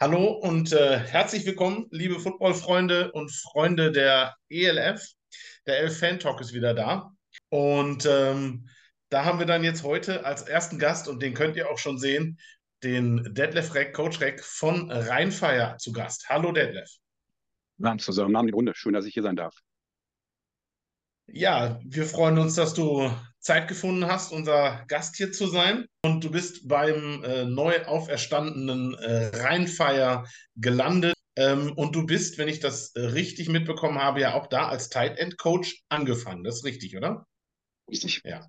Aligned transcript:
Hallo 0.00 0.32
und 0.32 0.72
äh, 0.72 0.98
herzlich 0.98 1.46
willkommen, 1.46 1.86
liebe 1.90 2.18
Footballfreunde 2.18 3.12
und 3.12 3.30
Freunde 3.30 3.92
der 3.92 4.34
ELF. 4.48 5.06
Der 5.68 5.78
Elf 5.78 6.00
Fan 6.00 6.18
Talk 6.18 6.40
ist 6.40 6.52
wieder 6.52 6.74
da. 6.74 7.12
Und 7.48 8.04
ähm, 8.04 8.68
da 9.08 9.24
haben 9.24 9.38
wir 9.38 9.46
dann 9.46 9.62
jetzt 9.62 9.84
heute 9.84 10.26
als 10.26 10.42
ersten 10.42 10.80
Gast, 10.80 11.06
und 11.06 11.22
den 11.22 11.32
könnt 11.32 11.54
ihr 11.54 11.70
auch 11.70 11.78
schon 11.78 11.98
sehen, 11.98 12.40
den 12.82 13.22
Detlef 13.34 13.72
Reck, 13.74 13.94
Coach 13.94 14.20
Reck 14.20 14.42
von 14.42 14.90
Rheinfire 14.90 15.76
zu 15.78 15.92
Gast. 15.92 16.28
Hallo 16.28 16.50
Detlef. 16.50 16.90
Namen 17.78 18.00
zusammen, 18.00 18.32
Namen 18.32 18.48
die 18.48 18.54
Runde. 18.54 18.72
Schön, 18.74 18.94
dass 18.94 19.06
ich 19.06 19.14
hier 19.14 19.22
sein 19.22 19.36
darf. 19.36 19.56
Ja, 21.28 21.80
wir 21.84 22.04
freuen 22.04 22.38
uns, 22.38 22.56
dass 22.56 22.74
du 22.74 23.10
Zeit 23.44 23.68
gefunden 23.68 24.06
hast, 24.06 24.32
unser 24.32 24.84
Gast 24.88 25.16
hier 25.16 25.30
zu 25.30 25.46
sein. 25.46 25.86
Und 26.02 26.24
du 26.24 26.30
bist 26.30 26.66
beim 26.66 27.22
äh, 27.22 27.44
neu 27.44 27.84
auferstandenen 27.84 28.94
äh, 28.94 29.36
Rheinfire 29.36 30.24
gelandet. 30.56 31.14
Ähm, 31.36 31.72
und 31.72 31.94
du 31.94 32.06
bist, 32.06 32.38
wenn 32.38 32.48
ich 32.48 32.60
das 32.60 32.94
äh, 32.94 33.00
richtig 33.00 33.48
mitbekommen 33.48 33.98
habe, 33.98 34.20
ja 34.20 34.34
auch 34.34 34.46
da 34.46 34.68
als 34.68 34.88
Tight 34.88 35.18
End 35.18 35.36
Coach 35.36 35.82
angefangen. 35.90 36.42
Das 36.42 36.56
ist 36.56 36.64
richtig, 36.64 36.96
oder? 36.96 37.26
Richtig. 37.88 38.22
Ja. 38.24 38.48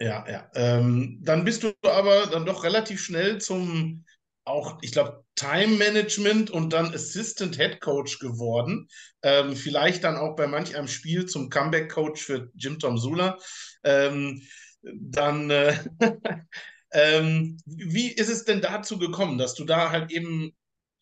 Ja, 0.00 0.24
ja. 0.28 0.50
Ähm, 0.54 1.20
dann 1.22 1.44
bist 1.44 1.62
du 1.62 1.72
aber 1.82 2.26
dann 2.26 2.46
doch 2.46 2.64
relativ 2.64 3.00
schnell 3.00 3.40
zum 3.40 4.04
auch, 4.44 4.78
ich 4.82 4.92
glaube, 4.92 5.24
Time 5.36 5.76
Management 5.76 6.50
und 6.50 6.72
dann 6.72 6.94
Assistant 6.94 7.56
Head 7.56 7.80
Coach 7.80 8.18
geworden. 8.18 8.88
Ähm, 9.22 9.56
vielleicht 9.56 10.04
dann 10.04 10.16
auch 10.16 10.36
bei 10.36 10.46
manch 10.46 10.76
einem 10.76 10.88
Spiel 10.88 11.26
zum 11.26 11.50
Comeback 11.50 11.90
Coach 11.90 12.22
für 12.22 12.50
Jim 12.54 12.78
Tom 12.78 12.98
Sula. 12.98 13.38
Ähm, 13.84 14.42
dann, 14.82 15.50
äh, 15.50 15.76
ähm, 16.92 17.58
wie 17.66 18.08
ist 18.08 18.28
es 18.28 18.44
denn 18.44 18.60
dazu 18.60 18.98
gekommen, 18.98 19.38
dass 19.38 19.54
du 19.54 19.64
da 19.64 19.90
halt 19.90 20.12
eben, 20.12 20.54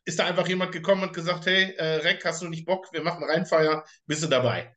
ist 0.05 0.19
da 0.19 0.27
einfach 0.27 0.49
jemand 0.49 0.73
gekommen 0.73 1.03
und 1.05 1.13
gesagt, 1.15 1.47
hey, 1.47 1.75
äh, 1.77 1.97
Reck, 1.97 2.25
hast 2.25 2.43
du 2.43 2.49
nicht 2.49 2.67
Bock, 2.67 2.93
wir 2.93 3.03
machen 3.03 3.25
Reinfeier, 3.25 3.85
bist 4.07 4.23
du 4.23 4.29
dabei? 4.29 4.75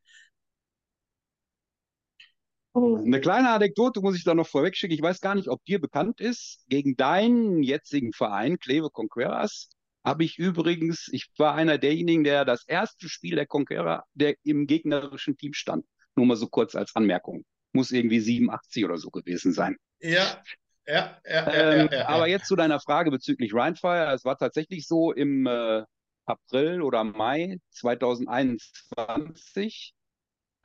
Eine 2.76 3.20
kleine 3.20 3.50
Anekdote 3.50 4.02
muss 4.02 4.16
ich 4.16 4.24
da 4.24 4.34
noch 4.34 4.46
vorweg 4.46 4.76
schicken. 4.76 4.92
Ich 4.92 5.00
weiß 5.00 5.22
gar 5.22 5.34
nicht, 5.34 5.48
ob 5.48 5.64
dir 5.64 5.80
bekannt 5.80 6.20
ist. 6.20 6.62
Gegen 6.68 6.94
deinen 6.96 7.62
jetzigen 7.62 8.12
Verein, 8.12 8.58
Cleve 8.58 8.90
Conqueras, 8.90 9.70
habe 10.04 10.24
ich 10.24 10.38
übrigens, 10.38 11.08
ich 11.10 11.30
war 11.38 11.54
einer 11.54 11.78
derjenigen, 11.78 12.22
der 12.22 12.44
das 12.44 12.64
erste 12.66 13.08
Spiel 13.08 13.34
der 13.34 13.46
Conquera, 13.46 14.04
der 14.12 14.34
im 14.44 14.66
gegnerischen 14.66 15.38
Team 15.38 15.54
stand. 15.54 15.86
Nur 16.16 16.26
mal 16.26 16.36
so 16.36 16.48
kurz 16.48 16.74
als 16.74 16.94
Anmerkung. 16.94 17.46
Muss 17.72 17.92
irgendwie 17.92 18.20
87 18.20 18.84
oder 18.84 18.98
so 18.98 19.08
gewesen 19.10 19.52
sein. 19.52 19.76
Ja, 20.00 20.42
ja, 20.86 21.18
ja, 21.24 21.52
ähm, 21.52 21.88
ja, 21.90 21.98
ja, 21.98 22.08
Aber 22.08 22.28
jetzt 22.28 22.46
zu 22.46 22.56
deiner 22.56 22.78
Frage 22.78 23.10
bezüglich 23.10 23.54
Rhinefire. 23.54 24.12
Es 24.14 24.24
war 24.24 24.36
tatsächlich 24.36 24.86
so 24.86 25.12
im 25.12 25.46
äh, 25.46 25.82
April 26.26 26.82
oder 26.82 27.04
Mai 27.04 27.58
2021 27.70 29.94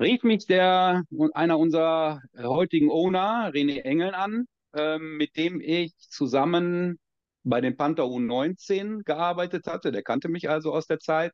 rief 0.01 0.23
mich 0.23 0.47
der 0.47 1.03
einer 1.33 1.59
unserer 1.59 2.21
heutigen 2.37 2.89
Owner, 2.89 3.51
René 3.53 3.81
Engel, 3.81 4.13
an, 4.13 4.47
ähm, 4.73 5.17
mit 5.17 5.37
dem 5.37 5.61
ich 5.61 5.95
zusammen 5.97 6.99
bei 7.43 7.61
den 7.61 7.77
Panther 7.77 8.03
U19 8.03 9.03
gearbeitet 9.03 9.67
hatte. 9.67 9.91
Der 9.91 10.03
kannte 10.03 10.29
mich 10.29 10.49
also 10.49 10.73
aus 10.73 10.87
der 10.87 10.99
Zeit. 10.99 11.33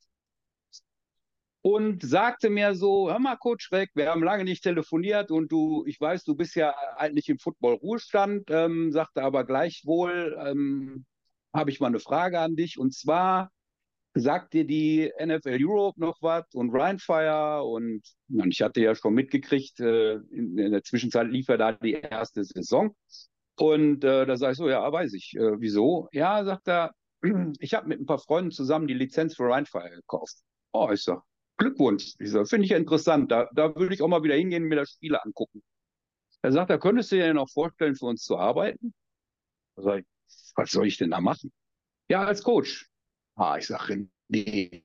Und 1.61 2.01
sagte 2.03 2.49
mir 2.49 2.75
so, 2.75 3.09
hör 3.09 3.19
mal, 3.19 3.35
Coach 3.35 3.71
Reck, 3.71 3.89
wir 3.93 4.09
haben 4.09 4.23
lange 4.23 4.45
nicht 4.45 4.63
telefoniert 4.63 5.31
und 5.31 5.51
du, 5.51 5.83
ich 5.85 5.99
weiß, 5.99 6.23
du 6.23 6.35
bist 6.35 6.55
ja 6.55 6.73
eigentlich 6.95 7.27
im 7.27 7.39
Football-Ruhestand, 7.39 8.49
ähm, 8.51 8.91
sagte 8.91 9.21
aber 9.23 9.43
gleichwohl, 9.43 10.37
ähm, 10.45 11.05
habe 11.53 11.71
ich 11.71 11.79
mal 11.79 11.87
eine 11.87 11.99
Frage 11.99 12.39
an 12.39 12.55
dich. 12.55 12.77
Und 12.77 12.93
zwar, 12.93 13.51
sagt 14.19 14.53
dir 14.53 14.65
die 14.65 15.11
NFL 15.23 15.57
Europe 15.59 15.99
noch 15.99 16.21
was 16.21 16.45
und 16.53 16.73
Rheinfire 16.73 17.63
und, 17.63 18.01
und 18.29 18.51
ich 18.51 18.61
hatte 18.61 18.81
ja 18.81 18.95
schon 18.95 19.13
mitgekriegt, 19.13 19.79
äh, 19.79 20.15
in, 20.15 20.57
in, 20.57 20.71
der 20.71 20.83
Zwischenzeit 20.83 21.27
lief 21.27 21.49
er 21.49 21.57
da 21.57 21.71
die 21.73 21.93
erste 21.93 22.43
Saison 22.43 22.95
und 23.59 24.03
äh, 24.03 24.25
da 24.25 24.37
sage 24.37 24.51
ich 24.53 24.57
so, 24.57 24.69
ja, 24.69 24.91
weiß 24.91 25.13
ich, 25.13 25.35
äh, 25.35 25.59
wieso? 25.59 26.09
Ja, 26.11 26.43
sagt 26.45 26.67
er, 26.67 26.93
ich 27.59 27.73
habe 27.73 27.87
mit 27.87 27.99
ein 27.99 28.05
paar 28.05 28.19
Freunden 28.19 28.51
zusammen 28.51 28.87
die 28.87 28.93
Lizenz 28.93 29.35
für 29.35 29.49
Rheinfire 29.49 29.89
gekauft. 29.89 30.35
Oh, 30.73 30.89
ich 30.91 31.03
sag, 31.03 31.21
Glückwunsch. 31.57 32.13
Ich 32.19 32.31
sag, 32.31 32.47
finde 32.47 32.65
ich 32.65 32.71
interessant, 32.71 33.31
da, 33.31 33.49
da 33.53 33.75
würde 33.75 33.93
ich 33.93 34.01
auch 34.01 34.07
mal 34.07 34.23
wieder 34.23 34.35
hingehen 34.35 34.63
und 34.63 34.69
mir 34.69 34.75
das 34.75 34.91
Spiele 34.91 35.23
angucken. 35.23 35.63
Er 36.43 36.51
sagt, 36.51 36.69
da 36.69 36.77
könntest 36.77 37.11
du 37.11 37.15
dir 37.15 37.41
auch 37.41 37.49
vorstellen, 37.49 37.95
für 37.95 38.05
uns 38.05 38.23
zu 38.23 38.37
arbeiten? 38.37 38.93
Da 39.75 39.83
sag 39.83 39.99
ich, 39.99 40.05
was 40.55 40.71
soll 40.71 40.87
ich 40.87 40.97
denn 40.97 41.11
da 41.11 41.19
machen? 41.19 41.51
Ja, 42.09 42.23
als 42.23 42.43
Coach. 42.43 42.87
Ah, 43.37 43.57
ich 43.59 43.67
sage, 43.67 44.07
nee, 44.29 44.83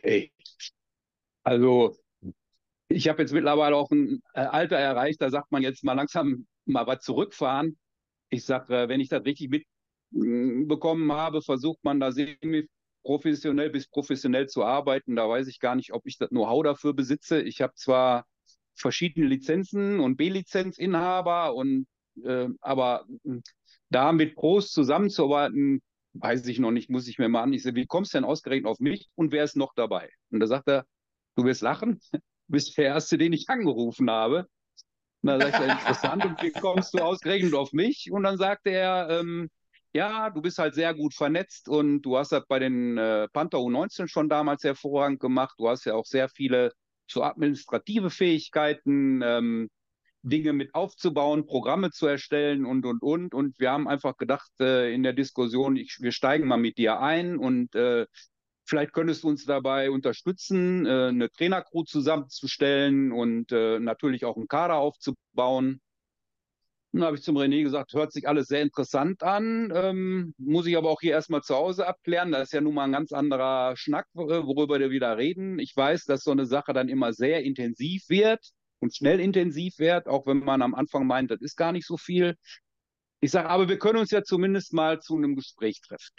hey. 0.00 0.32
Also, 1.42 1.96
ich 2.88 3.08
habe 3.08 3.22
jetzt 3.22 3.32
mittlerweile 3.32 3.74
auch 3.74 3.90
ein 3.90 4.22
äh, 4.34 4.42
Alter 4.42 4.76
erreicht, 4.76 5.20
da 5.20 5.28
sagt 5.28 5.50
man 5.50 5.62
jetzt 5.62 5.82
mal 5.82 5.94
langsam 5.94 6.46
mal 6.66 6.86
was 6.86 7.00
zurückfahren. 7.02 7.76
Ich 8.30 8.44
sage, 8.44 8.76
äh, 8.76 8.88
wenn 8.88 9.00
ich 9.00 9.08
das 9.08 9.24
richtig 9.24 9.66
mitbekommen 10.10 11.10
habe, 11.12 11.42
versucht 11.42 11.82
man 11.82 11.98
da 11.98 12.12
semi-professionell 12.12 13.70
bis 13.70 13.88
professionell 13.88 14.48
zu 14.48 14.64
arbeiten. 14.64 15.16
Da 15.16 15.28
weiß 15.28 15.48
ich 15.48 15.58
gar 15.58 15.74
nicht, 15.74 15.92
ob 15.92 16.06
ich 16.06 16.16
das 16.16 16.28
Know-how 16.28 16.62
dafür 16.62 16.94
besitze. 16.94 17.42
Ich 17.42 17.60
habe 17.60 17.74
zwar 17.74 18.24
verschiedene 18.76 19.26
Lizenzen 19.26 19.98
und 19.98 20.16
B-Lizenzinhaber 20.16 21.56
und 21.56 21.86
äh, 22.24 22.48
aber 22.60 23.04
da 23.90 24.12
mit 24.12 24.36
Pros 24.36 24.70
zusammenzuarbeiten, 24.70 25.82
weiß 26.14 26.46
ich 26.46 26.58
noch 26.58 26.70
nicht, 26.70 26.90
muss 26.90 27.08
ich 27.08 27.18
mir 27.18 27.28
mal 27.28 27.42
an. 27.42 27.52
Ich 27.52 27.62
sage, 27.62 27.76
wie 27.76 27.86
kommst 27.86 28.14
du 28.14 28.18
denn 28.18 28.24
ausgerechnet 28.24 28.66
auf 28.70 28.80
mich 28.80 29.08
und 29.14 29.32
wer 29.32 29.44
ist 29.44 29.56
noch 29.56 29.74
dabei? 29.74 30.10
Und 30.30 30.40
da 30.40 30.46
sagt 30.46 30.68
er, 30.68 30.86
du 31.36 31.44
wirst 31.44 31.62
lachen, 31.62 32.00
du 32.12 32.18
bist 32.48 32.76
der 32.78 32.86
Erste, 32.86 33.18
den 33.18 33.32
ich 33.32 33.48
angerufen 33.48 34.10
habe. 34.10 34.46
Und 35.22 35.28
da 35.28 35.40
sagt 35.40 35.54
er, 35.60 35.72
interessant, 35.72 36.24
und 36.24 36.42
wie 36.42 36.52
kommst 36.52 36.94
du 36.94 36.98
ausgerechnet 36.98 37.54
auf 37.54 37.72
mich? 37.72 38.10
Und 38.10 38.22
dann 38.24 38.36
sagte 38.36 38.70
er, 38.70 39.08
ähm, 39.10 39.48
ja, 39.92 40.28
du 40.30 40.42
bist 40.42 40.58
halt 40.58 40.74
sehr 40.74 40.92
gut 40.92 41.14
vernetzt 41.14 41.68
und 41.68 42.02
du 42.02 42.18
hast 42.18 42.32
das 42.32 42.44
bei 42.46 42.58
den 42.58 42.98
äh, 42.98 43.28
Panther 43.32 43.58
U19 43.58 44.08
schon 44.08 44.28
damals 44.28 44.64
hervorragend 44.64 45.20
gemacht. 45.20 45.54
Du 45.58 45.68
hast 45.68 45.84
ja 45.84 45.94
auch 45.94 46.04
sehr 46.04 46.28
viele 46.28 46.72
so 47.10 47.22
administrative 47.22 48.10
Fähigkeiten. 48.10 49.22
Ähm, 49.22 49.70
Dinge 50.24 50.54
mit 50.54 50.74
aufzubauen, 50.74 51.46
Programme 51.46 51.90
zu 51.90 52.06
erstellen 52.06 52.64
und, 52.64 52.86
und, 52.86 53.02
und. 53.02 53.34
Und 53.34 53.60
wir 53.60 53.70
haben 53.70 53.86
einfach 53.86 54.16
gedacht 54.16 54.50
äh, 54.58 54.92
in 54.92 55.02
der 55.02 55.12
Diskussion, 55.12 55.76
ich, 55.76 55.98
wir 56.00 56.12
steigen 56.12 56.48
mal 56.48 56.56
mit 56.56 56.78
dir 56.78 57.00
ein 57.00 57.36
und 57.36 57.74
äh, 57.74 58.06
vielleicht 58.64 58.94
könntest 58.94 59.22
du 59.22 59.28
uns 59.28 59.44
dabei 59.44 59.90
unterstützen, 59.90 60.86
äh, 60.86 61.08
eine 61.08 61.30
Trainercrew 61.30 61.84
zusammenzustellen 61.84 63.12
und 63.12 63.52
äh, 63.52 63.78
natürlich 63.78 64.24
auch 64.24 64.36
einen 64.36 64.48
Kader 64.48 64.76
aufzubauen. 64.76 65.80
Dann 66.92 67.04
habe 67.04 67.16
ich 67.16 67.22
zum 67.22 67.36
René 67.36 67.62
gesagt, 67.62 67.92
hört 67.92 68.12
sich 68.12 68.26
alles 68.26 68.46
sehr 68.46 68.62
interessant 68.62 69.22
an, 69.22 69.70
ähm, 69.74 70.32
muss 70.38 70.66
ich 70.66 70.76
aber 70.76 70.90
auch 70.90 71.00
hier 71.00 71.12
erstmal 71.12 71.42
zu 71.42 71.54
Hause 71.54 71.86
abklären. 71.86 72.32
Das 72.32 72.44
ist 72.44 72.52
ja 72.52 72.60
nun 72.62 72.74
mal 72.74 72.84
ein 72.84 72.92
ganz 72.92 73.12
anderer 73.12 73.76
Schnack, 73.76 74.06
worüber 74.14 74.78
wir 74.78 74.90
wieder 74.90 75.18
reden. 75.18 75.58
Ich 75.58 75.76
weiß, 75.76 76.04
dass 76.04 76.22
so 76.22 76.30
eine 76.30 76.46
Sache 76.46 76.72
dann 76.72 76.88
immer 76.88 77.12
sehr 77.12 77.42
intensiv 77.42 78.08
wird 78.08 78.54
und 78.84 78.94
schnell 78.94 79.18
intensiv 79.18 79.78
wird, 79.78 80.06
auch 80.08 80.26
wenn 80.26 80.40
man 80.40 80.60
am 80.60 80.74
Anfang 80.74 81.06
meint, 81.06 81.30
das 81.30 81.40
ist 81.40 81.56
gar 81.56 81.72
nicht 81.72 81.86
so 81.86 81.96
viel. 81.96 82.36
Ich 83.20 83.30
sage, 83.30 83.48
aber 83.48 83.66
wir 83.70 83.78
können 83.78 83.98
uns 83.98 84.10
ja 84.10 84.22
zumindest 84.22 84.74
mal 84.74 85.00
zu 85.00 85.16
einem 85.16 85.34
Gespräch 85.36 85.80
treffen. 85.80 86.12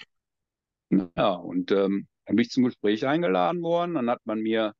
Ja, 1.15 1.35
und 1.35 1.71
ähm, 1.71 2.07
dann 2.25 2.35
bin 2.35 2.39
ich 2.39 2.49
zum 2.49 2.63
Gespräch 2.63 3.05
eingeladen 3.05 3.61
worden. 3.61 3.93
Dann 3.93 4.09
hat 4.09 4.25
man 4.25 4.39
mir 4.39 4.73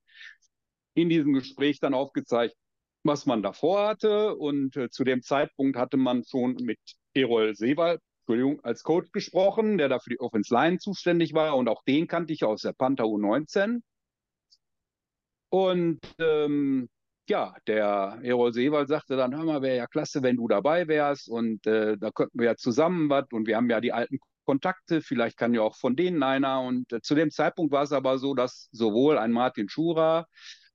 in 0.96 1.10
diesem 1.10 1.34
Gespräch 1.34 1.80
dann 1.80 1.94
aufgezeigt, 1.94 2.56
was 3.04 3.28
man 3.28 3.44
davor 3.44 3.88
hatte. 3.88 4.36
Und 4.36 4.76
äh, 4.78 4.90
zu 4.90 5.04
dem 5.04 5.22
Zeitpunkt 5.22 5.78
hatte 5.78 5.98
man 5.98 6.24
schon 6.24 6.56
mit 6.56 6.80
Erol 7.14 7.56
Seewald, 7.56 8.02
Entschuldigung, 8.22 8.64
als 8.64 8.82
Coach 8.82 9.12
gesprochen, 9.12 9.78
der 9.78 9.90
da 9.90 10.00
für 10.00 10.10
die 10.10 10.20
Offense 10.20 10.52
Line 10.52 10.80
zuständig 10.80 11.36
war. 11.36 11.56
Und 11.56 11.70
auch 11.70 11.84
den 11.84 12.08
kannte 12.08 12.34
ich 12.34 12.44
aus 12.44 12.64
der 12.64 12.74
Panther 12.74 13.04
U19. 13.04 13.82
Und 15.50 16.00
ähm, 16.18 16.90
ja, 17.30 17.56
der 17.68 18.20
Erol 18.24 18.54
Seewald 18.54 18.88
sagte 18.88 19.16
dann, 19.18 19.36
hör 19.36 19.44
mal, 19.44 19.62
wäre 19.62 19.78
ja 19.78 19.88
klasse, 19.88 20.24
wenn 20.24 20.38
du 20.38 20.48
dabei 20.48 20.88
wärst 20.88 21.30
und 21.30 21.66
äh, 21.68 21.98
da 21.98 22.12
könnten 22.12 22.40
wir 22.40 22.46
ja 22.46 22.56
zusammen 22.56 23.10
was 23.10 23.26
und 23.32 23.48
wir 23.48 23.58
haben 23.58 23.70
ja 23.70 23.82
die 23.82 23.94
alten 23.94 24.20
Kontakte, 24.46 25.02
vielleicht 25.02 25.38
kann 25.38 25.54
ja 25.54 25.62
auch 25.62 25.76
von 25.76 25.96
denen 25.96 26.24
einer 26.24 26.62
und 26.62 26.92
äh, 26.94 27.02
zu 27.02 27.16
dem 27.16 27.32
Zeitpunkt 27.32 27.72
war 27.72 27.84
es 27.84 27.92
aber 27.92 28.18
so, 28.20 28.36
dass 28.36 28.70
sowohl 28.72 29.18
ein 29.18 29.32
Martin 29.32 29.70
Schura 29.70 30.28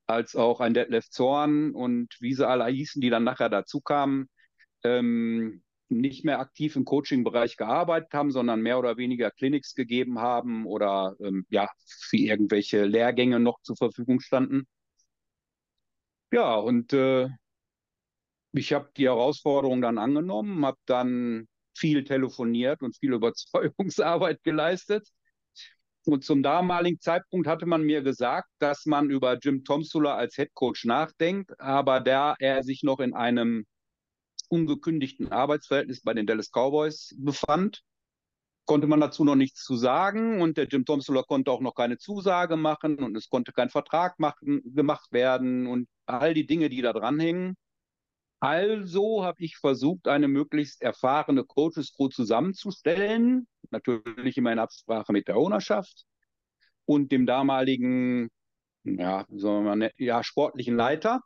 als 0.06 0.35
auch 0.37 0.61
ein 0.61 0.75
Detlef 0.75 1.08
Zorn 1.11 1.73
und 1.73 2.17
wie 2.20 2.35
sie 2.35 2.47
alle 2.47 2.67
hießen, 2.67 3.00
die 3.00 3.11
dann 3.11 3.25
nachher 3.25 3.49
dazu 3.49 3.81
kamen, 3.81 4.29
ähm, 4.85 5.62
nicht 5.88 6.25
mehr 6.25 6.41
aktiv 6.41 6.76
im 6.76 6.85
Coaching-Bereich 6.85 7.56
gearbeitet 7.56 8.12
haben, 8.12 8.31
sondern 8.31 8.61
mehr 8.61 8.79
oder 8.79 8.97
weniger 8.97 9.31
Clinics 9.31 9.75
gegeben 9.75 10.20
haben 10.20 10.67
oder 10.67 11.17
ähm, 11.20 11.47
ja, 11.50 11.69
für 11.85 12.17
irgendwelche 12.17 12.85
Lehrgänge 12.85 13.41
noch 13.41 13.61
zur 13.62 13.76
Verfügung 13.76 14.20
standen. 14.20 14.67
Ja, 16.32 16.55
und 16.56 16.93
äh, 16.93 17.29
ich 18.53 18.73
habe 18.73 18.91
die 18.97 19.06
Herausforderung 19.06 19.81
dann 19.81 19.99
angenommen, 19.99 20.65
habe 20.65 20.79
dann 20.87 21.49
viel 21.77 22.05
telefoniert 22.05 22.82
und 22.82 22.97
viel 22.97 23.12
Überzeugungsarbeit 23.15 24.43
geleistet. 24.43 25.09
Und 26.05 26.25
zum 26.25 26.43
damaligen 26.43 26.99
Zeitpunkt 26.99 27.47
hatte 27.47 27.67
man 27.67 27.82
mir 27.82 28.03
gesagt, 28.03 28.49
dass 28.59 28.87
man 28.87 29.11
über 29.11 29.38
Jim 29.38 29.65
Tomsula 29.65 30.17
als 30.17 30.35
Head 30.37 30.55
Coach 30.55 30.85
nachdenkt, 30.85 31.59
aber 31.61 32.00
da 32.00 32.35
er 32.38 32.62
sich 32.62 32.83
noch 32.83 33.00
in 33.00 33.15
einem 33.15 33.67
ungekündigten 34.49 35.31
Arbeitsverhältnis 35.31 36.03
bei 36.03 36.15
den 36.15 36.26
Dallas 36.26 36.50
Cowboys 36.50 37.15
befand, 37.19 37.83
konnte 38.70 38.87
man 38.87 39.00
dazu 39.00 39.25
noch 39.25 39.34
nichts 39.34 39.64
zu 39.64 39.75
sagen 39.75 40.40
und 40.40 40.56
der 40.56 40.69
Jim 40.69 40.84
Tomsula 40.84 41.25
konnte 41.25 41.50
auch 41.50 41.61
noch 41.61 41.75
keine 41.75 41.99
Zusage 41.99 42.56
machen 42.56 43.02
und 43.02 43.17
es 43.17 43.28
konnte 43.28 43.50
kein 43.50 43.69
Vertrag 43.69 44.20
machen, 44.20 44.62
gemacht 44.64 45.11
werden 45.11 45.67
und 45.67 45.88
all 46.06 46.34
die 46.34 46.46
Dinge, 46.46 46.69
die 46.69 46.81
da 46.81 46.93
dranhängen. 46.93 47.56
Also 48.38 49.25
habe 49.25 49.43
ich 49.43 49.56
versucht, 49.56 50.06
eine 50.06 50.28
möglichst 50.28 50.82
erfahrene 50.82 51.43
Coaches 51.43 51.93
Crew 51.96 52.11
zusammenzustellen, 52.11 53.49
natürlich 53.70 54.37
immer 54.37 54.52
in 54.52 54.61
Absprache 54.61 55.12
mit 55.12 55.26
der 55.26 55.37
Ownerschaft 55.37 56.05
und 56.84 57.11
dem 57.11 57.26
damaligen, 57.26 58.28
ja, 58.84 59.26
sagen 59.31 59.81
wir 59.81 59.90
ja, 59.96 60.23
sportlichen 60.23 60.76
Leiter. 60.76 61.23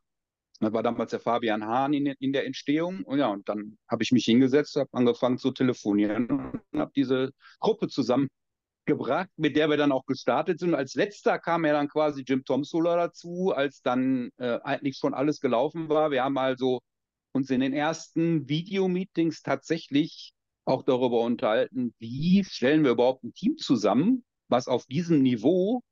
Das 0.61 0.73
war 0.73 0.83
damals 0.83 1.11
der 1.11 1.21
Fabian 1.21 1.65
Hahn 1.65 1.93
in, 1.93 2.07
in 2.07 2.33
der 2.33 2.47
Entstehung. 2.47 3.03
Und 3.05 3.19
ja, 3.19 3.29
und 3.29 3.49
dann 3.49 3.77
habe 3.89 4.03
ich 4.03 4.13
mich 4.13 4.25
hingesetzt, 4.25 4.77
habe 4.77 4.91
angefangen 4.93 5.39
zu 5.39 5.51
telefonieren 5.51 6.29
und 6.71 6.81
habe 6.81 6.93
diese 6.95 7.33
Gruppe 7.61 7.89
zusammengebracht, 7.89 9.31
mit 9.37 9.57
der 9.57 9.69
wir 9.69 9.77
dann 9.77 9.93
auch 9.93 10.07
gestartet 10.07 10.61
sind. 10.61 10.71
Und 10.71 10.75
als 10.77 10.95
letzter 10.95 11.39
kam 11.39 11.65
ja 11.65 11.73
dann 11.73 11.89
quasi 11.89 12.23
Jim 12.27 12.45
Tomsula 12.45 12.97
dazu, 12.97 13.53
als 13.55 13.83
dann 13.83 14.31
äh, 14.39 14.61
eigentlich 14.63 14.97
schon 14.97 15.13
alles 15.13 15.41
gelaufen 15.41 15.89
war. 15.89 16.11
Wir 16.11 16.23
haben 16.23 16.39
also 16.39 16.81
uns 17.33 17.51
in 17.51 17.61
den 17.61 17.73
ersten 17.73 18.49
Videomeetings 18.49 19.43
tatsächlich 19.43 20.33
auch 20.65 20.83
darüber 20.83 21.21
unterhalten, 21.21 21.95
wie 21.99 22.45
stellen 22.45 22.85
wir 22.85 22.93
überhaupt 22.93 23.25
ein 23.25 23.35
Team 23.35 23.59
zusammen, 23.59 24.25
was 24.49 24.69
auf 24.69 24.87
diesem 24.87 25.23
Niveau 25.23 25.83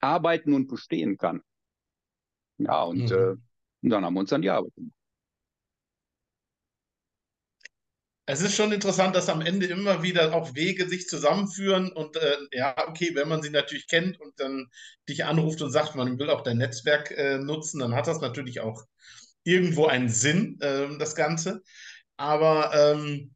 arbeiten 0.00 0.54
und 0.54 0.68
bestehen 0.68 1.18
kann. 1.18 1.42
Ja, 2.64 2.82
und, 2.84 3.10
mhm. 3.10 3.12
äh, 3.12 3.36
und 3.82 3.90
dann 3.90 4.04
haben 4.04 4.14
wir 4.14 4.20
uns 4.20 4.32
an 4.32 4.42
die 4.42 4.50
Arbeit 4.50 4.74
gemacht. 4.74 4.92
Es 8.24 8.40
ist 8.40 8.54
schon 8.54 8.72
interessant, 8.72 9.16
dass 9.16 9.28
am 9.28 9.40
Ende 9.40 9.66
immer 9.66 10.02
wieder 10.02 10.32
auch 10.32 10.54
Wege 10.54 10.88
sich 10.88 11.08
zusammenführen 11.08 11.90
und 11.92 12.16
äh, 12.16 12.36
ja, 12.52 12.74
okay, 12.88 13.10
wenn 13.14 13.28
man 13.28 13.42
sie 13.42 13.50
natürlich 13.50 13.88
kennt 13.88 14.20
und 14.20 14.38
dann 14.38 14.68
dich 15.08 15.24
anruft 15.24 15.60
und 15.60 15.72
sagt, 15.72 15.96
man 15.96 16.18
will 16.18 16.30
auch 16.30 16.42
dein 16.42 16.58
Netzwerk 16.58 17.10
äh, 17.10 17.38
nutzen, 17.38 17.80
dann 17.80 17.94
hat 17.94 18.06
das 18.06 18.20
natürlich 18.20 18.60
auch 18.60 18.84
irgendwo 19.44 19.86
einen 19.86 20.08
Sinn, 20.08 20.56
äh, 20.60 20.86
das 20.98 21.16
Ganze. 21.16 21.62
Aber 22.16 22.72
ähm, 22.74 23.34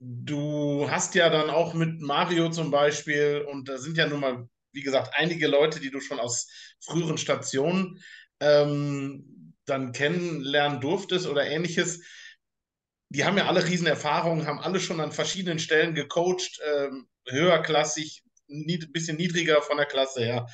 du 0.00 0.86
hast 0.90 1.14
ja 1.14 1.30
dann 1.30 1.50
auch 1.50 1.74
mit 1.74 2.00
Mario 2.00 2.50
zum 2.50 2.70
Beispiel, 2.70 3.46
und 3.50 3.68
da 3.68 3.78
sind 3.78 3.96
ja 3.96 4.06
nun 4.06 4.20
mal, 4.20 4.48
wie 4.72 4.82
gesagt, 4.82 5.14
einige 5.14 5.46
Leute, 5.48 5.80
die 5.80 5.90
du 5.90 6.00
schon 6.00 6.20
aus 6.20 6.48
früheren 6.80 7.18
Stationen 7.18 8.00
ähm, 8.40 9.54
dann 9.64 9.92
kennenlernen 9.92 10.80
durftest 10.80 11.26
oder 11.26 11.46
ähnliches. 11.46 12.02
Die 13.10 13.24
haben 13.24 13.38
ja 13.38 13.46
alle 13.46 13.66
Riesenerfahrungen, 13.66 14.46
haben 14.46 14.60
alle 14.60 14.80
schon 14.80 15.00
an 15.00 15.12
verschiedenen 15.12 15.58
Stellen 15.58 15.94
gecoacht, 15.94 16.60
ähm, 16.66 17.08
höherklassig, 17.26 18.22
ein 18.50 18.92
bisschen 18.92 19.16
niedriger 19.16 19.62
von 19.62 19.76
der 19.76 19.86
Klasse 19.86 20.24
her. 20.24 20.46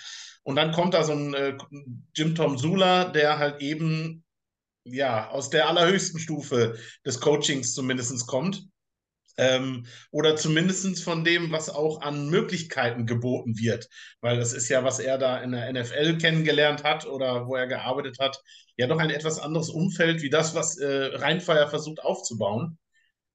Und 0.43 0.57
dann 0.57 0.73
kommt 0.73 0.95
da 0.95 1.05
so 1.05 1.13
ein 1.13 1.35
äh, 1.35 1.57
Jim 2.15 2.35
Tom 2.35 2.59
Sula, 2.59 3.07
der 3.07 3.39
halt 3.39 3.61
eben 3.61 4.25
ja 4.85 5.31
aus 5.31 5.51
der 5.51 5.69
allerhöchsten 5.69 6.21
Stufe 6.21 6.79
des 7.05 7.21
Coachings 7.21 7.75
zumindest 7.75 8.27
kommt. 8.27 8.65
Ähm, 9.37 9.87
oder 10.11 10.37
zumindest 10.37 11.03
von 11.03 11.25
dem, 11.25 11.51
was 11.51 11.69
auch 11.71 12.01
an 12.03 12.29
Möglichkeiten 12.31 13.07
geboten 13.07 13.59
wird. 13.59 13.89
Weil 14.21 14.39
das 14.39 14.53
ist 14.53 14.69
ja, 14.69 14.85
was 14.85 14.99
er 15.01 15.19
da 15.19 15.39
in 15.39 15.53
der 15.53 15.73
NFL 15.73 16.19
kennengelernt 16.19 16.85
hat 16.85 17.07
oder 17.07 17.47
wo 17.47 17.57
er 17.57 17.67
gearbeitet 17.67 18.19
hat, 18.21 18.41
ja 18.77 18.87
doch 18.87 18.99
ein 18.99 19.11
etwas 19.11 19.39
anderes 19.39 19.71
Umfeld 19.71 20.23
wie 20.23 20.31
das, 20.31 20.55
was 20.55 20.79
äh, 20.79 21.17
Rheinfeier 21.17 21.69
versucht 21.69 22.01
aufzubauen. 22.01 22.79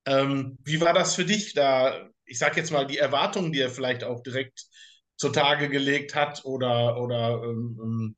Ähm, 0.06 0.58
wie 0.64 0.82
war 0.82 0.94
das 0.94 1.16
für 1.16 1.26
dich 1.26 1.54
da? 1.54 2.10
Ich 2.26 2.40
sage 2.40 2.58
jetzt 2.58 2.72
mal, 2.72 2.88
die 2.88 2.98
Erwartungen, 2.98 3.52
die 3.52 3.60
er 3.62 3.70
vielleicht 3.70 4.04
auch 4.04 4.22
direkt 4.24 4.66
zutage 5.18 5.70
gelegt 5.70 6.16
hat 6.16 6.46
oder, 6.46 7.02
oder 7.02 7.44
ähm, 7.44 7.80
ähm, 7.84 8.16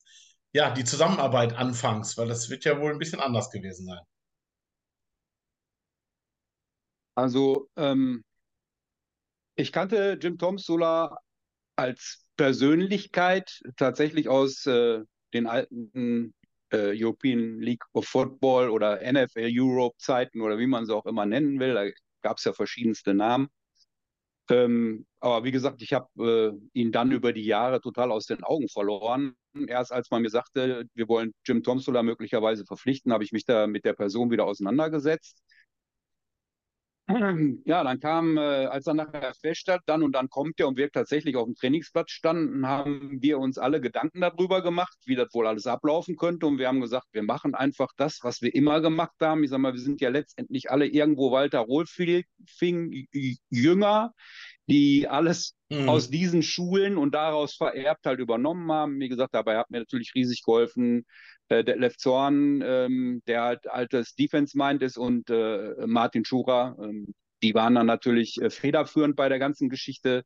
ja, 0.54 0.72
die 0.72 0.84
Zusammenarbeit 0.84 1.54
anfangs, 1.54 2.18
weil 2.18 2.28
das 2.28 2.50
wird 2.50 2.66
ja 2.66 2.80
wohl 2.80 2.92
ein 2.92 3.00
bisschen 3.00 3.20
anders 3.20 3.50
gewesen 3.50 3.86
sein. 3.88 4.00
Also, 7.16 7.70
ähm, 7.76 8.24
ich 9.56 9.72
kannte 9.72 10.18
Jim 10.22 10.38
Tom 10.38 10.58
Sula 10.58 11.18
als 11.76 12.26
Persönlichkeit 12.38 13.62
tatsächlich 13.78 14.30
aus 14.30 14.66
äh, 14.66 15.02
den 15.34 15.48
alten 15.48 16.34
äh, 16.72 16.94
European 16.96 17.60
League 17.60 17.84
of 17.94 18.08
Football 18.08 18.70
oder 18.70 19.02
NFL 19.12 19.50
Europe 19.52 19.98
Zeiten 19.98 20.42
oder 20.42 20.58
wie 20.58 20.68
man 20.68 20.86
sie 20.86 20.96
auch 20.96 21.06
immer 21.06 21.26
nennen 21.26 21.60
will. 21.60 21.74
Da 21.74 21.86
gab 22.22 22.38
es 22.38 22.44
ja 22.46 22.54
verschiedenste 22.54 23.14
Namen. 23.14 23.50
Ähm, 24.50 25.06
aber 25.20 25.44
wie 25.46 25.52
gesagt, 25.52 25.82
ich 25.82 25.94
habe 25.94 26.54
äh, 26.74 26.80
ihn 26.80 26.92
dann 26.92 27.12
über 27.12 27.32
die 27.32 27.46
Jahre 27.46 27.80
total 27.80 28.12
aus 28.12 28.26
den 28.26 28.44
Augen 28.44 28.68
verloren. 28.68 29.34
Erst 29.68 29.92
als 29.94 30.10
man 30.12 30.22
mir 30.24 30.30
sagte, 30.30 30.86
wir 30.94 31.08
wollen 31.08 31.34
Jim 31.46 31.64
Tomsula 31.64 32.04
möglicherweise 32.04 32.66
verpflichten, 32.66 33.14
habe 33.14 33.24
ich 33.24 33.32
mich 33.32 33.46
da 33.46 33.68
mit 33.68 33.86
der 33.86 33.94
Person 33.94 34.32
wieder 34.32 34.46
auseinandergesetzt. 34.46 35.42
Ja, 37.66 37.84
dann 37.84 38.00
kam, 38.00 38.38
äh, 38.38 38.66
als 38.66 38.86
dann 38.86 38.98
nachher 38.98 39.34
feststand, 39.34 39.82
dann 39.86 40.04
und 40.04 40.14
dann 40.14 40.30
kommt 40.30 40.60
er 40.60 40.68
und 40.68 40.78
wir 40.78 40.92
tatsächlich 40.92 41.36
auf 41.36 41.46
dem 41.46 41.56
Trainingsplatz 41.56 42.12
standen, 42.12 42.68
haben 42.68 43.22
wir 43.22 43.40
uns 43.40 43.58
alle 43.58 43.82
Gedanken 43.82 44.22
darüber 44.22 44.62
gemacht, 44.62 44.98
wie 45.06 45.16
das 45.16 45.34
wohl 45.34 45.48
alles 45.48 45.68
ablaufen 45.68 46.16
könnte. 46.16 46.46
Und 46.46 46.58
wir 46.58 46.68
haben 46.68 46.82
gesagt, 46.82 47.08
wir 47.12 47.24
machen 47.24 47.56
einfach 47.56 47.90
das, 47.98 48.20
was 48.24 48.42
wir 48.42 48.54
immer 48.54 48.82
gemacht 48.82 49.16
haben. 49.22 49.44
Ich 49.44 49.50
sage 49.50 49.62
mal, 49.62 49.74
wir 49.74 49.80
sind 49.80 50.02
ja 50.02 50.10
letztendlich 50.10 50.72
alle 50.72 50.88
irgendwo 50.88 51.32
Walter 51.32 51.60
Rohlfing 51.60 52.24
jünger, 53.50 54.14
die 54.68 55.08
alles 55.08 55.56
mhm. 55.70 55.90
aus 55.90 56.10
diesen 56.10 56.44
Schulen 56.44 56.98
und 56.98 57.14
daraus 57.14 57.56
vererbt 57.56 58.06
halt 58.06 58.20
übernommen 58.20 58.72
haben. 58.72 59.00
Wie 59.00 59.10
gesagt, 59.10 59.34
dabei 59.34 59.58
hat 59.58 59.70
mir 59.70 59.80
natürlich 59.80 60.14
riesig 60.16 60.44
geholfen 60.44 61.06
äh, 61.52 61.64
der 61.66 61.78
Left 61.78 62.00
Zorn, 62.00 62.64
ähm, 62.66 63.22
der 63.28 63.44
halt 63.44 63.68
altes 63.70 64.16
Defense-Mind 64.16 64.82
ist 64.82 64.98
und 64.98 65.30
äh, 65.30 65.86
Martin 65.86 66.24
Schurer, 66.24 66.78
ähm, 66.82 67.14
die 67.44 67.54
waren 67.54 67.76
dann 67.76 67.88
natürlich 67.88 68.42
äh, 68.42 68.50
federführend 68.50 69.16
bei 69.16 69.28
der 69.28 69.40
ganzen 69.40 69.68
Geschichte 69.68 70.24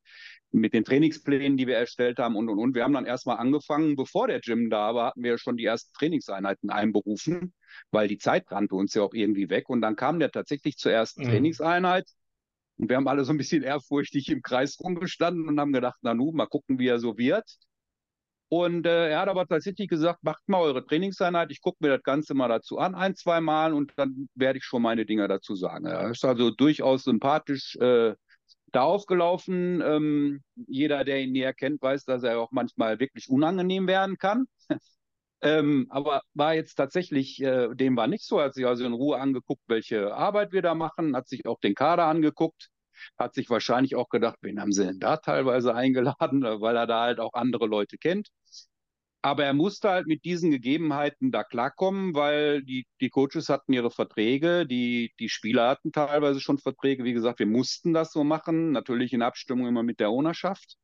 mit 0.51 0.73
den 0.73 0.83
Trainingsplänen, 0.83 1.57
die 1.57 1.65
wir 1.65 1.77
erstellt 1.77 2.19
haben 2.19 2.35
und 2.35 2.47
und 2.47 2.59
und. 2.59 2.75
Wir 2.75 2.83
haben 2.83 2.93
dann 2.93 3.05
erstmal 3.05 3.37
angefangen, 3.37 3.95
bevor 3.95 4.27
der 4.27 4.39
Gym 4.39 4.69
da 4.69 4.93
war, 4.93 5.07
hatten 5.07 5.23
wir 5.23 5.37
schon 5.37 5.57
die 5.57 5.65
ersten 5.65 5.91
Trainingseinheiten 5.93 6.69
einberufen, 6.69 7.53
weil 7.91 8.07
die 8.07 8.19
Zeit 8.19 8.51
rannte 8.51 8.75
uns 8.75 8.93
ja 8.93 9.01
auch 9.01 9.13
irgendwie 9.13 9.49
weg. 9.49 9.67
Und 9.69 9.81
dann 9.81 9.95
kam 9.95 10.19
der 10.19 10.31
tatsächlich 10.31 10.77
zur 10.77 10.91
ersten 10.91 11.23
mhm. 11.23 11.29
Trainingseinheit. 11.29 12.07
Und 12.77 12.89
wir 12.89 12.97
haben 12.97 13.07
alle 13.07 13.25
so 13.25 13.33
ein 13.33 13.37
bisschen 13.37 13.63
ehrfurchtig 13.63 14.29
im 14.29 14.43
Kreis 14.43 14.77
rumgestanden 14.79 15.47
und 15.47 15.59
haben 15.59 15.73
gedacht, 15.73 15.97
na 16.01 16.13
nu, 16.13 16.31
mal 16.31 16.45
gucken, 16.45 16.77
wie 16.77 16.87
er 16.87 16.99
so 16.99 17.17
wird. 17.17 17.45
Und 18.49 18.85
äh, 18.85 19.09
er 19.09 19.21
hat 19.21 19.29
aber 19.29 19.47
tatsächlich 19.47 19.87
gesagt, 19.87 20.23
macht 20.23 20.47
mal 20.47 20.61
eure 20.61 20.85
Trainingseinheit, 20.85 21.51
ich 21.51 21.61
gucke 21.61 21.77
mir 21.81 21.89
das 21.89 22.03
Ganze 22.03 22.35
mal 22.35 22.47
dazu 22.47 22.77
an, 22.77 22.93
ein, 22.93 23.15
zwei 23.15 23.41
Mal 23.41 23.73
und 23.73 23.93
dann 23.95 24.29
werde 24.35 24.59
ich 24.59 24.65
schon 24.65 24.83
meine 24.83 25.05
Dinge 25.05 25.27
dazu 25.27 25.55
sagen. 25.55 25.85
Er 25.85 26.11
ist 26.11 26.23
also 26.23 26.51
durchaus 26.51 27.03
sympathisch 27.03 27.75
äh, 27.77 28.13
da 28.71 28.81
aufgelaufen. 28.83 29.81
Ähm, 29.81 30.43
jeder, 30.67 31.03
der 31.03 31.21
ihn 31.21 31.31
näher 31.31 31.53
kennt, 31.53 31.81
weiß, 31.81 32.05
dass 32.05 32.23
er 32.23 32.39
auch 32.39 32.51
manchmal 32.51 32.99
wirklich 32.99 33.29
unangenehm 33.29 33.87
werden 33.87 34.17
kann. 34.17 34.45
ähm, 35.41 35.87
aber 35.89 36.21
war 36.35 36.53
jetzt 36.53 36.75
tatsächlich, 36.75 37.41
äh, 37.41 37.73
dem 37.73 37.97
war 37.97 38.07
nicht 38.07 38.25
so. 38.25 38.37
Er 38.37 38.45
hat 38.45 38.53
sich 38.53 38.65
also 38.67 38.85
in 38.85 38.93
Ruhe 38.93 39.19
angeguckt, 39.19 39.63
welche 39.67 40.13
Arbeit 40.13 40.51
wir 40.51 40.61
da 40.61 40.75
machen, 40.75 41.15
hat 41.15 41.27
sich 41.27 41.47
auch 41.47 41.59
den 41.59 41.73
Kader 41.73 42.05
angeguckt 42.05 42.69
hat 43.17 43.33
sich 43.33 43.49
wahrscheinlich 43.49 43.95
auch 43.95 44.09
gedacht, 44.09 44.37
wen 44.41 44.59
haben 44.59 44.71
sie 44.71 44.85
denn 44.85 44.99
da 44.99 45.17
teilweise 45.17 45.75
eingeladen, 45.75 46.41
weil 46.61 46.75
er 46.75 46.87
da 46.87 47.01
halt 47.01 47.19
auch 47.19 47.33
andere 47.33 47.67
Leute 47.67 47.97
kennt. 47.97 48.29
Aber 49.21 49.43
er 49.43 49.53
musste 49.53 49.89
halt 49.89 50.05
mit 50.05 50.23
diesen 50.23 50.51
Gegebenheiten 50.51 51.31
da 51.31 51.43
klarkommen, 51.43 52.13
weil 52.13 52.61
die, 52.63 52.85
die 53.01 53.09
Coaches 53.09 53.49
hatten 53.49 53.73
ihre 53.73 53.89
Verträge, 53.89 54.67
die, 54.67 55.13
die 55.19 55.29
Spieler 55.29 55.67
hatten 55.67 55.91
teilweise 55.91 56.39
schon 56.39 56.59
Verträge. 56.59 57.03
Wie 57.03 57.13
gesagt, 57.13 57.39
wir 57.39 57.47
mussten 57.47 57.91
das 57.91 58.11
so 58.11 58.23
machen, 58.23 58.71
natürlich 58.71 59.13
in 59.13 59.23
Abstimmung 59.23 59.65
immer 59.65 59.81
mit 59.81 59.99
der 59.99 60.11
Ownerschaft. 60.11 60.77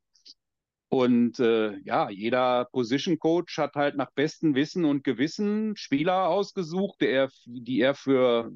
Und 0.90 1.40
äh, 1.40 1.78
ja, 1.86 2.10
jeder 2.10 2.66
Position 2.66 3.20
Coach 3.20 3.60
hat 3.60 3.76
halt 3.76 3.96
nach 3.96 4.12
bestem 4.12 4.56
Wissen 4.56 4.86
und 4.86 5.04
Gewissen 5.06 5.78
Spieler 5.78 6.28
ausgesucht, 6.28 7.00
die 7.00 7.08
er, 7.08 7.30
die 7.46 7.80
er 7.80 7.94
für, 7.94 8.52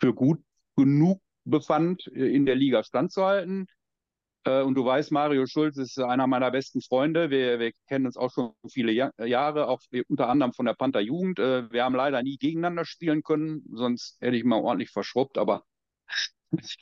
für 0.00 0.14
gut 0.14 0.40
genug 0.76 1.20
befand, 1.46 2.06
äh, 2.08 2.26
in 2.34 2.46
der 2.46 2.54
Liga 2.54 2.84
standzuhalten. 2.84 3.66
Äh, 4.44 4.62
und 4.62 4.74
du 4.74 4.84
weißt, 4.84 5.12
Mario 5.12 5.46
Schulz 5.46 5.76
ist 5.76 5.98
einer 5.98 6.26
meiner 6.26 6.50
besten 6.50 6.80
Freunde. 6.82 7.30
Wir, 7.30 7.58
wir 7.58 7.72
kennen 7.88 8.06
uns 8.06 8.16
auch 8.16 8.32
schon 8.32 8.52
viele 8.68 8.92
Jahr, 8.92 9.12
Jahre, 9.24 9.68
auch 9.68 9.80
unter 10.08 10.28
anderem 10.28 10.52
von 10.52 10.66
der 10.66 10.74
Panther 10.74 11.00
Jugend. 11.00 11.38
Äh, 11.38 11.70
wir 11.72 11.84
haben 11.84 11.94
leider 11.94 12.22
nie 12.22 12.36
gegeneinander 12.38 12.84
spielen 12.84 13.22
können, 13.22 13.64
sonst 13.72 14.18
hätte 14.20 14.36
ich 14.36 14.44
mal 14.44 14.60
ordentlich 14.60 14.90
verschrubbt. 14.90 15.38
Aber 15.38 15.64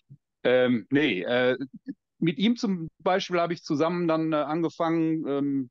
ähm, 0.44 0.86
nee, 0.90 1.22
äh, 1.22 1.56
mit 2.18 2.38
ihm 2.38 2.56
zum 2.56 2.88
Beispiel 2.98 3.40
habe 3.40 3.52
ich 3.52 3.62
zusammen 3.62 4.08
dann 4.08 4.32
äh, 4.32 4.36
angefangen, 4.36 5.26
ähm, 5.28 5.70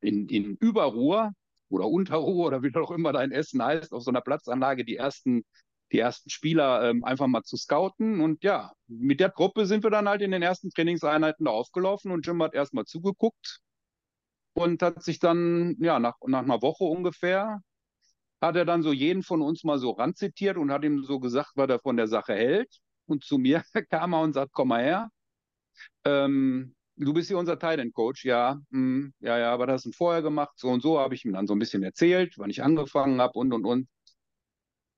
in, 0.00 0.28
in 0.28 0.56
Überruhr 0.56 1.32
oder 1.68 1.86
Unterruhr 1.86 2.46
oder 2.46 2.62
wie 2.62 2.74
auch 2.76 2.90
immer 2.90 3.12
dein 3.12 3.32
Essen 3.32 3.62
heißt, 3.62 3.92
auf 3.92 4.02
so 4.02 4.10
einer 4.10 4.20
Platzanlage 4.20 4.84
die 4.84 4.96
ersten, 4.96 5.44
die 5.92 5.98
ersten 5.98 6.30
Spieler 6.30 6.90
ähm, 6.90 7.04
einfach 7.04 7.26
mal 7.26 7.42
zu 7.42 7.56
scouten. 7.56 8.20
Und 8.20 8.42
ja, 8.44 8.72
mit 8.88 9.20
der 9.20 9.30
Gruppe 9.30 9.66
sind 9.66 9.84
wir 9.84 9.90
dann 9.90 10.08
halt 10.08 10.22
in 10.22 10.30
den 10.32 10.42
ersten 10.42 10.70
Trainingseinheiten 10.70 11.46
da 11.46 11.52
aufgelaufen 11.52 12.10
und 12.10 12.26
Jim 12.26 12.42
hat 12.42 12.54
erstmal 12.54 12.84
zugeguckt 12.84 13.60
und 14.54 14.82
hat 14.82 15.02
sich 15.02 15.18
dann, 15.18 15.76
ja, 15.80 15.98
nach, 15.98 16.16
nach 16.26 16.42
einer 16.42 16.62
Woche 16.62 16.84
ungefähr, 16.84 17.60
hat 18.40 18.56
er 18.56 18.64
dann 18.64 18.82
so 18.82 18.92
jeden 18.92 19.22
von 19.22 19.42
uns 19.42 19.64
mal 19.64 19.78
so 19.78 19.90
ranzitiert 19.92 20.56
und 20.56 20.70
hat 20.72 20.84
ihm 20.84 21.04
so 21.04 21.20
gesagt, 21.20 21.52
was 21.54 21.68
er 21.70 21.78
von 21.80 21.96
der 21.96 22.08
Sache 22.08 22.34
hält. 22.34 22.68
Und 23.06 23.24
zu 23.24 23.38
mir 23.38 23.62
kam 23.90 24.14
er 24.14 24.22
und 24.22 24.34
sagt, 24.34 24.52
komm 24.52 24.68
mal 24.68 24.82
her. 24.82 25.10
Ähm, 26.04 26.74
du 26.96 27.12
bist 27.12 27.28
hier 27.28 27.38
unser 27.38 27.58
Titan 27.58 27.92
Coach, 27.92 28.24
ja, 28.24 28.58
hm, 28.70 29.12
ja, 29.20 29.38
ja, 29.38 29.52
aber 29.52 29.66
das 29.66 29.84
hast 29.84 29.86
du 29.86 29.92
vorher 29.92 30.22
gemacht, 30.22 30.52
so 30.56 30.68
und 30.68 30.82
so 30.82 30.98
habe 30.98 31.14
ich 31.14 31.24
ihm 31.24 31.32
dann 31.32 31.46
so 31.46 31.54
ein 31.54 31.58
bisschen 31.58 31.82
erzählt, 31.82 32.34
wann 32.38 32.50
ich 32.50 32.62
angefangen 32.62 33.20
habe 33.20 33.38
und 33.38 33.52
und 33.52 33.64
und. 33.64 33.88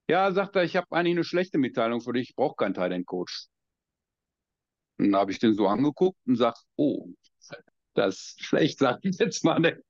Ja, 0.09 0.33
sagt 0.33 0.57
er, 0.57 0.65
ich 0.65 0.75
habe 0.75 0.87
eigentlich 0.91 1.17
eine 1.17 1.25
schlechte 1.25 1.59
Mitteilung 1.59 2.01
für 2.01 2.13
dich, 2.13 2.31
ich 2.31 2.37
brauche 2.37 2.57
keinen 2.57 2.75
Titan 2.75 3.05
Coach. 3.05 3.47
Dann 4.97 5.15
habe 5.15 5.31
ich 5.31 5.39
den 5.39 5.55
so 5.55 5.69
angeguckt 5.69 6.19
und 6.27 6.37
sage, 6.37 6.57
oh, 6.77 7.09
das 7.95 8.15
ist 8.15 8.45
schlecht, 8.45 8.79
sag 8.79 9.05
ich 9.05 9.19
jetzt 9.19 9.45
mal. 9.45 9.61
Ne? 9.61 9.83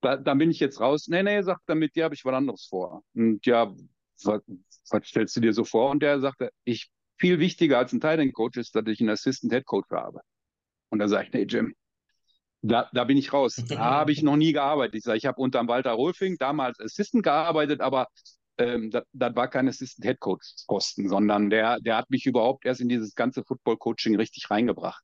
Da, 0.00 0.16
da, 0.16 0.34
bin 0.34 0.50
ich 0.50 0.60
jetzt 0.60 0.80
raus. 0.80 1.08
Nee, 1.08 1.22
nee, 1.22 1.42
sagt 1.42 1.68
er, 1.68 1.74
mit 1.74 1.94
dir 1.96 2.04
habe 2.04 2.14
ich 2.14 2.24
was 2.24 2.34
anderes 2.34 2.66
vor. 2.66 3.02
Und 3.14 3.44
ja, 3.46 3.72
was, 4.24 4.42
was, 4.90 5.06
stellst 5.06 5.36
du 5.36 5.40
dir 5.40 5.52
so 5.52 5.64
vor? 5.64 5.90
Und 5.90 6.02
der 6.02 6.20
sagte, 6.20 6.50
ich 6.64 6.90
viel 7.18 7.40
wichtiger 7.40 7.78
als 7.78 7.92
ein 7.92 8.00
Titan 8.00 8.32
Coach 8.32 8.58
ist, 8.58 8.74
dass 8.74 8.86
ich 8.86 9.00
einen 9.00 9.10
Assistant 9.10 9.52
Head 9.52 9.66
Coach 9.66 9.90
habe. 9.90 10.20
Und 10.90 11.00
da 11.00 11.08
sage 11.08 11.26
ich, 11.26 11.32
nee, 11.32 11.42
Jim, 11.42 11.74
da, 12.62 12.88
da 12.92 13.04
bin 13.04 13.16
ich 13.16 13.32
raus. 13.32 13.56
Da 13.68 13.78
habe 13.78 14.12
ich 14.12 14.22
noch 14.22 14.36
nie 14.36 14.52
gearbeitet. 14.52 14.94
Ich 14.94 15.06
ich 15.06 15.26
habe 15.26 15.40
unter 15.40 15.66
Walter 15.66 15.92
Rolfing 15.92 16.36
damals 16.38 16.80
Assistant 16.80 17.22
gearbeitet, 17.24 17.80
aber 17.80 18.08
ähm, 18.58 18.90
das, 18.90 19.04
das 19.12 19.34
war 19.36 19.48
kein 19.48 19.68
Assistant 19.68 20.04
Head 20.04 20.20
Coach 20.20 20.54
Posten, 20.66 21.08
sondern 21.08 21.48
der, 21.50 21.80
der 21.80 21.96
hat 21.96 22.10
mich 22.10 22.26
überhaupt 22.26 22.66
erst 22.66 22.80
in 22.80 22.88
dieses 22.88 23.14
ganze 23.14 23.44
Football 23.44 23.78
Coaching 23.78 24.16
richtig 24.16 24.50
reingebracht. 24.50 25.02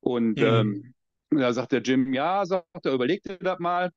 Und 0.00 0.38
mhm. 0.38 0.44
ähm, 0.44 0.94
da 1.30 1.52
sagt 1.52 1.72
der 1.72 1.82
Jim, 1.82 2.12
ja, 2.12 2.44
sagt 2.44 2.84
er, 2.84 2.92
überleg 2.92 3.22
dir 3.22 3.38
das 3.38 3.58
mal. 3.58 3.90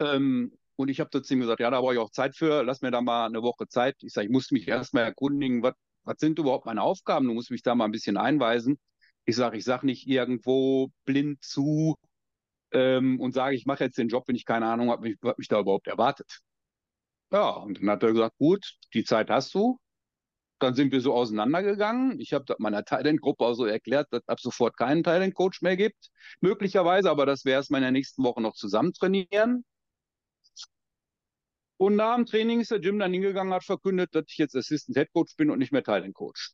Ähm, 0.00 0.56
und 0.76 0.88
ich 0.88 1.00
habe 1.00 1.10
zu 1.22 1.34
ihm 1.34 1.40
gesagt, 1.40 1.60
ja, 1.60 1.70
da 1.70 1.80
brauche 1.80 1.94
ich 1.94 2.00
auch 2.00 2.10
Zeit 2.10 2.36
für, 2.36 2.62
lass 2.62 2.82
mir 2.82 2.90
da 2.90 3.00
mal 3.00 3.26
eine 3.26 3.42
Woche 3.42 3.68
Zeit. 3.68 3.96
Ich 4.02 4.12
sage, 4.12 4.26
ich 4.26 4.32
muss 4.32 4.50
mich 4.50 4.66
erstmal 4.66 5.04
erkundigen, 5.04 5.62
was, 5.62 5.74
was 6.02 6.16
sind 6.18 6.38
überhaupt 6.38 6.66
meine 6.66 6.82
Aufgaben? 6.82 7.26
Du 7.28 7.34
musst 7.34 7.50
mich 7.50 7.62
da 7.62 7.74
mal 7.74 7.84
ein 7.84 7.92
bisschen 7.92 8.16
einweisen. 8.16 8.78
Ich 9.24 9.36
sage, 9.36 9.56
ich 9.56 9.64
sage 9.64 9.86
nicht 9.86 10.08
irgendwo 10.08 10.90
blind 11.04 11.42
zu 11.44 11.96
ähm, 12.72 13.20
und 13.20 13.34
sage, 13.34 13.54
ich 13.54 13.66
mache 13.66 13.84
jetzt 13.84 13.98
den 13.98 14.08
Job, 14.08 14.24
wenn 14.26 14.34
ich 14.34 14.44
keine 14.44 14.66
Ahnung 14.66 14.90
habe, 14.90 15.14
was 15.20 15.38
mich 15.38 15.48
da 15.48 15.60
überhaupt 15.60 15.86
erwartet. 15.86 16.40
Ja, 17.32 17.50
und 17.50 17.80
dann 17.80 17.90
hat 17.90 18.02
er 18.02 18.12
gesagt, 18.12 18.36
gut, 18.38 18.74
die 18.94 19.04
Zeit 19.04 19.30
hast 19.30 19.54
du. 19.54 19.78
Dann 20.60 20.74
sind 20.74 20.92
wir 20.92 21.00
so 21.00 21.14
auseinandergegangen. 21.14 22.20
Ich 22.20 22.32
habe 22.32 22.54
meiner 22.58 22.84
Thailand-Gruppe 22.84 23.44
auch 23.44 23.54
so 23.54 23.66
erklärt, 23.66 24.08
dass 24.12 24.26
ab 24.28 24.40
sofort 24.40 24.76
keinen 24.76 25.02
Thailand-Coach 25.02 25.62
mehr 25.62 25.76
gibt. 25.76 26.10
Möglicherweise, 26.40 27.10
aber 27.10 27.26
das 27.26 27.44
wäre 27.44 27.56
erstmal 27.56 27.80
in 27.80 27.84
der 27.84 27.92
nächsten 27.92 28.22
Woche 28.22 28.40
noch 28.40 28.54
zusammen 28.54 28.92
trainieren. 28.92 29.64
Und 31.78 31.96
nach 31.96 32.14
dem 32.14 32.26
Training 32.26 32.60
ist 32.60 32.70
der 32.70 32.80
Jim 32.80 32.98
dann 33.00 33.12
hingegangen, 33.12 33.52
hat 33.52 33.64
verkündet, 33.64 34.14
dass 34.14 34.26
ich 34.28 34.38
jetzt 34.38 34.54
Assistant 34.54 34.96
Head 34.96 35.12
Coach 35.12 35.34
bin 35.36 35.50
und 35.50 35.58
nicht 35.58 35.72
mehr 35.72 35.82
Thailand 35.82 36.14
Coach. 36.14 36.52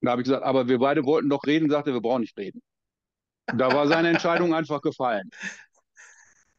Da 0.00 0.12
habe 0.12 0.22
ich 0.22 0.26
gesagt, 0.26 0.44
aber 0.44 0.68
wir 0.68 0.78
beide 0.78 1.04
wollten 1.04 1.28
doch 1.28 1.44
reden, 1.44 1.68
sagte, 1.68 1.92
wir 1.92 2.00
brauchen 2.00 2.22
nicht 2.22 2.38
reden. 2.38 2.62
Da 3.46 3.74
war 3.74 3.88
seine 3.88 4.08
Entscheidung 4.08 4.54
einfach 4.54 4.80
gefallen. 4.80 5.28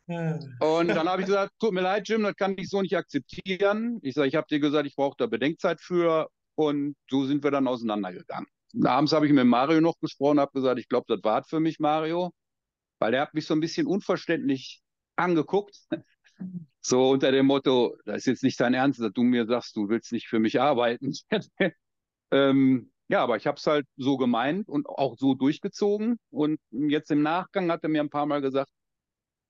Und 0.07 0.87
dann 0.89 1.09
habe 1.09 1.21
ich 1.21 1.27
gesagt, 1.27 1.53
tut 1.59 1.73
mir 1.73 1.81
leid, 1.81 2.07
Jim, 2.07 2.23
das 2.23 2.35
kann 2.35 2.55
ich 2.57 2.69
so 2.69 2.81
nicht 2.81 2.95
akzeptieren. 2.95 3.99
Ich 4.03 4.13
sage, 4.13 4.27
ich 4.27 4.35
habe 4.35 4.47
dir 4.47 4.59
gesagt, 4.59 4.85
ich 4.85 4.95
brauche 4.95 5.15
da 5.17 5.25
Bedenkzeit 5.25 5.81
für. 5.81 6.29
Und 6.55 6.95
so 7.09 7.25
sind 7.25 7.43
wir 7.43 7.51
dann 7.51 7.67
auseinandergegangen. 7.67 8.47
Abends 8.83 9.13
habe 9.13 9.25
ich 9.25 9.33
mit 9.33 9.45
Mario 9.45 9.81
noch 9.81 9.99
gesprochen, 9.99 10.39
habe 10.39 10.51
gesagt, 10.53 10.79
ich 10.79 10.87
glaube, 10.87 11.05
das 11.07 11.23
war 11.23 11.43
für 11.43 11.59
mich, 11.59 11.79
Mario. 11.79 12.31
Weil 12.99 13.11
der 13.11 13.21
hat 13.21 13.33
mich 13.33 13.45
so 13.45 13.53
ein 13.53 13.59
bisschen 13.59 13.87
unverständlich 13.87 14.81
angeguckt. 15.15 15.77
So 16.81 17.11
unter 17.11 17.31
dem 17.31 17.47
Motto, 17.47 17.95
das 18.05 18.17
ist 18.17 18.25
jetzt 18.25 18.43
nicht 18.43 18.59
dein 18.59 18.75
Ernst, 18.75 18.99
dass 18.99 19.11
du 19.11 19.23
mir 19.23 19.47
sagst, 19.47 19.75
du 19.75 19.89
willst 19.89 20.11
nicht 20.11 20.27
für 20.27 20.37
mich 20.37 20.61
arbeiten. 20.61 21.13
ähm, 22.31 22.91
ja, 23.07 23.23
aber 23.23 23.37
ich 23.37 23.47
habe 23.47 23.57
es 23.57 23.65
halt 23.65 23.87
so 23.95 24.17
gemeint 24.17 24.69
und 24.69 24.87
auch 24.87 25.17
so 25.17 25.33
durchgezogen. 25.33 26.19
Und 26.29 26.59
jetzt 26.69 27.09
im 27.09 27.23
Nachgang 27.23 27.71
hat 27.71 27.81
er 27.83 27.89
mir 27.89 28.01
ein 28.01 28.11
paar 28.11 28.27
Mal 28.27 28.41
gesagt, 28.41 28.69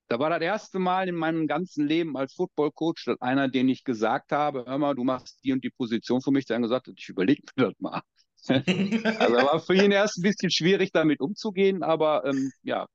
da 0.08 0.20
war 0.20 0.30
das 0.30 0.42
erste 0.42 0.80
Mal 0.80 1.08
in 1.08 1.16
meinem 1.16 1.48
ganzen 1.48 1.88
Leben 1.88 2.16
als 2.16 2.34
Football-Coach, 2.34 3.06
dass 3.06 3.22
einer, 3.22 3.48
den 3.48 3.70
ich 3.70 3.84
gesagt 3.84 4.32
habe, 4.32 4.66
hör 4.68 4.78
mal, 4.78 4.94
du 4.94 5.04
machst 5.04 5.44
die 5.44 5.52
und 5.52 5.64
die 5.64 5.72
Position 5.72 6.22
für 6.22 6.32
mich, 6.32 6.46
der 6.46 6.56
dann 6.56 6.64
gesagt 6.64 6.88
hat, 6.88 6.96
ich 6.98 7.10
überlege 7.10 7.42
mir 7.56 7.68
das 7.68 7.80
mal. 7.80 8.02
also 8.48 9.36
war 9.36 9.60
für 9.60 9.74
ihn 9.74 9.92
erst 9.92 10.20
ein 10.20 10.22
bisschen 10.22 10.52
schwierig, 10.52 10.92
damit 10.92 11.20
umzugehen, 11.20 11.82
aber 11.82 12.26
ähm, 12.26 12.52
ja. 12.62 12.86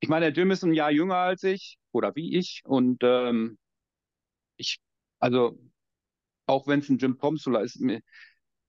Ich 0.00 0.08
meine, 0.08 0.32
der 0.32 0.34
Jim 0.34 0.50
ist 0.50 0.64
ein 0.64 0.72
Jahr 0.72 0.90
jünger 0.90 1.16
als 1.16 1.42
ich 1.44 1.78
oder 1.92 2.14
wie 2.16 2.36
ich 2.36 2.62
und 2.64 3.02
ähm, 3.02 3.58
ich, 4.56 4.78
also 5.20 5.58
auch 6.46 6.66
wenn 6.66 6.80
es 6.80 6.88
ein 6.88 6.98
Jim 6.98 7.16
Pomsula 7.16 7.60
ist, 7.60 7.80
mir, 7.80 8.00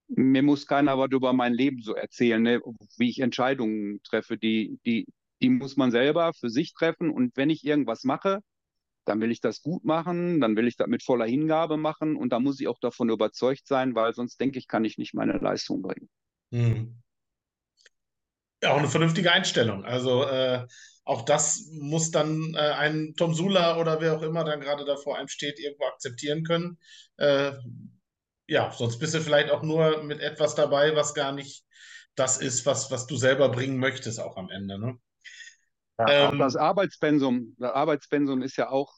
mir 0.08 0.42
muss 0.42 0.66
keiner 0.66 0.98
was 0.98 1.10
über 1.10 1.32
mein 1.32 1.54
Leben 1.54 1.82
so 1.82 1.94
erzählen, 1.94 2.40
ne? 2.40 2.60
wie 2.98 3.10
ich 3.10 3.20
Entscheidungen 3.20 4.00
treffe, 4.04 4.38
die, 4.38 4.78
die, 4.86 5.06
die 5.42 5.50
muss 5.50 5.76
man 5.76 5.90
selber 5.90 6.32
für 6.32 6.48
sich 6.48 6.72
treffen. 6.72 7.10
Und 7.10 7.36
wenn 7.36 7.50
ich 7.50 7.64
irgendwas 7.64 8.04
mache, 8.04 8.40
dann 9.04 9.20
will 9.20 9.32
ich 9.32 9.40
das 9.40 9.62
gut 9.62 9.84
machen, 9.84 10.40
dann 10.40 10.56
will 10.56 10.68
ich 10.68 10.76
das 10.76 10.86
mit 10.86 11.02
voller 11.02 11.26
Hingabe 11.26 11.76
machen 11.76 12.14
und 12.16 12.32
da 12.32 12.38
muss 12.38 12.60
ich 12.60 12.68
auch 12.68 12.78
davon 12.78 13.10
überzeugt 13.10 13.66
sein, 13.66 13.96
weil 13.96 14.14
sonst 14.14 14.40
denke 14.40 14.58
ich, 14.58 14.68
kann 14.68 14.84
ich 14.84 14.96
nicht 14.96 15.12
meine 15.12 15.38
Leistung 15.38 15.82
bringen. 15.82 16.08
Hm. 16.52 17.02
Ja, 18.62 18.72
auch 18.72 18.78
eine 18.78 18.88
vernünftige 18.88 19.32
Einstellung. 19.32 19.84
Also 19.84 20.24
äh, 20.24 20.64
auch 21.04 21.22
das 21.22 21.68
muss 21.72 22.12
dann 22.12 22.54
äh, 22.54 22.58
ein 22.58 23.14
Tom 23.16 23.34
Sula 23.34 23.76
oder 23.80 24.00
wer 24.00 24.16
auch 24.16 24.22
immer 24.22 24.44
dann 24.44 24.60
gerade 24.60 24.84
da 24.84 24.94
vor 24.94 25.18
einem 25.18 25.26
steht, 25.26 25.58
irgendwo 25.58 25.86
akzeptieren 25.86 26.44
können. 26.44 26.78
Äh, 27.16 27.54
ja, 28.46 28.70
sonst 28.70 28.98
bist 28.98 29.14
du 29.14 29.20
vielleicht 29.20 29.50
auch 29.50 29.62
nur 29.62 30.04
mit 30.04 30.20
etwas 30.20 30.54
dabei, 30.54 30.94
was 30.94 31.14
gar 31.14 31.32
nicht 31.32 31.64
das 32.14 32.36
ist, 32.38 32.66
was, 32.66 32.92
was 32.92 33.06
du 33.06 33.16
selber 33.16 33.48
bringen 33.48 33.78
möchtest, 33.78 34.20
auch 34.20 34.36
am 34.36 34.48
Ende. 34.48 34.78
Ne? 34.78 34.98
Ja, 35.98 36.30
ähm, 36.30 36.38
das 36.38 36.56
Arbeitspensum, 36.56 37.54
das 37.58 37.72
Arbeitspensum 37.72 38.42
ist 38.42 38.56
ja 38.56 38.70
auch 38.70 38.94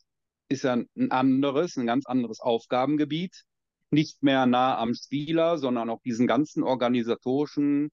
ist 0.49 0.65
ja 0.65 0.75
ein 0.75 1.11
anderes, 1.11 1.77
ein 1.77 1.87
ganz 1.87 2.07
anderes 2.07 2.41
Aufgabengebiet. 2.41 3.45
Nicht 3.91 4.23
mehr 4.23 4.47
nah 4.47 4.79
am 4.79 4.95
Spieler, 4.95 5.59
sondern 5.59 5.91
auch 5.91 6.01
diesen 6.03 6.27
ganzen 6.27 6.63
organisatorischen 6.63 7.91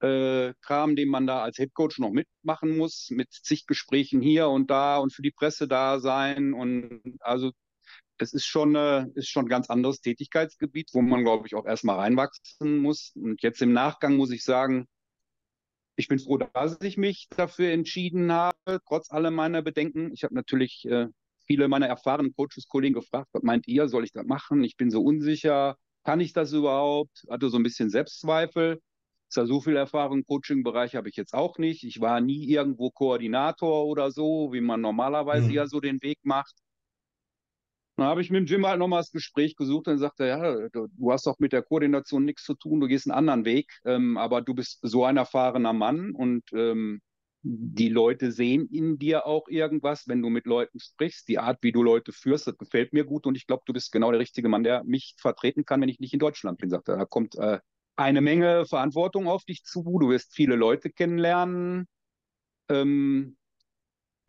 äh, 0.00 0.54
Kram, 0.62 0.96
den 0.96 1.08
man 1.08 1.26
da 1.26 1.42
als 1.42 1.58
Headcoach 1.58 1.98
noch 1.98 2.10
mitmachen 2.10 2.76
muss, 2.76 3.08
mit 3.10 3.30
zig 3.30 3.66
Gesprächen 3.66 4.22
hier 4.22 4.48
und 4.48 4.70
da 4.70 4.98
und 4.98 5.12
für 5.12 5.22
die 5.22 5.30
Presse 5.30 5.68
da 5.68 6.00
sein. 6.00 6.54
Und 6.54 7.02
also 7.20 7.52
es 8.18 8.32
ist 8.32 8.46
schon, 8.46 8.74
äh, 8.74 9.06
ist 9.14 9.28
schon 9.28 9.46
ein 9.46 9.50
ganz 9.50 9.68
anderes 9.68 10.00
Tätigkeitsgebiet, 10.00 10.90
wo 10.92 11.02
man, 11.02 11.22
glaube 11.22 11.46
ich, 11.46 11.54
auch 11.54 11.66
erstmal 11.66 11.96
reinwachsen 11.96 12.78
muss. 12.78 13.12
Und 13.14 13.42
jetzt 13.42 13.60
im 13.62 13.72
Nachgang 13.72 14.16
muss 14.16 14.30
ich 14.30 14.44
sagen, 14.44 14.86
ich 15.96 16.08
bin 16.08 16.18
froh, 16.18 16.38
dass 16.38 16.80
ich 16.82 16.96
mich 16.96 17.28
dafür 17.30 17.70
entschieden 17.70 18.32
habe, 18.32 18.80
trotz 18.86 19.10
aller 19.10 19.30
meiner 19.30 19.62
Bedenken. 19.62 20.12
Ich 20.12 20.24
habe 20.24 20.34
natürlich 20.34 20.84
äh, 20.86 21.08
viele 21.46 21.68
meiner 21.68 21.86
erfahrenen 21.88 22.34
Coaches-Kollegen 22.34 22.94
gefragt, 22.94 23.28
was 23.32 23.42
meint 23.42 23.66
ihr, 23.68 23.88
soll 23.88 24.04
ich 24.04 24.12
das 24.12 24.24
machen? 24.24 24.64
Ich 24.64 24.76
bin 24.76 24.90
so 24.90 25.02
unsicher, 25.02 25.76
kann 26.04 26.20
ich 26.20 26.32
das 26.32 26.52
überhaupt? 26.52 27.24
Hatte 27.28 27.50
so 27.50 27.58
ein 27.58 27.62
bisschen 27.62 27.90
Selbstzweifel. 27.90 28.80
Zwar 29.28 29.46
so 29.46 29.60
viel 29.60 29.76
Erfahrung 29.76 30.18
im 30.18 30.26
Coaching-Bereich 30.26 30.96
habe 30.96 31.08
ich 31.08 31.16
jetzt 31.16 31.34
auch 31.34 31.58
nicht. 31.58 31.84
Ich 31.84 32.00
war 32.00 32.20
nie 32.20 32.48
irgendwo 32.48 32.90
Koordinator 32.90 33.86
oder 33.86 34.10
so, 34.10 34.52
wie 34.52 34.60
man 34.60 34.80
normalerweise 34.80 35.48
mhm. 35.48 35.54
ja 35.54 35.66
so 35.66 35.80
den 35.80 36.02
Weg 36.02 36.18
macht. 36.22 36.54
Dann 38.00 38.08
habe 38.08 38.22
ich 38.22 38.30
mit 38.30 38.38
dem 38.38 38.46
Jim 38.46 38.66
halt 38.66 38.78
nochmal 38.78 39.00
das 39.00 39.12
Gespräch 39.12 39.56
gesucht 39.56 39.86
und 39.86 39.98
sagte, 39.98 40.26
ja, 40.26 40.68
du, 40.70 40.88
du, 40.88 41.12
hast 41.12 41.26
doch 41.26 41.38
mit 41.38 41.52
der 41.52 41.62
Koordination 41.62 42.24
nichts 42.24 42.44
zu 42.44 42.54
tun, 42.54 42.80
du 42.80 42.86
gehst 42.86 43.06
einen 43.06 43.18
anderen 43.18 43.44
Weg, 43.44 43.70
ähm, 43.84 44.16
aber 44.16 44.40
du 44.40 44.54
bist 44.54 44.78
so 44.80 45.04
ein 45.04 45.18
erfahrener 45.18 45.74
Mann 45.74 46.12
und 46.12 46.42
ähm, 46.54 47.02
die 47.42 47.90
Leute 47.90 48.32
sehen 48.32 48.68
in 48.72 48.98
dir 48.98 49.26
auch 49.26 49.48
irgendwas, 49.48 50.08
wenn 50.08 50.22
du 50.22 50.30
mit 50.30 50.46
Leuten 50.46 50.80
sprichst. 50.80 51.28
Die 51.28 51.38
Art, 51.38 51.58
wie 51.60 51.72
du 51.72 51.82
Leute 51.82 52.12
führst, 52.12 52.46
das 52.46 52.56
gefällt 52.56 52.94
mir 52.94 53.04
gut 53.04 53.26
und 53.26 53.36
ich 53.36 53.46
glaube, 53.46 53.64
du 53.66 53.74
bist 53.74 53.92
genau 53.92 54.10
der 54.10 54.20
richtige 54.20 54.48
Mann, 54.48 54.64
der 54.64 54.82
mich 54.84 55.14
vertreten 55.18 55.66
kann, 55.66 55.82
wenn 55.82 55.90
ich 55.90 56.00
nicht 56.00 56.14
in 56.14 56.20
Deutschland 56.20 56.58
bin. 56.58 56.70
Sagte, 56.70 56.92
da 56.96 57.04
kommt 57.04 57.34
äh, 57.36 57.58
eine 57.96 58.22
Menge 58.22 58.64
Verantwortung 58.64 59.28
auf 59.28 59.44
dich 59.44 59.62
zu. 59.64 59.82
Du 59.82 60.08
wirst 60.08 60.34
viele 60.34 60.56
Leute 60.56 60.88
kennenlernen. 60.88 61.86
Ähm, 62.70 63.36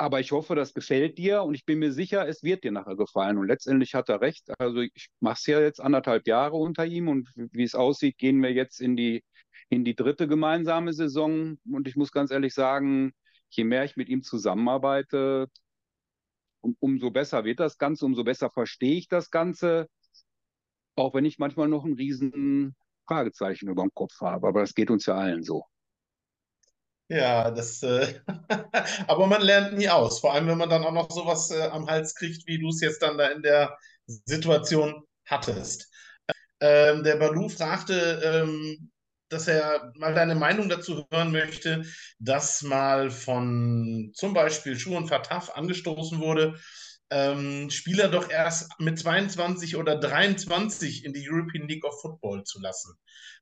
aber 0.01 0.19
ich 0.19 0.31
hoffe, 0.31 0.55
das 0.55 0.73
gefällt 0.73 1.19
dir 1.19 1.43
und 1.43 1.53
ich 1.53 1.63
bin 1.63 1.77
mir 1.77 1.91
sicher, 1.91 2.27
es 2.27 2.41
wird 2.41 2.63
dir 2.63 2.71
nachher 2.71 2.95
gefallen. 2.95 3.37
Und 3.37 3.47
letztendlich 3.47 3.93
hat 3.93 4.09
er 4.09 4.19
recht. 4.19 4.49
Also 4.57 4.81
ich 4.81 5.09
mache 5.19 5.35
es 5.37 5.45
ja 5.45 5.61
jetzt 5.61 5.79
anderthalb 5.79 6.25
Jahre 6.27 6.55
unter 6.55 6.85
ihm 6.87 7.07
und 7.07 7.29
wie 7.35 7.63
es 7.63 7.75
aussieht, 7.75 8.17
gehen 8.17 8.41
wir 8.41 8.51
jetzt 8.51 8.81
in 8.81 8.95
die, 8.97 9.23
in 9.69 9.85
die 9.85 9.95
dritte 9.95 10.27
gemeinsame 10.27 10.91
Saison. 10.93 11.59
Und 11.71 11.87
ich 11.87 11.95
muss 11.95 12.11
ganz 12.11 12.31
ehrlich 12.31 12.55
sagen, 12.55 13.13
je 13.51 13.63
mehr 13.63 13.85
ich 13.85 13.95
mit 13.95 14.09
ihm 14.09 14.23
zusammenarbeite, 14.23 15.49
um, 16.61 16.75
umso 16.79 17.11
besser 17.11 17.43
wird 17.43 17.59
das 17.59 17.77
Ganze, 17.77 18.05
umso 18.05 18.23
besser 18.23 18.49
verstehe 18.49 18.97
ich 18.97 19.07
das 19.07 19.29
Ganze. 19.29 19.87
Auch 20.95 21.13
wenn 21.13 21.25
ich 21.25 21.37
manchmal 21.37 21.67
noch 21.67 21.85
ein 21.85 21.93
riesen 21.93 22.75
Fragezeichen 23.07 23.69
über 23.69 23.83
dem 23.83 23.93
Kopf 23.93 24.19
habe. 24.21 24.47
Aber 24.47 24.61
das 24.61 24.73
geht 24.73 24.89
uns 24.89 25.05
ja 25.05 25.13
allen 25.13 25.43
so. 25.43 25.65
Ja, 27.11 27.51
das, 27.51 27.83
äh, 27.83 28.21
aber 29.07 29.27
man 29.27 29.41
lernt 29.41 29.73
nie 29.77 29.89
aus. 29.89 30.19
Vor 30.21 30.33
allem, 30.33 30.47
wenn 30.47 30.57
man 30.57 30.69
dann 30.69 30.83
auch 30.85 30.93
noch 30.93 31.11
sowas 31.11 31.51
äh, 31.51 31.63
am 31.63 31.87
Hals 31.87 32.15
kriegt, 32.15 32.47
wie 32.47 32.57
du 32.59 32.69
es 32.69 32.79
jetzt 32.81 33.01
dann 33.01 33.17
da 33.17 33.27
in 33.27 33.41
der 33.41 33.77
Situation 34.07 35.03
hattest. 35.25 35.89
Ähm, 36.61 37.03
der 37.03 37.17
Balu 37.17 37.49
fragte, 37.49 38.21
ähm, 38.23 38.91
dass 39.29 39.47
er 39.47 39.91
mal 39.97 40.13
deine 40.13 40.35
Meinung 40.35 40.69
dazu 40.69 41.05
hören 41.11 41.31
möchte, 41.31 41.83
dass 42.19 42.61
mal 42.63 43.11
von 43.11 44.11
zum 44.15 44.33
Beispiel 44.33 44.77
Schuh 44.79 44.97
und 44.97 45.07
Fataf 45.09 45.51
angestoßen 45.51 46.19
wurde, 46.19 46.55
ähm, 47.11 47.69
Spieler 47.69 48.07
doch 48.07 48.29
erst 48.29 48.71
mit 48.79 48.97
22 48.97 49.75
oder 49.75 49.99
23 49.99 51.03
in 51.03 51.13
die 51.13 51.29
European 51.29 51.67
League 51.67 51.83
of 51.83 51.99
Football 52.01 52.43
zu 52.45 52.59
lassen. 52.61 52.93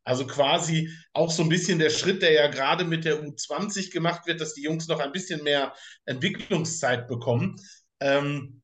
Also 0.04 0.26
quasi 0.26 0.92
auch 1.14 1.30
so 1.30 1.44
ein 1.44 1.50
bisschen 1.50 1.78
der 1.78 1.92
Schritt, 1.92 2.24
der 2.24 2.32
ja 2.32 2.48
gerade 2.48 2.84
mit 2.84 3.06
der 3.06 3.22
U20 3.22 3.92
gemacht 3.92 4.26
wird, 4.26 4.42
dass 4.42 4.56
die 4.56 4.64
Jungs 4.64 4.88
noch 4.88 5.00
ein 5.00 5.12
bisschen 5.12 5.44
mehr 5.44 5.74
Entwicklungszeit 6.06 7.08
bekommen. 7.08 7.58
Ähm, 8.00 8.64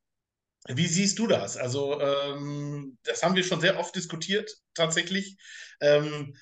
wie 0.68 0.88
siehst 0.88 1.20
du 1.20 1.28
das? 1.28 1.56
Also, 1.58 2.02
ähm, 2.02 2.98
das 3.04 3.22
haben 3.22 3.36
wir 3.36 3.44
schon 3.44 3.62
sehr 3.62 3.80
oft 3.80 3.96
diskutiert, 3.96 4.52
tatsächlich. 4.74 5.38
Ähm, 5.82 6.36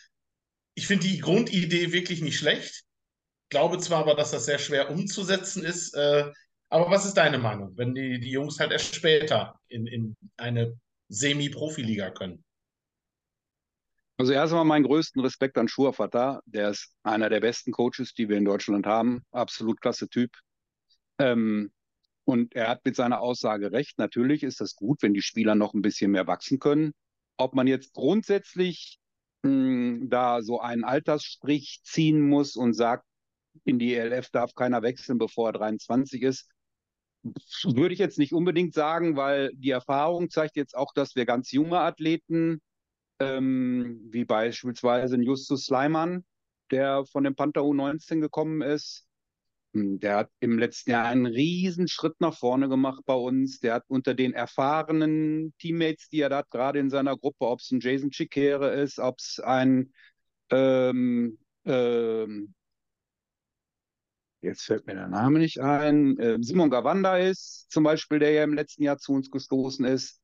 ich 0.75 0.87
finde 0.87 1.07
die 1.07 1.19
Grundidee 1.19 1.91
wirklich 1.91 2.21
nicht 2.21 2.37
schlecht. 2.37 2.83
Glaube 3.49 3.79
zwar 3.79 3.99
aber, 3.99 4.15
dass 4.15 4.31
das 4.31 4.45
sehr 4.45 4.59
schwer 4.59 4.89
umzusetzen 4.89 5.65
ist. 5.65 5.93
Äh, 5.95 6.31
aber 6.73 6.89
was 6.89 7.05
ist 7.05 7.13
deine 7.13 7.37
Meinung, 7.37 7.77
wenn 7.77 7.93
die, 7.93 8.19
die 8.19 8.31
Jungs 8.31 8.59
halt 8.59 8.71
erst 8.71 8.95
später 8.95 9.59
in, 9.67 9.85
in 9.85 10.17
eine 10.37 10.75
Semi-Profiliga 11.07 12.09
können? 12.09 12.43
Also 14.17 14.33
erstmal 14.33 14.65
meinen 14.65 14.85
größten 14.85 15.21
Respekt 15.21 15.55
an 15.59 15.67
Shua 15.67 15.91
Fatah. 15.91 16.41
Der 16.47 16.71
ist 16.71 16.95
einer 17.03 17.29
der 17.29 17.41
besten 17.41 17.71
Coaches, 17.71 18.15
die 18.15 18.27
wir 18.27 18.37
in 18.37 18.45
Deutschland 18.45 18.87
haben. 18.87 19.23
Absolut 19.29 19.81
klasse 19.81 20.09
Typ. 20.09 20.31
Ähm, 21.19 21.71
und 22.25 22.55
er 22.55 22.69
hat 22.69 22.83
mit 22.85 22.95
seiner 22.95 23.21
Aussage 23.21 23.71
recht. 23.71 23.99
Natürlich 23.99 24.41
ist 24.41 24.59
das 24.59 24.75
gut, 24.75 25.03
wenn 25.03 25.13
die 25.13 25.21
Spieler 25.21 25.53
noch 25.53 25.75
ein 25.75 25.83
bisschen 25.83 26.09
mehr 26.09 26.25
wachsen 26.25 26.57
können. 26.57 26.93
Ob 27.37 27.53
man 27.53 27.67
jetzt 27.67 27.93
grundsätzlich 27.93 28.97
mh, 29.43 29.51
hm, 29.51 30.09
da 30.09 30.41
so 30.41 30.59
einen 30.59 30.85
Altersstrich 30.85 31.81
ziehen 31.83 32.19
muss 32.19 32.55
und 32.55 32.73
sagt, 32.73 33.05
in 33.63 33.77
die 33.77 33.93
ELF 33.93 34.31
darf 34.31 34.55
keiner 34.55 34.81
wechseln, 34.81 35.19
bevor 35.19 35.49
er 35.49 35.53
23 35.53 36.23
ist, 36.23 36.49
würde 37.23 37.93
ich 37.93 37.99
jetzt 37.99 38.19
nicht 38.19 38.33
unbedingt 38.33 38.73
sagen, 38.73 39.15
weil 39.15 39.51
die 39.55 39.71
Erfahrung 39.71 40.29
zeigt 40.29 40.55
jetzt 40.55 40.75
auch, 40.75 40.93
dass 40.93 41.15
wir 41.15 41.25
ganz 41.25 41.51
junge 41.51 41.79
Athleten, 41.79 42.61
ähm, 43.19 44.01
wie 44.11 44.25
beispielsweise 44.25 45.17
Justus 45.17 45.65
Sleiman, 45.65 46.25
der 46.71 47.05
von 47.05 47.23
dem 47.23 47.35
Panther 47.35 47.61
U19 47.61 48.19
gekommen 48.19 48.61
ist, 48.61 49.07
hm, 49.73 49.99
der 49.99 50.17
hat 50.17 50.31
im 50.39 50.59
letzten 50.59 50.91
Jahr 50.91 51.05
einen 51.05 51.25
riesen 51.25 51.87
Schritt 51.87 52.19
nach 52.19 52.37
vorne 52.37 52.69
gemacht 52.69 53.03
bei 53.05 53.15
uns. 53.15 53.59
Der 53.59 53.75
hat 53.75 53.85
unter 53.87 54.13
den 54.13 54.33
erfahrenen 54.33 55.53
Teammates, 55.57 56.09
die 56.09 56.21
er 56.21 56.29
da 56.29 56.37
hat, 56.39 56.51
gerade 56.51 56.79
in 56.79 56.89
seiner 56.89 57.17
Gruppe, 57.17 57.47
ob 57.47 57.59
es 57.59 57.71
ein 57.71 57.79
Jason 57.79 58.11
Chikere 58.11 58.71
ist, 58.73 58.99
ob 58.99 59.19
es 59.19 59.39
ein 59.39 59.93
ähm, 60.51 61.39
ähm, 61.65 62.53
jetzt 64.43 64.63
fällt 64.63 64.85
mir 64.85 64.95
der 64.95 65.07
Name 65.07 65.39
nicht 65.39 65.59
ein, 65.59 66.17
äh, 66.19 66.37
Simon 66.41 66.69
Gawanda 66.69 67.17
ist 67.17 67.71
zum 67.71 67.83
Beispiel, 67.83 68.19
der 68.19 68.31
ja 68.31 68.43
im 68.43 68.53
letzten 68.53 68.83
Jahr 68.83 68.97
zu 68.97 69.13
uns 69.13 69.31
gestoßen 69.31 69.85
ist. 69.85 70.19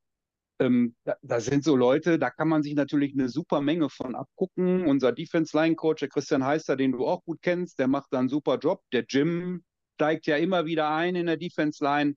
Ähm, 0.61 0.95
da, 1.05 1.15
da, 1.21 1.39
sind 1.39 1.63
so 1.63 1.75
Leute, 1.77 2.19
da 2.19 2.29
kann 2.29 2.49
man 2.49 2.63
sich 2.63 2.75
natürlich 2.75 3.13
eine 3.13 3.29
super 3.29 3.61
Menge 3.61 3.89
von 3.89 4.15
abgucken. 4.15 4.85
Unser 4.85 5.13
Defense-Line-Coach, 5.13 6.01
der 6.01 6.09
Christian 6.09 6.43
Heister, 6.43 6.75
den 6.75 6.91
du 6.91 7.07
auch 7.07 7.23
gut 7.23 7.41
kennst, 7.41 7.79
der 7.79 7.87
macht 7.87 8.07
da 8.11 8.19
einen 8.19 8.29
super 8.29 8.57
Job. 8.57 8.81
Der 8.91 9.05
Jim 9.07 9.63
steigt 9.95 10.27
ja 10.27 10.35
immer 10.35 10.65
wieder 10.65 10.89
ein 10.89 11.15
in 11.15 11.27
der 11.27 11.37
Defense-Line. 11.37 12.15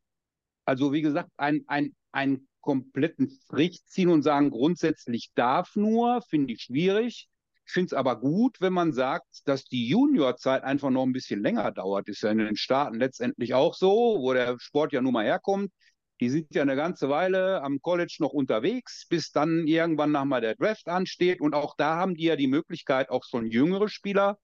Also 0.64 0.92
wie 0.92 1.02
gesagt, 1.02 1.30
ein, 1.36 1.62
ein, 1.68 1.94
einen 2.10 2.48
kompletten 2.60 3.30
Strich 3.30 3.84
ziehen 3.86 4.08
und 4.08 4.22
sagen, 4.22 4.50
grundsätzlich 4.50 5.30
darf 5.34 5.76
nur, 5.76 6.22
finde 6.22 6.54
ich 6.54 6.62
schwierig. 6.62 7.28
Ich 7.72 7.74
finde 7.74 7.86
es 7.86 7.94
aber 7.94 8.20
gut, 8.20 8.60
wenn 8.60 8.74
man 8.74 8.92
sagt, 8.92 9.48
dass 9.48 9.64
die 9.64 9.88
Juniorzeit 9.88 10.62
einfach 10.62 10.90
noch 10.90 11.04
ein 11.04 11.14
bisschen 11.14 11.42
länger 11.42 11.72
dauert. 11.72 12.06
Ist 12.06 12.22
ja 12.22 12.30
in 12.30 12.36
den 12.36 12.54
Staaten 12.54 12.96
letztendlich 12.96 13.54
auch 13.54 13.72
so, 13.72 14.18
wo 14.20 14.34
der 14.34 14.58
Sport 14.58 14.92
ja 14.92 15.00
nun 15.00 15.14
mal 15.14 15.24
herkommt. 15.24 15.72
Die 16.20 16.28
sind 16.28 16.54
ja 16.54 16.60
eine 16.60 16.76
ganze 16.76 17.08
Weile 17.08 17.62
am 17.62 17.80
College 17.80 18.16
noch 18.18 18.34
unterwegs, 18.34 19.06
bis 19.08 19.32
dann 19.32 19.66
irgendwann 19.66 20.12
nochmal 20.12 20.42
der 20.42 20.54
Draft 20.54 20.86
ansteht. 20.86 21.40
Und 21.40 21.54
auch 21.54 21.74
da 21.78 21.96
haben 21.96 22.14
die 22.14 22.24
ja 22.24 22.36
die 22.36 22.46
Möglichkeit, 22.46 23.08
auch 23.08 23.24
schon 23.24 23.46
jüngere 23.46 23.88
Spieler 23.88 24.38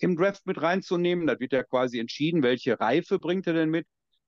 im 0.00 0.14
Draft 0.14 0.44
mit 0.44 0.60
reinzunehmen. 0.60 1.26
Da 1.26 1.40
wird 1.40 1.54
ja 1.54 1.62
quasi 1.62 1.98
entschieden, 1.98 2.42
welche 2.42 2.78
Reife 2.78 3.18
bringt 3.18 3.46
er 3.46 3.54
denn 3.54 3.70
mit. 3.70 3.86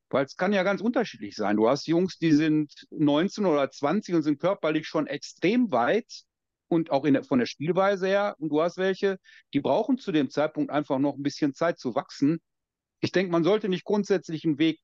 Weil 0.08 0.24
es 0.24 0.34
kann 0.34 0.54
ja 0.54 0.62
ganz 0.62 0.80
unterschiedlich 0.80 1.36
sein. 1.36 1.56
Du 1.56 1.68
hast 1.68 1.86
Jungs, 1.86 2.16
die 2.16 2.32
sind 2.32 2.72
19 2.88 3.44
oder 3.44 3.70
20 3.70 4.14
und 4.14 4.22
sind 4.22 4.40
körperlich 4.40 4.86
schon 4.86 5.08
extrem 5.08 5.70
weit 5.72 6.24
und 6.68 6.90
auch 6.90 7.04
der, 7.04 7.24
von 7.24 7.38
der 7.38 7.46
Spielweise 7.46 8.06
her. 8.06 8.36
Und 8.38 8.50
du 8.50 8.60
hast 8.60 8.76
welche, 8.76 9.18
die 9.52 9.60
brauchen 9.60 9.98
zu 9.98 10.12
dem 10.12 10.30
Zeitpunkt 10.30 10.70
einfach 10.70 10.98
noch 10.98 11.16
ein 11.16 11.22
bisschen 11.22 11.54
Zeit 11.54 11.78
zu 11.78 11.94
wachsen. 11.94 12.38
Ich 13.00 13.12
denke, 13.12 13.32
man 13.32 13.44
sollte 13.44 13.68
nicht 13.68 13.84
grundsätzlich 13.84 14.44
einen 14.44 14.58
Weg 14.58 14.80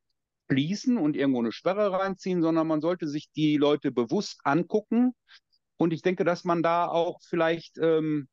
schließen 0.51 0.99
und 0.99 1.17
irgendwo 1.17 1.41
eine 1.41 1.53
Sperre 1.53 1.93
reinziehen, 1.93 2.43
sondern 2.43 2.67
man 2.67 2.81
sollte 2.81 3.09
sich 3.09 3.31
die 3.33 3.57
Leute 3.57 3.91
bewusst 3.91 4.41
angucken. 4.45 5.15
Und 5.77 5.93
ich 5.93 6.03
denke, 6.03 6.25
dass 6.25 6.45
man 6.45 6.63
da 6.63 6.87
auch 6.87 7.21
vielleicht, 7.23 7.79
ähm, 7.79 8.29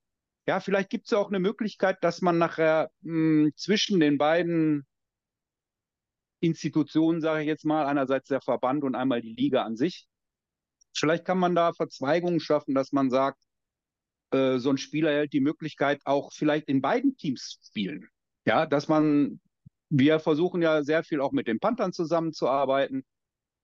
ja, 0.46 0.60
vielleicht 0.60 0.90
gibt 0.90 1.06
es 1.06 1.12
ja 1.12 1.18
auch 1.18 1.30
eine 1.30 1.40
Möglichkeit, 1.40 1.98
dass 2.02 2.22
man 2.22 2.38
nachher 2.38 2.92
mh, 3.02 3.46
hm, 3.46 3.52
zwischen 3.56 4.00
den 4.00 4.18
beiden 4.18 4.86
Institutionen, 6.42 7.22
sage 7.22 7.42
ich 7.42 7.48
jetzt 7.48 7.66
mal, 7.66 7.86
einerseits 7.86 8.28
der 8.30 8.42
Verband 8.42 8.84
und 8.84 8.96
einmal 8.96 9.22
die 9.22 9.34
Liga 9.34 9.64
an 9.64 9.76
sich, 9.76 10.08
vielleicht 10.96 11.26
kann 11.26 11.40
man 11.40 11.56
da 11.56 11.74
Verzweigungen 11.74 12.40
schaffen, 12.40 12.76
dass 12.76 12.92
man 12.92 13.10
sagt, 13.10 13.40
äh, 14.32 14.58
so 14.58 14.70
ein 14.70 14.78
Spieler 14.78 15.12
hält 15.12 15.34
die 15.34 15.40
Möglichkeit, 15.40 16.02
auch 16.06 16.32
vielleicht 16.34 16.68
in 16.68 16.82
beiden 16.82 17.18
Teams 17.18 17.60
zu 17.60 17.68
spielen. 17.68 18.08
Ja, 18.46 18.66
dass 18.66 18.88
man 18.88 19.40
wir 19.90 20.20
versuchen 20.20 20.62
ja 20.62 20.84
sehr 20.84 21.04
viel 21.04 21.20
auch 21.20 21.32
mit 21.32 21.48
den 21.48 21.60
Panthern 21.60 21.94
zusammenzuarbeiten, 21.94 23.04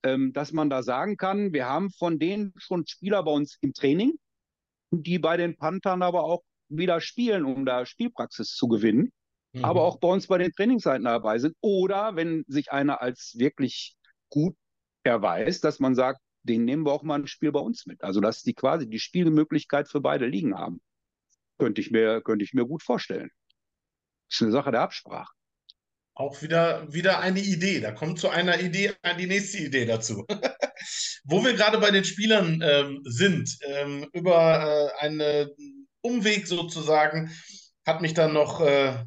ähm, 0.04 0.34
dass 0.34 0.52
man 0.52 0.70
da 0.70 0.84
sagen 0.84 1.18
kann, 1.18 1.54
wir 1.54 1.68
haben 1.68 1.92
von 1.92 2.20
denen 2.20 2.54
schon 2.58 2.86
Spieler 2.88 3.24
bei 3.24 3.32
uns 3.32 3.58
im 3.62 3.74
Training, 3.74 4.18
die 4.92 5.20
bei 5.20 5.38
den 5.38 5.56
Panthern 5.56 6.02
aber 6.02 6.24
auch 6.24 6.44
wieder 6.68 7.00
spielen, 7.00 7.46
um 7.46 7.66
da 7.66 7.86
Spielpraxis 7.86 8.56
zu 8.56 8.68
gewinnen, 8.68 9.12
mhm. 9.54 9.66
aber 9.66 9.84
auch 9.84 10.00
bei 10.00 10.08
uns 10.08 10.28
bei 10.28 10.40
den 10.40 10.52
Trainingszeiten 10.52 11.06
dabei 11.06 11.38
sind. 11.38 11.56
Oder 11.62 12.16
wenn 12.16 12.44
sich 12.48 12.72
einer 12.72 13.02
als 13.02 13.36
wirklich 13.38 13.96
gut 14.30 14.56
erweist, 15.04 15.64
dass 15.64 15.80
man 15.80 15.94
sagt, 15.94 16.20
den 16.46 16.66
nehmen 16.66 16.86
wir 16.86 16.94
auch 16.94 17.04
mal 17.04 17.20
ein 17.20 17.28
Spiel 17.28 17.52
bei 17.52 17.60
uns 17.60 17.86
mit. 17.86 18.04
Also 18.04 18.22
dass 18.22 18.44
die 18.44 18.54
quasi 18.54 18.88
die 18.88 19.00
Spielmöglichkeit 19.00 19.88
für 19.88 20.02
beide 20.02 20.26
Ligen 20.26 20.58
haben. 20.58 20.82
Könnte 21.58 21.82
ich 21.82 21.92
mir, 21.92 22.22
könnte 22.22 22.44
ich 22.44 22.54
mir 22.54 22.66
gut 22.66 22.84
vorstellen. 22.84 23.30
Ist 24.30 24.42
eine 24.42 24.52
Sache 24.52 24.72
der 24.72 24.82
Absprache. 24.82 25.32
Auch 26.14 26.42
wieder, 26.42 26.92
wieder 26.94 27.20
eine 27.20 27.42
Idee. 27.42 27.82
Da 27.82 27.92
kommt 27.92 28.20
zu 28.20 28.30
einer 28.30 28.60
Idee 28.60 28.94
die 29.20 29.28
nächste 29.28 29.58
Idee 29.58 29.86
dazu. 29.86 30.26
Wo 31.24 31.44
wir 31.44 31.54
gerade 31.54 31.80
bei 31.80 31.92
den 31.92 32.06
Spielern 32.06 32.62
ähm, 32.64 33.02
sind, 33.04 33.58
ähm, 33.62 34.08
über 34.14 34.92
äh, 35.00 35.06
einen 35.06 35.88
Umweg 36.02 36.48
sozusagen, 36.48 37.32
hat 37.86 38.02
mich 38.02 38.14
dann 38.14 38.34
noch 38.34 38.62
äh, 38.62 39.04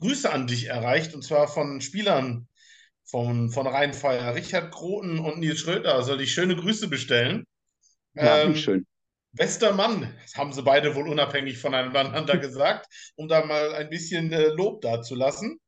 Grüße 0.00 0.32
an 0.32 0.46
dich 0.46 0.66
erreicht, 0.66 1.14
und 1.14 1.22
zwar 1.22 1.46
von 1.46 1.80
Spielern 1.80 2.48
von, 3.10 3.50
von 3.50 3.66
Rheinfeier. 3.66 4.34
Richard 4.34 4.72
Kroten 4.72 5.18
und 5.18 5.38
Nils 5.38 5.60
Schröter 5.60 6.02
soll 6.02 6.20
ich 6.20 6.32
schöne 6.32 6.56
Grüße 6.56 6.88
bestellen. 6.88 7.44
Ja, 8.14 8.42
ähm, 8.42 8.56
schön. 8.56 8.86
Bester 9.32 9.72
Mann, 9.72 10.12
das 10.22 10.34
haben 10.34 10.52
sie 10.52 10.62
beide 10.62 10.94
wohl 10.94 11.08
unabhängig 11.08 11.58
voneinander 11.58 12.36
gesagt, 12.38 12.86
um 13.16 13.28
da 13.28 13.44
mal 13.44 13.74
ein 13.74 13.88
bisschen 13.88 14.32
äh, 14.32 14.48
Lob 14.48 14.80
dazulassen. 14.80 15.60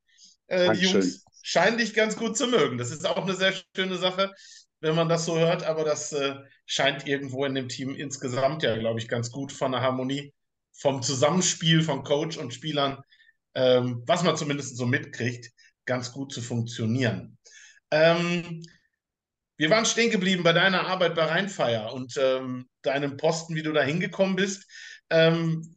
Äh, 0.48 0.72
die 0.72 0.80
Jungs 0.80 1.24
scheinen 1.42 1.78
dich 1.78 1.94
ganz 1.94 2.16
gut 2.16 2.36
zu 2.36 2.46
mögen. 2.46 2.78
Das 2.78 2.90
ist 2.90 3.06
auch 3.06 3.24
eine 3.24 3.34
sehr 3.34 3.52
schöne 3.76 3.96
Sache, 3.96 4.32
wenn 4.80 4.94
man 4.94 5.08
das 5.08 5.24
so 5.24 5.38
hört, 5.38 5.64
aber 5.64 5.84
das 5.84 6.12
äh, 6.12 6.34
scheint 6.66 7.06
irgendwo 7.06 7.44
in 7.44 7.54
dem 7.54 7.68
Team 7.68 7.94
insgesamt 7.94 8.62
ja, 8.62 8.76
glaube 8.76 8.98
ich, 8.98 9.08
ganz 9.08 9.30
gut 9.30 9.52
von 9.52 9.72
der 9.72 9.80
Harmonie, 9.80 10.32
vom 10.72 11.02
Zusammenspiel 11.02 11.82
von 11.82 12.02
Coach 12.02 12.36
und 12.36 12.54
Spielern, 12.54 13.02
ähm, 13.54 14.02
was 14.06 14.22
man 14.22 14.36
zumindest 14.36 14.76
so 14.76 14.86
mitkriegt, 14.86 15.50
ganz 15.84 16.12
gut 16.12 16.32
zu 16.32 16.42
funktionieren. 16.42 17.38
Ähm, 17.90 18.62
wir 19.56 19.70
waren 19.70 19.86
stehen 19.86 20.10
geblieben 20.10 20.42
bei 20.42 20.52
deiner 20.52 20.86
Arbeit 20.86 21.14
bei 21.14 21.24
Rheinfeier 21.24 21.92
und 21.92 22.16
ähm, 22.16 22.68
deinem 22.82 23.16
Posten, 23.16 23.54
wie 23.54 23.62
du 23.62 23.72
da 23.72 23.82
hingekommen 23.82 24.34
bist. 24.34 24.66
Ähm, 25.10 25.74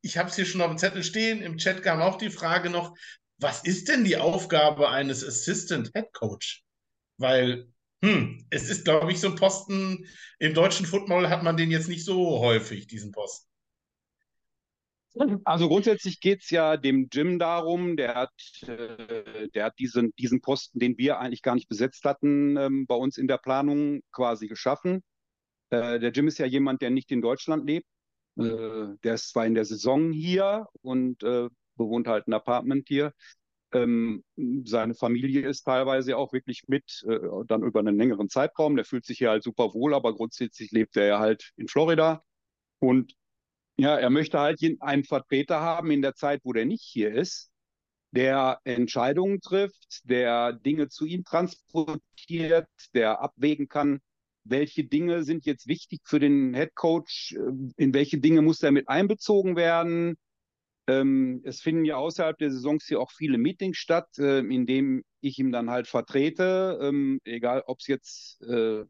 ich 0.00 0.18
habe 0.18 0.28
es 0.28 0.36
hier 0.36 0.46
schon 0.46 0.60
auf 0.60 0.70
dem 0.70 0.78
Zettel 0.78 1.04
stehen, 1.04 1.42
im 1.42 1.58
Chat 1.58 1.82
kam 1.82 2.00
auch 2.00 2.18
die 2.18 2.30
Frage 2.30 2.70
noch, 2.70 2.96
was 3.38 3.64
ist 3.64 3.88
denn 3.88 4.04
die 4.04 4.16
Aufgabe 4.16 4.88
eines 4.88 5.24
Assistant 5.24 5.90
Head 5.94 6.12
Coach? 6.12 6.62
Weil, 7.18 7.68
hm, 8.02 8.46
es 8.50 8.68
ist, 8.68 8.84
glaube 8.84 9.12
ich, 9.12 9.20
so 9.20 9.28
ein 9.28 9.36
Posten, 9.36 10.06
im 10.38 10.54
deutschen 10.54 10.86
Football 10.86 11.28
hat 11.28 11.42
man 11.42 11.56
den 11.56 11.70
jetzt 11.70 11.88
nicht 11.88 12.04
so 12.04 12.40
häufig, 12.40 12.86
diesen 12.86 13.12
Posten. 13.12 13.51
Also 15.44 15.68
grundsätzlich 15.68 16.20
geht 16.20 16.42
es 16.42 16.50
ja 16.50 16.76
dem 16.76 17.08
Jim 17.12 17.38
darum, 17.38 17.96
der 17.96 18.14
hat, 18.14 18.32
äh, 18.62 19.48
der 19.48 19.64
hat 19.66 19.78
diesen, 19.78 20.14
diesen 20.16 20.40
Posten, 20.40 20.78
den 20.78 20.96
wir 20.96 21.18
eigentlich 21.18 21.42
gar 21.42 21.54
nicht 21.54 21.68
besetzt 21.68 22.04
hatten, 22.04 22.56
ähm, 22.56 22.86
bei 22.86 22.94
uns 22.94 23.18
in 23.18 23.28
der 23.28 23.38
Planung 23.38 24.00
quasi 24.10 24.48
geschaffen. 24.48 25.02
Äh, 25.70 26.00
der 26.00 26.12
Jim 26.12 26.28
ist 26.28 26.38
ja 26.38 26.46
jemand, 26.46 26.80
der 26.80 26.90
nicht 26.90 27.10
in 27.12 27.20
Deutschland 27.20 27.66
lebt. 27.66 27.86
Äh, 28.38 28.96
der 29.04 29.14
ist 29.14 29.30
zwar 29.30 29.44
in 29.44 29.54
der 29.54 29.66
Saison 29.66 30.12
hier 30.12 30.66
und 30.80 31.18
bewohnt 31.76 32.06
halt 32.06 32.26
ein 32.26 32.32
Apartment 32.32 32.88
hier. 32.88 33.12
Ähm, 33.74 34.22
seine 34.64 34.94
Familie 34.94 35.48
ist 35.48 35.62
teilweise 35.64 36.16
auch 36.16 36.32
wirklich 36.34 36.64
mit, 36.68 37.02
dann 37.46 37.62
über 37.62 37.80
einen 37.80 37.96
längeren 37.96 38.28
Zeitraum. 38.28 38.76
Der 38.76 38.84
fühlt 38.84 39.06
sich 39.06 39.18
hier 39.18 39.30
halt 39.30 39.42
super 39.42 39.72
wohl, 39.72 39.94
aber 39.94 40.14
grundsätzlich 40.14 40.70
lebt 40.72 40.96
er 40.96 41.06
ja 41.06 41.18
halt 41.18 41.52
in 41.56 41.68
Florida. 41.68 42.22
Und 42.80 43.14
ja, 43.76 43.96
er 43.98 44.10
möchte 44.10 44.38
halt 44.38 44.60
einen 44.80 45.04
Vertreter 45.04 45.60
haben 45.60 45.90
in 45.90 46.02
der 46.02 46.14
Zeit, 46.14 46.40
wo 46.44 46.52
der 46.52 46.66
nicht 46.66 46.84
hier 46.84 47.12
ist, 47.12 47.50
der 48.12 48.60
Entscheidungen 48.64 49.40
trifft, 49.40 50.02
der 50.04 50.52
Dinge 50.52 50.88
zu 50.88 51.06
ihm 51.06 51.24
transportiert, 51.24 52.68
der 52.94 53.20
abwägen 53.20 53.68
kann, 53.68 54.00
welche 54.44 54.84
Dinge 54.84 55.22
sind 55.22 55.46
jetzt 55.46 55.66
wichtig 55.66 56.00
für 56.04 56.20
den 56.20 56.54
Head 56.54 56.74
Coach, 56.74 57.34
in 57.76 57.94
welche 57.94 58.18
Dinge 58.18 58.42
muss 58.42 58.62
er 58.62 58.72
mit 58.72 58.88
einbezogen 58.88 59.56
werden. 59.56 60.16
Ähm, 60.88 61.40
es 61.44 61.60
finden 61.60 61.84
ja 61.84 61.96
außerhalb 61.96 62.36
der 62.38 62.50
Saisons 62.50 62.84
hier 62.86 63.00
auch 63.00 63.12
viele 63.12 63.38
Meetings 63.38 63.78
statt, 63.78 64.18
äh, 64.18 64.40
in 64.40 64.66
denen 64.66 65.04
ich 65.20 65.38
ihm 65.38 65.52
dann 65.52 65.70
halt 65.70 65.86
vertrete, 65.86 66.78
ähm, 66.82 67.20
egal 67.24 67.62
ob 67.66 67.78
es 67.78 67.86
jetzt 67.86 68.42
äh, 68.42 68.84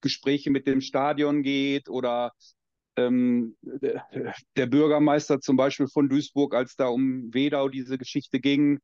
Gespräche 0.00 0.50
mit 0.50 0.66
dem 0.66 0.80
Stadion 0.80 1.42
geht 1.42 1.88
oder 1.88 2.32
ähm, 2.96 3.56
der, 3.62 4.66
Bürgermeister 4.66 5.40
zum 5.40 5.56
Beispiel 5.56 5.88
von 5.88 6.08
Duisburg, 6.08 6.54
als 6.54 6.76
da 6.76 6.86
um 6.86 7.32
Wedau 7.32 7.68
diese 7.68 7.98
Geschichte 7.98 8.40
ging, 8.40 8.78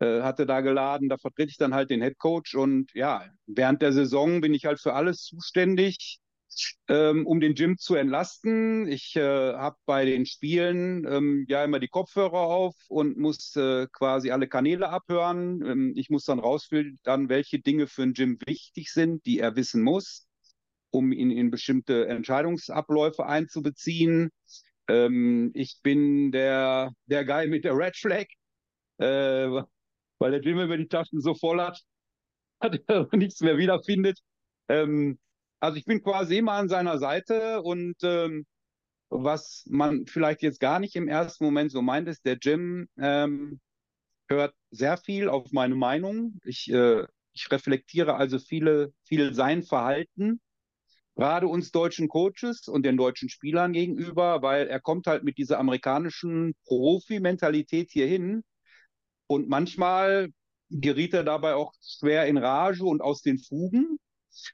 äh, 0.00 0.22
hatte 0.22 0.46
da 0.46 0.60
geladen, 0.60 1.08
da 1.08 1.18
vertrete 1.18 1.50
ich 1.50 1.56
dann 1.56 1.74
halt 1.74 1.90
den 1.90 2.02
Head 2.02 2.18
Coach 2.18 2.54
und 2.54 2.92
ja, 2.94 3.24
während 3.46 3.82
der 3.82 3.92
Saison 3.92 4.40
bin 4.40 4.54
ich 4.54 4.64
halt 4.64 4.80
für 4.80 4.94
alles 4.94 5.22
zuständig, 5.24 6.20
ähm, 6.88 7.26
um 7.26 7.40
den 7.40 7.54
Gym 7.54 7.76
zu 7.78 7.94
entlasten. 7.94 8.88
Ich 8.88 9.16
äh, 9.16 9.52
habe 9.54 9.76
bei 9.86 10.04
den 10.04 10.24
Spielen 10.24 11.06
ähm, 11.06 11.44
ja 11.48 11.64
immer 11.64 11.78
die 11.78 11.88
Kopfhörer 11.88 12.38
auf 12.38 12.74
und 12.88 13.18
muss 13.18 13.54
äh, 13.56 13.86
quasi 13.92 14.30
alle 14.30 14.48
Kanäle 14.48 14.88
abhören. 14.88 15.62
Ähm, 15.64 15.92
ich 15.96 16.10
muss 16.10 16.24
dann 16.24 16.38
rausfiltern, 16.38 17.28
welche 17.28 17.58
Dinge 17.58 17.86
für 17.86 18.02
den 18.02 18.14
Gym 18.14 18.38
wichtig 18.46 18.90
sind, 18.92 19.26
die 19.26 19.40
er 19.40 19.56
wissen 19.56 19.82
muss 19.82 20.27
um 20.90 21.12
ihn 21.12 21.30
in 21.30 21.50
bestimmte 21.50 22.06
Entscheidungsabläufe 22.08 23.26
einzubeziehen. 23.26 24.30
Ähm, 24.88 25.50
ich 25.54 25.80
bin 25.82 26.32
der, 26.32 26.92
der 27.06 27.24
Guy 27.24 27.46
mit 27.48 27.64
der 27.64 27.76
Red 27.76 27.96
Flag, 27.96 28.26
äh, 28.98 29.62
weil 30.18 30.30
der 30.30 30.40
Jim 30.40 30.60
über 30.60 30.76
die 30.76 30.88
Taschen 30.88 31.20
so 31.20 31.34
voll 31.34 31.60
hat, 31.60 31.80
hat 32.60 32.80
er 32.88 33.08
nichts 33.16 33.40
mehr 33.40 33.58
wiederfindet. 33.58 34.18
Ähm, 34.68 35.18
also 35.60 35.76
ich 35.76 35.84
bin 35.84 36.02
quasi 36.02 36.38
immer 36.38 36.52
an 36.52 36.68
seiner 36.68 36.98
Seite 36.98 37.62
und 37.62 37.96
ähm, 38.02 38.46
was 39.10 39.64
man 39.68 40.06
vielleicht 40.06 40.42
jetzt 40.42 40.60
gar 40.60 40.78
nicht 40.78 40.94
im 40.96 41.08
ersten 41.08 41.44
Moment 41.44 41.72
so 41.72 41.82
meint, 41.82 42.08
ist, 42.08 42.24
der 42.24 42.38
Jim 42.40 42.88
ähm, 42.98 43.60
hört 44.28 44.54
sehr 44.70 44.98
viel 44.98 45.28
auf 45.28 45.50
meine 45.52 45.74
Meinung. 45.74 46.38
Ich, 46.44 46.70
äh, 46.70 47.06
ich 47.32 47.50
reflektiere 47.50 48.16
also 48.16 48.38
viele, 48.38 48.92
viel 49.04 49.34
sein 49.34 49.62
Verhalten 49.62 50.40
gerade 51.18 51.48
uns 51.48 51.72
deutschen 51.72 52.06
Coaches 52.06 52.68
und 52.68 52.86
den 52.86 52.96
deutschen 52.96 53.28
Spielern 53.28 53.72
gegenüber, 53.72 54.40
weil 54.40 54.68
er 54.68 54.78
kommt 54.78 55.08
halt 55.08 55.24
mit 55.24 55.36
dieser 55.36 55.58
amerikanischen 55.58 56.54
Profi-Mentalität 56.64 57.90
hier 57.90 58.06
hin 58.06 58.44
und 59.26 59.48
manchmal 59.48 60.28
geriet 60.70 61.14
er 61.14 61.24
dabei 61.24 61.54
auch 61.54 61.72
schwer 61.82 62.26
in 62.26 62.38
Rage 62.38 62.84
und 62.84 63.02
aus 63.02 63.20
den 63.20 63.40
Fugen 63.40 63.98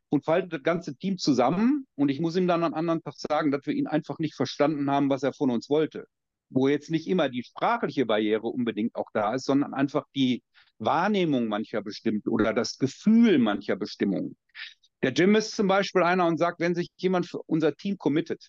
und 0.09 0.25
faltet 0.25 0.55
das 0.55 0.63
ganze 0.63 0.97
Team 0.97 1.19
zusammen 1.19 1.87
und 1.97 2.09
ich 2.09 2.19
muss 2.19 2.35
ihm 2.35 2.47
dann 2.47 2.65
am 2.65 2.73
anderen 2.73 3.03
Tag 3.03 3.15
sagen, 3.19 3.51
dass 3.51 3.67
wir 3.67 3.75
ihn 3.75 3.87
einfach 3.87 4.19
nicht 4.19 4.35
verstanden 4.35 4.91
haben, 4.91 5.11
was 5.11 5.23
er 5.23 5.35
von 5.35 5.51
uns 5.51 5.69
wollte. 5.69 6.07
Wo 6.49 6.69
jetzt 6.69 6.91
nicht 6.91 7.09
immer 7.09 7.29
die 7.29 7.43
sprachliche 7.43 8.07
Barriere 8.07 8.47
unbedingt 8.47 8.95
auch 8.95 9.11
da 9.13 9.35
ist, 9.35 9.45
sondern 9.45 9.75
einfach 9.75 10.07
die 10.15 10.43
Wahrnehmung 10.79 11.47
mancher 11.49 11.83
bestimmt 11.83 12.27
oder 12.27 12.55
das 12.55 12.79
Gefühl 12.79 13.39
mancher 13.39 13.77
Bestimmungen. 13.77 14.39
Der 15.05 15.13
Jim 15.13 15.35
ist 15.35 15.55
zum 15.55 15.69
Beispiel 15.69 16.03
einer 16.03 16.27
und 16.27 16.39
sagt, 16.39 16.61
wenn 16.61 16.75
sich 16.75 16.89
jemand 16.97 17.27
für 17.27 17.43
unser 17.43 17.75
Team 17.77 17.99
committet 17.99 18.49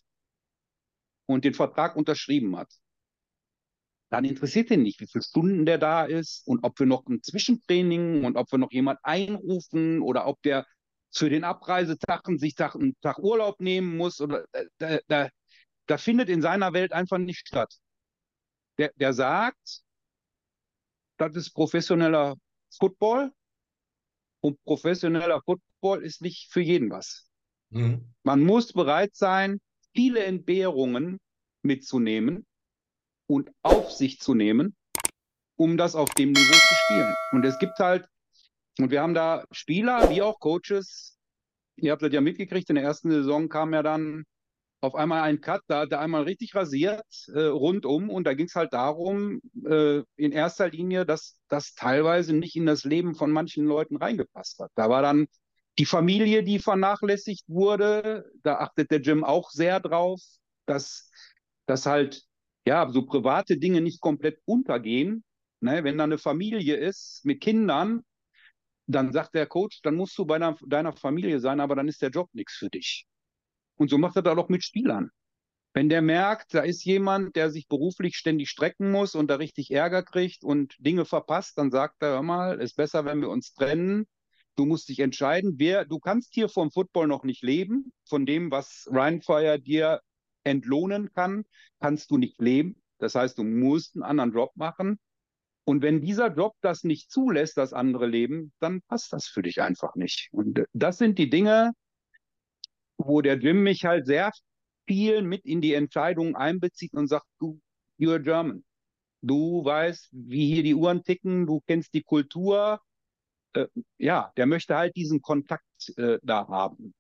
und 1.26 1.44
den 1.44 1.54
Vertrag 1.54 1.98
unterschrieben 1.98 2.56
hat, 2.56 2.72
dann 4.10 4.24
interessiert 4.24 4.72
ihn 4.72 4.84
nicht, 4.84 5.02
wie 5.02 5.08
viele 5.08 5.22
Stunden 5.22 5.66
der 5.66 5.78
da 5.80 6.06
ist 6.06 6.48
und 6.48 6.64
ob 6.64 6.80
wir 6.80 6.86
noch 6.86 7.06
ein 7.08 7.22
Zwischentraining 7.22 8.24
und 8.24 8.38
ob 8.38 8.50
wir 8.54 8.58
noch 8.58 8.72
jemand 8.72 9.00
einrufen 9.04 10.02
oder 10.02 10.28
ob 10.28 10.42
der 10.44 10.66
für 11.12 11.30
den 11.30 11.44
Abreisetagen 11.44 12.40
sich 12.40 12.58
einen 12.58 12.96
Tag 13.02 13.20
Urlaub 13.20 13.60
nehmen 13.60 13.98
muss. 13.98 14.22
Oder 14.22 14.46
äh, 14.54 14.66
da, 14.78 15.00
da, 15.10 15.30
da 15.88 15.98
findet 15.98 16.30
in 16.30 16.42
seiner 16.42 16.72
Welt 16.72 16.94
einfach 16.94 17.18
nicht 17.18 17.50
statt. 17.50 17.76
Der, 18.78 18.94
der 18.96 19.12
sagt, 19.12 19.82
das 21.18 21.36
ist 21.36 21.52
professioneller 21.52 22.38
Football 22.70 23.34
und 24.46 24.64
professioneller 24.64 25.42
Football 25.42 26.04
ist 26.04 26.22
nicht 26.22 26.54
für 26.54 26.62
jeden 26.62 26.92
was. 26.92 27.28
Mhm. 27.72 28.14
Man 28.22 28.44
muss 28.44 28.74
bereit 28.74 29.16
sein, 29.16 29.60
viele 29.96 30.24
Entbehrungen 30.24 31.20
mitzunehmen 31.64 32.46
und 33.28 33.50
auf 33.64 33.92
sich 33.92 34.20
zu 34.20 34.36
nehmen, 34.36 34.76
um 35.56 35.78
das 35.78 35.96
auf 35.96 36.14
dem 36.14 36.30
Niveau 36.30 36.54
zu 36.54 36.76
spielen. 36.76 37.16
Und 37.32 37.44
es 37.44 37.58
gibt 37.58 37.80
halt, 37.80 38.06
und 38.78 38.92
wir 38.92 39.02
haben 39.02 39.16
da 39.16 39.46
Spieler 39.50 40.12
wie 40.12 40.22
auch 40.22 40.40
Coaches, 40.40 41.18
ihr 41.78 41.92
habt 41.92 42.04
das 42.04 42.14
ja 42.14 42.22
mitgekriegt, 42.22 42.70
in 42.70 42.76
der 42.76 42.84
ersten 42.84 43.10
Saison 43.10 43.50
kam 43.50 43.74
ja 43.74 43.82
dann 43.82 44.26
auf 44.86 44.96
einmal 44.96 45.24
ein 45.24 45.42
Cut, 45.42 45.62
da 45.68 45.82
hat 45.82 45.92
er 45.92 46.00
einmal 46.00 46.24
richtig 46.24 46.56
rasiert, 46.56 47.06
äh, 47.34 47.42
rundum. 47.42 48.10
Und 48.10 48.26
da 48.26 48.34
ging 48.34 48.46
es 48.48 48.56
halt 48.56 48.74
darum, 48.74 49.42
äh, 49.66 50.02
in 50.16 50.32
erster 50.32 50.70
Linie, 50.70 51.06
dass 51.06 51.40
das 51.50 51.74
teilweise 51.74 52.34
nicht 52.34 52.56
in 52.56 52.66
das 52.66 52.84
Leben 52.84 53.16
von 53.16 53.32
manchen 53.32 53.66
Leuten 53.66 53.98
reingepasst 53.98 54.60
hat. 54.60 54.72
Da 54.76 54.90
war 54.90 55.02
dann 55.02 55.28
die 55.78 55.86
Familie, 55.86 56.44
die 56.44 56.60
vernachlässigt 56.60 57.44
wurde. 57.48 58.26
Da 58.44 58.58
achtet 58.58 58.92
der 58.92 59.02
Jim 59.02 59.24
auch 59.24 59.50
sehr 59.50 59.80
drauf, 59.80 60.22
dass, 60.66 61.10
dass 61.66 61.86
halt, 61.86 62.24
ja, 62.68 62.90
so 62.90 63.06
private 63.06 63.58
Dinge 63.58 63.82
nicht 63.82 64.02
komplett 64.02 64.40
untergehen. 64.46 65.24
Ne? 65.62 65.84
Wenn 65.84 65.98
da 65.98 66.06
eine 66.06 66.18
Familie 66.18 66.76
ist 66.76 67.22
mit 67.26 67.42
Kindern, 67.42 68.04
dann 68.88 69.12
sagt 69.12 69.34
der 69.34 69.48
Coach, 69.48 69.82
dann 69.82 69.96
musst 69.96 70.18
du 70.18 70.26
bei 70.26 70.38
deiner, 70.40 70.58
deiner 70.66 70.94
Familie 70.94 71.40
sein, 71.40 71.60
aber 71.60 71.76
dann 71.76 71.88
ist 71.88 72.02
der 72.02 72.10
Job 72.10 72.30
nichts 72.34 72.54
für 72.54 72.70
dich. 72.70 73.06
Und 73.76 73.90
so 73.90 73.98
macht 73.98 74.16
er 74.16 74.22
da 74.22 74.36
doch 74.36 74.50
mit 74.50 74.64
Spielern. 74.64 75.12
Wenn 75.74 75.90
der 75.90 76.02
merkt, 76.02 76.54
da 76.54 76.62
ist 76.62 76.86
jemand, 76.86 77.36
der 77.36 77.52
sich 77.52 77.68
beruflich 77.68 78.16
ständig 78.16 78.50
strecken 78.50 78.92
muss 78.92 79.14
und 79.14 79.28
da 79.28 79.36
richtig 79.36 79.72
Ärger 79.72 80.04
kriegt 80.04 80.46
und 80.46 80.74
Dinge 80.80 81.04
verpasst, 81.04 81.58
dann 81.58 81.70
sagt 81.70 82.02
er, 82.02 82.12
hör 82.12 82.22
mal, 82.24 82.62
ist 82.62 82.78
besser, 82.78 83.04
wenn 83.04 83.20
wir 83.20 83.30
uns 83.30 83.54
trennen. 83.54 84.08
Du 84.56 84.66
musst 84.66 84.88
dich 84.88 85.00
entscheiden, 85.00 85.56
wer, 85.58 85.84
du 85.84 86.00
kannst 86.00 86.34
hier 86.34 86.48
vom 86.48 86.72
Football 86.72 87.08
noch 87.08 87.26
nicht 87.26 87.44
leben, 87.44 87.92
von 88.08 88.26
dem, 88.26 88.52
was 88.52 88.88
Ryan 88.90 89.22
Fire 89.22 89.60
dir 89.60 90.00
entlohnen 90.46 91.12
kann, 91.12 91.44
kannst 91.82 92.10
du 92.10 92.18
nicht 92.18 92.40
leben. 92.40 92.82
Das 93.00 93.16
heißt, 93.16 93.38
du 93.38 93.44
musst 93.44 93.96
einen 93.96 94.04
anderen 94.04 94.32
Job 94.32 94.52
machen. 94.56 94.98
Und 95.66 95.82
wenn 95.82 96.00
dieser 96.00 96.34
Job 96.34 96.54
das 96.62 96.86
nicht 96.86 97.12
zulässt, 97.12 97.58
das 97.58 97.74
andere 97.74 98.08
Leben, 98.08 98.54
dann 98.60 98.82
passt 98.84 99.12
das 99.12 99.26
für 99.26 99.42
dich 99.42 99.62
einfach 99.62 99.96
nicht. 99.96 100.30
Und 100.32 100.64
das 100.72 101.00
sind 101.00 101.20
die 101.20 101.30
Dinge, 101.30 101.74
wo 102.98 103.22
der 103.22 103.38
Jim 103.38 103.64
mich 103.64 103.86
halt 103.86 104.06
sehr 104.06 104.32
viel 104.88 105.22
mit 105.22 105.46
in 105.46 105.62
die 105.62 105.74
Entscheidungen 105.74 106.36
einbezieht 106.36 106.94
und 106.94 107.08
sagt, 107.08 107.28
du, 107.40 107.60
you're 108.00 108.20
German. 108.20 108.64
Du 109.22 109.66
weißt, 109.66 110.10
wie 110.12 110.54
hier 110.54 110.64
die 110.64 110.76
Uhren 110.76 111.04
ticken, 111.04 111.48
du 111.48 111.62
kennst 111.66 111.94
die 111.94 112.04
Kultur. 112.04 112.80
Äh, 113.54 113.68
ja, 113.98 114.32
der 114.38 114.46
möchte 114.46 114.76
halt 114.76 114.96
diesen 114.96 115.22
Kontakt 115.22 115.64
äh, 115.98 116.20
da 116.22 116.48
haben. 116.48 116.94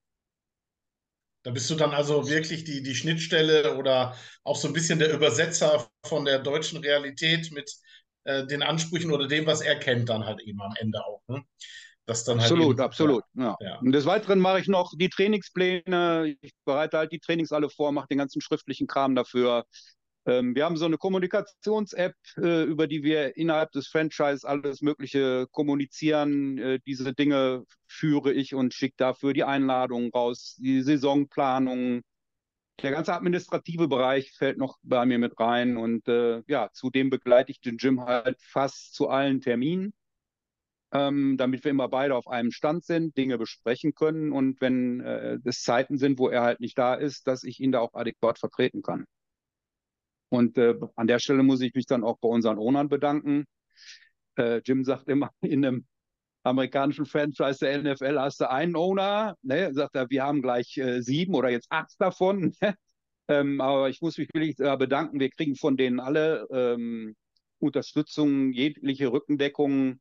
Da 1.43 1.51
bist 1.51 1.69
du 1.69 1.75
dann 1.75 1.91
also 1.91 2.27
wirklich 2.27 2.63
die, 2.63 2.81
die 2.81 2.95
Schnittstelle 2.95 3.77
oder 3.77 4.15
auch 4.43 4.55
so 4.55 4.67
ein 4.67 4.73
bisschen 4.73 4.97
der 4.97 5.13
Übersetzer 5.13 5.87
von 6.03 6.25
der 6.25 6.39
deutschen 6.39 6.79
Realität 6.79 7.51
mit 7.51 7.71
äh, 8.23 8.47
den 8.47 8.63
Ansprüchen 8.63 9.11
oder 9.11 9.27
dem, 9.27 9.45
was 9.45 9.61
er 9.61 9.77
kennt, 9.77 10.09
dann 10.09 10.25
halt 10.25 10.41
eben 10.41 10.59
am 10.59 10.73
Ende 10.79 11.05
auch. 11.05 11.21
Ne? 11.27 11.43
Das 12.05 12.23
dann 12.23 12.39
halt 12.39 12.51
absolut, 12.51 12.79
absolut. 12.79 13.23
Ja. 13.33 13.57
ja. 13.59 13.79
Und 13.79 13.91
des 13.91 14.05
Weiteren 14.05 14.39
mache 14.39 14.59
ich 14.59 14.67
noch 14.67 14.93
die 14.95 15.09
Trainingspläne. 15.09 16.35
Ich 16.41 16.53
bereite 16.63 16.99
halt 16.99 17.11
die 17.11 17.19
Trainings 17.19 17.51
alle 17.51 17.69
vor, 17.69 17.91
mache 17.91 18.07
den 18.07 18.19
ganzen 18.19 18.41
schriftlichen 18.41 18.85
Kram 18.85 19.15
dafür. 19.15 19.65
Ähm, 20.27 20.55
wir 20.55 20.65
haben 20.65 20.77
so 20.77 20.85
eine 20.85 20.97
Kommunikations-App, 20.97 22.15
äh, 22.37 22.63
über 22.63 22.87
die 22.87 23.03
wir 23.03 23.37
innerhalb 23.37 23.71
des 23.71 23.87
Franchise 23.87 24.47
alles 24.47 24.81
Mögliche 24.81 25.47
kommunizieren. 25.51 26.57
Äh, 26.57 26.79
diese 26.85 27.13
Dinge 27.13 27.63
führe 27.87 28.33
ich 28.33 28.53
und 28.53 28.73
schicke 28.73 28.95
dafür 28.97 29.33
die 29.33 29.43
Einladungen 29.43 30.11
raus, 30.11 30.55
die 30.59 30.81
Saisonplanung. 30.81 32.01
Der 32.81 32.91
ganze 32.91 33.13
administrative 33.13 33.87
Bereich 33.87 34.31
fällt 34.33 34.57
noch 34.57 34.77
bei 34.83 35.05
mir 35.05 35.17
mit 35.17 35.39
rein 35.39 35.77
und 35.77 36.07
äh, 36.07 36.41
ja, 36.47 36.69
zudem 36.73 37.09
begleite 37.09 37.51
ich 37.51 37.61
den 37.61 37.77
Gym 37.77 38.01
halt 38.01 38.37
fast 38.41 38.93
zu 38.93 39.07
allen 39.07 39.41
Terminen, 39.41 39.93
ähm, 40.95 41.35
damit 41.37 41.63
wir 41.63 41.71
immer 41.71 41.89
beide 41.89 42.15
auf 42.15 42.27
einem 42.27 42.51
Stand 42.51 42.85
sind, 42.85 43.17
Dinge 43.17 43.37
besprechen 43.37 43.93
können 43.93 44.31
und 44.31 44.61
wenn 44.61 45.01
äh, 45.01 45.39
es 45.43 45.61
Zeiten 45.61 45.97
sind, 45.97 46.19
wo 46.19 46.29
er 46.29 46.41
halt 46.41 46.61
nicht 46.61 46.77
da 46.77 46.95
ist, 46.95 47.27
dass 47.27 47.43
ich 47.43 47.59
ihn 47.59 47.73
da 47.73 47.79
auch 47.79 47.93
adäquat 47.93 48.39
vertreten 48.39 48.81
kann. 48.81 49.05
Und 50.29 50.57
äh, 50.57 50.75
an 50.95 51.07
der 51.07 51.19
Stelle 51.19 51.43
muss 51.43 51.61
ich 51.61 51.73
mich 51.73 51.85
dann 51.85 52.03
auch 52.03 52.17
bei 52.19 52.29
unseren 52.29 52.57
Ownern 52.57 52.87
bedanken. 52.87 53.45
Äh, 54.37 54.61
Jim 54.65 54.85
sagt 54.85 55.09
immer, 55.09 55.31
in 55.41 55.65
einem 55.65 55.85
amerikanischen 56.43 57.05
Franchise 57.05 57.59
der 57.59 57.81
NFL 57.81 58.19
hast 58.19 58.39
du 58.39 58.49
einen 58.49 58.75
Owner, 58.75 59.35
ne? 59.41 59.73
sagt 59.73 59.95
er, 59.95 60.09
wir 60.09 60.23
haben 60.23 60.41
gleich 60.41 60.77
äh, 60.77 61.01
sieben 61.01 61.35
oder 61.35 61.49
jetzt 61.49 61.67
acht 61.71 61.95
davon. 61.99 62.53
ähm, 63.27 63.59
aber 63.59 63.89
ich 63.89 64.01
muss 64.01 64.17
mich 64.17 64.29
wirklich 64.33 64.55
bedanken, 64.55 65.19
wir 65.19 65.29
kriegen 65.29 65.55
von 65.55 65.75
denen 65.75 65.99
alle 65.99 66.47
ähm, 66.51 67.15
Unterstützung, 67.59 68.53
jegliche 68.53 69.11
Rückendeckung. 69.11 69.99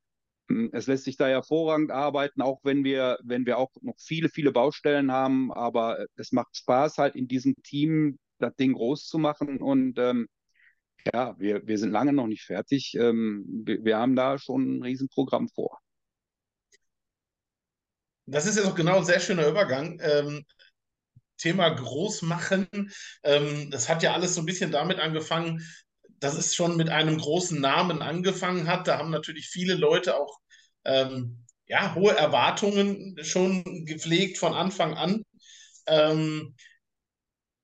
Hm, 0.49 0.71
es 0.73 0.87
lässt 0.87 1.05
sich 1.05 1.17
da 1.17 1.27
hervorragend 1.27 1.91
arbeiten, 1.91 2.43
auch 2.43 2.61
wenn 2.65 2.85
wir, 2.85 3.19
wenn 3.23 3.47
wir 3.47 3.59
auch 3.59 3.71
noch 3.83 3.99
viele, 3.99 4.29
viele 4.29 4.53
Baustellen 4.53 5.13
haben. 5.13 5.53
Aber 5.53 6.05
es 6.17 6.33
macht 6.33 6.57
Spaß, 6.57 6.99
halt 6.99 7.17
in 7.17 7.29
diesem 7.29 7.55
Team 7.63 8.19
das 8.39 8.55
Ding 8.57 8.75
groß 8.75 9.07
zu 9.07 9.19
machen. 9.19 9.59
Und 9.59 9.99
ähm, 9.99 10.29
ja, 11.13 11.39
wir, 11.39 11.67
wir 11.67 11.79
sind 11.79 11.91
lange 11.91 12.13
noch 12.13 12.27
nicht 12.27 12.45
fertig. 12.45 12.95
Ähm, 12.99 13.45
wir, 13.65 13.85
wir 13.85 13.99
haben 13.99 14.17
da 14.17 14.39
schon 14.39 14.79
ein 14.79 14.83
Riesenprogramm 14.83 15.49
vor. 15.49 15.79
Das 18.27 18.47
ist 18.47 18.57
ja 18.57 18.65
auch 18.65 18.75
genau 18.75 18.99
ein 18.99 19.05
sehr 19.05 19.21
schöner 19.21 19.47
Übergang. 19.47 19.99
Ähm, 20.03 20.45
Thema 21.37 21.69
Großmachen. 21.69 22.69
Ähm, 23.23 23.71
das 23.71 23.89
hat 23.89 24.03
ja 24.03 24.15
alles 24.15 24.35
so 24.35 24.41
ein 24.41 24.47
bisschen 24.47 24.71
damit 24.71 24.99
angefangen, 24.99 25.63
dass 26.25 26.39
es 26.39 26.55
schon 26.55 26.77
mit 26.79 26.89
einem 26.89 27.19
großen 27.19 27.61
Namen 27.61 28.01
angefangen 28.01 28.67
hat. 28.67 28.89
Da 28.89 28.99
haben 28.99 29.11
natürlich 29.11 29.47
viele 29.47 29.75
Leute 29.75 30.17
auch 30.17 30.41
ähm, 30.87 31.45
ja, 31.67 31.95
hohe 31.95 32.17
Erwartungen 32.17 33.17
schon 33.23 33.85
gepflegt 33.85 34.39
von 34.39 34.55
Anfang 34.55 34.95
an. 34.95 35.23
Ähm, 35.87 36.55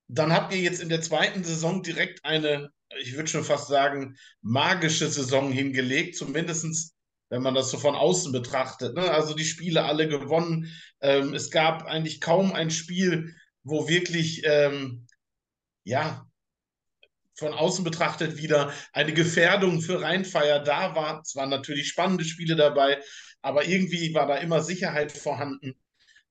dann 0.09 0.33
habt 0.33 0.53
ihr 0.53 0.61
jetzt 0.61 0.83
in 0.83 0.91
der 0.91 1.01
zweiten 1.01 1.43
Saison 1.43 1.83
direkt 1.83 2.25
eine, 2.25 2.71
ich 3.01 3.15
würde 3.15 3.29
schon 3.29 3.45
fast 3.45 3.69
sagen, 3.69 4.17
magische 4.43 5.09
Saison 5.09 5.51
hingelegt, 5.51 6.17
zumindest 6.17 6.93
wenn 7.31 7.43
man 7.43 7.55
das 7.55 7.71
so 7.71 7.79
von 7.79 7.95
außen 7.95 8.31
betrachtet. 8.31 8.95
Ne? 8.95 9.11
Also 9.11 9.35
die 9.35 9.45
Spiele 9.45 9.85
alle 9.85 10.07
gewonnen. 10.07 10.71
Ähm, 11.01 11.33
es 11.33 11.51
gab 11.51 11.85
eigentlich 11.85 12.21
kaum 12.21 12.53
ein 12.53 12.71
Spiel, 12.71 13.35
wo 13.63 13.89
wirklich, 13.89 14.43
ähm, 14.45 15.07
ja, 15.85 16.30
von 17.41 17.53
außen 17.53 17.83
betrachtet 17.83 18.37
wieder 18.37 18.73
eine 18.93 19.13
Gefährdung 19.13 19.81
für 19.81 20.01
Rheinfeier 20.01 20.61
da 20.61 20.95
war. 20.95 21.23
Es 21.23 21.35
waren 21.35 21.51
natürlich 21.51 21.89
spannende 21.89 22.25
Spiele 22.25 22.55
dabei, 22.55 23.01
aber 23.43 23.65
irgendwie 23.65 24.15
war 24.15 24.29
da 24.29 24.37
immer 24.37 24.63
Sicherheit 24.63 25.11
vorhanden 25.11 25.75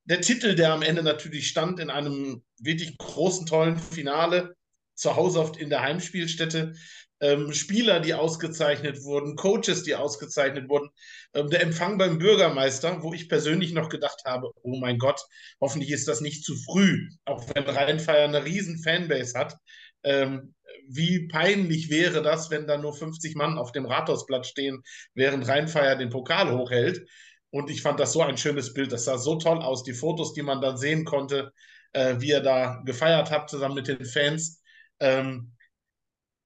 der 0.10 0.22
Titel, 0.22 0.56
der 0.56 0.74
am 0.74 0.82
Ende 0.82 1.04
natürlich 1.04 1.48
stand 1.48 1.80
in 1.80 1.92
einem 1.92 2.44
wirklich 2.60 2.98
großen, 2.98 3.46
tollen 3.46 3.78
Finale, 3.78 4.56
zu 4.96 5.16
Hause 5.16 5.40
oft 5.40 5.58
in 5.58 5.70
der 5.70 5.82
Heimspielstätte. 5.82 6.74
Ähm, 7.22 7.54
Spieler, 7.54 8.00
die 8.00 8.14
ausgezeichnet 8.14 9.04
wurden, 9.04 9.36
Coaches, 9.36 9.84
die 9.84 9.96
ausgezeichnet 9.96 10.68
wurden, 10.68 10.90
ähm, 11.34 11.50
der 11.50 11.62
Empfang 11.62 11.98
beim 11.98 12.18
Bürgermeister, 12.18 13.04
wo 13.04 13.14
ich 13.14 13.30
persönlich 13.30 13.72
noch 13.74 13.90
gedacht 13.90 14.24
habe, 14.26 14.52
oh 14.64 14.78
mein 14.78 14.98
Gott, 14.98 15.22
hoffentlich 15.62 15.92
ist 15.92 16.08
das 16.08 16.22
nicht 16.22 16.44
zu 16.44 16.56
früh, 16.56 17.10
auch 17.26 17.46
wenn 17.54 17.64
Rheinfeier 17.64 18.26
eine 18.26 18.46
riesen 18.46 18.82
Fanbase 18.82 19.38
hat. 19.38 19.58
Ähm, 20.04 20.56
wie 20.90 21.28
peinlich 21.28 21.90
wäre 21.90 22.22
das, 22.24 22.50
wenn 22.50 22.68
da 22.68 22.78
nur 22.78 22.94
50 22.94 23.36
Mann 23.36 23.58
auf 23.58 23.72
dem 23.72 23.86
Rathausplatz 23.86 24.48
stehen, 24.48 24.82
während 25.14 25.48
Rheinfeier 25.48 25.96
den 25.96 26.10
Pokal 26.10 26.52
hochhält. 26.52 27.08
Und 27.52 27.70
ich 27.70 27.82
fand 27.82 28.00
das 28.00 28.14
so 28.14 28.22
ein 28.22 28.38
schönes 28.38 28.74
Bild. 28.74 28.92
Das 28.92 29.06
sah 29.06 29.18
so 29.18 29.36
toll 29.36 29.62
aus. 29.62 29.84
Die 29.84 29.94
Fotos, 29.94 30.34
die 30.34 30.42
man 30.42 30.62
dann 30.62 30.78
sehen 30.78 31.06
konnte, 31.06 31.54
äh, 31.94 32.16
wie 32.20 32.30
ihr 32.30 32.42
da 32.42 32.82
gefeiert 32.86 33.32
habt 33.32 33.50
zusammen 33.50 33.76
mit 33.76 33.88
den 33.88 34.06
Fans. 34.06 34.62
Ähm, 35.00 35.56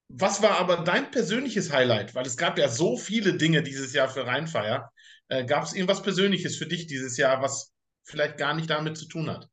was 0.09 0.41
war 0.41 0.59
aber 0.59 0.77
dein 0.77 1.09
persönliches 1.09 1.71
Highlight? 1.71 2.13
Weil 2.13 2.25
es 2.25 2.37
gab 2.37 2.57
ja 2.57 2.67
so 2.67 2.97
viele 2.97 3.35
Dinge 3.35 3.63
dieses 3.63 3.93
Jahr 3.93 4.09
für 4.09 4.25
Rheinfeier. 4.27 4.91
Äh, 5.29 5.45
gab 5.45 5.63
es 5.63 5.73
irgendwas 5.73 6.03
Persönliches 6.03 6.57
für 6.57 6.67
dich 6.67 6.87
dieses 6.87 7.17
Jahr, 7.17 7.41
was 7.41 7.73
vielleicht 8.03 8.37
gar 8.37 8.53
nicht 8.53 8.69
damit 8.69 8.97
zu 8.97 9.07
tun 9.07 9.29
hat? 9.29 9.49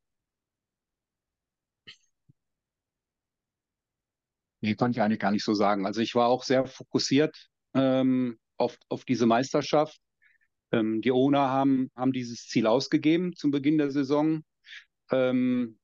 Nee, 4.61 4.75
konnte 4.75 4.99
ich 4.99 5.03
eigentlich 5.03 5.21
gar 5.21 5.31
nicht 5.31 5.45
so 5.45 5.55
sagen. 5.55 5.87
Also 5.87 6.01
ich 6.01 6.15
war 6.15 6.29
auch 6.29 6.45
sehr 6.45 6.67
fokussiert 6.67 7.49
ähm, 7.75 8.39
auf, 8.57 8.77
auf 8.89 9.05
diese 9.05 9.27
Meisterschaft. 9.27 9.99
Ähm, 10.73 11.01
die 11.01 11.13
Owner 11.13 11.49
haben, 11.49 11.91
haben 11.97 12.13
dieses 12.13 12.47
Ziel 12.47 12.67
ausgegeben 12.67 13.35
zum 13.35 13.51
Beginn 13.51 13.79
der 13.79 13.91
Saison. 13.91 14.43
Ähm, 15.11 15.79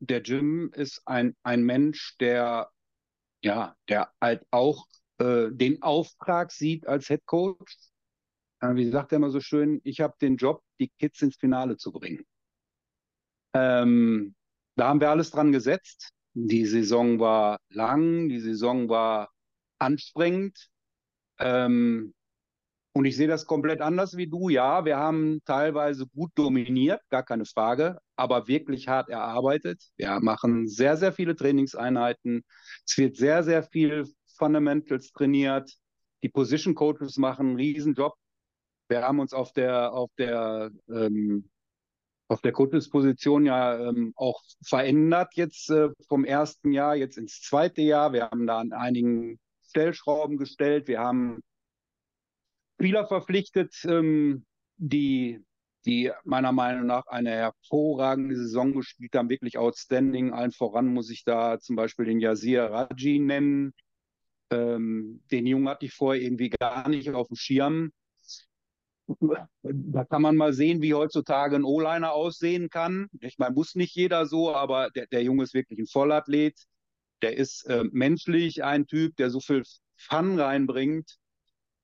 der 0.00 0.20
Jim 0.22 0.70
ist 0.74 1.02
ein, 1.06 1.36
ein 1.42 1.62
Mensch, 1.62 2.16
der, 2.18 2.70
ja, 3.42 3.76
der 3.88 4.12
halt 4.20 4.44
auch 4.50 4.86
äh, 5.18 5.48
den 5.50 5.82
Auftrag 5.82 6.52
sieht 6.52 6.86
als 6.86 7.06
Head 7.06 7.24
Coach. 7.24 7.76
Äh, 8.60 8.74
wie 8.74 8.90
sagt 8.90 9.12
er 9.12 9.16
immer 9.16 9.30
so 9.30 9.40
schön, 9.40 9.80
ich 9.84 10.00
habe 10.00 10.14
den 10.20 10.36
Job, 10.36 10.62
die 10.78 10.88
Kids 10.98 11.22
ins 11.22 11.36
Finale 11.36 11.76
zu 11.76 11.92
bringen. 11.92 12.24
Ähm, 13.54 14.34
da 14.76 14.88
haben 14.88 15.00
wir 15.00 15.10
alles 15.10 15.30
dran 15.30 15.52
gesetzt. 15.52 16.12
Die 16.34 16.66
Saison 16.66 17.18
war 17.18 17.58
lang, 17.68 18.28
die 18.28 18.40
Saison 18.40 18.88
war 18.88 19.30
anstrengend. 19.78 20.68
Ähm, 21.38 22.14
und 22.94 23.06
ich 23.06 23.16
sehe 23.16 23.28
das 23.28 23.46
komplett 23.46 23.80
anders 23.80 24.16
wie 24.16 24.26
du. 24.26 24.50
Ja, 24.50 24.84
wir 24.84 24.98
haben 24.98 25.40
teilweise 25.46 26.06
gut 26.06 26.30
dominiert, 26.34 27.00
gar 27.08 27.22
keine 27.22 27.46
Frage, 27.46 27.98
aber 28.16 28.48
wirklich 28.48 28.86
hart 28.86 29.08
erarbeitet. 29.08 29.82
Wir 29.96 30.20
machen 30.20 30.68
sehr, 30.68 30.96
sehr 30.98 31.12
viele 31.12 31.34
Trainingseinheiten. 31.34 32.44
Es 32.86 32.98
wird 32.98 33.16
sehr, 33.16 33.42
sehr 33.44 33.62
viel 33.62 34.06
Fundamentals 34.36 35.10
trainiert. 35.12 35.70
Die 36.22 36.28
Position 36.28 36.74
Coaches 36.74 37.16
machen 37.16 37.48
einen 37.48 37.56
Riesenjob. 37.56 38.14
Wir 38.88 39.02
haben 39.02 39.20
uns 39.20 39.32
auf 39.32 39.52
der, 39.52 39.92
auf 39.94 40.10
der, 40.18 40.70
ähm, 40.88 41.48
auf 42.32 42.40
der 42.40 42.52
Coaches-Position 42.52 43.46
ja 43.46 43.88
ähm, 43.88 44.12
auch 44.16 44.42
verändert 44.64 45.34
jetzt 45.34 45.70
äh, 45.70 45.90
vom 46.08 46.24
ersten 46.24 46.72
Jahr 46.72 46.96
jetzt 46.96 47.18
ins 47.18 47.40
zweite 47.40 47.82
Jahr. 47.82 48.12
Wir 48.12 48.30
haben 48.30 48.46
da 48.46 48.58
an 48.58 48.72
einigen 48.72 49.38
Stellschrauben 49.68 50.38
gestellt. 50.38 50.88
Wir 50.88 51.00
haben 51.00 51.40
Spieler 52.74 53.06
verpflichtet, 53.06 53.74
ähm, 53.84 54.44
die, 54.76 55.44
die 55.84 56.10
meiner 56.24 56.52
Meinung 56.52 56.86
nach 56.86 57.06
eine 57.06 57.30
hervorragende 57.30 58.36
Saison 58.36 58.72
gespielt 58.72 59.14
haben, 59.14 59.28
wirklich 59.28 59.58
outstanding. 59.58 60.32
Allen 60.32 60.52
voran 60.52 60.92
muss 60.92 61.10
ich 61.10 61.24
da 61.24 61.60
zum 61.60 61.76
Beispiel 61.76 62.06
den 62.06 62.18
Yazir 62.18 62.64
Raji 62.64 63.18
nennen. 63.20 63.72
Ähm, 64.50 65.22
den 65.30 65.46
Jungen 65.46 65.68
hatte 65.68 65.86
ich 65.86 65.94
vorher 65.94 66.20
irgendwie 66.20 66.50
gar 66.50 66.88
nicht 66.88 67.10
auf 67.10 67.28
dem 67.28 67.36
Schirm. 67.36 67.92
Da 69.62 70.04
kann 70.04 70.22
man 70.22 70.36
mal 70.36 70.52
sehen, 70.52 70.80
wie 70.82 70.94
heutzutage 70.94 71.56
ein 71.56 71.64
O-Liner 71.64 72.12
aussehen 72.12 72.70
kann. 72.70 73.08
Ich 73.20 73.38
meine, 73.38 73.54
muss 73.54 73.74
nicht 73.74 73.94
jeder 73.94 74.26
so, 74.26 74.54
aber 74.54 74.90
der, 74.90 75.06
der 75.06 75.22
Junge 75.22 75.44
ist 75.44 75.54
wirklich 75.54 75.78
ein 75.78 75.86
Vollathlet. 75.86 76.58
Der 77.20 77.36
ist 77.36 77.64
äh, 77.66 77.84
menschlich 77.90 78.64
ein 78.64 78.86
Typ, 78.86 79.16
der 79.16 79.30
so 79.30 79.40
viel 79.40 79.62
Fun 79.96 80.38
reinbringt. 80.38 81.18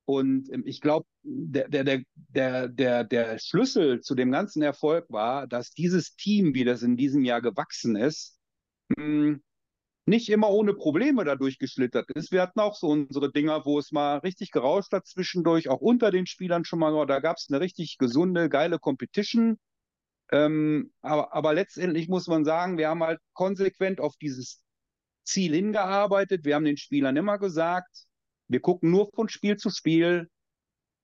Und 0.04 0.50
ähm, 0.52 0.62
ich 0.66 0.80
glaube, 0.80 1.06
der, 1.22 1.68
der, 1.68 2.02
der, 2.14 2.68
der, 2.68 3.04
der 3.04 3.38
Schlüssel 3.38 4.00
zu 4.00 4.14
dem 4.14 4.32
ganzen 4.32 4.62
Erfolg 4.62 5.06
war, 5.10 5.46
dass 5.46 5.70
dieses 5.70 6.16
Team, 6.16 6.54
wie 6.54 6.64
das 6.64 6.82
in 6.82 6.96
diesem 6.96 7.24
Jahr 7.24 7.42
gewachsen 7.42 7.94
ist, 7.94 8.38
hm, 8.96 9.42
nicht 10.08 10.28
immer 10.30 10.50
ohne 10.50 10.74
Probleme 10.74 11.24
dadurch 11.24 11.58
geschlittert 11.58 12.10
ist. 12.10 12.32
Wir 12.32 12.42
hatten 12.42 12.60
auch 12.60 12.74
so 12.74 12.88
unsere 12.88 13.30
Dinger, 13.30 13.64
wo 13.64 13.78
es 13.78 13.92
mal 13.92 14.18
richtig 14.18 14.50
gerauscht 14.50 14.92
hat 14.92 15.06
zwischendurch, 15.06 15.68
auch 15.68 15.80
unter 15.80 16.10
den 16.10 16.26
Spielern 16.26 16.64
schon 16.64 16.78
mal. 16.78 17.06
Da 17.06 17.20
gab 17.20 17.36
es 17.36 17.48
eine 17.50 17.60
richtig 17.60 17.98
gesunde, 17.98 18.48
geile 18.48 18.78
Competition. 18.78 19.58
Ähm, 20.30 20.92
aber, 21.00 21.32
aber 21.34 21.54
letztendlich 21.54 22.08
muss 22.08 22.26
man 22.26 22.44
sagen, 22.44 22.78
wir 22.78 22.88
haben 22.88 23.02
halt 23.02 23.20
konsequent 23.34 24.00
auf 24.00 24.16
dieses 24.16 24.62
Ziel 25.24 25.54
hingearbeitet. 25.54 26.44
Wir 26.44 26.54
haben 26.54 26.64
den 26.64 26.76
Spielern 26.76 27.16
immer 27.16 27.38
gesagt, 27.38 28.06
wir 28.48 28.60
gucken 28.60 28.90
nur 28.90 29.10
von 29.14 29.28
Spiel 29.28 29.56
zu 29.56 29.70
Spiel. 29.70 30.28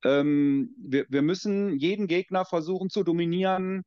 Ähm, 0.05 0.75
wir, 0.79 1.07
wir 1.09 1.23
müssen 1.23 1.79
jeden 1.79 2.07
Gegner 2.07 2.45
versuchen 2.45 2.90
zu 2.90 3.03
dominieren. 3.03 3.83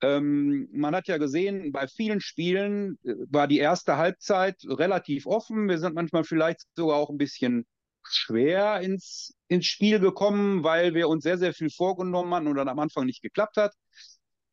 Ähm, 0.00 0.68
man 0.72 0.94
hat 0.94 1.08
ja 1.08 1.18
gesehen, 1.18 1.72
bei 1.72 1.88
vielen 1.88 2.20
Spielen 2.20 2.98
äh, 3.04 3.14
war 3.30 3.48
die 3.48 3.58
erste 3.58 3.96
Halbzeit 3.96 4.56
relativ 4.64 5.26
offen. 5.26 5.68
Wir 5.68 5.78
sind 5.78 5.94
manchmal 5.94 6.24
vielleicht 6.24 6.60
sogar 6.76 6.96
auch 6.96 7.10
ein 7.10 7.18
bisschen 7.18 7.66
schwer 8.04 8.80
ins, 8.80 9.34
ins 9.48 9.66
Spiel 9.66 9.98
gekommen, 10.00 10.62
weil 10.64 10.94
wir 10.94 11.08
uns 11.08 11.24
sehr, 11.24 11.38
sehr 11.38 11.52
viel 11.52 11.70
vorgenommen 11.70 12.32
hatten 12.32 12.46
und 12.46 12.56
dann 12.56 12.68
am 12.68 12.78
Anfang 12.78 13.06
nicht 13.06 13.22
geklappt 13.22 13.56
hat. 13.56 13.74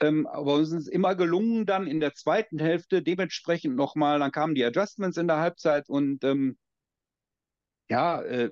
Ähm, 0.02 0.28
aber 0.28 0.56
uns 0.56 0.72
ist 0.72 0.90
immer 0.90 1.16
gelungen, 1.16 1.66
dann 1.66 1.88
in 1.88 2.00
der 2.00 2.14
zweiten 2.14 2.60
Hälfte 2.60 3.02
dementsprechend 3.02 3.76
nochmal, 3.76 4.20
dann 4.20 4.32
kamen 4.32 4.56
die 4.56 4.66
Adjustments 4.66 5.18
in 5.18 5.28
der 5.28 5.38
Halbzeit 5.38 5.88
und 5.90 6.24
ähm, 6.24 6.58
ja, 7.90 8.22
äh, 8.22 8.52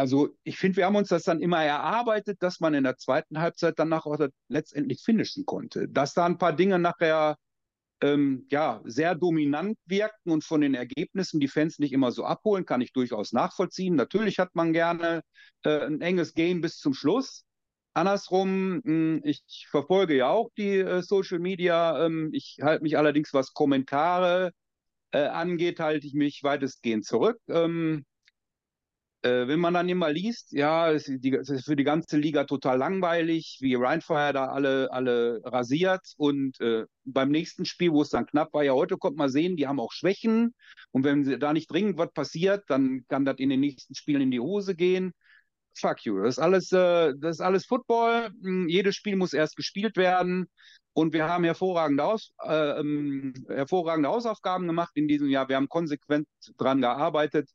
also 0.00 0.30
ich 0.44 0.56
finde, 0.56 0.78
wir 0.78 0.86
haben 0.86 0.96
uns 0.96 1.08
das 1.08 1.24
dann 1.24 1.42
immer 1.42 1.62
erarbeitet, 1.62 2.42
dass 2.42 2.58
man 2.60 2.72
in 2.72 2.84
der 2.84 2.96
zweiten 2.96 3.38
Halbzeit 3.38 3.78
danach 3.78 4.06
auch 4.06 4.18
letztendlich 4.48 5.02
finishen 5.02 5.44
konnte. 5.44 5.88
Dass 5.88 6.14
da 6.14 6.24
ein 6.24 6.38
paar 6.38 6.54
Dinge 6.54 6.78
nachher 6.78 7.36
ähm, 8.00 8.46
ja, 8.50 8.80
sehr 8.84 9.14
dominant 9.14 9.78
wirkten 9.84 10.32
und 10.32 10.42
von 10.42 10.62
den 10.62 10.74
Ergebnissen 10.74 11.38
die 11.38 11.48
Fans 11.48 11.78
nicht 11.78 11.92
immer 11.92 12.12
so 12.12 12.24
abholen, 12.24 12.64
kann 12.64 12.80
ich 12.80 12.94
durchaus 12.94 13.32
nachvollziehen. 13.32 13.94
Natürlich 13.94 14.38
hat 14.38 14.54
man 14.54 14.72
gerne 14.72 15.22
äh, 15.64 15.84
ein 15.84 16.00
enges 16.00 16.32
Game 16.32 16.62
bis 16.62 16.78
zum 16.78 16.94
Schluss. 16.94 17.44
Andersrum, 17.92 18.76
mh, 18.76 18.82
hm, 18.84 19.20
ich 19.24 19.66
verfolge 19.70 20.16
ja 20.16 20.30
auch 20.30 20.50
die 20.56 20.78
äh, 20.78 21.02
Social 21.02 21.40
Media. 21.40 22.06
Ähm, 22.06 22.30
ich 22.32 22.58
halte 22.62 22.82
mich 22.84 22.96
allerdings, 22.96 23.34
was 23.34 23.52
Kommentare 23.52 24.52
äh, 25.12 25.26
angeht, 25.26 25.78
halte 25.78 26.06
ich 26.06 26.14
mich 26.14 26.42
weitestgehend 26.42 27.04
zurück. 27.04 27.38
Ähm, 27.48 28.06
äh, 29.22 29.46
wenn 29.48 29.60
man 29.60 29.74
dann 29.74 29.88
immer 29.88 30.10
liest, 30.10 30.52
ja, 30.52 30.90
es 30.90 31.08
ist, 31.08 31.22
die, 31.22 31.34
es 31.34 31.50
ist, 31.50 31.66
für 31.66 31.76
die 31.76 31.84
ganze 31.84 32.16
Liga 32.16 32.44
total 32.44 32.78
langweilig, 32.78 33.58
wie 33.60 33.74
Rheinfire 33.74 34.32
da 34.32 34.46
alle, 34.46 34.90
alle 34.92 35.40
rasiert. 35.44 36.14
Und 36.16 36.60
äh, 36.60 36.84
beim 37.04 37.30
nächsten 37.30 37.64
Spiel, 37.66 37.92
wo 37.92 38.02
es 38.02 38.10
dann 38.10 38.26
knapp 38.26 38.52
war, 38.54 38.62
ja, 38.62 38.72
heute 38.72 38.96
kommt 38.96 39.16
man 39.16 39.28
sehen, 39.28 39.56
die 39.56 39.66
haben 39.66 39.80
auch 39.80 39.92
Schwächen. 39.92 40.54
Und 40.90 41.04
wenn 41.04 41.38
da 41.38 41.52
nicht 41.52 41.70
dringend 41.70 41.98
was 41.98 42.12
passiert, 42.12 42.64
dann 42.68 43.04
kann 43.08 43.24
das 43.24 43.38
in 43.38 43.50
den 43.50 43.60
nächsten 43.60 43.94
Spielen 43.94 44.22
in 44.22 44.30
die 44.30 44.40
Hose 44.40 44.74
gehen. 44.74 45.12
Fuck 45.74 46.04
you. 46.04 46.22
Das 46.22 46.36
ist 46.36 46.38
alles, 46.38 46.72
äh, 46.72 47.12
das 47.18 47.36
ist 47.36 47.40
alles 47.40 47.66
Football. 47.66 48.30
Hm, 48.42 48.68
jedes 48.68 48.96
Spiel 48.96 49.16
muss 49.16 49.32
erst 49.32 49.56
gespielt 49.56 49.96
werden. 49.96 50.48
Und 50.92 51.12
wir 51.12 51.28
haben 51.28 51.44
hervorragende, 51.44 52.04
Aus, 52.04 52.32
äh, 52.42 52.80
ähm, 52.80 53.34
hervorragende 53.48 54.08
Hausaufgaben 54.08 54.66
gemacht 54.66 54.92
in 54.94 55.08
diesem 55.08 55.28
Jahr. 55.28 55.48
Wir 55.48 55.56
haben 55.56 55.68
konsequent 55.68 56.26
dran 56.56 56.80
gearbeitet. 56.80 57.48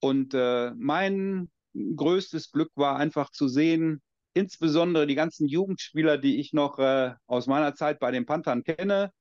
Und 0.00 0.34
äh, 0.34 0.72
mein 0.76 1.50
größtes 1.74 2.50
Glück 2.52 2.70
war 2.74 2.96
einfach 2.96 3.30
zu 3.30 3.48
sehen, 3.48 4.02
insbesondere 4.34 5.06
die 5.06 5.14
ganzen 5.14 5.46
Jugendspieler, 5.48 6.18
die 6.18 6.40
ich 6.40 6.52
noch 6.52 6.78
äh, 6.78 7.14
aus 7.26 7.46
meiner 7.46 7.74
Zeit 7.74 7.98
bei 7.98 8.10
den 8.10 8.26
Panthern 8.26 8.64
kenne, 8.64 9.12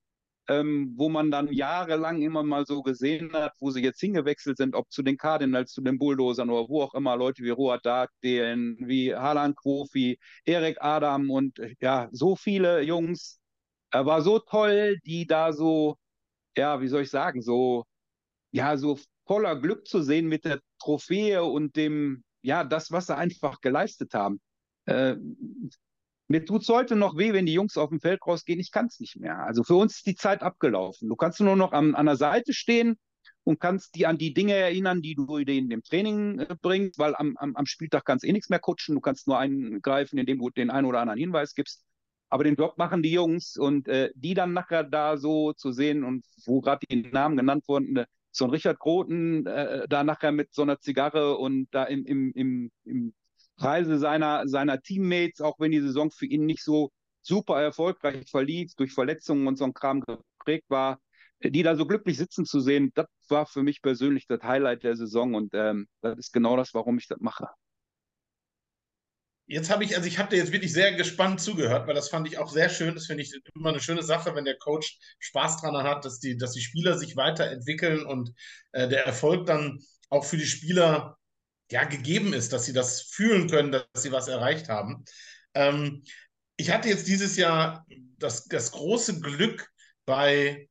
ähm, 0.47 0.93
wo 0.97 1.09
man 1.09 1.31
dann 1.31 1.51
jahrelang 1.51 2.21
immer 2.21 2.43
mal 2.43 2.65
so 2.65 2.81
gesehen 2.81 3.31
hat, 3.33 3.53
wo 3.59 3.71
sie 3.71 3.83
jetzt 3.83 3.99
hingewechselt 3.99 4.57
sind, 4.57 4.75
ob 4.75 4.91
zu 4.91 5.03
den 5.03 5.17
Cardinals, 5.17 5.71
zu 5.73 5.81
den 5.81 5.99
Bulldozern 5.99 6.49
oder 6.49 6.67
wo 6.69 6.81
auch 6.83 6.93
immer, 6.95 7.15
Leute 7.17 7.43
wie 7.43 7.49
Roa 7.51 7.77
Dagden, 7.77 8.77
wie 8.79 9.15
Harlan 9.15 9.55
Kofi, 9.55 10.17
Erik 10.45 10.77
Adam 10.81 11.29
und 11.29 11.59
äh, 11.59 11.75
ja, 11.81 12.09
so 12.11 12.35
viele 12.35 12.81
Jungs. 12.81 13.39
Er 13.91 14.05
war 14.05 14.21
so 14.21 14.39
toll, 14.39 14.97
die 15.05 15.25
da 15.27 15.53
so, 15.53 15.97
ja, 16.57 16.81
wie 16.81 16.87
soll 16.87 17.03
ich 17.03 17.09
sagen, 17.11 17.41
so, 17.41 17.85
ja, 18.51 18.77
so 18.77 18.99
voller 19.27 19.55
Glück 19.61 19.87
zu 19.87 20.01
sehen 20.01 20.27
mit 20.27 20.45
der 20.45 20.59
Trophäe 20.79 21.43
und 21.43 21.75
dem, 21.75 22.23
ja, 22.41 22.63
das, 22.63 22.91
was 22.91 23.07
sie 23.07 23.15
einfach 23.15 23.61
geleistet 23.61 24.13
haben. 24.13 24.39
Äh, 24.85 25.15
mir 26.27 26.45
tut 26.45 26.61
es 26.61 26.69
heute 26.69 26.95
noch 26.95 27.17
weh, 27.17 27.33
wenn 27.33 27.47
die 27.47 27.53
Jungs 27.53 27.75
auf 27.75 27.89
dem 27.89 27.99
Feld 27.99 28.21
rausgehen. 28.25 28.59
Ich 28.59 28.71
kann 28.71 28.85
es 28.85 28.99
nicht 28.99 29.19
mehr. 29.19 29.39
Also 29.39 29.63
für 29.63 29.75
uns 29.75 29.97
ist 29.97 30.05
die 30.05 30.15
Zeit 30.15 30.43
abgelaufen. 30.43 31.09
Du 31.09 31.15
kannst 31.15 31.39
nur 31.39 31.55
noch 31.55 31.71
an, 31.71 31.95
an 31.95 32.05
der 32.05 32.17
Seite 32.17 32.53
stehen 32.53 32.97
und 33.43 33.59
kannst 33.59 33.95
die 33.95 34.05
an 34.05 34.19
die 34.19 34.33
Dinge 34.33 34.53
erinnern, 34.53 35.01
die 35.01 35.15
du 35.15 35.37
in 35.37 35.69
dem 35.69 35.83
Training 35.83 36.39
äh, 36.39 36.55
bringst, 36.61 36.99
weil 36.99 37.15
am, 37.15 37.35
am, 37.37 37.55
am 37.55 37.65
Spieltag 37.65 38.05
kannst 38.05 38.23
eh 38.23 38.31
nichts 38.31 38.49
mehr 38.49 38.59
kutschen. 38.59 38.95
Du 38.95 39.01
kannst 39.01 39.27
nur 39.27 39.39
eingreifen, 39.39 40.19
indem 40.19 40.37
du 40.37 40.51
den 40.51 40.69
einen 40.69 40.85
oder 40.85 40.99
anderen 41.01 41.19
Hinweis 41.19 41.55
gibst. 41.55 41.83
Aber 42.29 42.43
den 42.43 42.55
Job 42.55 42.77
machen 42.77 43.01
die 43.01 43.11
Jungs 43.11 43.57
und 43.57 43.87
äh, 43.87 44.11
die 44.13 44.35
dann 44.35 44.53
nachher 44.53 44.83
da 44.83 45.17
so 45.17 45.53
zu 45.53 45.71
sehen 45.71 46.03
und 46.03 46.23
wo 46.45 46.61
gerade 46.61 46.85
die 46.85 47.01
Namen 47.01 47.37
genannt 47.37 47.63
wurden, 47.67 47.97
äh, 47.97 48.05
so 48.31 48.45
ein 48.45 48.51
Richard 48.51 48.79
Groten 48.79 49.45
äh, 49.45 49.87
da 49.87 50.03
nachher 50.03 50.31
mit 50.31 50.53
so 50.53 50.61
einer 50.61 50.79
Zigarre 50.79 51.37
und 51.37 51.67
da 51.71 51.83
im, 51.85 52.05
im, 52.05 52.31
im, 52.33 52.71
im 52.85 53.13
Preise 53.57 53.97
seiner, 53.97 54.47
seiner 54.47 54.81
Teammates, 54.81 55.41
auch 55.41 55.59
wenn 55.59 55.71
die 55.71 55.81
Saison 55.81 56.11
für 56.11 56.25
ihn 56.25 56.45
nicht 56.45 56.63
so 56.63 56.91
super 57.21 57.61
erfolgreich 57.61 58.29
verlief, 58.29 58.73
durch 58.75 58.93
Verletzungen 58.93 59.47
und 59.47 59.57
so 59.57 59.65
ein 59.65 59.73
Kram 59.73 60.01
geprägt 60.01 60.65
war, 60.69 60.99
die 61.43 61.63
da 61.63 61.75
so 61.75 61.85
glücklich 61.85 62.17
sitzen 62.17 62.45
zu 62.45 62.59
sehen, 62.59 62.91
das 62.95 63.07
war 63.29 63.45
für 63.45 63.63
mich 63.63 63.81
persönlich 63.81 64.27
das 64.27 64.41
Highlight 64.43 64.83
der 64.83 64.95
Saison 64.95 65.35
und 65.35 65.53
ähm, 65.53 65.87
das 66.01 66.17
ist 66.17 66.33
genau 66.33 66.57
das, 66.57 66.73
warum 66.73 66.97
ich 66.97 67.07
das 67.07 67.19
mache. 67.19 67.47
Jetzt 69.51 69.71
habe 69.71 69.83
ich, 69.83 69.95
also 69.95 70.07
ich 70.07 70.19
habe 70.19 70.29
dir 70.29 70.37
jetzt 70.37 70.51
wirklich 70.51 70.71
sehr 70.71 70.93
gespannt 70.93 71.41
zugehört, 71.41 71.87
weil 71.87 71.95
das 71.95 72.09
fand 72.09 72.27
ich 72.27 72.37
auch 72.37 72.51
sehr 72.51 72.69
schön. 72.69 72.93
Das 72.93 73.07
finde 73.07 73.23
ich 73.23 73.33
immer 73.55 73.69
eine 73.69 73.79
schöne 73.79 74.03
Sache, 74.03 74.35
wenn 74.35 74.45
der 74.45 74.59
Coach 74.59 74.99
Spaß 75.17 75.61
dran 75.61 75.75
hat, 75.83 76.05
dass 76.05 76.19
die, 76.19 76.37
dass 76.37 76.51
die 76.51 76.61
Spieler 76.61 76.95
sich 76.99 77.15
weiterentwickeln 77.15 78.05
und 78.05 78.31
äh, 78.73 78.87
der 78.87 79.07
Erfolg 79.07 79.47
dann 79.47 79.79
auch 80.09 80.23
für 80.23 80.37
die 80.37 80.45
Spieler 80.45 81.17
ja 81.71 81.83
gegeben 81.85 82.33
ist, 82.33 82.53
dass 82.53 82.65
sie 82.65 82.73
das 82.73 83.01
fühlen 83.01 83.49
können, 83.49 83.71
dass 83.71 83.87
sie 83.95 84.11
was 84.11 84.27
erreicht 84.27 84.69
haben. 84.69 85.03
Ähm, 85.55 86.03
ich 86.55 86.69
hatte 86.69 86.89
jetzt 86.89 87.07
dieses 87.07 87.35
Jahr 87.35 87.87
das, 88.19 88.45
das 88.45 88.71
große 88.71 89.19
Glück 89.19 89.67
bei 90.05 90.69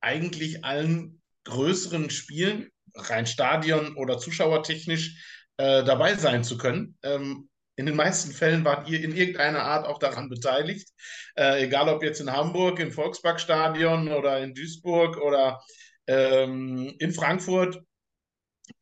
eigentlich 0.00 0.64
allen 0.64 1.20
größeren 1.42 2.08
Spielen, 2.10 2.70
rein 2.94 3.26
Stadion 3.26 3.96
oder 3.96 4.18
zuschauertechnisch, 4.18 5.48
äh, 5.56 5.82
dabei 5.82 6.14
sein 6.14 6.44
zu 6.44 6.56
können. 6.56 6.96
Ähm, 7.02 7.48
in 7.82 7.86
den 7.86 7.96
meisten 7.96 8.30
Fällen 8.30 8.64
wart 8.64 8.88
ihr 8.88 9.02
in 9.02 9.14
irgendeiner 9.14 9.64
Art 9.64 9.86
auch 9.86 9.98
daran 9.98 10.28
beteiligt. 10.28 10.88
Äh, 11.36 11.64
egal 11.64 11.88
ob 11.88 12.04
jetzt 12.04 12.20
in 12.20 12.30
Hamburg, 12.30 12.78
im 12.78 12.92
Volksparkstadion 12.92 14.08
oder 14.08 14.40
in 14.40 14.54
Duisburg 14.54 15.16
oder 15.16 15.60
ähm, 16.06 16.94
in 17.00 17.12
Frankfurt. 17.12 17.82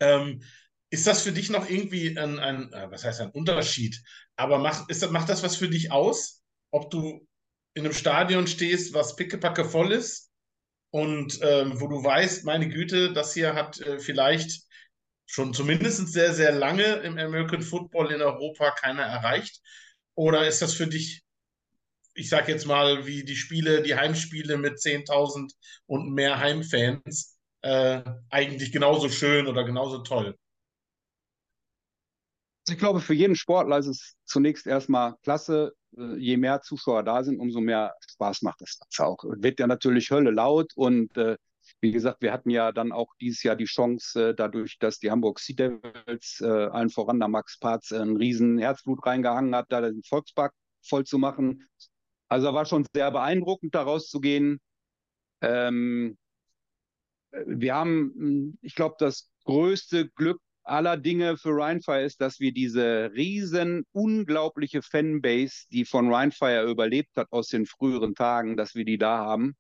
Ähm, 0.01 0.43
ist 0.91 1.07
das 1.07 1.23
für 1.23 1.33
dich 1.33 1.49
noch 1.49 1.71
irgendwie 1.71 2.19
ein, 2.19 2.39
ein, 2.39 2.71
äh, 2.75 2.91
was 2.91 3.05
heißt 3.05 3.23
ein 3.23 3.31
Unterschied? 3.31 3.99
Aber 4.37 4.59
macht, 4.59 4.91
ist, 4.91 5.11
macht 5.11 5.31
das 5.31 5.43
was 5.43 5.57
für 5.57 5.71
dich 5.71 5.91
aus, 5.91 6.43
ob 6.71 6.91
du 6.91 7.27
in 7.73 7.85
einem 7.85 7.95
Stadion 7.95 8.47
stehst, 8.47 8.93
was 8.93 9.17
pickepacke 9.17 9.65
voll 9.65 9.93
ist 9.93 10.31
und 10.91 11.39
ähm, 11.41 11.81
wo 11.81 11.87
du 11.87 12.05
weißt, 12.05 12.45
meine 12.45 12.69
Güte, 12.69 13.15
das 13.15 13.33
hier 13.33 13.55
hat 13.55 13.81
äh, 13.81 13.99
vielleicht 13.99 14.61
schon 15.31 15.55
zumindest 15.55 16.09
sehr, 16.09 16.35
sehr 16.35 16.51
lange 16.51 16.83
im 16.83 17.17
American 17.17 17.63
Football 17.63 18.11
in 18.11 18.21
Europa 18.21 18.73
keiner 18.73 19.03
erreicht? 19.03 19.61
Oder 20.17 20.49
ist 20.49 20.61
das 20.61 20.75
für 20.75 20.89
dich, 20.89 21.23
ich 22.15 22.29
sage 22.29 22.51
jetzt 22.51 22.67
mal, 22.67 23.07
wie 23.07 23.25
die 23.25 23.37
Spiele, 23.37 23.83
die 23.83 23.95
Heimspiele 23.95 24.59
mit 24.59 24.79
10.000 24.79 25.53
und 25.87 26.13
mehr 26.13 26.41
Heimfans, 26.41 27.39
äh, 27.63 28.03
eigentlich 28.29 28.73
genauso 28.73 29.09
schön 29.09 29.47
oder 29.47 29.65
genauso 29.65 29.99
toll? 29.99 30.37
Also 32.67 32.73
ich 32.73 32.79
glaube, 32.79 33.01
für 33.01 33.15
jeden 33.15 33.37
Sportler 33.37 33.79
ist 33.79 33.87
es 33.87 34.17
zunächst 34.25 34.67
erstmal 34.67 35.15
klasse. 35.23 35.75
Äh, 35.97 36.17
je 36.17 36.37
mehr 36.39 36.61
Zuschauer 36.61 37.05
da 37.05 37.23
sind, 37.23 37.39
umso 37.39 37.61
mehr 37.61 37.95
Spaß 38.11 38.43
macht 38.43 38.63
es 38.63 38.81
auch. 38.99 39.23
Wird 39.23 39.61
ja 39.61 39.69
natürlich 39.69 40.11
Hölle 40.11 40.33
laut 40.33 40.73
und 40.75 41.17
äh, 41.17 41.37
wie 41.81 41.93
gesagt, 41.93 42.23
wir 42.23 42.33
hatten 42.33 42.51
ja 42.51 42.73
dann 42.73 42.93
auch 42.93 43.15
dieses 43.21 43.43
Jahr 43.43 43.57
die 43.57 43.65
Chance, 43.65 44.31
äh, 44.31 44.35
dadurch, 44.35 44.79
dass 44.79 44.99
die 44.99 45.11
Hamburg 45.11 45.41
Sea 45.41 45.57
Devils, 45.57 46.41
äh, 46.41 46.47
allen 46.47 46.91
voran 46.91 47.19
der 47.19 47.29
Max 47.29 47.59
Parz, 47.59 47.91
äh, 47.91 47.99
ein 47.99 48.17
riesen 48.17 48.59
Herzblut 48.59 49.05
reingehangen 49.07 49.55
hat, 49.55 49.67
da 49.71 49.81
den 49.81 50.03
Volkspark 50.03 50.53
voll 50.83 51.05
zu 51.05 51.19
machen. 51.19 51.69
Also 52.29 52.53
war 52.55 52.65
schon 52.65 52.87
sehr 52.95 53.11
beeindruckend, 53.11 53.75
da 53.75 53.83
rauszugehen. 53.83 54.61
Ähm, 55.43 56.17
wir 57.33 57.75
haben, 57.75 58.13
hm, 58.17 58.59
ich 58.63 58.75
glaube, 58.75 58.97
das 58.99 59.31
größte 59.45 60.09
Glück 60.11 60.41
aller 60.63 60.97
Dinge 60.97 61.37
für 61.37 61.57
Rheinfire 61.57 62.05
ist, 62.05 62.21
dass 62.21 62.39
wir 62.41 62.53
diese 62.53 63.11
riesen, 63.15 63.85
unglaubliche 63.93 64.83
Fanbase, 64.83 65.67
die 65.73 65.85
von 65.85 66.13
Rheinfire 66.13 66.71
überlebt 66.71 67.17
hat 67.17 67.29
aus 67.31 67.49
den 67.49 67.67
früheren 67.67 68.15
Tagen, 68.15 68.57
dass 68.57 68.75
wir 68.75 68.85
die 68.85 68.99
da 68.99 69.19
haben. 69.19 69.57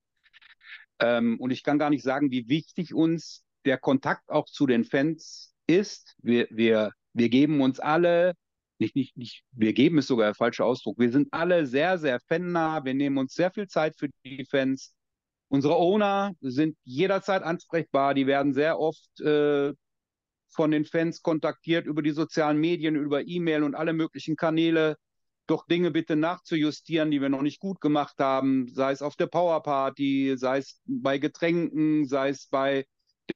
Ähm, 1.01 1.39
und 1.41 1.51
ich 1.51 1.63
kann 1.63 1.79
gar 1.79 1.91
nicht 1.91 2.03
sagen, 2.03 2.31
wie 2.31 2.49
wichtig 2.49 2.95
uns 2.95 3.43
der 3.65 3.79
Kontakt 3.79 4.31
auch 4.31 4.47
zu 4.47 4.67
den 4.67 4.85
Fans 4.85 5.55
ist. 5.67 6.17
Wir, 6.23 6.47
wir, 6.51 6.93
wir 7.13 7.29
geben 7.29 7.61
uns 7.61 7.81
alle, 7.81 8.35
nicht, 8.79 8.97
nicht, 8.97 9.17
nicht, 9.17 9.43
wir 9.53 9.73
geben 9.73 9.99
es 9.99 10.07
sogar 10.07 10.29
der 10.29 10.35
falsche 10.35 10.65
Ausdruck. 10.65 10.99
Wir 10.99 11.13
sind 11.13 11.29
alle 11.33 11.67
sehr, 11.67 11.99
sehr 11.99 12.21
fannah. 12.21 12.85
Wir 12.85 12.95
nehmen 12.95 13.19
uns 13.19 13.35
sehr 13.35 13.51
viel 13.51 13.69
Zeit 13.69 13.97
für 13.99 14.09
die 14.25 14.45
Fans. 14.45 14.95
Unsere 15.49 15.77
Owner 15.77 16.33
sind 16.41 16.77
jederzeit 16.85 17.43
ansprechbar. 17.43 18.15
Die 18.15 18.27
werden 18.27 18.55
sehr 18.55 18.79
oft 18.79 19.21
äh, 19.21 19.73
von 20.49 20.71
den 20.71 20.85
Fans 20.85 21.23
kontaktiert 21.23 21.87
über 21.87 22.03
die 22.03 22.13
sozialen 22.13 22.59
Medien, 22.59 22.97
über 22.97 23.27
E-Mail 23.27 23.65
und 23.65 23.75
alle 23.75 23.93
möglichen 23.93 24.37
Kanäle. 24.37 24.97
Doch 25.51 25.67
Dinge 25.67 25.91
bitte 25.91 26.17
nachzujustieren, 26.17 27.11
die 27.11 27.21
wir 27.21 27.29
noch 27.29 27.43
nicht 27.43 27.61
gut 27.61 27.81
gemacht 27.81 28.17
haben, 28.19 28.69
sei 28.69 28.93
es 28.93 29.03
auf 29.03 29.17
der 29.17 29.27
Powerparty, 29.27 30.35
sei 30.37 30.59
es 30.59 30.81
bei 30.87 31.19
Getränken, 31.19 32.07
sei 32.07 32.31
es 32.31 32.47
bei 32.47 32.87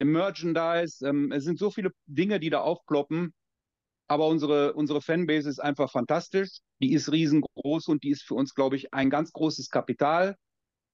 dem 0.01 0.12
Merchandise. 0.12 1.07
Ähm, 1.07 1.33
es 1.33 1.45
sind 1.45 1.59
so 1.59 1.71
viele 1.71 1.91
Dinge, 2.07 2.41
die 2.41 2.51
da 2.51 2.61
aufploppen. 2.61 3.35
Aber 4.07 4.27
unsere, 4.29 4.75
unsere 4.75 5.01
Fanbase 5.01 5.49
ist 5.49 5.61
einfach 5.61 5.91
fantastisch. 5.91 6.59
Die 6.81 6.93
ist 6.93 7.11
riesengroß 7.11 7.89
und 7.89 8.03
die 8.05 8.11
ist 8.11 8.23
für 8.23 8.35
uns, 8.35 8.55
glaube 8.55 8.77
ich, 8.77 8.93
ein 8.93 9.11
ganz 9.11 9.33
großes 9.33 9.71
Kapital. 9.71 10.37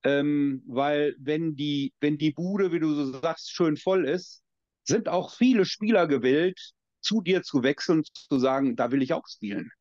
Ähm, 0.03 0.63
weil 0.67 1.15
wenn 1.19 1.55
die, 1.55 1.93
wenn 1.99 2.17
die 2.17 2.31
Bude, 2.31 2.71
wie 2.71 2.79
du 2.79 2.93
so 2.93 3.19
sagst, 3.19 3.51
schön 3.51 3.77
voll 3.77 4.07
ist, 4.07 4.41
sind 4.83 5.09
auch 5.09 5.35
viele 5.35 5.65
Spieler 5.65 6.07
gewillt, 6.07 6.73
zu 7.01 7.21
dir 7.21 7.43
zu 7.43 7.63
wechseln, 7.63 8.03
zu 8.13 8.39
sagen, 8.39 8.75
da 8.75 8.91
will 8.91 9.01
ich 9.01 9.13
auch 9.13 9.27
spielen. 9.27 9.71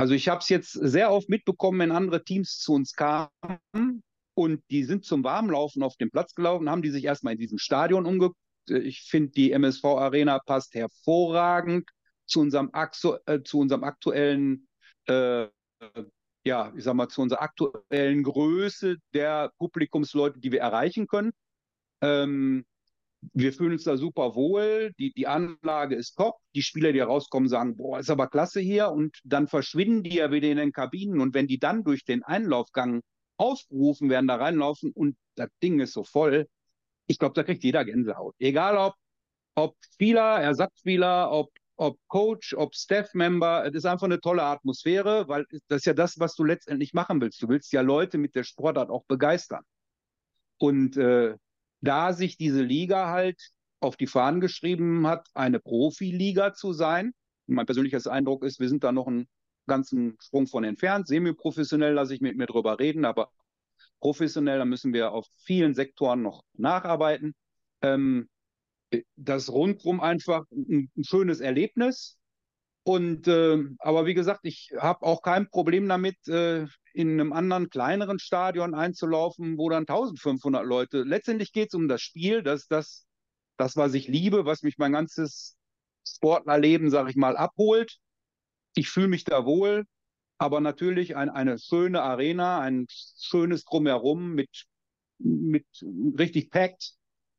Also 0.00 0.14
ich 0.14 0.28
habe 0.28 0.40
es 0.40 0.48
jetzt 0.48 0.72
sehr 0.72 1.12
oft 1.12 1.28
mitbekommen, 1.28 1.78
wenn 1.78 1.92
andere 1.92 2.24
Teams 2.24 2.58
zu 2.58 2.72
uns 2.72 2.94
kamen 2.94 4.02
und 4.34 4.62
die 4.70 4.84
sind 4.84 5.04
zum 5.04 5.22
Warmlaufen 5.24 5.82
auf 5.82 5.96
den 5.96 6.10
Platz 6.10 6.34
gelaufen, 6.34 6.70
haben 6.70 6.80
die 6.80 6.88
sich 6.88 7.04
erstmal 7.04 7.34
in 7.34 7.38
diesem 7.38 7.58
Stadion 7.58 8.06
umgeguckt. 8.06 8.38
Ich 8.66 9.02
finde, 9.02 9.32
die 9.32 9.52
MSV 9.52 9.84
Arena 9.84 10.38
passt 10.38 10.74
hervorragend 10.74 11.90
zu 12.24 12.40
unserem, 12.40 12.70
äh, 12.72 13.42
zu 13.42 13.58
unserem 13.58 13.84
aktuellen, 13.84 14.68
äh, 15.06 15.48
ja, 16.46 16.72
ich 16.74 16.84
sag 16.84 16.94
mal, 16.94 17.08
zu 17.08 17.20
unserer 17.20 17.42
aktuellen 17.42 18.22
Größe 18.22 18.96
der 19.12 19.52
Publikumsleute, 19.58 20.40
die 20.40 20.50
wir 20.50 20.60
erreichen 20.60 21.08
können. 21.08 21.32
Ähm, 22.00 22.64
wir 23.32 23.52
fühlen 23.52 23.72
uns 23.72 23.84
da 23.84 23.96
super 23.96 24.34
wohl, 24.34 24.92
die, 24.98 25.12
die 25.12 25.26
Anlage 25.26 25.94
ist 25.94 26.16
top, 26.16 26.36
die 26.54 26.62
Spieler, 26.62 26.92
die 26.92 27.00
rauskommen, 27.00 27.48
sagen, 27.48 27.76
boah, 27.76 27.98
ist 27.98 28.10
aber 28.10 28.28
klasse 28.28 28.60
hier 28.60 28.90
und 28.90 29.18
dann 29.24 29.46
verschwinden 29.46 30.02
die 30.02 30.16
ja 30.16 30.32
wieder 30.32 30.48
in 30.48 30.56
den 30.56 30.72
Kabinen 30.72 31.20
und 31.20 31.34
wenn 31.34 31.46
die 31.46 31.58
dann 31.58 31.84
durch 31.84 32.04
den 32.04 32.22
Einlaufgang 32.22 33.02
aufgerufen 33.36 34.10
werden, 34.10 34.26
da 34.26 34.36
reinlaufen 34.36 34.92
und 34.92 35.16
das 35.34 35.50
Ding 35.62 35.80
ist 35.80 35.92
so 35.92 36.04
voll, 36.04 36.46
ich 37.06 37.18
glaube, 37.18 37.34
da 37.34 37.42
kriegt 37.42 37.64
jeder 37.64 37.84
Gänsehaut. 37.84 38.34
Egal 38.38 38.76
ob, 38.76 38.94
ob 39.54 39.76
Spieler, 39.80 40.40
Ersatzspieler, 40.40 41.30
ob, 41.32 41.50
ob 41.76 41.98
Coach, 42.08 42.54
ob 42.54 42.74
Staff-Member, 42.74 43.66
es 43.66 43.74
ist 43.74 43.86
einfach 43.86 44.06
eine 44.06 44.20
tolle 44.20 44.44
Atmosphäre, 44.44 45.26
weil 45.28 45.46
das 45.68 45.78
ist 45.78 45.86
ja 45.86 45.94
das, 45.94 46.18
was 46.18 46.34
du 46.36 46.44
letztendlich 46.44 46.94
machen 46.94 47.20
willst. 47.20 47.42
Du 47.42 47.48
willst 47.48 47.72
ja 47.72 47.80
Leute 47.80 48.18
mit 48.18 48.34
der 48.34 48.44
Sportart 48.44 48.90
auch 48.90 49.04
begeistern. 49.06 49.64
Und 50.58 50.96
äh, 50.98 51.34
da 51.80 52.12
sich 52.12 52.36
diese 52.36 52.62
Liga 52.62 53.08
halt 53.08 53.40
auf 53.80 53.96
die 53.96 54.06
Fahnen 54.06 54.40
geschrieben 54.40 55.06
hat, 55.06 55.28
eine 55.34 55.58
Profiliga 55.58 56.52
zu 56.52 56.72
sein. 56.72 57.12
Mein 57.46 57.66
persönlicher 57.66 58.00
Eindruck 58.10 58.44
ist, 58.44 58.60
wir 58.60 58.68
sind 58.68 58.84
da 58.84 58.92
noch 58.92 59.06
einen 59.06 59.28
ganzen 59.66 60.16
Sprung 60.20 60.46
von 60.46 60.64
entfernt. 60.64 61.08
Semi-professionell 61.08 61.94
lasse 61.94 62.14
ich 62.14 62.20
mit 62.20 62.36
mir 62.36 62.46
drüber 62.46 62.78
reden, 62.78 63.04
aber 63.04 63.30
professionell, 64.00 64.58
da 64.58 64.64
müssen 64.64 64.92
wir 64.92 65.12
auf 65.12 65.26
vielen 65.44 65.74
Sektoren 65.74 66.22
noch 66.22 66.44
nacharbeiten. 66.54 67.34
Ähm, 67.82 68.28
das 69.16 69.50
rundrum 69.50 70.00
einfach 70.00 70.44
ein, 70.50 70.90
ein 70.96 71.04
schönes 71.04 71.40
Erlebnis. 71.40 72.18
Und 72.82 73.28
äh, 73.28 73.58
aber 73.78 74.06
wie 74.06 74.14
gesagt, 74.14 74.40
ich 74.44 74.72
habe 74.78 75.04
auch 75.04 75.22
kein 75.22 75.48
Problem 75.50 75.88
damit, 75.88 76.16
äh, 76.28 76.66
in 76.92 77.20
einem 77.20 77.32
anderen 77.32 77.70
kleineren 77.70 78.18
Stadion 78.18 78.74
einzulaufen, 78.74 79.58
wo 79.58 79.68
dann 79.68 79.86
1500 79.86 80.64
Leute. 80.64 81.02
Letztendlich 81.02 81.52
geht 81.52 81.68
es 81.68 81.74
um 81.74 81.88
das 81.88 82.02
Spiel, 82.02 82.42
das 82.42 82.66
das, 82.66 83.06
das, 83.56 83.76
was 83.76 83.94
ich 83.94 84.08
liebe, 84.08 84.44
was 84.44 84.62
mich 84.62 84.78
mein 84.78 84.92
ganzes 84.92 85.56
Sportlerleben, 86.06 86.90
sage 86.90 87.10
ich 87.10 87.16
mal, 87.16 87.36
abholt. 87.36 87.98
Ich 88.74 88.88
fühle 88.88 89.08
mich 89.08 89.24
da 89.24 89.44
wohl, 89.44 89.84
aber 90.38 90.60
natürlich 90.60 91.16
ein, 91.16 91.28
eine 91.28 91.58
schöne 91.58 92.02
Arena, 92.02 92.60
ein 92.60 92.86
schönes 92.88 93.64
Drumherum 93.64 94.34
mit, 94.34 94.64
mit 95.18 95.66
richtig 96.18 96.50
packt, 96.50 96.94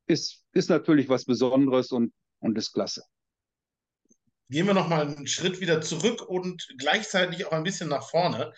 ist, 0.07 0.43
ist 0.53 0.69
natürlich 0.69 1.09
was 1.09 1.25
Besonderes 1.25 1.91
und, 1.91 2.13
und 2.39 2.57
ist 2.57 2.73
klasse. 2.73 3.03
Gehen 4.51 4.67
wir 4.67 4.73
nochmal 4.73 5.07
einen 5.07 5.27
Schritt 5.27 5.61
wieder 5.61 5.79
zurück 5.79 6.27
und 6.27 6.67
gleichzeitig 6.77 7.45
auch 7.45 7.53
ein 7.53 7.63
bisschen 7.63 7.87
nach 7.87 8.09
vorne. 8.09 8.51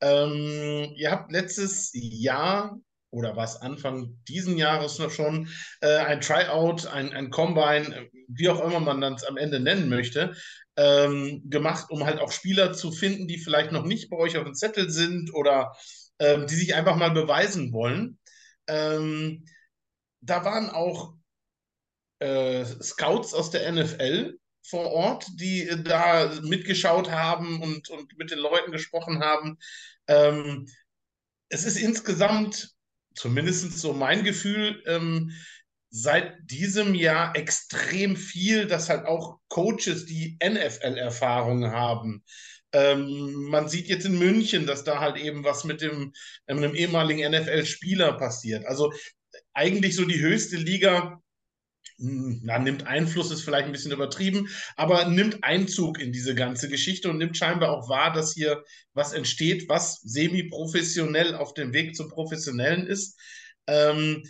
Ähm, 0.00 0.92
ihr 0.96 1.12
habt 1.12 1.30
letztes 1.30 1.90
Jahr 1.94 2.76
oder 3.10 3.36
was 3.36 3.62
Anfang 3.62 4.18
diesen 4.26 4.58
Jahres 4.58 4.98
noch 4.98 5.12
schon 5.12 5.48
äh, 5.80 5.98
ein 5.98 6.20
Tryout, 6.20 6.86
ein, 6.86 7.12
ein 7.12 7.30
Combine, 7.30 8.10
wie 8.26 8.48
auch 8.48 8.60
immer 8.60 8.80
man 8.80 9.00
das 9.00 9.22
am 9.22 9.36
Ende 9.36 9.60
nennen 9.60 9.88
möchte, 9.88 10.34
ähm, 10.76 11.42
gemacht, 11.48 11.90
um 11.90 12.04
halt 12.04 12.18
auch 12.18 12.32
Spieler 12.32 12.72
zu 12.72 12.90
finden, 12.90 13.28
die 13.28 13.38
vielleicht 13.38 13.70
noch 13.70 13.84
nicht 13.84 14.10
bei 14.10 14.16
euch 14.16 14.36
auf 14.36 14.44
dem 14.44 14.54
Zettel 14.54 14.90
sind 14.90 15.32
oder 15.32 15.76
ähm, 16.18 16.48
die 16.48 16.56
sich 16.56 16.74
einfach 16.74 16.96
mal 16.96 17.12
beweisen 17.12 17.72
wollen. 17.72 18.18
Ähm, 18.66 19.46
da 20.20 20.44
waren 20.44 20.70
auch 20.70 21.14
äh, 22.18 22.64
Scouts 22.64 23.32
aus 23.32 23.50
der 23.50 23.70
NFL 23.70 24.38
vor 24.68 24.90
Ort, 24.92 25.26
die 25.34 25.70
da 25.84 26.32
mitgeschaut 26.42 27.10
haben 27.10 27.62
und, 27.62 27.88
und 27.90 28.16
mit 28.18 28.30
den 28.30 28.38
Leuten 28.38 28.72
gesprochen 28.72 29.20
haben. 29.20 29.58
Ähm, 30.08 30.66
es 31.48 31.64
ist 31.64 31.76
insgesamt, 31.76 32.74
zumindest 33.14 33.78
so 33.78 33.92
mein 33.92 34.24
Gefühl, 34.24 34.82
ähm, 34.86 35.32
seit 35.90 36.34
diesem 36.50 36.94
Jahr 36.94 37.36
extrem 37.36 38.16
viel, 38.16 38.66
dass 38.66 38.88
halt 38.88 39.06
auch 39.06 39.38
Coaches, 39.48 40.04
die 40.06 40.36
NFL-Erfahrung 40.44 41.70
haben. 41.70 42.24
Ähm, 42.72 43.32
man 43.48 43.68
sieht 43.68 43.86
jetzt 43.86 44.04
in 44.04 44.18
München, 44.18 44.66
dass 44.66 44.84
da 44.84 45.00
halt 45.00 45.16
eben 45.16 45.44
was 45.44 45.64
mit 45.64 45.80
dem 45.80 46.12
einem 46.46 46.74
ehemaligen 46.74 47.30
NFL-Spieler 47.30 48.14
passiert. 48.14 48.66
Also 48.66 48.92
eigentlich 49.54 49.94
so 49.94 50.04
die 50.04 50.20
höchste 50.20 50.56
Liga 50.56 51.22
na, 51.98 52.58
nimmt 52.58 52.86
Einfluss, 52.86 53.30
ist 53.30 53.42
vielleicht 53.42 53.66
ein 53.66 53.72
bisschen 53.72 53.92
übertrieben, 53.92 54.48
aber 54.76 55.06
nimmt 55.08 55.42
Einzug 55.44 55.98
in 55.98 56.12
diese 56.12 56.34
ganze 56.34 56.68
Geschichte 56.68 57.08
und 57.08 57.18
nimmt 57.18 57.36
scheinbar 57.36 57.70
auch 57.70 57.88
wahr, 57.88 58.12
dass 58.12 58.34
hier 58.34 58.62
was 58.92 59.12
entsteht, 59.12 59.68
was 59.68 60.00
semi-professionell 60.02 61.34
auf 61.34 61.54
dem 61.54 61.72
Weg 61.72 61.96
zum 61.96 62.08
Professionellen 62.08 62.86
ist. 62.86 63.18
Ähm, 63.66 64.22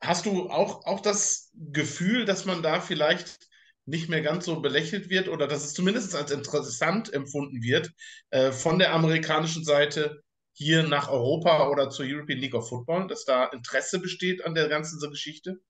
hast 0.00 0.26
du 0.26 0.50
auch, 0.50 0.84
auch 0.84 1.00
das 1.00 1.50
Gefühl, 1.54 2.24
dass 2.24 2.44
man 2.44 2.62
da 2.62 2.80
vielleicht 2.80 3.38
nicht 3.84 4.08
mehr 4.08 4.22
ganz 4.22 4.44
so 4.44 4.60
belächelt 4.60 5.10
wird 5.10 5.28
oder 5.28 5.48
dass 5.48 5.64
es 5.64 5.74
zumindest 5.74 6.14
als 6.14 6.30
interessant 6.30 7.12
empfunden 7.12 7.62
wird 7.62 7.90
äh, 8.30 8.52
von 8.52 8.78
der 8.78 8.92
amerikanischen 8.92 9.64
Seite 9.64 10.22
hier 10.52 10.82
nach 10.82 11.08
Europa 11.08 11.68
oder 11.68 11.90
zur 11.90 12.04
European 12.06 12.38
League 12.38 12.54
of 12.54 12.68
Football, 12.68 13.08
dass 13.08 13.24
da 13.24 13.46
Interesse 13.46 13.98
besteht 13.98 14.44
an 14.44 14.54
der 14.54 14.68
ganzen 14.68 15.00
Geschichte? 15.10 15.60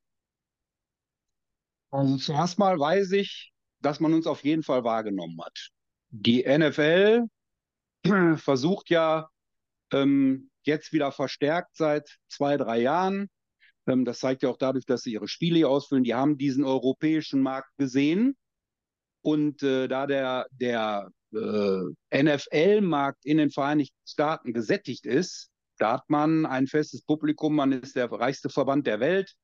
Also 1.92 2.16
zuerst 2.16 2.58
mal 2.58 2.78
weiß 2.78 3.12
ich, 3.12 3.52
dass 3.80 4.00
man 4.00 4.14
uns 4.14 4.26
auf 4.26 4.42
jeden 4.44 4.62
Fall 4.62 4.82
wahrgenommen 4.82 5.38
hat. 5.44 5.68
Die 6.10 6.42
NFL 6.42 7.26
versucht 8.36 8.90
ja 8.90 9.28
ähm, 9.92 10.50
jetzt 10.64 10.92
wieder 10.92 11.12
verstärkt 11.12 11.76
seit 11.76 12.18
zwei, 12.28 12.56
drei 12.56 12.80
Jahren. 12.80 13.28
Ähm, 13.86 14.06
das 14.06 14.20
zeigt 14.20 14.42
ja 14.42 14.48
auch 14.48 14.56
dadurch, 14.56 14.86
dass 14.86 15.02
sie 15.02 15.12
ihre 15.12 15.28
Spiele 15.28 15.68
ausfüllen. 15.68 16.04
Die 16.04 16.14
haben 16.14 16.38
diesen 16.38 16.64
europäischen 16.64 17.42
Markt 17.42 17.70
gesehen. 17.76 18.36
Und 19.20 19.62
äh, 19.62 19.86
da 19.86 20.06
der, 20.06 20.46
der 20.50 21.10
äh, 21.32 22.22
NFL-Markt 22.22 23.24
in 23.26 23.36
den 23.36 23.50
Vereinigten 23.50 23.96
Staaten 24.06 24.54
gesättigt 24.54 25.04
ist, 25.04 25.50
da 25.78 25.94
hat 25.94 26.08
man 26.08 26.46
ein 26.46 26.66
festes 26.66 27.02
Publikum, 27.02 27.54
man 27.54 27.72
ist 27.72 27.96
der 27.96 28.10
reichste 28.10 28.48
Verband 28.48 28.86
der 28.86 29.00
Welt, 29.00 29.34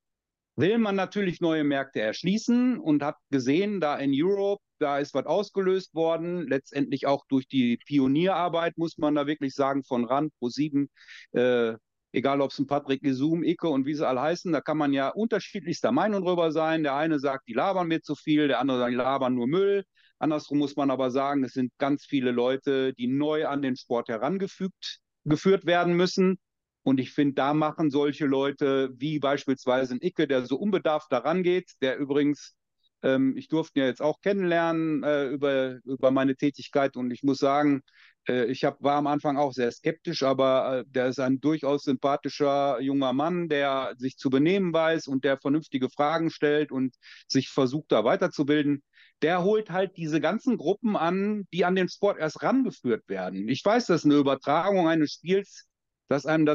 will 0.59 0.79
man 0.79 0.97
natürlich 0.97 1.41
neue 1.41 1.63
Märkte 1.63 2.01
erschließen 2.01 2.79
und 2.81 3.03
hat 3.03 3.17
gesehen, 3.31 3.81
da 3.81 3.97
in 3.97 4.11
Europe, 4.13 4.61
da 4.81 4.99
ist 4.99 5.15
was 5.15 5.27
ausgelöst 5.27 5.95
worden, 5.95 6.49
letztendlich 6.49 7.07
auch 7.07 7.25
durch 7.29 7.47
die 7.47 7.77
Pionierarbeit, 7.87 8.77
muss 8.77 8.99
man 8.99 9.15
da 9.15 9.29
wirklich 9.29 9.55
sagen, 9.55 9.85
von 9.85 10.05
Rand 10.05 10.33
pro 10.39 10.49
sieben, 10.49 10.91
äh, 11.33 11.75
egal 12.13 12.41
ob 12.41 12.51
es 12.51 12.59
ein 12.59 12.67
Patrick 12.67 13.03
Gesum, 13.03 13.45
Icke 13.45 13.69
und 13.69 13.87
wie 13.87 13.95
sie 13.95 14.07
alle 14.07 14.21
heißen, 14.21 14.53
da 14.53 14.61
kann 14.61 14.79
man 14.79 14.93
ja 14.93 15.11
unterschiedlichster 15.11 15.93
Meinung 15.93 16.25
drüber 16.25 16.51
sein. 16.51 16.83
Der 16.83 16.97
eine 16.97 17.21
sagt, 17.21 17.47
die 17.47 17.55
labern 17.55 17.87
mir 17.87 18.03
zu 18.03 18.17
viel, 18.17 18.49
der 18.49 18.59
andere 18.59 18.79
sagt, 18.79 18.93
die 18.93 18.97
labern 18.97 19.35
nur 19.35 19.47
Müll. 19.47 19.85
Andersrum 20.19 20.59
muss 20.59 20.75
man 20.75 20.91
aber 20.91 21.13
sagen, 21.13 21.45
es 21.45 21.53
sind 21.53 21.71
ganz 21.79 22.05
viele 22.05 22.33
Leute, 22.33 22.95
die 22.95 23.07
neu 23.07 23.47
an 23.47 23.63
den 23.63 23.77
Sport 23.77 24.09
herangefügt 24.09 25.01
geführt 25.25 25.67
werden 25.67 25.95
müssen. 25.95 26.39
Und 26.83 27.01
ich 27.01 27.13
finde, 27.13 27.35
da 27.35 27.55
machen 27.55 27.91
solche 27.91 28.27
Leute 28.27 28.91
wie 28.97 29.19
beispielsweise 29.19 29.95
ein 29.95 30.01
Icke, 30.01 30.27
der 30.27 30.47
so 30.47 30.57
unbedarft 30.57 31.13
daran 31.13 31.43
geht, 31.43 31.73
der 31.83 31.99
übrigens, 31.99 32.55
ähm, 33.03 33.37
ich 33.37 33.49
durfte 33.49 33.79
ihn 33.79 33.83
ja 33.83 33.89
jetzt 33.89 34.03
auch 34.03 34.21
kennenlernen 34.21 35.03
äh, 35.03 35.27
über, 35.29 35.79
über 35.85 36.11
meine 36.11 36.37
Tätigkeit 36.37 36.97
und 36.97 37.11
ich 37.11 37.23
muss 37.23 37.39
sagen, 37.39 37.83
äh, 38.29 38.45
ich 38.47 38.65
hab, 38.65 38.83
war 38.83 38.97
am 38.97 39.07
Anfang 39.07 39.37
auch 39.37 39.53
sehr 39.53 39.71
skeptisch, 39.71 40.23
aber 40.23 40.79
äh, 40.81 40.85
der 40.89 41.09
ist 41.09 41.21
ein 41.21 41.41
durchaus 41.41 41.83
sympathischer 41.85 42.81
junger 42.81 43.13
Mann, 43.13 43.49
der 43.49 43.95
sich 43.99 44.17
zu 44.17 44.31
benehmen 44.31 44.73
weiß 44.73 45.07
und 45.09 45.25
der 45.25 45.39
vernünftige 45.39 45.91
Fragen 45.91 46.31
stellt 46.31 46.73
und 46.73 46.95
sich 47.29 47.49
versucht, 47.51 47.93
da 47.93 48.05
weiterzubilden. 48.05 48.83
der 49.23 49.43
holt 49.43 49.71
halt 49.71 49.97
diese 49.97 50.21
ganzen 50.21 50.57
Gruppen 50.59 50.97
an, 50.97 51.47
die 51.53 51.65
an 51.65 51.75
den 51.75 51.89
Sport 51.89 52.19
erst 52.19 52.43
rangeführt 52.43 53.09
werden. 53.09 53.49
Ich 53.49 53.65
weiß, 53.65 53.87
dass 53.87 54.05
eine 54.05 54.17
Übertragung 54.17 54.89
eines 54.89 55.13
Spiels, 55.13 55.67
dass 56.09 56.27
einem 56.27 56.47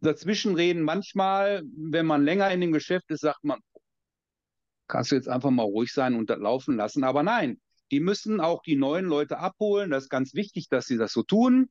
da, 0.00 0.10
dazwischenreden 0.10 0.82
manchmal, 0.82 1.62
wenn 1.76 2.06
man 2.06 2.24
länger 2.24 2.50
in 2.50 2.60
dem 2.60 2.72
Geschäft 2.72 3.10
ist, 3.10 3.20
sagt 3.20 3.44
man, 3.44 3.60
kannst 4.88 5.12
du 5.12 5.16
jetzt 5.16 5.28
einfach 5.28 5.50
mal 5.50 5.62
ruhig 5.62 5.92
sein 5.92 6.14
und 6.14 6.30
das 6.30 6.38
laufen 6.38 6.76
lassen. 6.76 7.04
Aber 7.04 7.22
nein, 7.22 7.60
die 7.90 8.00
müssen 8.00 8.40
auch 8.40 8.62
die 8.62 8.76
neuen 8.76 9.06
Leute 9.06 9.38
abholen. 9.38 9.90
Das 9.90 10.04
ist 10.04 10.10
ganz 10.10 10.34
wichtig, 10.34 10.68
dass 10.68 10.86
sie 10.86 10.96
das 10.96 11.12
so 11.12 11.22
tun. 11.22 11.70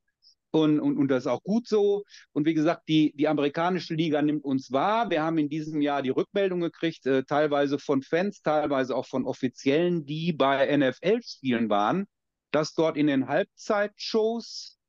Und, 0.52 0.80
und, 0.80 0.98
und 0.98 1.08
das 1.08 1.24
ist 1.24 1.26
auch 1.28 1.42
gut 1.42 1.68
so. 1.68 2.02
Und 2.32 2.44
wie 2.44 2.54
gesagt, 2.54 2.88
die, 2.88 3.12
die 3.14 3.28
amerikanische 3.28 3.94
Liga 3.94 4.20
nimmt 4.20 4.44
uns 4.44 4.72
wahr. 4.72 5.08
Wir 5.10 5.22
haben 5.22 5.38
in 5.38 5.48
diesem 5.48 5.80
Jahr 5.80 6.02
die 6.02 6.10
Rückmeldung 6.10 6.60
gekriegt, 6.60 7.06
äh, 7.06 7.22
teilweise 7.22 7.78
von 7.78 8.02
Fans, 8.02 8.42
teilweise 8.42 8.96
auch 8.96 9.06
von 9.06 9.26
Offiziellen, 9.26 10.04
die 10.06 10.32
bei 10.32 10.76
NFL-Spielen 10.76 11.68
waren, 11.70 12.06
dass 12.50 12.74
dort 12.74 12.96
in 12.96 13.06
den 13.06 13.28
Halbzeitshows 13.28 14.79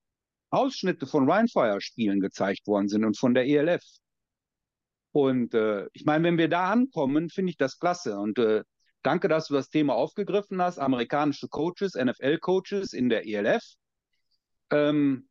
Ausschnitte 0.51 1.07
von 1.07 1.29
Rhinefire-Spielen 1.29 2.19
gezeigt 2.19 2.67
worden 2.67 2.89
sind 2.89 3.05
und 3.05 3.17
von 3.17 3.33
der 3.33 3.47
ELF. 3.47 3.81
Und 5.13 5.53
äh, 5.53 5.87
ich 5.93 6.05
meine, 6.05 6.23
wenn 6.23 6.37
wir 6.37 6.49
da 6.49 6.71
ankommen, 6.71 7.29
finde 7.29 7.51
ich 7.51 7.57
das 7.57 7.79
klasse. 7.79 8.17
Und 8.19 8.37
äh, 8.37 8.63
danke, 9.01 9.27
dass 9.27 9.47
du 9.47 9.53
das 9.53 9.69
Thema 9.69 9.95
aufgegriffen 9.95 10.61
hast. 10.61 10.77
Amerikanische 10.77 11.47
Coaches, 11.47 11.95
NFL-Coaches 11.95 12.93
in 12.93 13.09
der 13.09 13.25
ELF. 13.25 13.63
Ähm, 14.71 15.27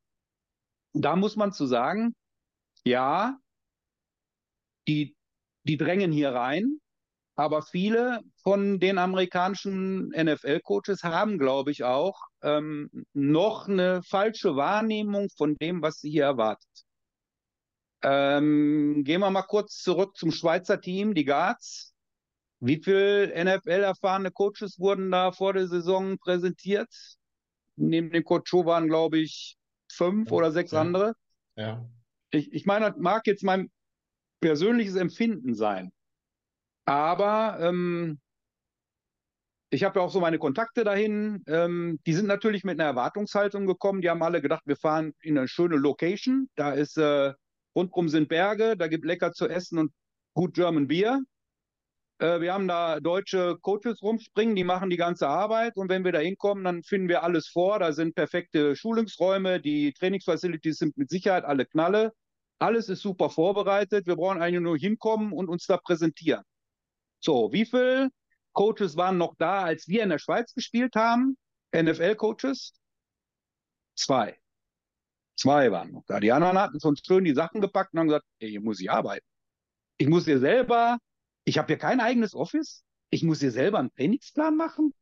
da 0.93 1.17
muss 1.17 1.37
man 1.37 1.53
zu 1.53 1.67
sagen, 1.67 2.15
ja, 2.85 3.39
die, 4.89 5.17
die 5.65 5.77
drängen 5.77 6.13
hier 6.13 6.33
rein, 6.33 6.81
aber 7.37 7.63
viele 7.63 8.21
von 8.43 8.81
den 8.81 8.99
amerikanischen 8.99 10.09
NFL-Coaches 10.09 11.05
haben, 11.05 11.39
glaube 11.39 11.71
ich, 11.71 11.85
auch 11.85 12.30
ähm, 12.43 12.91
noch 13.13 13.69
eine 13.69 14.03
falsche 14.03 14.57
Wahrnehmung 14.57 15.29
von 15.37 15.57
dem, 15.57 15.83
was 15.83 16.01
sie 16.01 16.11
hier 16.11 16.25
erwartet. 16.25 16.69
Ähm, 18.03 19.03
gehen 19.05 19.21
wir 19.21 19.31
mal 19.31 19.43
kurz 19.43 19.77
zurück 19.83 20.17
zum 20.17 20.31
Schweizer 20.31 20.81
Team, 20.81 21.15
die 21.15 21.25
Guards. 21.25 21.95
Wie 22.61 22.83
viele 22.83 23.29
NFL-erfahrene 23.45 24.31
Coaches 24.31 24.79
wurden 24.79 25.11
da 25.11 25.33
vor 25.33 25.53
der 25.53 25.67
Saison 25.67 26.19
präsentiert? 26.19 26.89
Neben 27.77 28.11
dem 28.11 28.25
Coach 28.25 28.51
Cho 28.51 28.67
waren, 28.67 28.87
glaube 28.87 29.19
ich, 29.19 29.57
fünf 29.91 30.31
oder 30.31 30.53
sechs 30.53 30.73
ja. 30.73 30.81
andere. 30.81 31.15
Ja. 31.57 31.89
Ich, 32.31 32.53
ich 32.53 32.67
meine, 32.67 32.91
das 32.91 32.99
mag 32.99 33.27
jetzt 33.27 33.43
mein 33.43 33.71
persönliches 34.41 34.97
Empfinden 34.97 35.55
sein. 35.55 35.93
Aber 36.85 37.59
ähm, 37.61 38.21
ich 39.71 39.85
habe 39.85 40.01
ja 40.01 40.05
auch 40.05 40.11
so 40.11 40.21
meine 40.21 40.39
Kontakte 40.39 40.85
dahin. 40.85 41.43
Ähm, 41.47 42.01
die 42.05 42.13
sind 42.13 42.27
natürlich 42.27 42.65
mit 42.65 42.79
einer 42.81 42.89
Erwartungshaltung 42.89 43.67
gekommen. 43.67 44.03
Die 44.03 44.11
haben 44.11 44.23
alle 44.23 44.43
gedacht, 44.43 44.63
wir 44.67 44.77
fahren 44.77 45.15
in 45.23 45.39
eine 45.39 45.49
schöne 45.49 45.77
Location. 45.77 46.49
Da 46.57 46.73
ist 46.73 46.97
äh, 46.99 47.33
rundrum 47.75 48.09
sind 48.09 48.29
Berge, 48.29 48.77
da 48.77 48.89
gibt 48.89 49.05
lecker 49.05 49.33
zu 49.33 49.49
essen 49.49 49.79
und 49.79 49.93
gut 50.35 50.55
German 50.55 50.89
Beer. 50.89 51.21
Äh, 52.19 52.41
wir 52.41 52.53
haben 52.53 52.67
da 52.67 52.99
deutsche 52.99 53.59
Coaches 53.63 54.03
rumspringen, 54.03 54.57
die 54.57 54.65
machen 54.65 54.91
die 54.91 54.97
ganze 54.97 55.29
Arbeit 55.29 55.77
und 55.77 55.89
wenn 55.89 56.05
wir 56.05 56.13
da 56.13 56.19
hinkommen, 56.19 56.65
dann 56.65 56.83
finden 56.83 57.09
wir 57.09 57.23
alles 57.23 57.49
vor. 57.49 57.79
Da 57.79 57.93
sind 57.93 58.17
perfekte 58.17 58.75
Schulungsräume, 58.75 59.61
die 59.61 59.93
Trainingsfacilities 59.93 60.79
sind 60.79 60.97
mit 60.97 61.11
Sicherheit 61.11 61.45
alle 61.45 61.65
Knalle. 61.65 62.13
Alles 62.59 62.89
ist 62.89 63.03
super 63.03 63.31
vorbereitet. 63.31 64.07
Wir 64.07 64.17
brauchen 64.17 64.43
eigentlich 64.43 64.61
nur 64.61 64.77
hinkommen 64.77 65.33
und 65.33 65.49
uns 65.49 65.67
da 65.67 65.79
präsentieren. 65.79 66.43
So, 67.21 67.53
wie 67.53 67.65
viele 67.65 68.11
Coaches 68.53 68.97
waren 68.97 69.19
noch 69.19 69.35
da, 69.39 69.63
als 69.63 69.89
wir 69.89 70.03
in 70.03 70.11
der 70.11 70.19
Schweiz 70.19 70.55
gespielt 70.55 70.95
haben? 70.97 71.37
NFL-Coaches? 71.75 72.73
Zwei. 73.95 74.39
Zwei 75.37 75.71
waren 75.71 75.93
noch 75.93 76.05
da. 76.07 76.21
Die 76.21 76.33
anderen 76.33 76.59
hatten 76.59 76.81
schon 76.81 76.97
schön 76.97 77.25
die 77.25 77.35
Sachen 77.35 77.61
gepackt 77.61 77.93
und 77.93 78.01
haben 78.01 78.09
gesagt, 78.09 78.27
ey, 78.41 78.51
hier 78.51 78.61
muss 78.61 78.81
ich 78.81 78.91
arbeiten. 78.91 79.27
Ich 79.99 80.09
muss 80.09 80.25
hier 80.25 80.39
selber 80.39 80.99
ich 81.45 81.59
habe 81.59 81.67
hier 81.67 81.79
kein 81.79 82.01
eigenes 82.01 82.35
Office. 82.35 82.85
Ich 83.11 83.23
muss 83.23 83.41
hier 83.41 83.51
selber 83.51 83.79
einen 83.79 83.93
Trainingsplan 83.95 84.57
machen. 84.57 84.95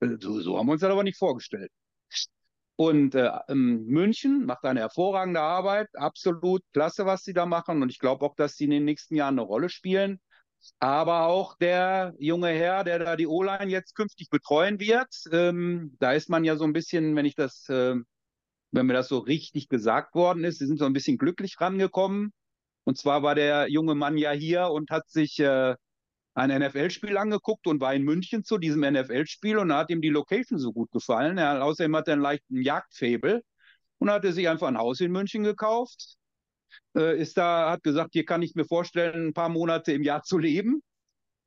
Äh, 0.00 0.16
so, 0.20 0.40
so 0.40 0.58
haben 0.58 0.66
wir 0.66 0.72
uns 0.72 0.80
das 0.80 0.90
aber 0.90 1.02
nicht 1.02 1.18
vorgestellt. 1.18 1.70
Und 2.76 3.16
äh, 3.16 3.30
ähm, 3.48 3.86
München 3.86 4.46
macht 4.46 4.64
eine 4.64 4.80
hervorragende 4.80 5.40
Arbeit, 5.40 5.88
absolut 5.94 6.62
klasse, 6.72 7.06
was 7.06 7.24
sie 7.24 7.32
da 7.32 7.46
machen. 7.46 7.82
Und 7.82 7.90
ich 7.90 7.98
glaube 7.98 8.24
auch, 8.24 8.36
dass 8.36 8.54
sie 8.54 8.64
in 8.64 8.70
den 8.70 8.84
nächsten 8.84 9.16
Jahren 9.16 9.34
eine 9.34 9.42
Rolle 9.42 9.68
spielen. 9.68 10.20
Aber 10.80 11.26
auch 11.26 11.56
der 11.56 12.14
junge 12.18 12.48
Herr, 12.48 12.84
der 12.84 12.98
da 12.98 13.16
die 13.16 13.26
O-Line 13.26 13.70
jetzt 13.70 13.94
künftig 13.94 14.30
betreuen 14.30 14.78
wird, 14.80 15.08
ähm, 15.32 15.96
da 15.98 16.12
ist 16.12 16.28
man 16.28 16.44
ja 16.44 16.56
so 16.56 16.64
ein 16.64 16.72
bisschen, 16.72 17.16
wenn 17.16 17.26
ich 17.26 17.34
das, 17.34 17.68
äh, 17.68 17.96
wenn 18.72 18.86
mir 18.86 18.92
das 18.92 19.08
so 19.08 19.18
richtig 19.18 19.68
gesagt 19.68 20.14
worden 20.14 20.44
ist, 20.44 20.58
sie 20.58 20.66
sind 20.66 20.78
so 20.78 20.84
ein 20.84 20.92
bisschen 20.92 21.18
glücklich 21.18 21.60
rangekommen. 21.60 22.32
Und 22.84 22.98
zwar 22.98 23.22
war 23.22 23.34
der 23.34 23.68
junge 23.70 23.94
Mann 23.94 24.16
ja 24.16 24.30
hier 24.32 24.68
und 24.70 24.90
hat 24.90 25.08
sich 25.08 25.38
äh, 25.40 25.74
ein 26.34 26.50
NFL-Spiel 26.50 27.16
angeguckt 27.18 27.66
und 27.66 27.80
war 27.80 27.94
in 27.94 28.04
München 28.04 28.44
zu 28.44 28.58
diesem 28.58 28.80
NFL-Spiel 28.80 29.58
und 29.58 29.70
da 29.70 29.78
hat 29.78 29.90
ihm 29.90 30.00
die 30.00 30.08
Location 30.08 30.58
so 30.58 30.72
gut 30.72 30.90
gefallen. 30.92 31.36
Er, 31.36 31.64
außerdem 31.64 31.96
hat 31.96 32.08
er 32.08 32.14
einen 32.14 32.22
leichten 32.22 32.62
Jagdfabel 32.62 33.42
und 33.98 34.10
hatte 34.10 34.32
sich 34.32 34.48
einfach 34.48 34.68
ein 34.68 34.78
Haus 34.78 35.00
in 35.00 35.12
München 35.12 35.42
gekauft. 35.42 36.16
Äh, 36.96 37.20
ist 37.20 37.36
da, 37.36 37.70
hat 37.70 37.82
gesagt, 37.82 38.10
hier 38.12 38.24
kann 38.24 38.42
ich 38.42 38.54
mir 38.54 38.64
vorstellen, 38.64 39.28
ein 39.28 39.34
paar 39.34 39.48
Monate 39.48 39.92
im 39.92 40.02
Jahr 40.02 40.22
zu 40.22 40.38
leben. 40.38 40.82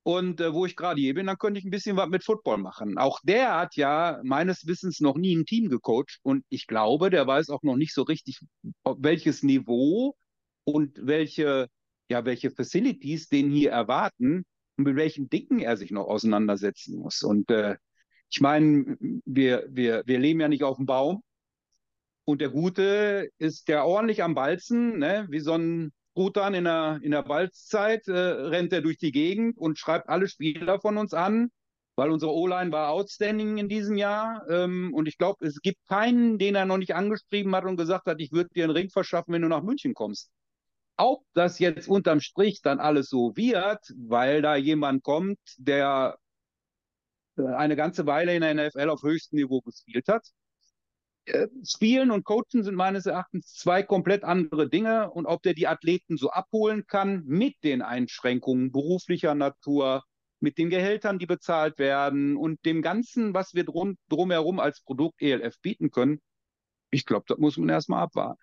Und 0.03 0.41
äh, 0.41 0.53
wo 0.53 0.65
ich 0.65 0.75
gerade 0.75 0.99
hier 0.99 1.13
bin, 1.13 1.27
dann 1.27 1.37
könnte 1.37 1.59
ich 1.59 1.65
ein 1.65 1.71
bisschen 1.71 1.95
was 1.95 2.09
mit 2.09 2.23
Football 2.23 2.57
machen. 2.57 2.97
Auch 2.97 3.19
der 3.23 3.55
hat 3.55 3.75
ja 3.75 4.19
meines 4.23 4.65
Wissens 4.65 4.99
noch 4.99 5.15
nie 5.15 5.35
ein 5.35 5.45
Team 5.45 5.69
gecoacht 5.69 6.19
und 6.23 6.43
ich 6.49 6.65
glaube, 6.65 7.11
der 7.11 7.27
weiß 7.27 7.49
auch 7.49 7.61
noch 7.61 7.75
nicht 7.75 7.93
so 7.93 8.01
richtig, 8.01 8.39
welches 8.83 9.43
Niveau 9.43 10.15
und 10.63 10.97
welche, 11.05 11.67
ja, 12.09 12.25
welche 12.25 12.49
Facilities 12.49 13.29
den 13.29 13.51
hier 13.51 13.71
erwarten 13.71 14.43
und 14.77 14.85
mit 14.85 14.95
welchen 14.95 15.29
Dingen 15.29 15.59
er 15.59 15.77
sich 15.77 15.91
noch 15.91 16.07
auseinandersetzen 16.07 16.97
muss. 16.97 17.21
Und 17.21 17.51
äh, 17.51 17.77
ich 18.31 18.41
meine, 18.41 18.97
wir, 19.25 19.67
wir, 19.69 20.03
wir 20.05 20.19
leben 20.19 20.39
ja 20.39 20.47
nicht 20.47 20.63
auf 20.63 20.77
dem 20.77 20.87
Baum. 20.87 21.21
Und 22.25 22.41
der 22.41 22.49
Gute 22.49 23.29
ist 23.37 23.67
ja 23.67 23.83
ordentlich 23.83 24.23
am 24.23 24.35
Balzen, 24.35 24.99
ne? 24.99 25.27
wie 25.29 25.39
so 25.39 25.53
ein 25.53 25.91
Rutan 26.15 26.53
in 26.53 26.65
der, 26.65 26.99
in 27.01 27.11
der 27.11 27.23
Balzzeit, 27.23 28.07
äh, 28.07 28.11
rennt 28.11 28.73
er 28.73 28.81
durch 28.81 28.97
die 28.97 29.11
Gegend 29.11 29.57
und 29.57 29.79
schreibt 29.79 30.09
alle 30.09 30.27
Spieler 30.27 30.79
von 30.79 30.97
uns 30.97 31.13
an, 31.13 31.49
weil 31.95 32.11
unsere 32.11 32.33
O-Line 32.33 32.71
war 32.71 32.89
outstanding 32.89 33.57
in 33.57 33.69
diesem 33.69 33.95
Jahr. 33.95 34.45
Ähm, 34.49 34.93
und 34.93 35.07
ich 35.07 35.17
glaube, 35.17 35.45
es 35.45 35.61
gibt 35.61 35.79
keinen, 35.87 36.37
den 36.37 36.55
er 36.55 36.65
noch 36.65 36.77
nicht 36.77 36.95
angeschrieben 36.95 37.55
hat 37.55 37.65
und 37.65 37.77
gesagt 37.77 38.07
hat, 38.07 38.19
ich 38.19 38.31
würde 38.31 38.49
dir 38.53 38.65
einen 38.65 38.73
Ring 38.73 38.89
verschaffen, 38.89 39.33
wenn 39.33 39.41
du 39.41 39.47
nach 39.47 39.63
München 39.63 39.93
kommst. 39.93 40.29
Ob 40.97 41.23
das 41.33 41.59
jetzt 41.59 41.87
unterm 41.87 42.19
Strich 42.19 42.61
dann 42.61 42.79
alles 42.79 43.09
so 43.09 43.35
wird, 43.35 43.79
weil 43.95 44.41
da 44.41 44.55
jemand 44.55 45.03
kommt, 45.03 45.39
der 45.57 46.17
äh, 47.37 47.45
eine 47.45 47.75
ganze 47.75 48.05
Weile 48.05 48.35
in 48.35 48.41
der 48.41 48.53
NFL 48.53 48.89
auf 48.89 49.01
höchstem 49.01 49.37
Niveau 49.37 49.61
gespielt 49.61 50.07
hat. 50.07 50.27
Äh, 51.25 51.47
Spielen 51.63 52.11
und 52.11 52.23
Coachen 52.23 52.63
sind 52.63 52.75
meines 52.75 53.05
Erachtens 53.05 53.53
zwei 53.53 53.83
komplett 53.83 54.23
andere 54.23 54.69
Dinge 54.69 55.11
und 55.11 55.25
ob 55.25 55.43
der 55.43 55.53
die 55.53 55.67
Athleten 55.67 56.17
so 56.17 56.31
abholen 56.31 56.85
kann 56.87 57.23
mit 57.25 57.55
den 57.63 57.81
Einschränkungen 57.81 58.71
beruflicher 58.71 59.35
Natur, 59.35 60.03
mit 60.39 60.57
den 60.57 60.71
Gehältern, 60.71 61.19
die 61.19 61.27
bezahlt 61.27 61.77
werden 61.77 62.35
und 62.35 62.65
dem 62.65 62.81
Ganzen, 62.81 63.33
was 63.33 63.53
wir 63.53 63.63
drum, 63.63 63.97
drumherum 64.09 64.59
als 64.59 64.81
Produkt 64.81 65.21
ELF 65.21 65.59
bieten 65.61 65.91
können, 65.91 66.19
ich 66.89 67.05
glaube, 67.05 67.25
das 67.27 67.37
muss 67.37 67.57
man 67.57 67.69
erstmal 67.69 68.03
abwarten. 68.03 68.41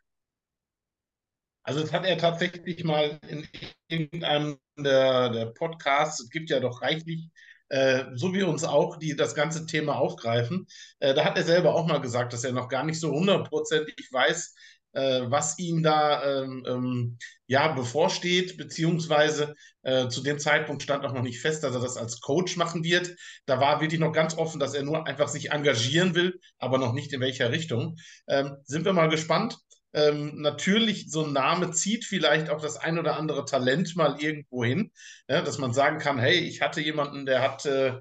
Also 1.64 1.80
das 1.80 1.92
hat 1.92 2.06
er 2.06 2.16
tatsächlich 2.16 2.82
mal 2.84 3.18
in 3.28 3.46
irgendeinem 3.88 4.58
der, 4.78 5.28
der 5.30 5.46
Podcasts, 5.46 6.20
es 6.20 6.30
gibt 6.30 6.48
ja 6.48 6.60
doch 6.60 6.80
reichlich, 6.80 7.28
äh, 7.68 8.04
so 8.14 8.32
wie 8.34 8.42
uns 8.42 8.64
auch, 8.64 8.96
die 8.96 9.16
das 9.16 9.34
ganze 9.34 9.66
Thema 9.66 9.96
aufgreifen. 9.96 10.66
Äh, 11.00 11.14
da 11.14 11.24
hat 11.24 11.36
er 11.36 11.44
selber 11.44 11.74
auch 11.74 11.86
mal 11.86 12.00
gesagt, 12.00 12.32
dass 12.32 12.44
er 12.44 12.52
noch 12.52 12.68
gar 12.68 12.84
nicht 12.84 13.00
so 13.00 13.10
hundertprozentig 13.10 14.08
weiß, 14.12 14.54
äh, 14.92 15.22
was 15.30 15.58
ihm 15.58 15.82
da 15.82 16.42
ähm, 16.42 16.64
ähm, 16.66 17.18
ja 17.46 17.68
bevorsteht, 17.72 18.56
beziehungsweise 18.56 19.54
äh, 19.82 20.08
zu 20.08 20.22
dem 20.22 20.38
Zeitpunkt 20.38 20.82
stand 20.82 21.04
auch 21.04 21.12
noch 21.12 21.22
nicht 21.22 21.40
fest, 21.40 21.62
dass 21.62 21.74
er 21.74 21.80
das 21.80 21.96
als 21.96 22.20
Coach 22.20 22.56
machen 22.56 22.84
wird. 22.84 23.14
Da 23.46 23.60
war 23.60 23.80
wirklich 23.80 24.00
noch 24.00 24.12
ganz 24.12 24.36
offen, 24.36 24.60
dass 24.60 24.74
er 24.74 24.82
nur 24.82 25.06
einfach 25.06 25.28
sich 25.28 25.50
engagieren 25.50 26.14
will, 26.14 26.40
aber 26.58 26.78
noch 26.78 26.92
nicht 26.92 27.12
in 27.12 27.20
welcher 27.20 27.50
Richtung. 27.50 27.96
Ähm, 28.26 28.56
sind 28.64 28.84
wir 28.84 28.92
mal 28.92 29.08
gespannt. 29.08 29.58
Ähm, 29.94 30.40
natürlich, 30.40 31.10
so 31.10 31.24
ein 31.24 31.32
Name 31.32 31.70
zieht 31.70 32.04
vielleicht 32.04 32.50
auch 32.50 32.60
das 32.60 32.76
ein 32.76 32.98
oder 32.98 33.16
andere 33.16 33.44
Talent 33.44 33.96
mal 33.96 34.20
irgendwo 34.20 34.64
hin, 34.64 34.92
ja, 35.28 35.40
dass 35.40 35.58
man 35.58 35.72
sagen 35.72 35.98
kann, 35.98 36.18
hey, 36.18 36.38
ich 36.38 36.60
hatte 36.60 36.80
jemanden, 36.80 37.24
der 37.24 37.40
hat, 37.40 37.64
äh, 37.64 38.00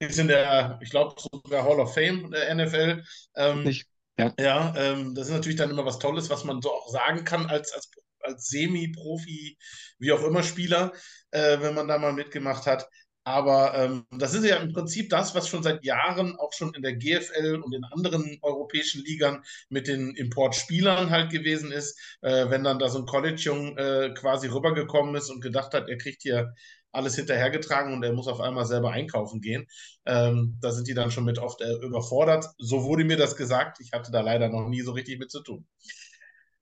ist 0.00 0.18
in 0.18 0.28
der, 0.28 0.78
ich 0.82 0.90
glaube, 0.90 1.14
sogar 1.20 1.64
Hall 1.64 1.80
of 1.80 1.94
Fame 1.94 2.30
der 2.30 2.50
NFL. 2.54 3.04
Ähm, 3.36 3.66
ich, 3.66 3.86
ja, 4.18 4.34
ja 4.38 4.74
ähm, 4.76 5.14
das 5.14 5.28
ist 5.28 5.32
natürlich 5.32 5.58
dann 5.58 5.70
immer 5.70 5.84
was 5.84 5.98
Tolles, 5.98 6.28
was 6.28 6.44
man 6.44 6.60
so 6.60 6.72
auch 6.72 6.90
sagen 6.90 7.24
kann 7.24 7.46
als, 7.46 7.72
als, 7.72 7.90
als 8.20 8.48
Semi-Profi, 8.48 9.56
wie 9.98 10.12
auch 10.12 10.24
immer 10.24 10.42
Spieler, 10.42 10.92
äh, 11.30 11.60
wenn 11.60 11.74
man 11.74 11.86
da 11.86 11.98
mal 11.98 12.12
mitgemacht 12.12 12.66
hat. 12.66 12.88
Aber 13.28 13.74
ähm, 13.74 14.06
das 14.10 14.32
ist 14.32 14.46
ja 14.46 14.56
im 14.56 14.72
Prinzip 14.72 15.10
das, 15.10 15.34
was 15.34 15.48
schon 15.48 15.62
seit 15.62 15.84
Jahren 15.84 16.34
auch 16.36 16.50
schon 16.54 16.72
in 16.72 16.80
der 16.80 16.96
GFL 16.96 17.60
und 17.62 17.74
in 17.74 17.84
anderen 17.84 18.38
europäischen 18.40 19.04
Ligern 19.04 19.44
mit 19.68 19.86
den 19.86 20.14
Importspielern 20.14 21.10
halt 21.10 21.30
gewesen 21.30 21.70
ist, 21.70 22.00
äh, 22.22 22.48
wenn 22.48 22.64
dann 22.64 22.78
da 22.78 22.88
so 22.88 22.98
ein 23.00 23.04
College-Jung 23.04 23.76
äh, 23.76 24.14
quasi 24.14 24.46
rübergekommen 24.48 25.14
ist 25.14 25.28
und 25.28 25.42
gedacht 25.42 25.74
hat, 25.74 25.90
er 25.90 25.98
kriegt 25.98 26.22
hier 26.22 26.54
alles 26.90 27.16
hinterhergetragen 27.16 27.92
und 27.92 28.02
er 28.02 28.14
muss 28.14 28.28
auf 28.28 28.40
einmal 28.40 28.64
selber 28.64 28.92
einkaufen 28.92 29.42
gehen. 29.42 29.66
Ähm, 30.06 30.56
da 30.62 30.70
sind 30.72 30.88
die 30.88 30.94
dann 30.94 31.10
schon 31.10 31.26
mit 31.26 31.38
oft 31.38 31.60
äh, 31.60 31.74
überfordert. 31.84 32.46
So 32.56 32.84
wurde 32.84 33.04
mir 33.04 33.18
das 33.18 33.36
gesagt. 33.36 33.78
Ich 33.80 33.92
hatte 33.92 34.10
da 34.10 34.22
leider 34.22 34.48
noch 34.48 34.66
nie 34.68 34.80
so 34.80 34.92
richtig 34.92 35.18
mit 35.18 35.30
zu 35.30 35.42
tun. 35.42 35.66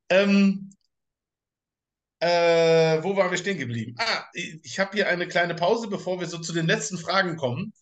Ähm, 0.09 0.71
äh, 2.21 3.03
wo 3.03 3.17
waren 3.17 3.31
wir 3.31 3.39
stehen 3.39 3.59
geblieben? 3.59 3.95
Ah, 3.99 4.25
ich 4.33 4.79
habe 4.79 4.93
hier 4.95 5.09
eine 5.09 5.29
kleine 5.29 5.55
Pause, 5.55 5.89
bevor 5.89 6.21
wir 6.21 6.27
so 6.27 6.39
zu 6.39 6.53
den 6.53 6.67
letzten 6.67 6.99
Fragen 6.99 7.37
kommen. 7.37 7.73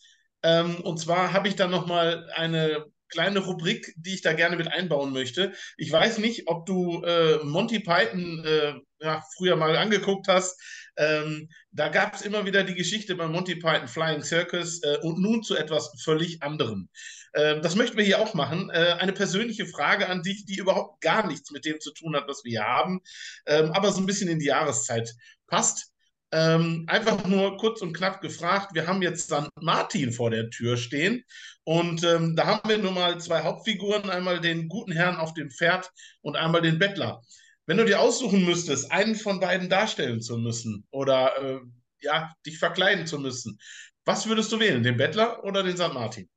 Ähm, 0.42 0.76
und 0.82 0.98
zwar 0.98 1.32
habe 1.32 1.48
ich 1.48 1.56
dann 1.56 1.70
nochmal 1.70 2.28
eine 2.34 2.84
kleine 3.08 3.38
Rubrik, 3.40 3.94
die 3.96 4.14
ich 4.14 4.22
da 4.22 4.32
gerne 4.32 4.56
mit 4.56 4.68
einbauen 4.68 5.12
möchte. 5.12 5.52
Ich 5.76 5.90
weiß 5.90 6.18
nicht, 6.18 6.48
ob 6.48 6.66
du 6.66 7.02
äh, 7.04 7.38
Monty 7.44 7.80
Python 7.80 8.44
äh, 8.44 8.74
ja, 9.00 9.22
früher 9.36 9.56
mal 9.56 9.76
angeguckt 9.76 10.26
hast. 10.28 10.60
Ähm, 10.96 11.48
da 11.70 11.88
gab 11.88 12.14
es 12.14 12.22
immer 12.22 12.44
wieder 12.44 12.64
die 12.64 12.74
Geschichte 12.74 13.14
bei 13.14 13.26
Monty 13.28 13.56
Python 13.56 13.88
Flying 13.88 14.22
Circus 14.22 14.82
äh, 14.82 14.98
und 15.02 15.20
nun 15.20 15.42
zu 15.42 15.56
etwas 15.56 15.92
völlig 16.02 16.42
anderem. 16.42 16.88
Ähm, 17.34 17.62
das 17.62 17.74
möchten 17.74 17.96
wir 17.96 18.04
hier 18.04 18.20
auch 18.20 18.34
machen. 18.34 18.70
Äh, 18.70 18.96
eine 18.98 19.12
persönliche 19.12 19.66
Frage 19.66 20.08
an 20.08 20.22
dich, 20.22 20.46
die 20.46 20.56
überhaupt 20.56 21.00
gar 21.00 21.26
nichts 21.26 21.50
mit 21.50 21.64
dem 21.64 21.80
zu 21.80 21.92
tun 21.92 22.14
hat, 22.16 22.28
was 22.28 22.44
wir 22.44 22.50
hier 22.50 22.64
haben, 22.64 23.00
ähm, 23.46 23.72
aber 23.72 23.92
so 23.92 24.00
ein 24.00 24.06
bisschen 24.06 24.28
in 24.28 24.38
die 24.38 24.46
Jahreszeit 24.46 25.12
passt. 25.46 25.90
Ähm, 26.32 26.84
einfach 26.88 27.26
nur 27.26 27.56
kurz 27.58 27.80
und 27.80 27.92
knapp 27.92 28.20
gefragt. 28.20 28.74
Wir 28.74 28.88
haben 28.88 29.02
jetzt 29.02 29.30
St. 29.30 29.48
Martin 29.60 30.12
vor 30.12 30.30
der 30.30 30.50
Tür 30.50 30.76
stehen 30.76 31.22
und 31.62 32.02
ähm, 32.02 32.34
da 32.34 32.46
haben 32.46 32.68
wir 32.68 32.78
nun 32.78 32.94
mal 32.94 33.20
zwei 33.20 33.42
Hauptfiguren, 33.42 34.10
einmal 34.10 34.40
den 34.40 34.68
guten 34.68 34.90
Herrn 34.90 35.16
auf 35.16 35.32
dem 35.34 35.50
Pferd 35.50 35.90
und 36.22 36.36
einmal 36.36 36.60
den 36.60 36.78
Bettler. 36.78 37.22
Wenn 37.66 37.76
du 37.76 37.84
dir 37.84 38.00
aussuchen 38.00 38.44
müsstest, 38.44 38.90
einen 38.90 39.14
von 39.14 39.40
beiden 39.40 39.68
darstellen 39.68 40.20
zu 40.20 40.36
müssen 40.36 40.86
oder 40.90 41.36
äh, 41.40 41.60
ja, 42.00 42.34
dich 42.44 42.58
verkleiden 42.58 43.06
zu 43.06 43.18
müssen, 43.18 43.58
was 44.04 44.26
würdest 44.28 44.52
du 44.52 44.58
wählen, 44.60 44.82
den 44.82 44.96
Bettler 44.96 45.44
oder 45.44 45.62
den 45.62 45.76
St. 45.76 45.94
Martin? 45.94 46.28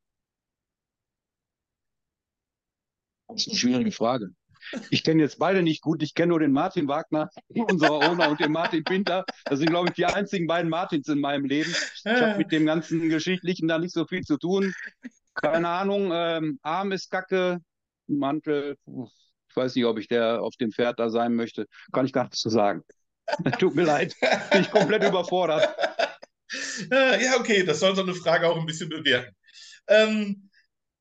Das 3.27 3.41
ist 3.41 3.49
eine 3.49 3.57
schwierige 3.57 3.91
Frage. 3.91 4.29
Ich 4.89 5.03
kenne 5.03 5.21
jetzt 5.21 5.39
beide 5.39 5.61
nicht 5.61 5.81
gut. 5.81 6.03
Ich 6.03 6.13
kenne 6.13 6.29
nur 6.29 6.39
den 6.39 6.51
Martin 6.51 6.87
Wagner, 6.87 7.29
unserer 7.49 8.09
Owner, 8.09 8.29
und 8.29 8.39
den 8.39 8.51
Martin 8.51 8.83
Pinter. 8.83 9.25
Das 9.45 9.59
sind, 9.59 9.69
glaube 9.69 9.89
ich, 9.89 9.95
die 9.95 10.05
einzigen 10.05 10.47
beiden 10.47 10.69
Martins 10.69 11.07
in 11.07 11.19
meinem 11.19 11.45
Leben. 11.45 11.69
Ich 11.71 12.05
habe 12.05 12.37
mit 12.37 12.51
dem 12.51 12.65
ganzen 12.65 13.09
Geschichtlichen 13.09 13.67
da 13.67 13.79
nicht 13.79 13.93
so 13.93 14.05
viel 14.05 14.23
zu 14.23 14.37
tun. 14.37 14.73
Keine 15.35 15.69
Ahnung. 15.69 16.11
Ähm, 16.13 16.59
Arm 16.63 16.91
ist 16.91 17.09
kacke, 17.09 17.59
Mantel. 18.07 18.77
Ich 19.49 19.55
weiß 19.55 19.75
nicht, 19.75 19.85
ob 19.85 19.99
ich 19.99 20.07
der 20.07 20.41
auf 20.41 20.55
dem 20.55 20.71
Pferd 20.71 20.99
da 20.99 21.09
sein 21.09 21.35
möchte. 21.35 21.67
Kann 21.91 22.05
ich 22.05 22.13
gar 22.13 22.23
nichts 22.23 22.39
zu 22.39 22.49
sagen. 22.49 22.83
Tut 23.59 23.75
mir 23.75 23.83
leid. 23.83 24.15
Bin 24.51 24.61
ich 24.61 24.71
komplett 24.71 25.03
überfordert. 25.03 25.67
Ja, 26.89 27.35
okay. 27.37 27.63
Das 27.63 27.81
soll 27.81 27.93
so 27.93 28.03
eine 28.03 28.13
Frage 28.13 28.47
auch 28.47 28.57
ein 28.57 28.65
bisschen 28.65 28.87
bewerten. 28.87 29.35
Ähm, 29.89 30.46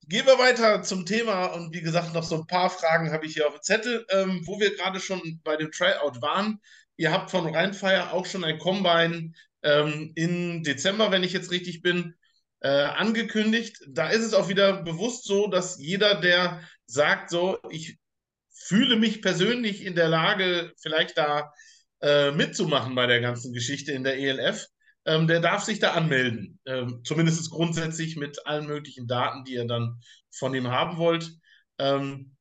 Gehen 0.08 0.24
wir 0.24 0.38
weiter 0.38 0.82
zum 0.84 1.04
Thema 1.04 1.46
und 1.46 1.74
wie 1.74 1.80
gesagt, 1.80 2.14
noch 2.14 2.22
so 2.22 2.36
ein 2.36 2.46
paar 2.46 2.70
Fragen 2.70 3.10
habe 3.10 3.26
ich 3.26 3.34
hier 3.34 3.48
auf 3.48 3.54
dem 3.54 3.62
Zettel, 3.62 4.06
ähm, 4.10 4.40
wo 4.44 4.60
wir 4.60 4.76
gerade 4.76 5.00
schon 5.00 5.40
bei 5.42 5.56
dem 5.56 5.72
Tryout 5.72 6.22
waren. 6.22 6.60
Ihr 6.96 7.10
habt 7.10 7.32
von 7.32 7.52
Rheinfire 7.52 8.12
auch 8.12 8.24
schon 8.24 8.44
ein 8.44 8.58
Combine 8.58 9.32
ähm, 9.64 10.12
im 10.14 10.62
Dezember, 10.62 11.10
wenn 11.10 11.24
ich 11.24 11.32
jetzt 11.32 11.50
richtig 11.50 11.82
bin, 11.82 12.14
äh, 12.60 12.68
angekündigt. 12.68 13.78
Da 13.88 14.08
ist 14.08 14.22
es 14.22 14.32
auch 14.32 14.48
wieder 14.48 14.84
bewusst 14.84 15.24
so, 15.24 15.48
dass 15.48 15.76
jeder, 15.80 16.20
der 16.20 16.60
sagt, 16.86 17.30
so, 17.30 17.58
ich 17.70 17.98
fühle 18.54 18.94
mich 18.94 19.22
persönlich 19.22 19.84
in 19.84 19.96
der 19.96 20.08
Lage, 20.08 20.72
vielleicht 20.80 21.18
da 21.18 21.52
äh, 22.00 22.30
mitzumachen 22.30 22.94
bei 22.94 23.06
der 23.06 23.20
ganzen 23.20 23.52
Geschichte 23.52 23.90
in 23.90 24.04
der 24.04 24.18
ELF, 24.18 24.68
ähm, 25.06 25.28
der 25.28 25.40
darf 25.40 25.64
sich 25.64 25.78
da 25.78 25.92
anmelden. 25.92 26.58
Ähm, 26.66 27.00
zumindest 27.04 27.50
grundsätzlich 27.50 28.16
mit 28.16 28.44
allen 28.46 28.66
möglichen 28.66 29.06
Daten, 29.06 29.44
die 29.44 29.54
ihr 29.54 29.66
dann 29.66 30.00
von 30.30 30.54
ihm 30.54 30.68
haben 30.68 30.98
wollt. 30.98 31.32
Ähm, 31.78 32.36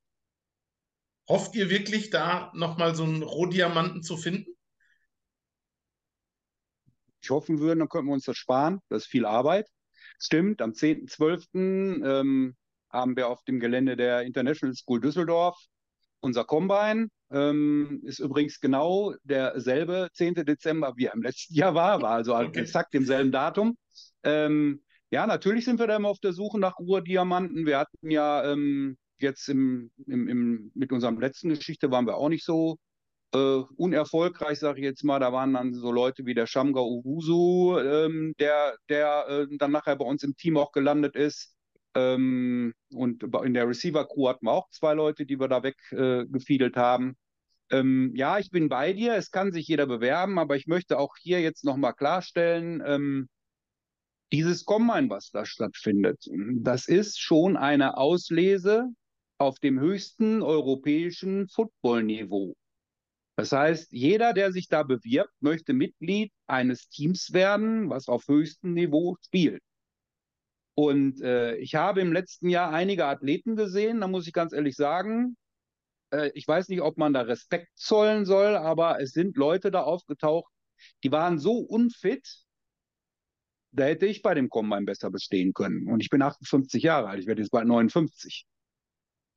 hofft 1.30 1.56
ihr 1.56 1.70
wirklich, 1.70 2.10
da 2.10 2.52
nochmal 2.56 2.96
so 2.96 3.04
einen 3.04 3.22
Rohdiamanten 3.24 4.02
zu 4.02 4.18
finden? 4.18 4.52
Ich 7.22 7.30
hoffen 7.30 7.60
würden, 7.60 7.80
dann 7.80 7.90
könnten 7.90 8.10
wir 8.10 8.14
uns 8.14 8.26
das 8.26 8.38
sparen. 8.38 8.82
Das 8.90 9.04
ist 9.04 9.10
viel 9.10 9.26
Arbeit. 9.26 9.68
Stimmt, 10.20 10.62
am 10.62 10.72
10.12. 10.72 12.04
Ähm, 12.04 12.56
haben 12.90 13.16
wir 13.16 13.28
auf 13.30 13.44
dem 13.44 13.60
Gelände 13.60 13.96
der 13.96 14.22
International 14.22 14.76
School 14.76 15.02
Düsseldorf 15.02 15.58
unser 16.20 16.46
Combine. 16.46 17.10
Ähm, 17.32 18.02
ist 18.04 18.20
übrigens 18.20 18.60
genau 18.60 19.14
derselbe 19.24 20.10
10. 20.14 20.46
Dezember, 20.46 20.94
wie 20.96 21.06
er 21.06 21.14
im 21.14 21.24
letzten 21.24 21.56
Jahr 21.56 21.74
war, 21.74 22.02
war 22.02 22.12
also 22.12 22.36
okay. 22.36 22.62
exakt 22.62 22.94
demselben 22.94 23.32
Datum. 23.32 23.78
Ähm, 24.24 24.82
ja, 25.12 25.26
natürlich 25.28 25.66
sind 25.66 25.80
wir 25.80 25.88
da 25.88 25.96
immer 25.96 26.10
auf 26.10 26.20
der 26.20 26.34
Suche 26.34 26.60
nach 26.60 26.78
Urdiamanten. 26.80 27.66
Wir 27.66 27.80
hatten 27.80 28.12
ja 28.12 28.44
ähm, 28.52 28.98
jetzt 29.20 29.48
im, 29.50 29.92
im, 30.08 30.28
im, 30.28 30.72
mit 30.74 30.92
unserem 30.92 31.20
letzten 31.20 31.50
Geschichte 31.50 31.92
waren 31.92 32.06
wir 32.06 32.18
auch 32.18 32.30
nicht 32.30 32.44
so 32.44 32.78
äh, 33.34 33.64
unerfolgreich, 33.78 34.60
sage 34.60 34.80
ich 34.80 34.86
jetzt 34.86 35.04
mal. 35.04 35.20
Da 35.20 35.32
waren 35.34 35.54
dann 35.54 35.74
so 35.74 35.92
Leute 35.92 36.26
wie 36.26 36.34
der 36.34 36.48
Shamga 36.48 36.82
Uwusu, 36.82 37.78
ähm, 37.80 38.34
der, 38.40 38.76
der 38.90 39.26
äh, 39.28 39.58
dann 39.58 39.72
nachher 39.72 39.96
bei 39.96 40.06
uns 40.06 40.24
im 40.24 40.36
Team 40.36 40.58
auch 40.58 40.72
gelandet 40.72 41.16
ist. 41.16 41.55
Ähm, 41.96 42.74
und 42.92 43.24
in 43.24 43.54
der 43.54 43.68
Receiver-Crew 43.68 44.28
hatten 44.28 44.46
wir 44.46 44.52
auch 44.52 44.70
zwei 44.70 44.94
Leute, 44.94 45.26
die 45.26 45.40
wir 45.40 45.48
da 45.48 45.64
weggefiedelt 45.64 46.76
äh, 46.76 46.80
haben. 46.80 47.16
Ähm, 47.72 48.12
ja, 48.16 48.38
ich 48.38 48.52
bin 48.52 48.70
bei 48.70 48.94
dir. 48.94 49.16
Es 49.16 49.32
kann 49.32 49.52
sich 49.52 49.68
jeder 49.68 49.88
bewerben, 49.88 50.38
aber 50.38 50.56
ich 50.56 50.68
möchte 50.68 51.00
auch 51.00 51.16
hier 51.20 51.42
jetzt 51.42 51.64
nochmal 51.64 51.94
klarstellen, 51.94 52.84
ähm, 52.86 53.30
dieses 54.32 54.66
Combine, 54.66 55.10
was 55.10 55.30
da 55.32 55.46
stattfindet, 55.46 56.28
das 56.58 56.88
ist 56.88 57.20
schon 57.20 57.58
eine 57.58 57.98
Auslese 57.98 58.90
auf 59.38 59.60
dem 59.60 59.80
höchsten 59.80 60.42
europäischen 60.42 61.48
Football-Niveau. 61.48 62.56
Das 63.38 63.52
heißt, 63.52 63.92
jeder, 63.92 64.34
der 64.34 64.52
sich 64.52 64.68
da 64.68 64.84
bewirbt, 64.84 65.34
möchte 65.42 65.74
Mitglied 65.74 66.32
eines 66.48 66.90
Teams 66.90 67.34
werden, 67.34 67.90
was 67.90 68.08
auf 68.08 68.28
höchstem 68.28 68.74
Niveau 68.74 69.16
spielt. 69.26 69.62
Und 70.76 71.22
äh, 71.22 71.56
ich 71.56 71.76
habe 71.76 72.02
im 72.02 72.12
letzten 72.12 72.50
Jahr 72.50 72.72
einige 72.72 73.06
Athleten 73.06 73.56
gesehen, 73.56 74.02
da 74.02 74.08
muss 74.08 74.28
ich 74.28 74.34
ganz 74.34 74.52
ehrlich 74.52 74.76
sagen, 74.76 75.38
äh, 76.12 76.32
ich 76.34 76.48
weiß 76.48 76.68
nicht, 76.68 76.82
ob 76.82 76.98
man 76.98 77.14
da 77.14 77.22
Respekt 77.22 77.70
zollen 77.76 78.26
soll, 78.26 78.56
aber 78.56 79.02
es 79.02 79.12
sind 79.12 79.38
Leute 79.38 79.72
da 79.72 79.84
aufgetaucht, 79.84 80.52
die 81.04 81.12
waren 81.12 81.40
so 81.40 81.58
unfit, 81.60 82.44
da 83.72 83.86
hätte 83.86 84.06
ich 84.06 84.22
bei 84.22 84.34
dem 84.34 84.50
Combine 84.50 84.86
besser 84.86 85.12
bestehen 85.12 85.54
können. 85.54 85.88
Und 85.88 86.02
ich 86.02 86.10
bin 86.10 86.22
58 86.22 86.84
Jahre 86.84 87.08
alt, 87.08 87.20
ich 87.22 87.28
werde 87.28 87.42
jetzt 87.42 87.52
bald 87.52 87.68
59. 87.68 88.46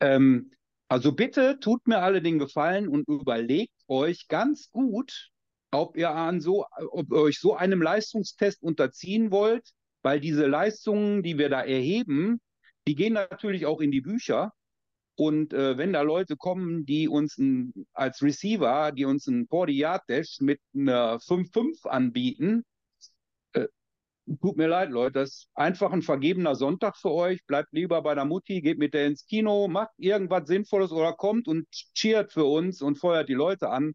Ähm, 0.01 0.53
also 0.89 1.13
bitte 1.13 1.59
tut 1.61 1.87
mir 1.87 1.99
alle 1.99 2.23
den 2.23 2.39
Gefallen 2.39 2.89
und 2.89 3.07
überlegt 3.09 3.75
euch 3.89 4.27
ganz 4.29 4.71
gut, 4.71 5.31
ob 5.71 5.97
ihr 5.97 6.11
an 6.11 6.41
so, 6.41 6.67
ob 6.91 7.11
ihr 7.13 7.19
euch 7.19 7.39
so 7.41 7.55
einem 7.55 7.83
Leistungstest 7.83 8.63
unterziehen 8.63 9.31
wollt, 9.31 9.71
weil 10.09 10.21
diese 10.21 10.47
Leistungen, 10.47 11.23
die 11.23 11.37
wir 11.37 11.51
da 11.51 11.61
erheben, 11.61 12.41
die 12.87 12.95
gehen 12.95 13.13
natürlich 13.13 13.67
auch 13.67 13.83
in 13.83 13.91
die 13.91 14.01
Bücher. 14.01 14.55
Und 15.17 15.53
äh, 15.53 15.77
wenn 15.77 15.93
da 15.93 16.01
Leute 16.01 16.35
kommen, 16.35 16.87
die 16.87 17.09
uns 17.09 17.37
ein, 17.37 17.75
als 17.93 18.23
Receiver, 18.23 18.91
die 18.93 19.05
uns 19.05 19.27
ein 19.27 19.47
40-Yard-Dash 19.49 20.39
mit 20.41 20.61
einer 20.75 21.19
5-5 21.19 21.87
anbieten, 21.87 22.65
äh, 23.53 23.67
tut 24.41 24.57
mir 24.57 24.69
leid, 24.69 24.89
Leute, 24.89 25.13
das 25.13 25.29
ist 25.29 25.51
einfach 25.53 25.93
ein 25.93 26.01
vergebener 26.01 26.55
Sonntag 26.55 26.97
für 26.97 27.11
euch. 27.11 27.45
Bleibt 27.45 27.75
lieber 27.75 28.01
bei 28.01 28.15
der 28.15 28.25
Mutti, 28.25 28.63
geht 28.63 28.79
mit 28.79 28.95
der 28.95 29.09
ins 29.09 29.27
Kino, 29.27 29.69
macht 29.69 29.93
irgendwas 29.99 30.49
Sinnvolles 30.49 30.91
oder 30.91 31.13
kommt 31.13 31.49
und 31.49 31.67
cheert 31.93 32.33
für 32.33 32.47
uns 32.47 32.81
und 32.81 32.97
feuert 32.97 33.29
die 33.29 33.35
Leute 33.35 33.69
an. 33.69 33.93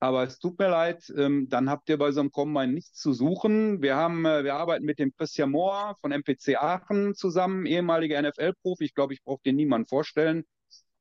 Aber 0.00 0.24
es 0.24 0.38
tut 0.38 0.58
mir 0.58 0.68
leid, 0.68 1.12
ähm, 1.16 1.48
dann 1.50 1.68
habt 1.68 1.88
ihr 1.90 1.98
bei 1.98 2.10
so 2.10 2.20
einem 2.20 2.30
Combine 2.30 2.72
nichts 2.72 2.98
zu 2.98 3.12
suchen. 3.12 3.82
Wir 3.82 3.96
haben, 3.96 4.24
äh, 4.24 4.44
wir 4.44 4.54
arbeiten 4.54 4.86
mit 4.86 4.98
dem 4.98 5.14
Christian 5.14 5.50
Mohr 5.50 5.94
von 6.00 6.10
MPC 6.10 6.56
Aachen 6.56 7.14
zusammen, 7.14 7.66
ehemaliger 7.66 8.18
NFL-Profi. 8.18 8.84
Ich 8.84 8.94
glaube, 8.94 9.12
ich 9.12 9.22
brauche 9.22 9.42
dir 9.44 9.52
niemand 9.52 9.90
vorstellen. 9.90 10.44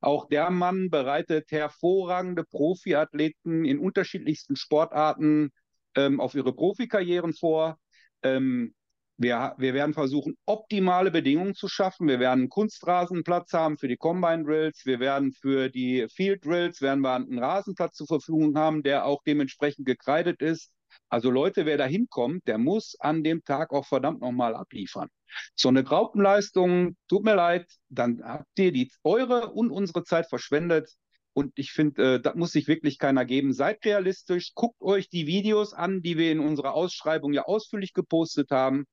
Auch 0.01 0.27
der 0.27 0.49
Mann 0.49 0.89
bereitet 0.89 1.51
hervorragende 1.51 2.43
Profiathleten 2.43 3.63
in 3.65 3.79
unterschiedlichsten 3.79 4.57
Sportarten 4.57 5.51
ähm, 5.95 6.19
auf 6.19 6.35
ihre 6.35 6.53
Profikarrieren 6.53 7.33
vor. 7.33 7.77
Ähm, 8.21 8.73
wir, 9.19 9.53
wir 9.57 9.73
werden 9.73 9.93
versuchen, 9.93 10.37
optimale 10.45 11.11
Bedingungen 11.11 11.53
zu 11.53 11.67
schaffen. 11.67 12.07
Wir 12.07 12.21
werden 12.21 12.39
einen 12.39 12.49
Kunstrasenplatz 12.49 13.51
haben 13.51 13.77
für 13.77 13.89
die 13.89 13.97
Combine 13.97 14.45
Drills. 14.45 14.85
Wir 14.85 15.01
werden 15.01 15.33
für 15.33 15.69
die 15.69 16.07
Field 16.09 16.45
Drills 16.45 16.81
werden 16.81 17.01
wir 17.01 17.13
einen 17.15 17.37
Rasenplatz 17.37 17.97
zur 17.97 18.07
Verfügung 18.07 18.57
haben, 18.57 18.81
der 18.81 19.05
auch 19.05 19.21
dementsprechend 19.23 19.85
gekreidet 19.85 20.41
ist. 20.41 20.71
Also 21.09 21.31
Leute, 21.31 21.65
wer 21.65 21.77
da 21.77 21.85
hinkommt, 21.85 22.47
der 22.47 22.57
muss 22.57 22.95
an 22.99 23.21
dem 23.21 23.43
Tag 23.43 23.73
auch 23.73 23.85
verdammt 23.85 24.21
nochmal 24.21 24.55
abliefern. 24.55 25.09
So 25.53 25.67
eine 25.67 25.83
Graupenleistung, 25.83 26.95
tut 27.09 27.25
mir 27.25 27.35
leid, 27.35 27.67
dann 27.89 28.21
habt 28.23 28.57
ihr 28.57 28.71
die 28.71 28.89
eure 29.03 29.51
und 29.51 29.69
unsere 29.69 30.05
Zeit 30.05 30.29
verschwendet. 30.29 30.95
Und 31.33 31.51
ich 31.57 31.71
finde, 31.73 32.15
äh, 32.15 32.21
das 32.21 32.35
muss 32.35 32.51
sich 32.51 32.67
wirklich 32.69 32.97
keiner 32.97 33.25
geben. 33.25 33.51
Seid 33.51 33.85
realistisch, 33.85 34.53
guckt 34.55 34.81
euch 34.81 35.09
die 35.09 35.27
Videos 35.27 35.73
an, 35.73 36.01
die 36.01 36.17
wir 36.17 36.31
in 36.31 36.39
unserer 36.39 36.73
Ausschreibung 36.73 37.33
ja 37.33 37.43
ausführlich 37.43 37.93
gepostet 37.93 38.51
haben. 38.51 38.85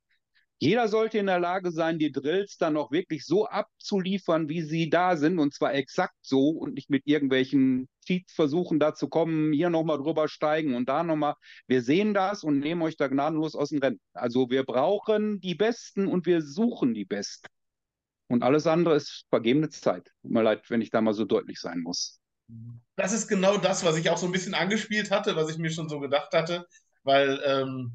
Jeder 0.59 0.89
sollte 0.89 1.19
in 1.19 1.27
der 1.27 1.39
Lage 1.39 1.71
sein, 1.71 1.99
die 1.99 2.11
Drills 2.11 2.57
dann 2.57 2.79
auch 2.79 2.91
wirklich 2.91 3.27
so 3.27 3.47
abzuliefern, 3.47 4.49
wie 4.49 4.63
sie 4.63 4.89
da 4.89 5.17
sind, 5.17 5.39
und 5.39 5.53
zwar 5.53 5.75
exakt 5.75 6.17
so 6.23 6.49
und 6.49 6.75
nicht 6.75 6.89
mit 6.89 7.03
irgendwelchen 7.07 7.89
Cheats 8.07 8.33
versuchen, 8.33 8.79
da 8.79 8.95
zu 8.95 9.09
kommen, 9.09 9.53
hier 9.53 9.69
nochmal 9.69 9.99
drüber 9.99 10.29
steigen 10.29 10.75
und 10.75 10.89
da 10.89 11.03
nochmal. 11.03 11.35
Wir 11.67 11.83
sehen 11.83 12.15
das 12.15 12.43
und 12.43 12.61
nehmen 12.61 12.81
euch 12.81 12.97
da 12.97 13.09
gnadenlos 13.09 13.55
aus 13.55 13.69
dem 13.69 13.81
Rennen. 13.81 14.01
Also 14.15 14.49
wir 14.49 14.65
brauchen 14.65 15.41
die 15.41 15.55
Besten 15.55 16.07
und 16.07 16.25
wir 16.25 16.41
suchen 16.41 16.95
die 16.95 17.05
Besten. 17.05 17.49
Und 18.29 18.43
alles 18.43 18.67
andere 18.67 18.97
ist 18.97 19.27
vergebene 19.29 19.69
Zeit. 19.69 20.11
Tut 20.23 20.31
mir 20.31 20.43
leid, 20.43 20.69
wenn 20.71 20.81
ich 20.81 20.91
da 20.91 21.03
mal 21.03 21.15
so 21.15 21.27
deutlich 21.27 21.61
sein 21.61 21.81
muss. 21.81 22.19
Das 22.97 23.13
ist 23.13 23.29
genau 23.29 23.59
das, 23.59 23.85
was 23.85 23.97
ich 23.97 24.09
auch 24.09 24.17
so 24.17 24.27
ein 24.27 24.33
bisschen 24.33 24.55
angespielt 24.55 25.11
hatte, 25.11 25.37
was 25.37 25.51
ich 25.51 25.59
mir 25.59 25.71
schon 25.71 25.89
so 25.89 26.01
gedacht 26.01 26.33
hatte, 26.33 26.67
weil 27.03 27.41
ähm, 27.45 27.93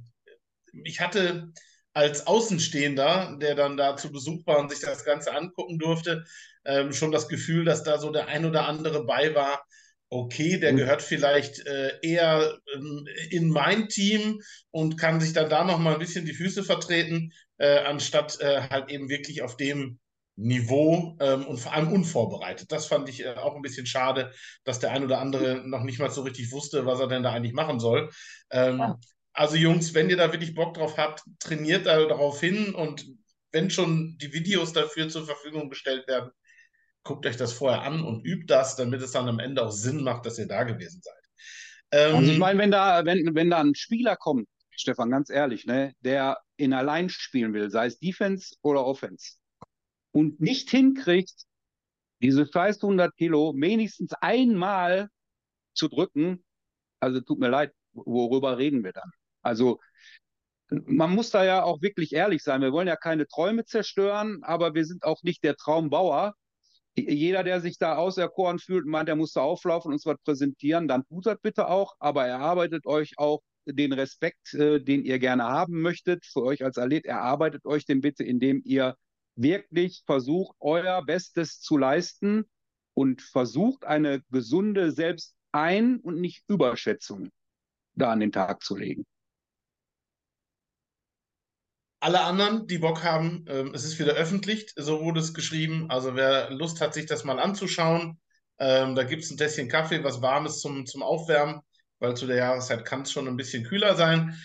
ich 0.84 1.00
hatte 1.02 1.52
als 1.94 2.28
Außenstehender, 2.28 3.38
der 3.42 3.56
dann 3.56 3.78
da 3.78 3.98
zu 3.98 4.12
Besuch 4.12 4.46
war 4.46 4.60
und 4.60 4.72
sich 4.72 4.80
das 4.80 5.04
Ganze 5.04 5.36
angucken 5.36 5.78
durfte, 5.78 6.24
ähm, 6.66 6.94
schon 6.94 7.12
das 7.12 7.28
Gefühl, 7.28 7.66
dass 7.66 7.84
da 7.84 7.98
so 7.98 8.12
der 8.12 8.28
ein 8.28 8.46
oder 8.46 8.68
andere 8.68 9.06
bei 9.06 9.36
war. 9.36 9.64
Okay, 10.10 10.58
der 10.58 10.74
mhm. 10.74 10.78
gehört 10.78 11.02
vielleicht 11.02 11.66
äh, 11.66 11.94
eher 12.02 12.58
ähm, 12.76 13.08
in 13.30 13.50
mein 13.50 13.88
Team 13.88 14.42
und 14.70 14.98
kann 14.98 15.22
sich 15.22 15.34
dann 15.34 15.50
da 15.50 15.64
noch 15.64 15.80
mal 15.80 15.94
ein 15.94 16.00
bisschen 16.00 16.26
die 16.26 16.34
Füße 16.34 16.64
vertreten, 16.64 17.32
äh, 17.58 17.80
anstatt 17.80 18.40
äh, 18.42 18.62
halt 18.70 18.90
eben 18.90 19.08
wirklich 19.10 19.42
auf 19.42 19.56
dem 19.56 20.00
Niveau 20.36 21.16
ähm, 21.20 21.46
und 21.46 21.60
vor 21.60 21.74
allem 21.74 21.92
unvorbereitet. 21.92 22.72
Das 22.72 22.88
fand 22.88 23.08
ich 23.10 23.24
äh, 23.24 23.36
auch 23.36 23.56
ein 23.56 23.62
bisschen 23.62 23.86
schade, 23.86 24.34
dass 24.64 24.80
der 24.80 24.92
ein 24.92 25.04
oder 25.04 25.20
andere 25.20 25.62
noch 25.68 25.84
nicht 25.84 26.00
mal 26.00 26.10
so 26.10 26.24
richtig 26.24 26.52
wusste, 26.52 26.86
was 26.86 27.00
er 27.00 27.08
denn 27.08 27.24
da 27.24 27.32
eigentlich 27.32 27.54
machen 27.54 27.80
soll. 27.80 28.10
Ähm, 28.50 28.80
ja. 28.80 29.00
Also 29.34 29.56
Jungs, 29.56 29.94
wenn 29.94 30.10
ihr 30.10 30.18
da 30.18 30.32
wirklich 30.32 30.54
Bock 30.54 30.74
drauf 30.74 30.98
habt, 30.98 31.24
trainiert 31.40 31.86
da 31.86 32.06
darauf 32.06 32.40
hin 32.40 32.76
und 32.76 33.06
wenn 33.52 33.70
schon 33.70 34.18
die 34.20 34.34
Videos 34.34 34.74
dafür 34.74 35.10
zur 35.10 35.26
Verfügung 35.26 35.70
gestellt 35.70 36.08
werden, 36.08 36.32
guckt 37.04 37.26
euch 37.26 37.38
das 37.38 37.54
vorher 37.54 37.84
an 37.84 38.04
und 38.04 38.26
übt 38.26 38.46
das, 38.48 38.76
damit 38.76 39.02
es 39.02 39.12
dann 39.12 39.28
am 39.28 39.40
Ende 39.40 39.64
auch 39.64 39.72
Sinn 39.72 40.04
macht, 40.04 40.26
dass 40.26 40.38
ihr 40.38 40.48
da 40.48 40.64
gewesen 40.64 41.02
seid. 41.02 41.22
Ähm, 41.92 42.16
also 42.16 42.32
ich 42.32 42.38
meine, 42.38 42.60
wenn 42.60 42.72
da, 42.72 43.06
wenn, 43.06 43.34
wenn 43.36 43.50
da 43.50 43.60
ein 43.60 43.76
Spieler 43.76 44.16
kommt, 44.16 44.48
Stefan, 44.72 45.12
ganz 45.12 45.30
ehrlich, 45.30 45.66
ne, 45.66 45.94
der 46.02 46.40
in 46.58 46.74
allein 46.74 47.10
spielen 47.10 47.54
will, 47.54 47.70
sei 47.70 47.88
es 47.88 48.00
Defense 48.00 48.56
oder 48.62 48.86
Offense, 48.86 49.38
und 50.12 50.42
nicht 50.42 50.70
hinkriegt, 50.70 51.46
diese 52.22 52.48
scheiß 52.52 52.82
100 52.84 53.16
Kilo 53.16 53.54
wenigstens 53.56 54.14
einmal 54.22 55.10
zu 55.74 55.88
drücken, 55.88 56.44
also 57.00 57.22
tut 57.22 57.40
mir 57.40 57.50
leid, 57.50 57.74
worüber 57.94 58.58
reden 58.58 58.84
wir 58.84 58.94
dann? 58.94 59.12
Also 59.42 59.80
man 60.72 61.14
muss 61.14 61.32
da 61.32 61.44
ja 61.44 61.64
auch 61.64 61.82
wirklich 61.82 62.14
ehrlich 62.14 62.44
sein. 62.44 62.62
Wir 62.62 62.72
wollen 62.72 62.88
ja 62.88 62.96
keine 62.96 63.28
Träume 63.28 63.66
zerstören, 63.66 64.40
aber 64.44 64.74
wir 64.74 64.86
sind 64.86 65.04
auch 65.04 65.22
nicht 65.24 65.44
der 65.44 65.56
Traumbauer. 65.58 66.34
Jeder, 66.96 67.44
der 67.44 67.62
sich 67.62 67.78
da 67.78 67.96
auserkoren 67.96 68.60
fühlt 68.60 68.86
meint, 68.86 69.10
er 69.10 69.16
muss 69.16 69.34
da 69.34 69.42
auflaufen 69.42 69.90
und 69.90 69.94
uns 69.96 70.06
was 70.06 70.18
präsentieren, 70.24 70.88
dann 70.88 71.06
tut 71.08 71.26
das 71.26 71.38
bitte 71.42 71.68
auch, 71.68 71.96
aber 72.00 72.26
erarbeitet 72.26 72.86
euch 72.86 73.14
auch 73.18 73.42
den 73.66 73.94
Respekt, 73.94 74.54
äh, 74.54 74.80
den 74.82 75.06
ihr 75.06 75.20
gerne 75.20 75.44
haben 75.44 75.82
möchtet 75.82 76.26
für 76.26 76.44
euch 76.44 76.64
als 76.64 76.78
Athlet. 76.78 77.06
Erarbeitet 77.06 77.66
euch 77.66 77.86
den 77.86 78.02
bitte, 78.02 78.24
indem 78.24 78.62
ihr 78.66 78.96
wirklich 79.36 80.04
versucht, 80.06 80.56
euer 80.60 81.04
Bestes 81.06 81.60
zu 81.62 81.78
leisten 81.78 82.46
und 82.94 83.22
versucht, 83.22 83.86
eine 83.86 84.22
gesunde 84.30 84.92
Selbstein- 84.92 86.00
und 86.00 86.20
nicht 86.20 86.44
Überschätzung 86.50 87.30
da 87.94 88.12
an 88.12 88.20
den 88.20 88.32
Tag 88.32 88.64
zu 88.64 88.76
legen 88.76 89.06
alle 92.02 92.22
anderen, 92.22 92.68
die 92.68 92.80
Bock 92.80 93.04
haben, 93.04 93.46
ähm, 93.48 93.74
es 93.76 93.86
ist 93.86 94.00
wieder 94.00 94.14
öffentlich, 94.14 94.74
so 94.76 95.02
wurde 95.02 95.20
es 95.20 95.34
geschrieben. 95.34 95.86
Also 95.90 96.16
wer 96.16 96.50
Lust 96.50 96.82
hat, 96.82 96.94
sich 96.96 97.06
das 97.06 97.24
mal 97.24 97.40
anzuschauen, 97.40 98.20
ähm, 98.60 98.96
da 98.96 99.04
gibt 99.04 99.24
es 99.24 99.32
ein 99.32 99.38
Tässchen 99.38 99.70
Kaffee, 99.70 100.04
was 100.04 100.22
Warmes 100.22 100.60
zum, 100.60 100.86
zum 100.86 101.04
Aufwärmen, 101.04 101.62
weil 102.00 102.18
zu 102.18 102.26
der 102.26 102.38
Jahreszeit 102.38 102.86
kann 102.86 103.04
es 103.04 103.12
schon 103.12 103.28
ein 103.28 103.38
bisschen 103.38 103.64
kühler 103.64 103.96
sein. 103.96 104.36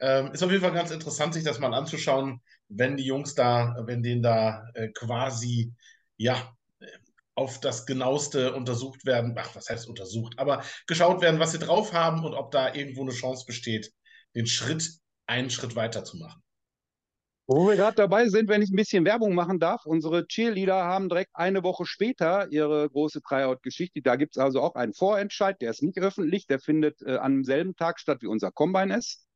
Ähm, 0.00 0.32
ist 0.32 0.42
auf 0.42 0.50
jeden 0.50 0.62
Fall 0.62 0.72
ganz 0.72 0.90
interessant, 0.90 1.32
sich 1.32 1.44
das 1.44 1.60
mal 1.60 1.72
anzuschauen, 1.74 2.42
wenn 2.68 2.96
die 2.96 3.04
Jungs 3.06 3.34
da, 3.34 3.76
wenn 3.86 4.02
denen 4.02 4.22
da 4.22 4.64
äh, 4.74 4.88
quasi, 4.88 5.72
ja, 6.16 6.52
auf 7.36 7.60
das 7.60 7.86
Genaueste 7.86 8.54
untersucht 8.54 9.04
werden, 9.06 9.34
ach, 9.38 9.54
was 9.54 9.68
heißt 9.68 9.88
untersucht, 9.88 10.38
aber 10.38 10.64
geschaut 10.86 11.20
werden, 11.20 11.38
was 11.38 11.52
sie 11.52 11.58
drauf 11.58 11.92
haben 11.92 12.24
und 12.24 12.34
ob 12.34 12.50
da 12.50 12.74
irgendwo 12.74 13.02
eine 13.02 13.12
Chance 13.12 13.44
besteht, 13.46 13.92
den 14.34 14.46
Schritt, 14.46 14.90
einen 15.26 15.50
Schritt 15.50 15.76
weiter 15.76 16.02
zu 16.04 16.16
machen. 16.16 16.42
Wo 17.48 17.68
wir 17.68 17.76
gerade 17.76 17.94
dabei 17.94 18.28
sind, 18.28 18.48
wenn 18.48 18.60
ich 18.60 18.70
ein 18.70 18.76
bisschen 18.76 19.04
Werbung 19.04 19.34
machen 19.34 19.60
darf, 19.60 19.86
unsere 19.86 20.26
Cheerleader 20.26 20.84
haben 20.84 21.08
direkt 21.08 21.30
eine 21.34 21.62
Woche 21.62 21.86
später 21.86 22.50
ihre 22.50 22.90
große 22.90 23.22
Tryout-Geschichte. 23.22 24.02
Da 24.02 24.16
gibt 24.16 24.36
es 24.36 24.42
also 24.42 24.60
auch 24.60 24.74
einen 24.74 24.94
Vorentscheid, 24.94 25.60
der 25.60 25.70
ist 25.70 25.82
nicht 25.82 25.98
öffentlich, 25.98 26.48
der 26.48 26.58
findet 26.58 27.02
äh, 27.02 27.18
am 27.18 27.44
selben 27.44 27.76
Tag 27.76 28.00
statt, 28.00 28.18
wie 28.22 28.26
unser 28.26 28.50
Combine 28.50 28.96
ist. 28.96 29.28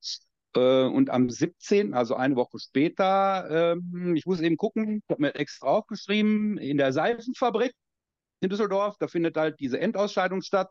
Äh, 0.56 0.86
und 0.86 1.08
am 1.10 1.30
17., 1.30 1.94
also 1.94 2.16
eine 2.16 2.34
Woche 2.34 2.58
später, 2.58 3.76
äh, 3.76 4.16
ich 4.16 4.26
muss 4.26 4.40
eben 4.40 4.56
gucken, 4.56 5.02
ich 5.04 5.10
habe 5.10 5.22
mir 5.22 5.36
extra 5.36 5.68
aufgeschrieben, 5.68 6.58
in 6.58 6.78
der 6.78 6.92
Seifenfabrik 6.92 7.72
in 8.40 8.48
Düsseldorf, 8.48 8.96
da 8.98 9.06
findet 9.06 9.36
halt 9.36 9.60
diese 9.60 9.78
Endausscheidung 9.78 10.42
statt. 10.42 10.70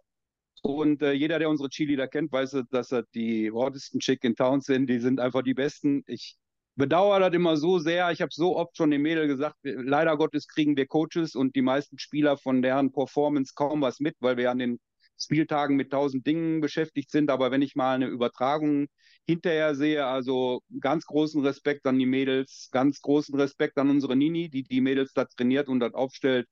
Und 0.62 1.02
äh, 1.02 1.14
jeder, 1.14 1.40
der 1.40 1.50
unsere 1.50 1.70
Cheerleader 1.70 2.10
kennt, 2.10 2.34
weiß, 2.34 2.64
dass 2.70 2.90
das 2.90 3.06
die 3.16 3.50
hottesten 3.50 4.02
Chick 4.02 4.26
in 4.26 4.36
Town 4.36 4.60
sind. 4.60 4.88
Die 4.88 5.00
sind 5.00 5.22
einfach 5.22 5.42
die 5.42 5.54
besten. 5.54 6.04
Ich 6.06 6.36
bedauere 6.80 7.20
das 7.20 7.34
immer 7.34 7.58
so 7.58 7.78
sehr. 7.78 8.10
Ich 8.12 8.22
habe 8.22 8.32
so 8.34 8.56
oft 8.56 8.76
schon 8.78 8.90
den 8.90 9.02
Mädel 9.02 9.28
gesagt, 9.28 9.58
leider 9.64 10.18
Gottes 10.18 10.48
kriegen 10.48 10.78
wir 10.78 10.88
Coaches 10.88 11.36
und 11.36 11.56
die 11.56 11.62
meisten 11.62 12.00
Spieler 12.00 12.38
von 12.38 12.62
deren 12.62 12.92
Performance 12.92 13.54
kaum 13.54 13.82
was 13.82 14.00
mit, 14.00 14.16
weil 14.22 14.38
wir 14.38 14.50
an 14.50 14.60
den 14.60 14.80
Spieltagen 15.18 15.76
mit 15.76 15.92
tausend 15.92 16.26
Dingen 16.26 16.62
beschäftigt 16.62 17.12
sind. 17.12 17.30
Aber 17.30 17.52
wenn 17.52 17.62
ich 17.62 17.76
mal 17.76 17.96
eine 17.96 18.08
Übertragung 18.08 18.88
hinterher 19.28 19.76
sehe, 19.76 20.06
also 20.06 20.62
ganz 20.80 21.06
großen 21.06 21.46
Respekt 21.46 21.86
an 21.86 22.00
die 22.00 22.06
Mädels, 22.06 22.70
ganz 22.72 23.02
großen 23.02 23.36
Respekt 23.36 23.78
an 23.78 23.90
unsere 23.90 24.16
Nini, 24.16 24.50
die 24.50 24.64
die 24.64 24.82
Mädels 24.82 25.12
da 25.14 25.26
trainiert 25.26 25.68
und 25.68 25.82
das 25.82 25.94
aufstellt. 25.94 26.48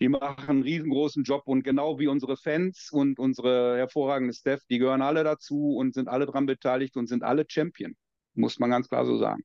Die 0.00 0.10
machen 0.10 0.48
einen 0.48 0.62
riesengroßen 0.62 1.24
Job 1.24 1.42
und 1.46 1.64
genau 1.64 1.98
wie 1.98 2.06
unsere 2.06 2.36
Fans 2.36 2.90
und 2.92 3.18
unsere 3.18 3.78
hervorragende 3.78 4.34
Staff, 4.34 4.60
die 4.70 4.78
gehören 4.78 5.02
alle 5.02 5.24
dazu 5.24 5.74
und 5.74 5.94
sind 5.94 6.06
alle 6.06 6.26
daran 6.26 6.46
beteiligt 6.46 6.96
und 6.96 7.08
sind 7.08 7.22
alle 7.22 7.46
Champion 7.48 7.96
muss 8.38 8.58
man 8.58 8.70
ganz 8.70 8.88
klar 8.88 9.04
so 9.04 9.18
sagen. 9.18 9.42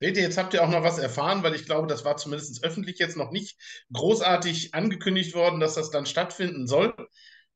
Seht 0.00 0.16
jetzt 0.16 0.36
habt 0.36 0.52
ihr 0.52 0.62
auch 0.62 0.68
noch 0.68 0.82
was 0.82 0.98
erfahren, 0.98 1.42
weil 1.42 1.54
ich 1.54 1.64
glaube, 1.64 1.86
das 1.86 2.04
war 2.04 2.16
zumindest 2.16 2.62
öffentlich 2.64 2.98
jetzt 2.98 3.16
noch 3.16 3.30
nicht 3.30 3.56
großartig 3.92 4.74
angekündigt 4.74 5.34
worden, 5.34 5.60
dass 5.60 5.74
das 5.74 5.90
dann 5.90 6.04
stattfinden 6.04 6.66
soll. 6.66 6.94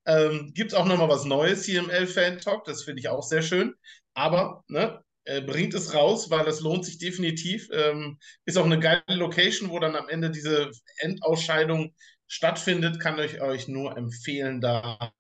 Ähm, 0.07 0.53
Gibt 0.55 0.73
es 0.73 0.79
auch 0.79 0.87
noch 0.87 0.97
mal 0.97 1.09
was 1.09 1.25
Neues 1.25 1.65
hier 1.67 1.81
im 1.81 1.91
L-Fan-Talk, 1.91 2.65
das 2.65 2.85
finde 2.85 3.01
ich 3.01 3.09
auch 3.09 3.23
sehr 3.23 3.43
schön. 3.43 3.75
Aber 4.15 4.65
ne, 4.69 5.03
äh, 5.25 5.43
bringt 5.43 5.75
es 5.75 5.93
raus, 5.93 6.31
weil 6.31 6.45
das 6.47 6.61
lohnt 6.61 6.87
sich 6.87 6.99
definitiv. 6.99 7.69
Ähm, 7.71 8.19
ist 8.47 8.57
auch 8.57 8.65
eine 8.65 8.81
geile 8.81 9.03
Location, 9.09 9.69
wo 9.69 9.79
dann 9.79 9.95
am 9.95 10.09
Ende 10.09 10.31
diese 10.31 10.71
Endausscheidung 10.99 11.95
stattfindet, 12.29 13.01
kann 13.01 13.19
ich 13.19 13.41
euch 13.41 13.67
nur 13.67 13.97
empfehlen, 13.97 14.61
da 14.61 15.13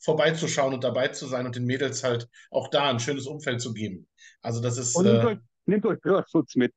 vorbeizuschauen 0.00 0.74
und 0.74 0.82
dabei 0.82 1.08
zu 1.08 1.26
sein 1.26 1.46
und 1.46 1.54
den 1.54 1.66
Mädels 1.66 2.02
halt 2.02 2.28
auch 2.50 2.68
da 2.68 2.90
ein 2.90 3.00
schönes 3.00 3.26
Umfeld 3.26 3.60
zu 3.60 3.72
geben. 3.74 4.08
Also 4.42 4.60
das 4.60 4.78
ist. 4.78 4.96
Und 4.96 5.04
nehmt, 5.04 5.22
äh, 5.22 5.26
euch, 5.26 5.38
nehmt 5.66 5.86
euch 5.86 5.98
Hörschutz 6.02 6.56
mit. 6.56 6.72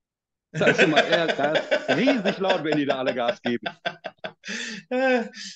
Das 0.51 0.77
ist, 0.79 0.87
mal, 0.87 1.03
das 1.09 1.59
ist 1.59 1.97
riesig 1.97 2.37
laut, 2.39 2.63
wenn 2.63 2.77
die 2.77 2.85
da 2.85 2.99
alle 2.99 3.15
Gas 3.15 3.41
geben. 3.41 3.65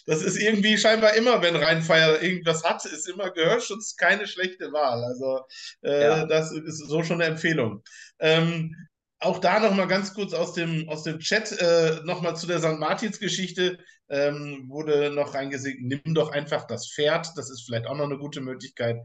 Das 0.05 0.21
ist 0.21 0.38
irgendwie 0.38 0.77
scheinbar 0.77 1.13
immer, 1.13 1.41
wenn 1.41 1.55
Rheinfeier 1.55 2.21
irgendwas 2.21 2.61
hat, 2.65 2.84
ist 2.84 3.07
immer 3.07 3.32
Gehörschutz 3.32 3.95
keine 3.95 4.27
schlechte 4.27 4.73
Wahl. 4.73 5.01
Also 5.05 5.45
äh, 5.82 6.01
ja. 6.01 6.25
das 6.25 6.51
ist 6.51 6.79
so 6.89 7.01
schon 7.01 7.21
eine 7.21 7.32
Empfehlung. 7.32 7.84
Ähm, 8.19 8.75
auch 9.19 9.39
da 9.39 9.61
nochmal 9.61 9.88
ganz 9.88 10.13
kurz 10.13 10.34
aus 10.34 10.53
dem, 10.53 10.89
aus 10.89 11.03
dem 11.03 11.19
Chat 11.19 11.51
äh, 11.53 12.01
nochmal 12.03 12.36
zu 12.36 12.47
der 12.47 12.59
St. 12.59 12.79
Martins-Geschichte 12.79 13.77
ähm, 14.12 14.66
wurde 14.68 15.09
noch 15.09 15.34
reingesagt, 15.34 15.78
nimm 15.82 16.01
doch 16.14 16.32
einfach 16.32 16.68
das 16.68 16.91
Pferd. 16.91 17.32
Das 17.36 17.49
ist 17.49 17.64
vielleicht 17.64 17.88
auch 17.88 17.95
noch 17.95 18.05
eine 18.05 18.18
gute 18.18 18.41
Möglichkeit 18.41 18.97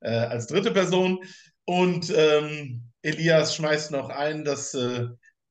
äh, 0.00 0.10
als 0.10 0.46
dritte 0.46 0.70
Person. 0.70 1.18
Und 1.64 2.12
ähm, 2.14 2.90
Elias 3.02 3.56
schmeißt 3.56 3.90
noch 3.90 4.10
ein, 4.10 4.44
dass 4.44 4.74
äh, 4.74 5.06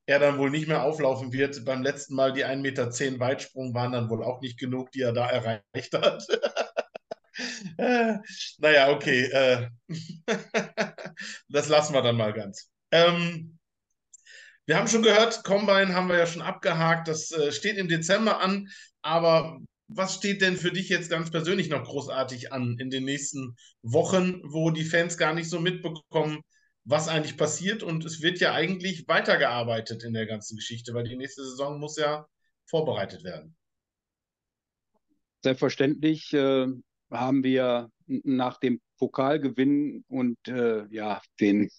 er 0.06 0.20
dann 0.20 0.38
wohl 0.38 0.50
nicht 0.50 0.68
mehr 0.68 0.84
auflaufen 0.84 1.32
wird. 1.34 1.64
Beim 1.66 1.84
letzten 1.84 2.16
Mal 2.16 2.34
die 2.34 2.46
1,10 2.46 2.62
Meter 2.62 3.20
Weitsprung 3.20 3.74
waren 3.74 3.92
dann 3.92 4.10
wohl 4.10 4.24
auch 4.24 4.42
nicht 4.42 4.60
genug, 4.60 4.92
die 4.92 5.02
er 5.02 5.14
da 5.14 5.30
erreicht 5.30 5.94
hat. 5.94 6.26
äh, 7.78 8.16
naja, 8.58 8.90
okay. 8.90 9.26
Äh, 9.26 9.70
das 11.50 11.70
lassen 11.70 11.94
wir 11.94 12.02
dann 12.02 12.18
mal 12.18 12.34
ganz. 12.34 12.70
Ähm, 12.92 13.59
wir 14.70 14.78
haben 14.78 14.88
schon 14.88 15.02
gehört, 15.02 15.44
Combine 15.44 15.96
haben 15.96 16.10
wir 16.10 16.20
ja 16.20 16.28
schon 16.28 16.44
abgehakt. 16.44 17.08
Das 17.08 17.32
äh, 17.32 17.52
steht 17.52 17.78
im 17.78 17.88
Dezember 17.88 18.40
an. 18.40 18.70
Aber 19.02 19.60
was 19.88 20.14
steht 20.14 20.44
denn 20.44 20.58
für 20.58 20.72
dich 20.72 20.90
jetzt 20.90 21.10
ganz 21.10 21.32
persönlich 21.32 21.70
noch 21.70 21.84
großartig 21.86 22.54
an 22.54 22.78
in 22.78 22.92
den 22.92 23.04
nächsten 23.04 23.56
Wochen, 23.82 24.44
wo 24.44 24.70
die 24.70 24.84
Fans 24.84 25.18
gar 25.18 25.34
nicht 25.34 25.50
so 25.50 25.60
mitbekommen, 25.60 26.42
was 26.84 27.08
eigentlich 27.08 27.36
passiert? 27.36 27.82
Und 27.82 28.06
es 28.06 28.22
wird 28.22 28.40
ja 28.42 28.54
eigentlich 28.54 29.08
weitergearbeitet 29.08 30.04
in 30.04 30.14
der 30.14 30.28
ganzen 30.28 30.56
Geschichte, 30.56 30.94
weil 30.94 31.06
die 31.06 31.18
nächste 31.18 31.44
Saison 31.44 31.80
muss 31.80 31.98
ja 31.98 32.28
vorbereitet 32.68 33.24
werden. 33.24 33.56
Selbstverständlich 35.44 36.32
äh, 36.34 36.68
haben 37.10 37.44
wir 37.44 37.90
nach 38.06 38.60
dem 38.60 38.80
Pokalgewinn 39.00 40.04
und 40.10 40.38
äh, 40.48 40.86
ja, 40.92 41.24
den 41.40 41.72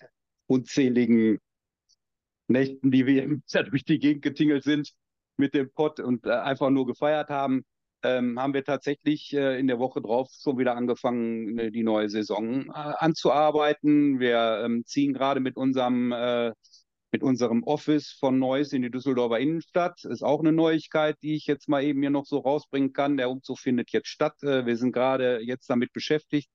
unzähligen 0.48 1.38
Nächten, 2.50 2.90
die 2.90 3.06
wir 3.06 3.40
durch 3.70 3.84
die 3.84 3.98
Gegend 3.98 4.22
getingelt 4.22 4.64
sind 4.64 4.90
mit 5.36 5.54
dem 5.54 5.70
Pott 5.72 6.00
und 6.00 6.26
äh, 6.26 6.30
einfach 6.30 6.70
nur 6.70 6.86
gefeiert 6.86 7.30
haben, 7.30 7.64
ähm, 8.02 8.38
haben 8.38 8.54
wir 8.54 8.64
tatsächlich 8.64 9.32
äh, 9.34 9.58
in 9.58 9.66
der 9.66 9.78
Woche 9.78 10.00
drauf 10.00 10.28
schon 10.42 10.58
wieder 10.58 10.76
angefangen, 10.76 11.54
ne, 11.54 11.70
die 11.70 11.82
neue 11.82 12.08
Saison 12.08 12.66
äh, 12.66 12.72
anzuarbeiten. 12.72 14.20
Wir 14.20 14.62
ähm, 14.64 14.84
ziehen 14.86 15.12
gerade 15.12 15.40
mit 15.40 15.56
unserem 15.56 16.12
äh, 16.12 16.52
mit 17.12 17.22
unserem 17.24 17.64
Office 17.64 18.16
von 18.20 18.38
Neuss 18.38 18.72
in 18.72 18.82
die 18.82 18.90
Düsseldorfer 18.90 19.40
Innenstadt. 19.40 20.04
Ist 20.04 20.22
auch 20.22 20.40
eine 20.40 20.52
Neuigkeit, 20.52 21.16
die 21.22 21.34
ich 21.34 21.46
jetzt 21.46 21.68
mal 21.68 21.82
eben 21.82 22.00
hier 22.00 22.10
noch 22.10 22.24
so 22.24 22.38
rausbringen 22.38 22.92
kann. 22.92 23.16
Der 23.16 23.30
Umzug 23.30 23.58
findet 23.58 23.90
jetzt 23.90 24.08
statt. 24.08 24.40
Äh, 24.42 24.64
wir 24.66 24.76
sind 24.76 24.92
gerade 24.92 25.40
jetzt 25.40 25.68
damit 25.68 25.92
beschäftigt. 25.92 26.48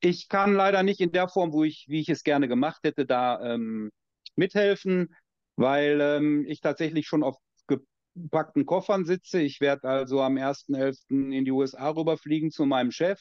Ich 0.00 0.28
kann 0.28 0.54
leider 0.54 0.82
nicht 0.82 1.00
in 1.00 1.12
der 1.12 1.28
Form, 1.28 1.52
wo 1.52 1.64
ich, 1.64 1.86
wie 1.88 2.00
ich 2.00 2.08
es 2.08 2.24
gerne 2.24 2.48
gemacht 2.48 2.80
hätte, 2.84 3.06
da 3.06 3.40
ähm, 3.54 3.90
mithelfen, 4.36 5.14
weil 5.56 6.00
ähm, 6.00 6.44
ich 6.46 6.60
tatsächlich 6.60 7.06
schon 7.06 7.22
auf 7.22 7.36
gepackten 7.66 8.66
Koffern 8.66 9.04
sitze. 9.04 9.40
Ich 9.40 9.60
werde 9.60 9.88
also 9.88 10.22
am 10.22 10.36
1.11. 10.36 11.32
in 11.32 11.44
die 11.44 11.50
USA 11.50 11.90
rüberfliegen 11.90 12.50
zu 12.50 12.66
meinem 12.66 12.92
Chef 12.92 13.20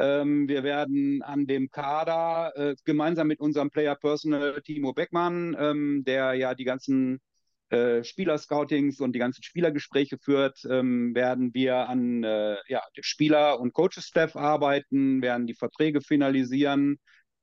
ähm, 0.00 0.48
wir 0.48 0.62
werden 0.62 1.22
an 1.22 1.46
dem 1.46 1.70
Kader 1.70 2.52
äh, 2.56 2.74
gemeinsam 2.84 3.26
mit 3.26 3.38
unserem 3.40 3.70
Player 3.70 3.94
Personal 3.94 4.60
Timo 4.62 4.94
Beckmann, 4.94 5.54
ähm, 5.58 6.04
der 6.06 6.32
ja 6.34 6.54
die 6.54 6.64
ganzen 6.64 7.20
äh, 7.68 8.02
Spieler-Scoutings 8.02 9.00
und 9.00 9.12
die 9.12 9.18
ganzen 9.18 9.42
Spielergespräche 9.42 10.18
führt, 10.18 10.64
ähm, 10.64 11.14
werden 11.14 11.52
wir 11.52 11.88
an 11.88 12.24
äh, 12.24 12.56
ja, 12.68 12.82
Spieler- 13.00 13.60
und 13.60 13.74
Coaches-Staff 13.74 14.36
arbeiten, 14.36 15.20
werden 15.20 15.46
die 15.46 15.54
Verträge 15.54 16.00
finalisieren. 16.00 16.98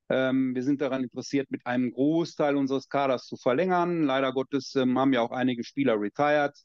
Ähm, 0.09 0.55
wir 0.55 0.63
sind 0.63 0.81
daran 0.81 1.03
interessiert, 1.03 1.51
mit 1.51 1.65
einem 1.65 1.91
Großteil 1.91 2.55
unseres 2.55 2.89
Kaders 2.89 3.25
zu 3.25 3.35
verlängern. 3.37 4.03
Leider 4.03 4.33
Gottes 4.33 4.75
ähm, 4.75 4.97
haben 4.97 5.13
ja 5.13 5.21
auch 5.21 5.31
einige 5.31 5.63
Spieler 5.63 5.99
retired. 5.99 6.55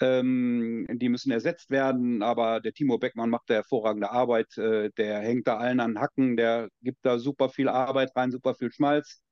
Ähm, 0.00 0.86
die 0.90 1.08
müssen 1.08 1.30
ersetzt 1.30 1.70
werden, 1.70 2.22
aber 2.22 2.60
der 2.60 2.72
Timo 2.72 2.98
Beckmann 2.98 3.30
macht 3.30 3.50
da 3.50 3.54
hervorragende 3.54 4.10
Arbeit. 4.10 4.56
Äh, 4.58 4.90
der 4.96 5.20
hängt 5.20 5.46
da 5.46 5.58
allen 5.58 5.80
an 5.80 6.00
Hacken, 6.00 6.36
der 6.36 6.68
gibt 6.82 6.98
da 7.02 7.18
super 7.18 7.48
viel 7.48 7.68
Arbeit 7.68 8.14
rein, 8.16 8.30
super 8.32 8.54
viel 8.54 8.72
Schmalz. 8.72 9.22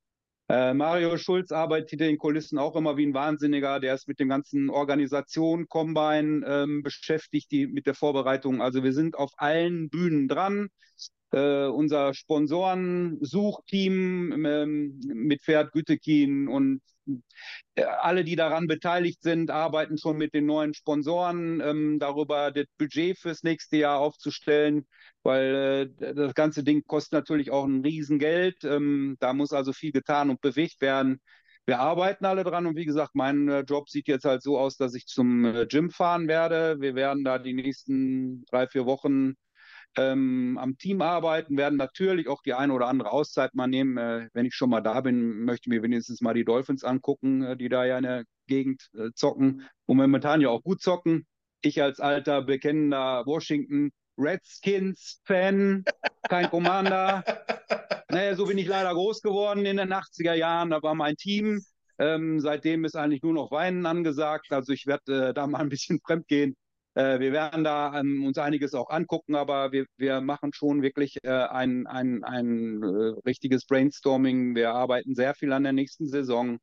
Äh, 0.49 0.73
Mario 0.73 1.17
Schulz 1.17 1.51
arbeitet 1.51 1.89
hinter 1.89 2.05
den 2.05 2.17
Kulissen 2.17 2.57
auch 2.57 2.75
immer 2.77 2.95
wie 2.95 3.05
ein 3.05 3.13
Wahnsinniger. 3.13 3.79
Der 3.81 3.95
ist 3.95 4.07
mit 4.07 4.19
dem 4.19 4.29
ganzen 4.29 4.69
Organisation, 4.69 5.67
Combine 5.67 6.45
ähm, 6.47 6.83
beschäftigt, 6.83 7.51
die, 7.51 7.67
mit 7.67 7.85
der 7.85 7.95
Vorbereitung. 7.95 8.61
Also 8.61 8.83
wir 8.83 8.93
sind 8.93 9.17
auf 9.17 9.31
allen 9.37 9.89
Bühnen 9.89 10.29
dran. 10.29 10.69
Äh, 11.31 11.65
unser 11.65 12.13
Sponsoren-Suchteam 12.13 14.45
ähm, 14.45 14.99
mit 15.07 15.41
Pferd 15.41 15.73
Gütekin 15.73 16.47
und 16.47 16.81
äh, 17.75 17.83
alle, 17.83 18.23
die 18.23 18.35
daran 18.35 18.67
beteiligt 18.67 19.21
sind, 19.23 19.51
arbeiten 19.51 19.97
schon 19.97 20.17
mit 20.17 20.33
den 20.33 20.45
neuen 20.45 20.73
Sponsoren 20.73 21.61
ähm, 21.61 21.99
darüber, 21.99 22.51
das 22.51 22.65
Budget 22.77 23.17
fürs 23.17 23.43
nächste 23.43 23.77
Jahr 23.77 23.99
aufzustellen, 23.99 24.87
weil 25.23 25.93
äh, 25.99 26.13
das 26.13 26.33
ganze 26.33 26.63
Ding 26.63 26.83
kostet 26.85 27.13
natürlich 27.13 27.51
auch 27.51 27.65
ein 27.65 27.81
Riesengeld. 27.81 28.63
Ähm, 28.63 29.17
da 29.19 29.33
muss 29.33 29.51
also 29.51 29.73
viel 29.73 29.91
getan 29.91 30.29
und 30.29 30.41
bewegt 30.41 30.81
werden. 30.81 31.21
Wir 31.65 31.79
arbeiten 31.79 32.25
alle 32.25 32.45
dran 32.45 32.65
und 32.65 32.77
wie 32.77 32.85
gesagt, 32.85 33.15
mein 33.15 33.49
äh, 33.49 33.61
Job 33.67 33.89
sieht 33.89 34.07
jetzt 34.07 34.23
halt 34.23 34.41
so 34.41 34.57
aus, 34.57 34.77
dass 34.77 34.95
ich 34.95 35.05
zum 35.07 35.43
äh, 35.43 35.65
Gym 35.67 35.91
fahren 35.91 36.29
werde. 36.29 36.79
Wir 36.79 36.95
werden 36.95 37.25
da 37.25 37.39
die 37.39 37.53
nächsten 37.53 38.45
drei, 38.45 38.67
vier 38.67 38.85
Wochen 38.85 39.35
ähm, 39.95 40.57
am 40.59 40.77
Team 40.77 41.01
arbeiten, 41.01 41.57
werden 41.57 41.77
natürlich 41.77 42.27
auch 42.27 42.41
die 42.41 42.53
eine 42.53 42.73
oder 42.73 42.87
andere 42.87 43.11
Auszeit 43.11 43.55
mal 43.55 43.67
nehmen. 43.67 43.97
Äh, 43.97 44.29
wenn 44.33 44.45
ich 44.45 44.53
schon 44.53 44.69
mal 44.69 44.81
da 44.81 45.01
bin, 45.01 45.43
möchte 45.43 45.69
ich 45.69 45.75
mir 45.75 45.83
wenigstens 45.83 46.21
mal 46.21 46.33
die 46.33 46.45
Dolphins 46.45 46.83
angucken, 46.83 47.41
äh, 47.43 47.57
die 47.57 47.69
da 47.69 47.85
ja 47.85 47.97
in 47.97 48.03
der 48.03 48.23
Gegend 48.47 48.89
äh, 48.93 49.09
zocken 49.13 49.67
und 49.85 49.97
momentan 49.97 50.41
ja 50.41 50.49
auch 50.49 50.63
gut 50.63 50.81
zocken. 50.81 51.25
Ich 51.61 51.81
als 51.81 51.99
alter, 51.99 52.43
bekennender 52.43 53.25
Washington 53.25 53.91
Redskins-Fan, 54.17 55.83
kein 56.27 56.49
Commander. 56.49 57.23
naja, 58.09 58.35
so 58.35 58.45
bin 58.45 58.57
ich 58.57 58.67
leider 58.67 58.93
groß 58.93 59.21
geworden 59.21 59.65
in 59.65 59.77
den 59.77 59.93
80er 59.93 60.33
Jahren. 60.33 60.69
Da 60.69 60.81
war 60.81 60.95
mein 60.95 61.15
Team. 61.15 61.61
Ähm, 61.99 62.39
seitdem 62.39 62.85
ist 62.85 62.95
eigentlich 62.95 63.23
nur 63.23 63.33
noch 63.33 63.51
Weinen 63.51 63.85
angesagt. 63.85 64.51
Also 64.51 64.73
ich 64.73 64.85
werde 64.87 65.29
äh, 65.29 65.33
da 65.33 65.47
mal 65.47 65.59
ein 65.59 65.69
bisschen 65.69 65.99
fremd 65.99 66.27
gehen. 66.27 66.55
Äh, 66.97 67.19
wir 67.19 67.31
werden 67.31 67.63
da 67.63 67.99
ähm, 67.99 68.25
uns 68.25 68.39
einiges 68.39 68.73
auch 68.73 68.89
angucken, 68.89 69.35
aber 69.35 69.71
wir, 69.71 69.85
wir 69.97 70.19
machen 70.19 70.51
schon 70.51 70.81
wirklich 70.81 71.17
äh, 71.23 71.29
ein, 71.29 71.85
ein, 71.85 72.23
ein 72.23 72.81
äh, 72.81 72.87
richtiges 73.23 73.67
Brainstorming. 73.67 74.55
Wir 74.55 74.71
arbeiten 74.73 75.13
sehr 75.13 75.35
viel 75.35 75.53
an 75.53 75.61
der 75.63 75.73
nächsten 75.73 76.07
Saison. 76.07 76.57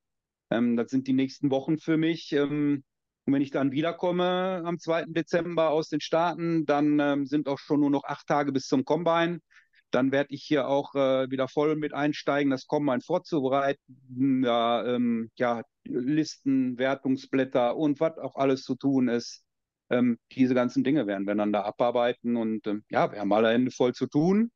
Ähm, 0.50 0.76
das 0.76 0.90
sind 0.90 1.06
die 1.06 1.12
nächsten 1.12 1.52
Wochen 1.52 1.78
für 1.78 1.96
mich. 1.96 2.32
Ähm, 2.32 2.82
und 3.26 3.32
wenn 3.32 3.42
ich 3.42 3.52
dann 3.52 3.70
wiederkomme 3.70 4.62
am 4.64 4.80
2. 4.80 5.04
Dezember 5.06 5.70
aus 5.70 5.88
den 5.88 6.00
Staaten, 6.00 6.66
dann 6.66 6.98
ähm, 6.98 7.26
sind 7.26 7.46
auch 7.46 7.60
schon 7.60 7.78
nur 7.78 7.90
noch 7.90 8.02
acht 8.02 8.26
Tage 8.26 8.50
bis 8.50 8.66
zum 8.66 8.84
Combine. 8.84 9.38
Dann 9.92 10.10
werde 10.10 10.34
ich 10.34 10.42
hier 10.42 10.66
auch 10.66 10.96
äh, 10.96 11.30
wieder 11.30 11.46
voll 11.46 11.76
mit 11.76 11.94
einsteigen, 11.94 12.50
das 12.50 12.66
Combine 12.66 13.02
vorzubereiten, 13.02 14.42
ja, 14.44 14.84
ähm, 14.84 15.30
ja, 15.36 15.62
Listen, 15.84 16.76
Wertungsblätter 16.76 17.76
und 17.76 18.00
was 18.00 18.18
auch 18.18 18.34
alles 18.34 18.64
zu 18.64 18.74
tun 18.74 19.06
ist. 19.06 19.43
Ähm, 19.94 20.18
diese 20.32 20.54
ganzen 20.54 20.84
Dinge 20.84 21.06
werden 21.06 21.26
wir 21.26 21.34
dann 21.34 21.52
da 21.52 21.62
abarbeiten 21.62 22.36
und 22.36 22.66
ähm, 22.66 22.84
ja, 22.90 23.12
wir 23.12 23.20
haben 23.20 23.32
alle 23.32 23.50
Hände 23.50 23.70
voll 23.70 23.94
zu 23.94 24.06
tun. 24.06 24.50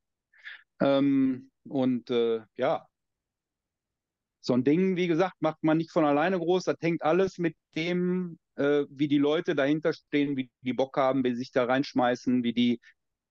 Ähm, 0.80 1.50
und 1.64 2.10
äh, 2.10 2.40
ja, 2.56 2.86
so 4.40 4.54
ein 4.54 4.64
Ding, 4.64 4.96
wie 4.96 5.06
gesagt, 5.06 5.36
macht 5.40 5.62
man 5.62 5.78
nicht 5.78 5.92
von 5.92 6.04
alleine 6.04 6.38
groß. 6.38 6.64
Das 6.64 6.76
hängt 6.80 7.02
alles 7.02 7.38
mit 7.38 7.54
dem, 7.76 8.38
äh, 8.56 8.84
wie 8.90 9.08
die 9.08 9.18
Leute 9.18 9.54
dahinter 9.54 9.92
stehen, 9.92 10.36
wie 10.36 10.50
die 10.62 10.72
Bock 10.72 10.96
haben, 10.96 11.24
wie 11.24 11.30
sie 11.30 11.36
sich 11.36 11.52
da 11.52 11.64
reinschmeißen, 11.64 12.42
wie 12.42 12.52
die, 12.52 12.80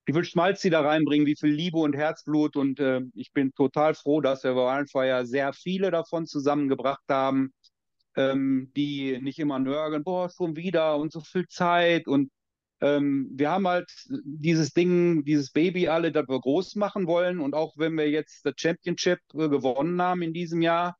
wie 0.05 0.13
viel 0.13 0.23
Schmalz 0.23 0.61
sie 0.61 0.69
da 0.69 0.81
reinbringen, 0.81 1.27
wie 1.27 1.35
viel 1.35 1.49
Liebe 1.49 1.79
und 1.79 1.95
Herzblut. 1.95 2.55
Und 2.55 2.79
äh, 2.79 3.01
ich 3.15 3.33
bin 3.33 3.53
total 3.53 3.95
froh, 3.95 4.21
dass 4.21 4.43
wir 4.43 4.53
bei 4.53 4.77
Wildfire 4.77 5.25
sehr 5.25 5.53
viele 5.53 5.91
davon 5.91 6.25
zusammengebracht 6.27 7.03
haben 7.09 7.51
ähm, 8.17 8.71
die 8.75 9.19
nicht 9.21 9.39
immer 9.39 9.59
nörgeln, 9.59 10.03
boah, 10.03 10.29
schon 10.29 10.55
wieder 10.57 10.97
und 10.97 11.13
so 11.13 11.21
viel 11.21 11.47
Zeit 11.47 12.07
und 12.07 12.31
ähm, 12.81 13.29
wir 13.33 13.51
haben 13.51 13.67
halt 13.67 13.89
dieses 14.07 14.73
Ding, 14.73 15.23
dieses 15.25 15.51
Baby 15.51 15.87
alle, 15.87 16.11
das 16.11 16.27
wir 16.27 16.39
groß 16.39 16.75
machen 16.75 17.07
wollen 17.07 17.39
und 17.39 17.55
auch 17.55 17.73
wenn 17.77 17.95
wir 17.97 18.09
jetzt 18.09 18.45
das 18.45 18.53
Championship 18.57 19.19
gewonnen 19.33 20.01
haben 20.01 20.21
in 20.21 20.33
diesem 20.33 20.61
Jahr, 20.61 20.97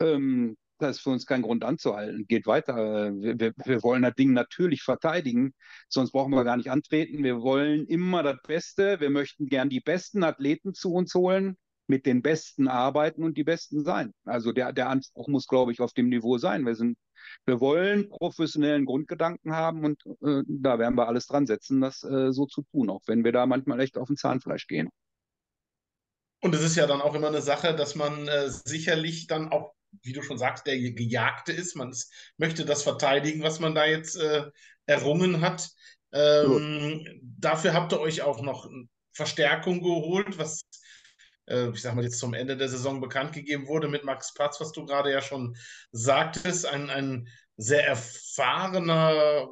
ähm, 0.00 0.56
das 0.78 0.98
ist 0.98 1.02
für 1.02 1.10
uns 1.10 1.26
kein 1.26 1.42
Grund 1.42 1.64
anzuhalten. 1.64 2.26
Geht 2.28 2.46
weiter. 2.46 3.12
Wir, 3.20 3.38
wir, 3.40 3.52
wir, 3.64 3.82
wollen 3.82 4.02
das 4.02 4.14
Ding 4.14 4.32
natürlich 4.32 4.82
verteidigen, 4.82 5.52
sonst 5.88 6.12
brauchen 6.12 6.32
wir 6.32 6.44
gar 6.44 6.56
nicht 6.56 6.70
antreten. 6.70 7.24
Wir 7.24 7.40
wollen 7.40 7.86
immer 7.86 8.22
das 8.22 8.38
Beste. 8.46 9.00
Wir 9.00 9.10
möchten 9.10 9.46
gern 9.46 9.70
die 9.70 9.80
besten 9.80 10.22
Athleten 10.22 10.74
zu 10.74 10.92
uns 10.92 11.14
holen 11.14 11.56
mit 11.88 12.06
den 12.06 12.22
Besten 12.22 12.68
arbeiten 12.68 13.24
und 13.24 13.36
die 13.36 13.44
Besten 13.44 13.84
sein. 13.84 14.12
Also 14.24 14.52
der, 14.52 14.72
der 14.72 14.88
Anspruch 14.88 15.26
muss, 15.28 15.46
glaube 15.46 15.72
ich, 15.72 15.80
auf 15.80 15.92
dem 15.94 16.08
Niveau 16.08 16.38
sein. 16.38 16.64
Wir 16.64 16.74
sind, 16.74 16.98
wir 17.46 17.60
wollen 17.60 18.08
professionellen 18.10 18.84
Grundgedanken 18.84 19.54
haben 19.54 19.84
und 19.84 20.02
äh, 20.22 20.42
da 20.46 20.78
werden 20.78 20.96
wir 20.96 21.08
alles 21.08 21.26
dran 21.26 21.46
setzen, 21.46 21.80
das 21.80 22.02
äh, 22.04 22.30
so 22.30 22.46
zu 22.46 22.62
tun, 22.70 22.90
auch 22.90 23.02
wenn 23.06 23.24
wir 23.24 23.32
da 23.32 23.46
manchmal 23.46 23.80
echt 23.80 23.96
auf 23.96 24.08
den 24.08 24.16
Zahnfleisch 24.16 24.66
gehen. 24.66 24.90
Und 26.40 26.54
es 26.54 26.62
ist 26.62 26.76
ja 26.76 26.86
dann 26.86 27.00
auch 27.00 27.14
immer 27.14 27.28
eine 27.28 27.42
Sache, 27.42 27.74
dass 27.74 27.94
man 27.94 28.28
äh, 28.28 28.48
sicherlich 28.48 29.26
dann 29.26 29.48
auch, 29.48 29.72
wie 30.02 30.12
du 30.12 30.22
schon 30.22 30.38
sagst, 30.38 30.66
der 30.66 30.78
Gejagte 30.78 31.52
ist. 31.52 31.74
Man 31.74 31.90
ist, 31.90 32.12
möchte 32.36 32.64
das 32.64 32.82
verteidigen, 32.82 33.42
was 33.42 33.58
man 33.58 33.74
da 33.74 33.86
jetzt 33.86 34.16
äh, 34.16 34.44
errungen 34.86 35.40
hat. 35.40 35.70
Ähm, 36.12 37.04
dafür 37.22 37.72
habt 37.72 37.92
ihr 37.92 38.00
euch 38.00 38.22
auch 38.22 38.42
noch 38.42 38.70
Verstärkung 39.12 39.82
geholt, 39.82 40.38
was 40.38 40.60
äh, 40.60 40.87
ich 41.48 41.82
sag 41.82 41.94
mal, 41.94 42.04
jetzt 42.04 42.18
zum 42.18 42.34
Ende 42.34 42.56
der 42.56 42.68
Saison 42.68 43.00
bekannt 43.00 43.32
gegeben 43.32 43.66
wurde 43.66 43.88
mit 43.88 44.04
Max 44.04 44.34
Patz, 44.34 44.60
was 44.60 44.72
du 44.72 44.84
gerade 44.84 45.10
ja 45.10 45.22
schon 45.22 45.56
sagtest, 45.92 46.66
ein, 46.66 46.90
ein 46.90 47.28
sehr 47.56 47.86
erfahrener, 47.86 49.48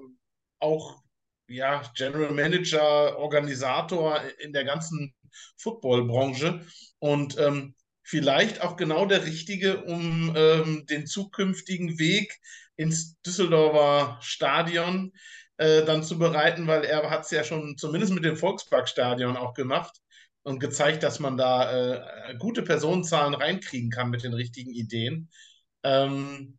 auch 0.58 1.02
ja, 1.48 1.82
General 1.94 2.32
Manager, 2.32 3.18
Organisator 3.18 4.20
in 4.38 4.52
der 4.52 4.64
ganzen 4.64 5.14
Footballbranche. 5.56 6.66
Und 6.98 7.38
ähm, 7.38 7.74
vielleicht 8.02 8.62
auch 8.62 8.76
genau 8.76 9.06
der 9.06 9.24
Richtige, 9.24 9.84
um 9.84 10.34
ähm, 10.36 10.86
den 10.86 11.06
zukünftigen 11.06 11.98
Weg 11.98 12.38
ins 12.76 13.20
Düsseldorfer 13.22 14.18
Stadion 14.20 15.12
äh, 15.56 15.84
dann 15.84 16.02
zu 16.02 16.18
bereiten, 16.18 16.66
weil 16.66 16.84
er 16.84 17.10
hat 17.10 17.24
es 17.24 17.30
ja 17.30 17.42
schon 17.42 17.76
zumindest 17.78 18.12
mit 18.12 18.24
dem 18.24 18.36
Volksparkstadion 18.36 19.36
auch 19.36 19.54
gemacht 19.54 20.00
und 20.46 20.60
gezeigt, 20.60 21.02
dass 21.02 21.18
man 21.18 21.36
da 21.36 21.72
äh, 21.72 22.36
gute 22.38 22.62
Personenzahlen 22.62 23.34
reinkriegen 23.34 23.90
kann 23.90 24.10
mit 24.10 24.22
den 24.22 24.32
richtigen 24.32 24.70
Ideen. 24.70 25.28
Ähm, 25.82 26.56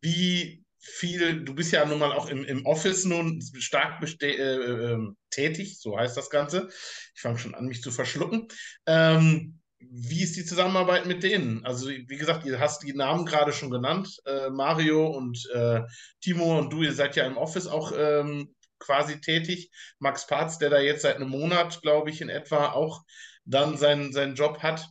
wie 0.00 0.64
viel, 0.80 1.44
du 1.44 1.54
bist 1.54 1.70
ja 1.70 1.84
nun 1.86 2.00
mal 2.00 2.10
auch 2.10 2.28
im, 2.28 2.44
im 2.44 2.66
Office 2.66 3.04
nun 3.04 3.40
stark 3.40 4.02
äh, 4.20 4.26
äh, 4.26 4.98
tätig, 5.30 5.78
so 5.78 5.96
heißt 5.96 6.16
das 6.16 6.28
Ganze. 6.28 6.70
Ich 7.14 7.20
fange 7.20 7.38
schon 7.38 7.54
an, 7.54 7.66
mich 7.66 7.82
zu 7.82 7.92
verschlucken. 7.92 8.48
Ähm, 8.86 9.60
wie 9.78 10.24
ist 10.24 10.34
die 10.34 10.44
Zusammenarbeit 10.44 11.06
mit 11.06 11.22
denen? 11.22 11.64
Also, 11.64 11.88
wie 11.88 12.16
gesagt, 12.16 12.44
ihr 12.44 12.58
hast 12.58 12.82
die 12.82 12.94
Namen 12.94 13.26
gerade 13.26 13.52
schon 13.52 13.70
genannt, 13.70 14.20
äh, 14.26 14.50
Mario 14.50 15.06
und 15.06 15.48
äh, 15.54 15.82
Timo 16.20 16.58
und 16.58 16.72
du, 16.72 16.82
ihr 16.82 16.94
seid 16.94 17.14
ja 17.14 17.26
im 17.26 17.36
Office 17.36 17.68
auch 17.68 17.92
ähm, 17.96 18.52
quasi 18.82 19.20
tätig. 19.20 19.70
Max 19.98 20.26
Parz, 20.26 20.58
der 20.58 20.70
da 20.70 20.80
jetzt 20.80 21.02
seit 21.02 21.16
einem 21.16 21.30
Monat, 21.30 21.80
glaube 21.82 22.10
ich, 22.10 22.20
in 22.20 22.28
etwa 22.28 22.72
auch 22.72 23.02
dann 23.44 23.76
seinen, 23.76 24.12
seinen 24.12 24.34
Job 24.34 24.62
hat. 24.62 24.88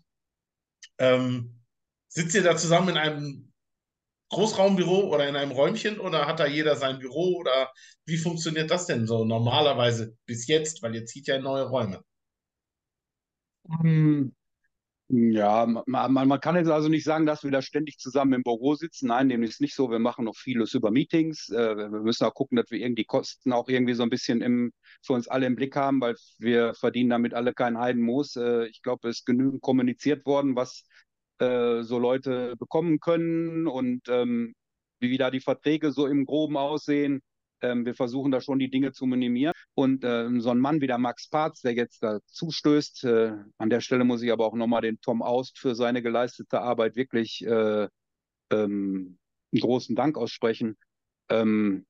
Ähm, 0.98 1.62
sitzt 2.08 2.36
ihr 2.36 2.44
da 2.44 2.58
zusammen 2.58 2.90
in 2.90 2.98
einem 2.98 3.54
Großraumbüro 4.30 5.14
oder 5.14 5.28
in 5.28 5.36
einem 5.36 5.52
Räumchen 5.52 6.00
oder 6.00 6.26
hat 6.26 6.40
da 6.40 6.46
jeder 6.46 6.76
sein 6.76 7.00
Büro 7.00 7.38
oder 7.38 7.72
wie 8.06 8.18
funktioniert 8.18 8.72
das 8.72 8.86
denn 8.86 9.06
so 9.06 9.26
normalerweise 9.26 10.16
bis 10.26 10.48
jetzt, 10.48 10.82
weil 10.82 10.96
ihr 10.96 11.06
zieht 11.06 11.28
ja 11.28 11.36
in 11.36 11.44
neue 11.44 11.64
Räume? 11.64 12.02
Um, 13.64 13.84
hm, 13.84 14.36
ja, 15.14 15.66
man, 15.66 16.14
man, 16.14 16.40
kann 16.40 16.56
jetzt 16.56 16.70
also 16.70 16.88
nicht 16.88 17.04
sagen, 17.04 17.26
dass 17.26 17.44
wir 17.44 17.52
da 17.52 17.62
ständig 17.62 17.98
zusammen 17.98 18.32
im 18.32 18.44
Büro 18.44 18.76
sitzen. 18.76 19.08
Nein, 19.08 19.28
dem 19.28 19.44
ist 19.44 19.60
nicht 19.60 19.76
so. 19.76 19.92
Wir 19.92 20.00
machen 20.00 20.24
noch 20.24 20.38
vieles 20.38 20.74
über 20.74 20.90
Meetings. 20.90 21.50
Äh, 21.50 21.76
wir 21.76 21.90
müssen 21.90 22.24
auch 22.24 22.34
gucken, 22.34 22.56
dass 22.56 22.72
wir 22.72 22.80
irgendwie 22.80 23.04
Kosten 23.04 23.52
auch 23.52 23.68
irgendwie 23.68 23.94
so 23.94 24.04
ein 24.04 24.10
bisschen 24.10 24.42
im, 24.42 24.72
für 25.04 25.12
uns 25.12 25.28
alle 25.28 25.48
im 25.48 25.56
Blick 25.58 25.76
haben, 25.76 26.00
weil 26.00 26.16
wir 26.38 26.74
verdienen 26.76 27.10
damit 27.10 27.34
alle 27.34 27.54
keinen 27.54 27.78
Heidenmoos. 27.78 28.38
Äh, 28.38 28.68
ich 28.68 28.82
glaube, 28.84 29.10
es 29.10 29.20
ist 29.20 29.26
genügend 29.26 29.62
kommuniziert 29.62 30.26
worden, 30.26 30.56
was 30.56 30.86
äh, 31.40 31.84
so 31.84 32.00
Leute 32.00 32.56
bekommen 32.56 33.02
können 33.02 33.68
und 33.68 34.08
ähm, 34.08 34.56
wie 35.02 35.18
da 35.18 35.30
die 35.30 35.42
Verträge 35.42 35.92
so 35.92 36.08
im 36.08 36.26
Groben 36.26 36.56
aussehen. 36.56 37.22
Ähm, 37.62 37.86
wir 37.86 37.96
versuchen 37.96 38.32
da 38.32 38.42
schon 38.42 38.60
die 38.60 38.70
Dinge 38.70 38.92
zu 38.92 39.06
minimieren. 39.06 39.54
Und 39.74 40.04
ähm, 40.04 40.42
so 40.42 40.50
ein 40.50 40.60
Mann 40.60 40.82
wie 40.82 40.88
der 40.88 40.98
Max 40.98 41.30
Parz, 41.30 41.62
der 41.62 41.74
jetzt 41.74 42.04
da 42.04 42.20
zustößt, 42.26 43.04
äh, 43.06 43.34
an 43.58 43.70
der 43.70 43.82
Stelle 43.82 44.04
muss 44.04 44.22
ich 44.22 44.32
aber 44.32 44.46
auch 44.46 44.56
nochmal 44.56 44.82
den 44.82 45.00
Tom 45.02 45.22
Aust 45.22 45.58
für 45.60 45.76
seine 45.76 46.02
geleistete 46.02 46.62
Arbeit 46.62 46.96
wirklich 46.96 47.46
äh, 47.46 47.88
ähm, 48.52 49.18
einen 49.54 49.62
großen 49.62 49.96
Dank 49.96 50.18
aussprechen. 50.18 50.78
Ähm, 51.30 51.86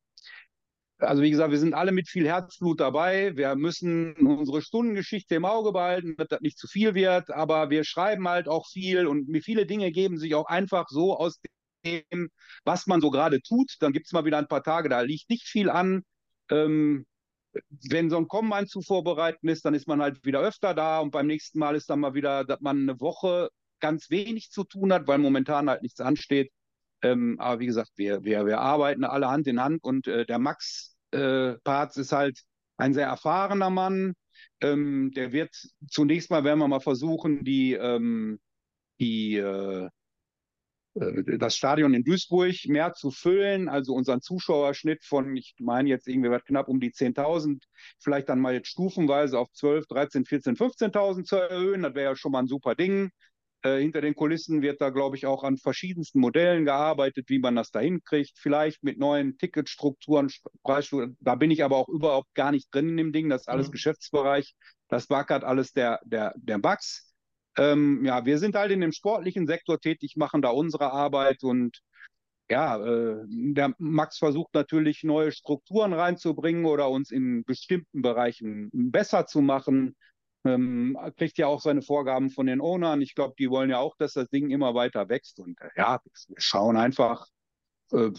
also 0.99 1.23
wie 1.23 1.31
gesagt, 1.31 1.51
wir 1.51 1.59
sind 1.59 1.73
alle 1.73 1.91
mit 1.91 2.07
viel 2.07 2.27
Herzblut 2.27 2.79
dabei. 2.79 3.35
Wir 3.35 3.55
müssen 3.55 4.13
unsere 4.15 4.61
Stundengeschichte 4.61 5.35
im 5.35 5.45
Auge 5.45 5.71
behalten, 5.71 6.15
dass 6.17 6.27
das 6.27 6.41
nicht 6.41 6.57
zu 6.57 6.67
viel 6.67 6.93
wird, 6.93 7.31
aber 7.31 7.69
wir 7.69 7.83
schreiben 7.83 8.27
halt 8.27 8.47
auch 8.47 8.67
viel 8.67 9.07
und 9.07 9.27
viele 9.43 9.65
Dinge 9.65 9.91
geben 9.91 10.17
sich 10.17 10.35
auch 10.35 10.45
einfach 10.45 10.87
so 10.89 11.17
aus 11.17 11.41
dem, 11.85 12.29
was 12.63 12.87
man 12.87 13.01
so 13.01 13.11
gerade 13.11 13.41
tut. 13.41 13.75
Dann 13.79 13.93
gibt 13.93 14.07
es 14.07 14.13
mal 14.13 14.25
wieder 14.25 14.37
ein 14.37 14.47
paar 14.47 14.63
Tage, 14.63 14.89
da 14.89 15.01
liegt 15.01 15.29
nicht 15.29 15.47
viel 15.47 15.69
an. 15.69 16.03
Ähm, 16.49 17.05
wenn 17.89 18.09
so 18.09 18.17
ein 18.17 18.27
Kommen 18.27 18.67
zu 18.67 18.81
vorbereiten 18.81 19.47
ist, 19.49 19.65
dann 19.65 19.73
ist 19.73 19.87
man 19.87 20.01
halt 20.01 20.23
wieder 20.25 20.39
öfter 20.39 20.73
da 20.73 20.99
und 20.99 21.11
beim 21.11 21.27
nächsten 21.27 21.59
Mal 21.59 21.75
ist 21.75 21.89
dann 21.89 21.99
mal 21.99 22.13
wieder, 22.13 22.45
dass 22.45 22.61
man 22.61 22.81
eine 22.81 22.99
Woche 23.01 23.49
ganz 23.79 24.09
wenig 24.09 24.51
zu 24.51 24.63
tun 24.63 24.93
hat, 24.93 25.07
weil 25.07 25.17
momentan 25.17 25.69
halt 25.69 25.81
nichts 25.81 25.99
ansteht. 25.99 26.51
Ähm, 27.01 27.37
aber 27.39 27.59
wie 27.59 27.65
gesagt, 27.65 27.91
wir, 27.95 28.23
wir, 28.23 28.45
wir 28.45 28.59
arbeiten 28.59 29.03
alle 29.03 29.29
Hand 29.29 29.47
in 29.47 29.61
Hand 29.61 29.83
und 29.83 30.07
äh, 30.07 30.25
der 30.25 30.39
Max 30.39 30.95
äh, 31.11 31.53
Parz 31.63 31.97
ist 31.97 32.11
halt 32.11 32.39
ein 32.77 32.93
sehr 32.93 33.07
erfahrener 33.07 33.69
Mann. 33.69 34.13
Ähm, 34.61 35.11
der 35.15 35.31
wird 35.31 35.51
zunächst 35.89 36.29
mal, 36.29 36.43
werden 36.43 36.59
wir 36.59 36.67
mal 36.67 36.79
versuchen, 36.79 37.43
die, 37.43 37.73
ähm, 37.73 38.39
die 38.99 39.37
äh, 39.37 39.89
das 40.93 41.55
Stadion 41.55 41.93
in 41.93 42.03
Duisburg 42.03 42.67
mehr 42.67 42.93
zu 42.93 43.11
füllen, 43.11 43.69
also 43.69 43.93
unseren 43.93 44.21
Zuschauerschnitt 44.21 45.05
von, 45.05 45.35
ich 45.37 45.55
meine 45.59 45.89
jetzt 45.89 46.07
irgendwie 46.07 46.29
was 46.29 46.43
knapp 46.43 46.67
um 46.67 46.79
die 46.79 46.91
10.000, 46.91 47.63
vielleicht 47.99 48.27
dann 48.27 48.39
mal 48.39 48.53
jetzt 48.53 48.67
stufenweise 48.67 49.39
auf 49.39 49.49
12, 49.53 49.87
13, 49.87 50.25
14, 50.25 50.55
15.000 50.55 51.23
zu 51.23 51.37
erhöhen. 51.37 51.83
Das 51.83 51.95
wäre 51.95 52.11
ja 52.11 52.15
schon 52.15 52.33
mal 52.33 52.39
ein 52.39 52.47
super 52.47 52.75
Ding. 52.75 53.11
Äh, 53.63 53.79
hinter 53.79 54.01
den 54.01 54.15
Kulissen 54.15 54.61
wird 54.61 54.81
da, 54.81 54.89
glaube 54.89 55.15
ich, 55.15 55.25
auch 55.25 55.43
an 55.43 55.57
verschiedensten 55.57 56.19
Modellen 56.19 56.65
gearbeitet, 56.65 57.29
wie 57.29 57.39
man 57.39 57.55
das 57.55 57.71
da 57.71 57.79
hinkriegt. 57.79 58.37
Vielleicht 58.37 58.83
mit 58.83 58.97
neuen 58.97 59.37
Ticketstrukturen, 59.37 60.31
Preisstrukturen. 60.63 61.15
Da 61.21 61.35
bin 61.35 61.51
ich 61.51 61.63
aber 61.63 61.77
auch 61.77 61.87
überhaupt 61.87 62.33
gar 62.33 62.51
nicht 62.51 62.73
drin 62.73 62.89
in 62.89 62.97
dem 62.97 63.13
Ding. 63.13 63.29
Das 63.29 63.41
ist 63.41 63.49
alles 63.49 63.67
mhm. 63.67 63.73
Geschäftsbereich. 63.73 64.55
Das 64.87 65.09
wackert 65.09 65.43
alles 65.43 65.71
der, 65.71 66.01
der, 66.03 66.33
der 66.37 66.57
Bugs. 66.57 67.10
Ähm, 67.57 68.05
ja, 68.05 68.25
wir 68.25 68.37
sind 68.37 68.55
halt 68.55 68.71
in 68.71 68.81
dem 68.81 68.91
sportlichen 68.91 69.47
Sektor 69.47 69.79
tätig, 69.79 70.15
machen 70.15 70.41
da 70.41 70.49
unsere 70.49 70.91
Arbeit 70.91 71.43
und 71.43 71.81
ja, 72.49 72.77
äh, 72.83 73.23
der 73.27 73.73
Max 73.77 74.17
versucht 74.17 74.53
natürlich 74.53 75.03
neue 75.03 75.31
Strukturen 75.31 75.93
reinzubringen 75.93 76.65
oder 76.65 76.89
uns 76.89 77.09
in 77.09 77.45
bestimmten 77.45 78.01
Bereichen 78.01 78.69
besser 78.73 79.25
zu 79.25 79.41
machen. 79.41 79.95
Ähm, 80.43 80.97
kriegt 81.17 81.37
ja 81.37 81.47
auch 81.47 81.61
seine 81.61 81.81
Vorgaben 81.81 82.29
von 82.29 82.47
den 82.47 82.59
Ownern. 82.59 83.01
Ich 83.01 83.15
glaube, 83.15 83.35
die 83.39 83.49
wollen 83.49 83.69
ja 83.69 83.77
auch, 83.77 83.95
dass 83.97 84.13
das 84.13 84.27
Ding 84.29 84.49
immer 84.49 84.73
weiter 84.75 85.07
wächst. 85.07 85.39
Und 85.39 85.61
äh, 85.61 85.69
ja, 85.77 86.01
wir 86.03 86.35
schauen 86.37 86.75
einfach, 86.75 87.25
äh, 87.91 88.09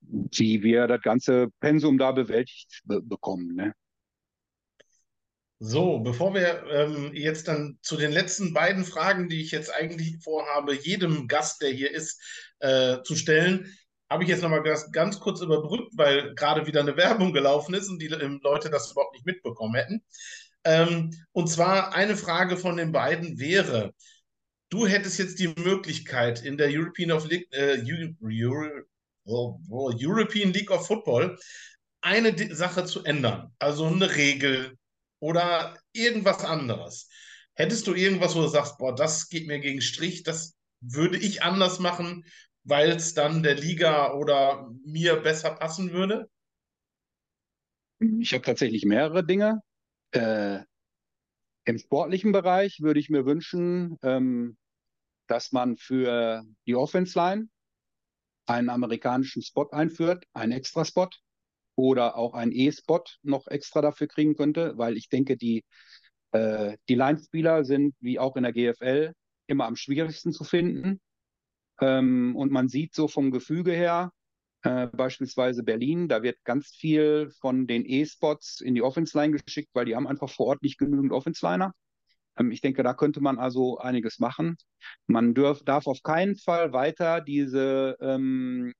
wie 0.00 0.62
wir 0.62 0.86
das 0.86 1.02
ganze 1.02 1.48
Pensum 1.60 1.98
da 1.98 2.12
bewältigt 2.12 2.80
be 2.84 3.02
bekommen. 3.02 3.54
Ne? 3.54 3.74
So, 5.66 5.98
bevor 6.00 6.34
wir 6.34 6.62
ähm, 6.70 7.10
jetzt 7.14 7.48
dann 7.48 7.78
zu 7.80 7.96
den 7.96 8.12
letzten 8.12 8.52
beiden 8.52 8.84
Fragen, 8.84 9.30
die 9.30 9.40
ich 9.40 9.50
jetzt 9.50 9.72
eigentlich 9.72 10.18
vorhabe, 10.22 10.74
jedem 10.74 11.26
Gast, 11.26 11.62
der 11.62 11.70
hier 11.70 11.90
ist, 11.90 12.20
äh, 12.58 12.98
zu 13.02 13.16
stellen, 13.16 13.74
habe 14.10 14.24
ich 14.24 14.28
jetzt 14.28 14.42
nochmal 14.42 14.62
ganz, 14.62 15.20
kurz 15.20 15.40
überbrückt, 15.40 15.92
weil 15.96 16.34
gerade 16.34 16.66
wieder 16.66 16.80
eine 16.80 16.98
Werbung 16.98 17.32
gelaufen 17.32 17.72
ist 17.72 17.88
und 17.88 17.98
die 17.98 18.08
ähm, 18.08 18.40
Leute 18.42 18.68
das 18.68 18.92
überhaupt 18.92 19.14
nicht 19.14 19.24
mitbekommen 19.24 19.74
hätten. 19.74 20.04
Ähm, 20.64 21.12
und 21.32 21.48
zwar 21.48 21.94
eine 21.94 22.18
Frage 22.18 22.58
von 22.58 22.76
den 22.76 22.92
beiden 22.92 23.38
wäre, 23.38 23.94
du 24.68 24.86
hättest 24.86 25.18
jetzt 25.18 25.38
die 25.38 25.48
Möglichkeit 25.48 26.44
in 26.44 26.58
der 26.58 26.68
European, 26.70 27.10
of 27.10 27.26
League, 27.26 27.48
äh, 27.52 27.82
Euro, 28.22 28.68
oh, 29.24 29.58
oh, 29.70 29.92
European 29.98 30.52
League 30.52 30.70
of 30.70 30.86
Football 30.86 31.38
eine 32.02 32.54
Sache 32.54 32.84
zu 32.84 33.02
ändern, 33.04 33.50
also 33.58 33.86
eine 33.86 34.14
Regel, 34.14 34.76
oder 35.24 35.78
irgendwas 35.92 36.44
anderes. 36.44 37.08
Hättest 37.54 37.86
du 37.86 37.94
irgendwas, 37.94 38.36
wo 38.36 38.42
du 38.42 38.48
sagst, 38.48 38.76
boah, 38.76 38.94
das 38.94 39.30
geht 39.30 39.46
mir 39.46 39.58
gegen 39.58 39.80
Strich, 39.80 40.22
das 40.22 40.54
würde 40.80 41.16
ich 41.16 41.42
anders 41.42 41.78
machen, 41.78 42.26
weil 42.62 42.90
es 42.90 43.14
dann 43.14 43.42
der 43.42 43.54
Liga 43.54 44.12
oder 44.12 44.70
mir 44.84 45.16
besser 45.16 45.52
passen 45.52 45.92
würde? 45.92 46.28
Ich 48.20 48.34
habe 48.34 48.44
tatsächlich 48.44 48.84
mehrere 48.84 49.24
Dinge. 49.24 49.62
Äh, 50.10 50.60
Im 51.64 51.78
sportlichen 51.78 52.32
Bereich 52.32 52.80
würde 52.82 53.00
ich 53.00 53.08
mir 53.08 53.24
wünschen, 53.24 53.96
ähm, 54.02 54.58
dass 55.26 55.52
man 55.52 55.78
für 55.78 56.44
die 56.66 56.74
Offense 56.74 57.18
Line 57.18 57.48
einen 58.44 58.68
amerikanischen 58.68 59.40
Spot 59.40 59.70
einführt, 59.70 60.26
einen 60.34 60.52
Extra-Spot, 60.52 61.08
oder 61.76 62.16
auch 62.16 62.34
ein 62.34 62.52
E-Spot 62.52 63.02
noch 63.22 63.46
extra 63.48 63.80
dafür 63.82 64.06
kriegen 64.06 64.36
könnte, 64.36 64.76
weil 64.76 64.96
ich 64.96 65.08
denke, 65.08 65.36
die, 65.36 65.64
äh, 66.32 66.76
die 66.88 66.94
Line-Spieler 66.94 67.64
sind 67.64 67.94
wie 68.00 68.18
auch 68.18 68.36
in 68.36 68.44
der 68.44 68.52
GFL 68.52 69.12
immer 69.46 69.66
am 69.66 69.76
schwierigsten 69.76 70.32
zu 70.32 70.44
finden. 70.44 71.00
Ähm, 71.80 72.36
und 72.36 72.52
man 72.52 72.68
sieht 72.68 72.94
so 72.94 73.08
vom 73.08 73.30
Gefüge 73.30 73.72
her, 73.72 74.12
äh, 74.62 74.86
beispielsweise 74.86 75.62
Berlin, 75.62 76.08
da 76.08 76.22
wird 76.22 76.42
ganz 76.44 76.68
viel 76.68 77.30
von 77.40 77.66
den 77.66 77.84
E-Spots 77.84 78.60
in 78.60 78.74
die 78.74 78.82
Offense-Line 78.82 79.36
geschickt, 79.38 79.70
weil 79.74 79.84
die 79.84 79.96
haben 79.96 80.06
einfach 80.06 80.30
vor 80.30 80.46
Ort 80.46 80.62
nicht 80.62 80.78
genügend 80.78 81.12
Offense-Liner. 81.12 81.74
Ähm, 82.38 82.50
ich 82.50 82.60
denke, 82.60 82.82
da 82.82 82.94
könnte 82.94 83.20
man 83.20 83.38
also 83.38 83.78
einiges 83.78 84.18
machen. 84.18 84.56
Man 85.06 85.34
dürf, 85.34 85.62
darf 85.64 85.86
auf 85.86 86.02
keinen 86.02 86.36
Fall 86.36 86.72
weiter 86.72 87.20
diese 87.20 87.96
ähm, 88.00 88.72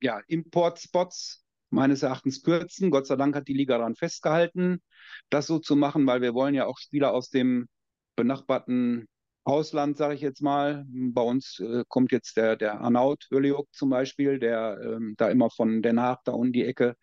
ja, 0.00 0.20
Import-Spots 0.26 1.44
meines 1.70 2.02
Erachtens 2.02 2.42
kürzen. 2.42 2.90
Gott 2.90 3.06
sei 3.06 3.16
Dank 3.16 3.34
hat 3.34 3.48
die 3.48 3.54
Liga 3.54 3.78
daran 3.78 3.96
festgehalten, 3.96 4.82
das 5.30 5.46
so 5.46 5.58
zu 5.58 5.76
machen, 5.76 6.06
weil 6.06 6.20
wir 6.20 6.34
wollen 6.34 6.54
ja 6.54 6.66
auch 6.66 6.78
Spieler 6.78 7.12
aus 7.12 7.30
dem 7.30 7.68
benachbarten 8.16 9.08
Ausland, 9.44 9.96
sage 9.96 10.14
ich 10.14 10.20
jetzt 10.20 10.42
mal. 10.42 10.84
Bei 10.88 11.22
uns 11.22 11.58
äh, 11.60 11.84
kommt 11.88 12.12
jetzt 12.12 12.36
der, 12.36 12.56
der 12.56 12.80
Arnaut 12.80 13.26
Hürliuk 13.30 13.68
zum 13.72 13.90
Beispiel, 13.90 14.38
der 14.38 14.78
ähm, 14.82 15.14
da 15.16 15.30
immer 15.30 15.50
von 15.50 15.82
Den 15.82 16.00
Haag 16.00 16.20
da 16.24 16.32
um 16.32 16.52
die 16.52 16.64
Ecke 16.64 16.94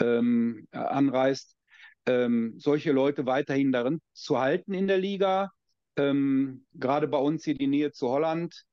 ähm, 0.00 0.66
anreist. 0.72 1.56
Ähm, 2.06 2.54
solche 2.58 2.92
Leute 2.92 3.26
weiterhin 3.26 3.72
darin 3.72 4.00
zu 4.12 4.38
halten 4.38 4.74
in 4.74 4.86
der 4.88 4.98
Liga. 4.98 5.52
Ähm, 5.96 6.66
gerade 6.74 7.08
bei 7.08 7.18
uns 7.18 7.44
hier 7.44 7.54
die 7.54 7.66
Nähe 7.66 7.92
zu 7.92 8.08
Holland 8.08 8.64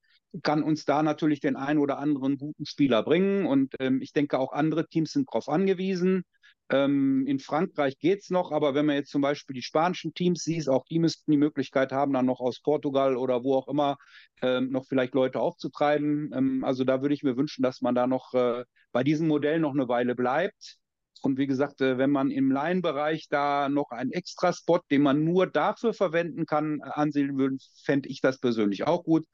kann 0.42 0.64
uns 0.64 0.86
da 0.86 1.04
natürlich 1.04 1.40
den 1.40 1.56
einen 1.56 1.80
oder 1.80 2.00
anderen 2.00 2.38
guten 2.38 2.66
Spieler 2.66 3.04
bringen. 3.04 3.46
Und 3.46 3.76
ähm, 3.80 4.02
ich 4.02 4.14
denke, 4.14 4.40
auch 4.40 4.52
andere 4.52 4.88
Teams 4.88 5.12
sind 5.12 5.28
darauf 5.30 5.50
angewiesen. 5.50 6.24
Ähm, 6.70 7.26
in 7.28 7.40
Frankreich 7.40 8.00
geht 8.00 8.22
es 8.22 8.30
noch, 8.30 8.52
aber 8.52 8.74
wenn 8.74 8.86
man 8.86 8.96
jetzt 8.96 9.12
zum 9.12 9.22
Beispiel 9.22 9.54
die 9.54 9.62
spanischen 9.62 10.14
Teams 10.14 10.44
sieht, 10.44 10.70
auch 10.70 10.86
die 10.86 11.00
müssten 11.00 11.30
die 11.32 11.38
Möglichkeit 11.38 11.92
haben, 11.92 12.14
dann 12.14 12.26
noch 12.26 12.40
aus 12.40 12.62
Portugal 12.62 13.18
oder 13.18 13.44
wo 13.44 13.56
auch 13.56 13.68
immer 13.68 13.98
ähm, 14.42 14.72
noch 14.72 14.86
vielleicht 14.88 15.14
Leute 15.14 15.40
aufzutreiben. 15.40 16.32
Ähm, 16.34 16.64
also 16.64 16.84
da 16.84 17.02
würde 17.02 17.14
ich 17.14 17.24
mir 17.24 17.38
wünschen, 17.38 17.64
dass 17.64 17.82
man 17.82 17.96
da 17.96 18.08
noch 18.08 18.34
äh, 18.34 18.64
bei 18.92 19.04
diesem 19.04 19.28
Modell 19.28 19.60
noch 19.60 19.74
eine 19.74 19.88
Weile 19.88 20.16
bleibt. 20.16 20.78
Und 21.22 21.38
wie 21.38 21.48
gesagt, 21.48 21.82
äh, 21.82 21.98
wenn 21.98 22.12
man 22.12 22.32
im 22.32 22.52
Laienbereich 22.52 23.28
da 23.30 23.70
noch 23.70 23.92
einen 23.92 24.12
Extra-Spot, 24.12 24.80
den 24.90 25.02
man 25.04 25.24
nur 25.24 25.48
dafür 25.48 25.94
verwenden 25.94 26.46
kann, 26.46 26.80
äh, 26.80 26.90
ansiedeln 26.94 27.38
würde, 27.38 27.58
fände 27.84 28.10
ich 28.10 28.22
das 28.22 28.40
persönlich 28.40 28.88
auch 28.88 29.04
gut. 29.04 29.26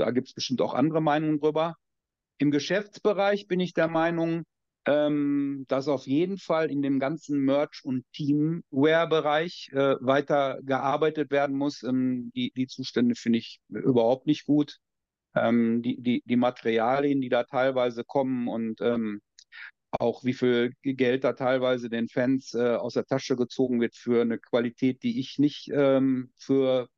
Da 0.00 0.10
gibt 0.10 0.28
es 0.28 0.34
bestimmt 0.34 0.62
auch 0.62 0.74
andere 0.74 1.00
Meinungen 1.00 1.38
drüber. 1.38 1.76
Im 2.38 2.50
Geschäftsbereich 2.50 3.46
bin 3.46 3.60
ich 3.60 3.74
der 3.74 3.88
Meinung, 3.88 4.44
ähm, 4.86 5.66
dass 5.68 5.88
auf 5.88 6.06
jeden 6.06 6.38
Fall 6.38 6.70
in 6.70 6.82
dem 6.82 6.98
ganzen 6.98 7.38
Merch- 7.40 7.84
und 7.84 8.04
Teamwear-Bereich 8.12 9.70
äh, 9.72 9.96
weiter 10.00 10.58
gearbeitet 10.62 11.30
werden 11.30 11.56
muss. 11.56 11.82
Ähm, 11.82 12.32
die, 12.34 12.50
die 12.56 12.66
Zustände 12.66 13.14
finde 13.14 13.38
ich 13.40 13.60
überhaupt 13.68 14.26
nicht 14.26 14.46
gut. 14.46 14.78
Ähm, 15.34 15.82
die, 15.82 16.00
die, 16.00 16.22
die 16.24 16.36
Materialien, 16.36 17.20
die 17.20 17.28
da 17.28 17.44
teilweise 17.44 18.04
kommen 18.04 18.48
und 18.48 18.80
ähm, 18.80 19.20
auch 19.90 20.24
wie 20.24 20.34
viel 20.34 20.72
Geld 20.82 21.24
da 21.24 21.32
teilweise 21.32 21.90
den 21.90 22.08
Fans 22.08 22.54
äh, 22.54 22.76
aus 22.76 22.94
der 22.94 23.04
Tasche 23.06 23.36
gezogen 23.36 23.80
wird 23.80 23.96
für 23.96 24.22
eine 24.22 24.38
Qualität, 24.38 25.02
die 25.02 25.20
ich 25.20 25.38
nicht 25.38 25.68
ähm, 25.72 26.32
für 26.36 26.88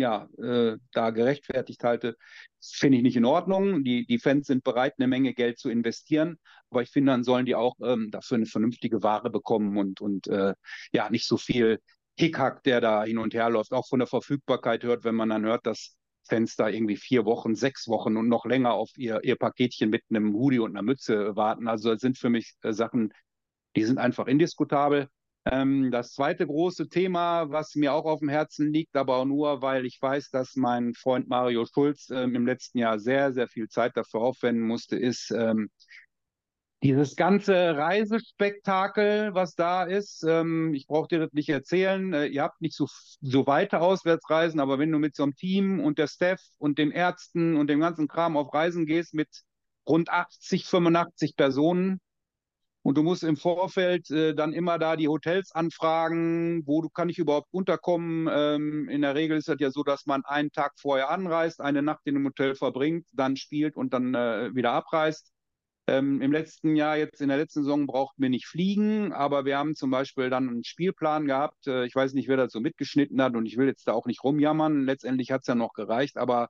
ja, 0.00 0.28
äh, 0.38 0.76
da 0.92 1.10
gerechtfertigt 1.10 1.84
halte, 1.84 2.16
finde 2.60 2.98
ich 2.98 3.04
nicht 3.04 3.16
in 3.16 3.24
Ordnung. 3.24 3.84
Die, 3.84 4.06
die 4.06 4.18
Fans 4.18 4.46
sind 4.46 4.64
bereit, 4.64 4.94
eine 4.98 5.06
Menge 5.08 5.34
Geld 5.34 5.58
zu 5.58 5.70
investieren, 5.70 6.38
aber 6.70 6.82
ich 6.82 6.90
finde, 6.90 7.12
dann 7.12 7.24
sollen 7.24 7.46
die 7.46 7.54
auch 7.54 7.76
ähm, 7.82 8.10
dafür 8.10 8.36
eine 8.36 8.46
vernünftige 8.46 9.02
Ware 9.02 9.30
bekommen 9.30 9.76
und, 9.76 10.00
und 10.00 10.26
äh, 10.28 10.54
ja, 10.92 11.10
nicht 11.10 11.26
so 11.26 11.36
viel 11.36 11.80
Hickhack, 12.18 12.62
der 12.64 12.80
da 12.80 13.04
hin 13.04 13.18
und 13.18 13.34
her 13.34 13.50
läuft, 13.50 13.72
auch 13.72 13.88
von 13.88 14.00
der 14.00 14.08
Verfügbarkeit 14.08 14.82
hört, 14.82 15.04
wenn 15.04 15.14
man 15.14 15.30
dann 15.30 15.44
hört, 15.44 15.66
dass 15.66 15.96
Fans 16.28 16.56
da 16.56 16.68
irgendwie 16.68 16.96
vier 16.96 17.24
Wochen, 17.24 17.54
sechs 17.54 17.88
Wochen 17.88 18.16
und 18.16 18.28
noch 18.28 18.44
länger 18.44 18.72
auf 18.72 18.90
ihr, 18.96 19.20
ihr 19.24 19.36
Paketchen 19.36 19.90
mit 19.90 20.04
einem 20.10 20.34
Hoodie 20.34 20.58
und 20.58 20.70
einer 20.70 20.82
Mütze 20.82 21.34
warten. 21.36 21.68
Also 21.68 21.92
das 21.92 22.00
sind 22.00 22.18
für 22.18 22.30
mich 22.30 22.54
äh, 22.62 22.72
Sachen, 22.72 23.12
die 23.76 23.84
sind 23.84 23.98
einfach 23.98 24.26
indiskutabel. 24.26 25.08
Ähm, 25.46 25.90
das 25.90 26.12
zweite 26.12 26.46
große 26.46 26.88
Thema, 26.88 27.50
was 27.50 27.74
mir 27.74 27.94
auch 27.94 28.04
auf 28.04 28.20
dem 28.20 28.28
Herzen 28.28 28.72
liegt, 28.72 28.94
aber 28.96 29.16
auch 29.16 29.24
nur, 29.24 29.62
weil 29.62 29.86
ich 29.86 30.00
weiß, 30.00 30.30
dass 30.30 30.54
mein 30.54 30.94
Freund 30.94 31.28
Mario 31.28 31.64
Schulz 31.64 32.10
ähm, 32.10 32.34
im 32.34 32.46
letzten 32.46 32.78
Jahr 32.78 32.98
sehr, 32.98 33.32
sehr 33.32 33.48
viel 33.48 33.68
Zeit 33.68 33.96
dafür 33.96 34.20
aufwenden 34.20 34.66
musste, 34.66 34.96
ist 34.96 35.30
ähm, 35.30 35.70
dieses 36.82 37.14
ganze 37.14 37.76
Reisespektakel, 37.76 39.34
was 39.34 39.54
da 39.54 39.84
ist. 39.84 40.24
Ähm, 40.26 40.72
ich 40.74 40.86
brauche 40.86 41.08
dir 41.08 41.18
das 41.20 41.32
nicht 41.32 41.48
erzählen. 41.48 42.12
Äh, 42.12 42.26
ihr 42.26 42.42
habt 42.42 42.60
nicht 42.60 42.74
so, 42.74 42.86
so 43.20 43.46
weite 43.46 43.80
Auswärtsreisen, 43.80 44.60
aber 44.60 44.78
wenn 44.78 44.90
du 44.90 44.98
mit 44.98 45.14
so 45.14 45.22
einem 45.22 45.34
Team 45.34 45.80
und 45.80 45.98
der 45.98 46.06
Staff 46.06 46.40
und 46.58 46.78
den 46.78 46.90
Ärzten 46.90 47.56
und 47.56 47.68
dem 47.68 47.80
ganzen 47.80 48.08
Kram 48.08 48.36
auf 48.36 48.52
Reisen 48.54 48.86
gehst 48.86 49.14
mit 49.14 49.28
rund 49.86 50.10
80, 50.10 50.66
85 50.66 51.36
Personen, 51.36 52.00
und 52.90 52.96
du 52.96 53.04
musst 53.04 53.22
im 53.22 53.36
Vorfeld 53.36 54.10
äh, 54.10 54.34
dann 54.34 54.52
immer 54.52 54.76
da 54.76 54.96
die 54.96 55.06
Hotels 55.06 55.52
anfragen, 55.52 56.66
wo 56.66 56.82
du 56.82 56.88
kann 56.88 57.08
ich 57.08 57.20
überhaupt 57.20 57.46
unterkommen. 57.52 58.28
Ähm, 58.28 58.88
in 58.88 59.02
der 59.02 59.14
Regel 59.14 59.38
ist 59.38 59.46
das 59.46 59.60
ja 59.60 59.70
so, 59.70 59.84
dass 59.84 60.06
man 60.06 60.24
einen 60.24 60.50
Tag 60.50 60.72
vorher 60.76 61.08
anreist, 61.08 61.60
eine 61.60 61.82
Nacht 61.82 62.00
in 62.06 62.16
einem 62.16 62.26
Hotel 62.26 62.56
verbringt, 62.56 63.06
dann 63.12 63.36
spielt 63.36 63.76
und 63.76 63.94
dann 63.94 64.16
äh, 64.16 64.52
wieder 64.56 64.72
abreist. 64.72 65.32
Ähm, 65.86 66.20
Im 66.20 66.32
letzten 66.32 66.74
Jahr, 66.74 66.96
jetzt 66.96 67.20
in 67.20 67.28
der 67.28 67.38
letzten 67.38 67.62
Saison, 67.62 67.86
brauchten 67.86 68.22
wir 68.22 68.28
nicht 68.28 68.48
fliegen, 68.48 69.12
aber 69.12 69.44
wir 69.44 69.56
haben 69.56 69.76
zum 69.76 69.92
Beispiel 69.92 70.28
dann 70.28 70.48
einen 70.48 70.64
Spielplan 70.64 71.26
gehabt. 71.26 71.68
Äh, 71.68 71.84
ich 71.86 71.94
weiß 71.94 72.14
nicht, 72.14 72.26
wer 72.26 72.38
das 72.38 72.50
so 72.50 72.58
mitgeschnitten 72.58 73.22
hat 73.22 73.36
und 73.36 73.46
ich 73.46 73.56
will 73.56 73.68
jetzt 73.68 73.86
da 73.86 73.92
auch 73.92 74.06
nicht 74.06 74.24
rumjammern. 74.24 74.84
Letztendlich 74.84 75.30
hat 75.30 75.42
es 75.42 75.46
ja 75.46 75.54
noch 75.54 75.74
gereicht, 75.74 76.16
aber 76.16 76.48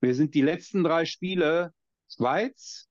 wir 0.00 0.14
sind 0.14 0.34
die 0.34 0.40
letzten 0.40 0.82
drei 0.82 1.04
Spiele 1.04 1.72
Schweiz, 2.08 2.88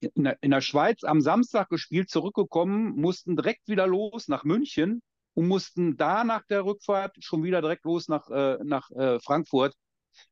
in 0.00 0.24
der, 0.24 0.38
in 0.42 0.50
der 0.50 0.60
Schweiz 0.60 1.04
am 1.04 1.20
Samstag 1.20 1.68
gespielt, 1.68 2.10
zurückgekommen, 2.10 2.94
mussten 2.96 3.36
direkt 3.36 3.68
wieder 3.68 3.86
los 3.86 4.28
nach 4.28 4.44
München 4.44 5.02
und 5.34 5.48
mussten 5.48 5.96
da 5.96 6.24
nach 6.24 6.44
der 6.46 6.64
Rückfahrt 6.64 7.16
schon 7.20 7.42
wieder 7.42 7.60
direkt 7.60 7.84
los 7.84 8.08
nach, 8.08 8.28
äh, 8.30 8.58
nach 8.64 8.90
äh, 8.90 9.18
Frankfurt. 9.20 9.74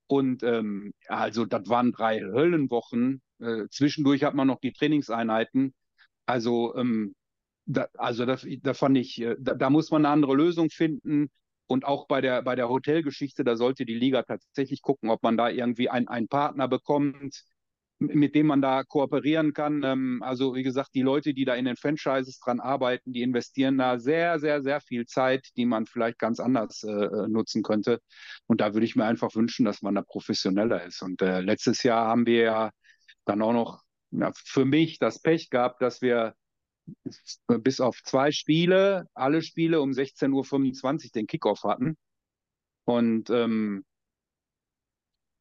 Und 0.07 0.43
ähm, 0.43 0.93
also 1.09 1.45
das 1.45 1.69
waren 1.69 1.93
drei 1.93 2.21
Höllenwochen. 2.21 3.23
Äh, 3.41 3.65
zwischendurch 3.71 4.25
hat 4.25 4.35
man 4.35 4.47
noch 4.49 4.61
die 4.61 4.73
Trainingseinheiten. 4.73 5.75
Also, 6.27 6.75
ähm, 6.77 7.15
da, 7.67 7.89
also 7.95 8.27
das, 8.27 8.47
da 8.63 8.75
fand 8.75 8.99
ich, 8.99 9.21
äh, 9.21 9.37
da, 9.39 9.55
da 9.55 9.71
muss 9.71 9.91
man 9.91 10.05
eine 10.05 10.13
andere 10.13 10.35
Lösung 10.35 10.71
finden. 10.71 11.31
Und 11.69 11.85
auch 11.85 12.07
bei 12.07 12.21
der, 12.21 12.43
bei 12.43 12.55
der 12.55 12.69
Hotelgeschichte, 12.69 13.43
da 13.43 13.57
sollte 13.57 13.87
die 13.87 13.95
Liga 13.95 14.23
tatsächlich 14.23 14.83
gucken, 14.83 15.11
ob 15.11 15.23
man 15.23 15.37
da 15.37 15.49
irgendwie 15.49 15.89
ein, 15.89 16.07
einen 16.07 16.29
Partner 16.29 16.69
bekommt, 16.69 17.43
mit 17.99 18.35
dem 18.35 18.47
man 18.47 18.61
da 18.61 18.85
kooperieren 18.85 19.53
kann. 19.53 19.83
Ähm, 19.83 20.23
also 20.23 20.55
wie 20.55 20.63
gesagt, 20.63 20.91
die 20.95 21.03
Leute, 21.03 21.35
die 21.35 21.45
da 21.45 21.55
in 21.55 21.65
den 21.65 21.77
Franchises 21.77 22.39
dran 22.39 22.61
arbeiten, 22.61 23.13
die 23.13 23.23
investieren 23.23 23.79
da 23.79 23.99
sehr, 23.99 24.39
sehr, 24.39 24.63
sehr 24.63 24.81
viel 24.81 25.07
Zeit, 25.07 25.49
die 25.57 25.67
man 25.67 25.87
vielleicht 25.87 26.19
ganz 26.19 26.41
anders 26.41 26.83
äh, 26.83 26.91
äh, 26.91 27.29
nutzen 27.29 27.63
könnte. 27.63 28.01
Und 28.47 28.61
da 28.61 28.75
würde 28.75 28.87
ich 28.87 28.97
mir 28.97 29.07
einfach 29.07 29.35
wünschen, 29.35 29.65
dass 29.65 29.83
man 29.83 29.95
da 29.95 30.03
professioneller 30.03 30.85
ist. 30.85 31.03
Und 31.03 31.23
äh, 31.23 31.41
letztes 31.41 31.83
Jahr 31.83 32.07
haben 32.07 32.27
wir 32.27 32.43
ja 32.43 32.71
dann 33.25 33.43
auch 33.43 33.53
noch 33.53 33.83
ja, 34.11 34.33
für 34.35 34.65
mich 34.65 34.99
das 34.99 35.21
Pech 35.21 35.51
gehabt, 35.51 35.83
dass 35.83 36.03
wir 36.03 36.35
bis 37.47 37.81
auf 37.81 38.03
zwei 38.05 38.31
Spiele, 38.31 39.09
alle 39.15 39.43
Spiele 39.43 39.81
um 39.81 39.91
16.25 39.91 41.07
Uhr 41.07 41.11
den 41.15 41.27
Kickoff 41.27 41.65
hatten. 41.65 41.97
Und 42.85 43.31
ähm, 43.31 43.85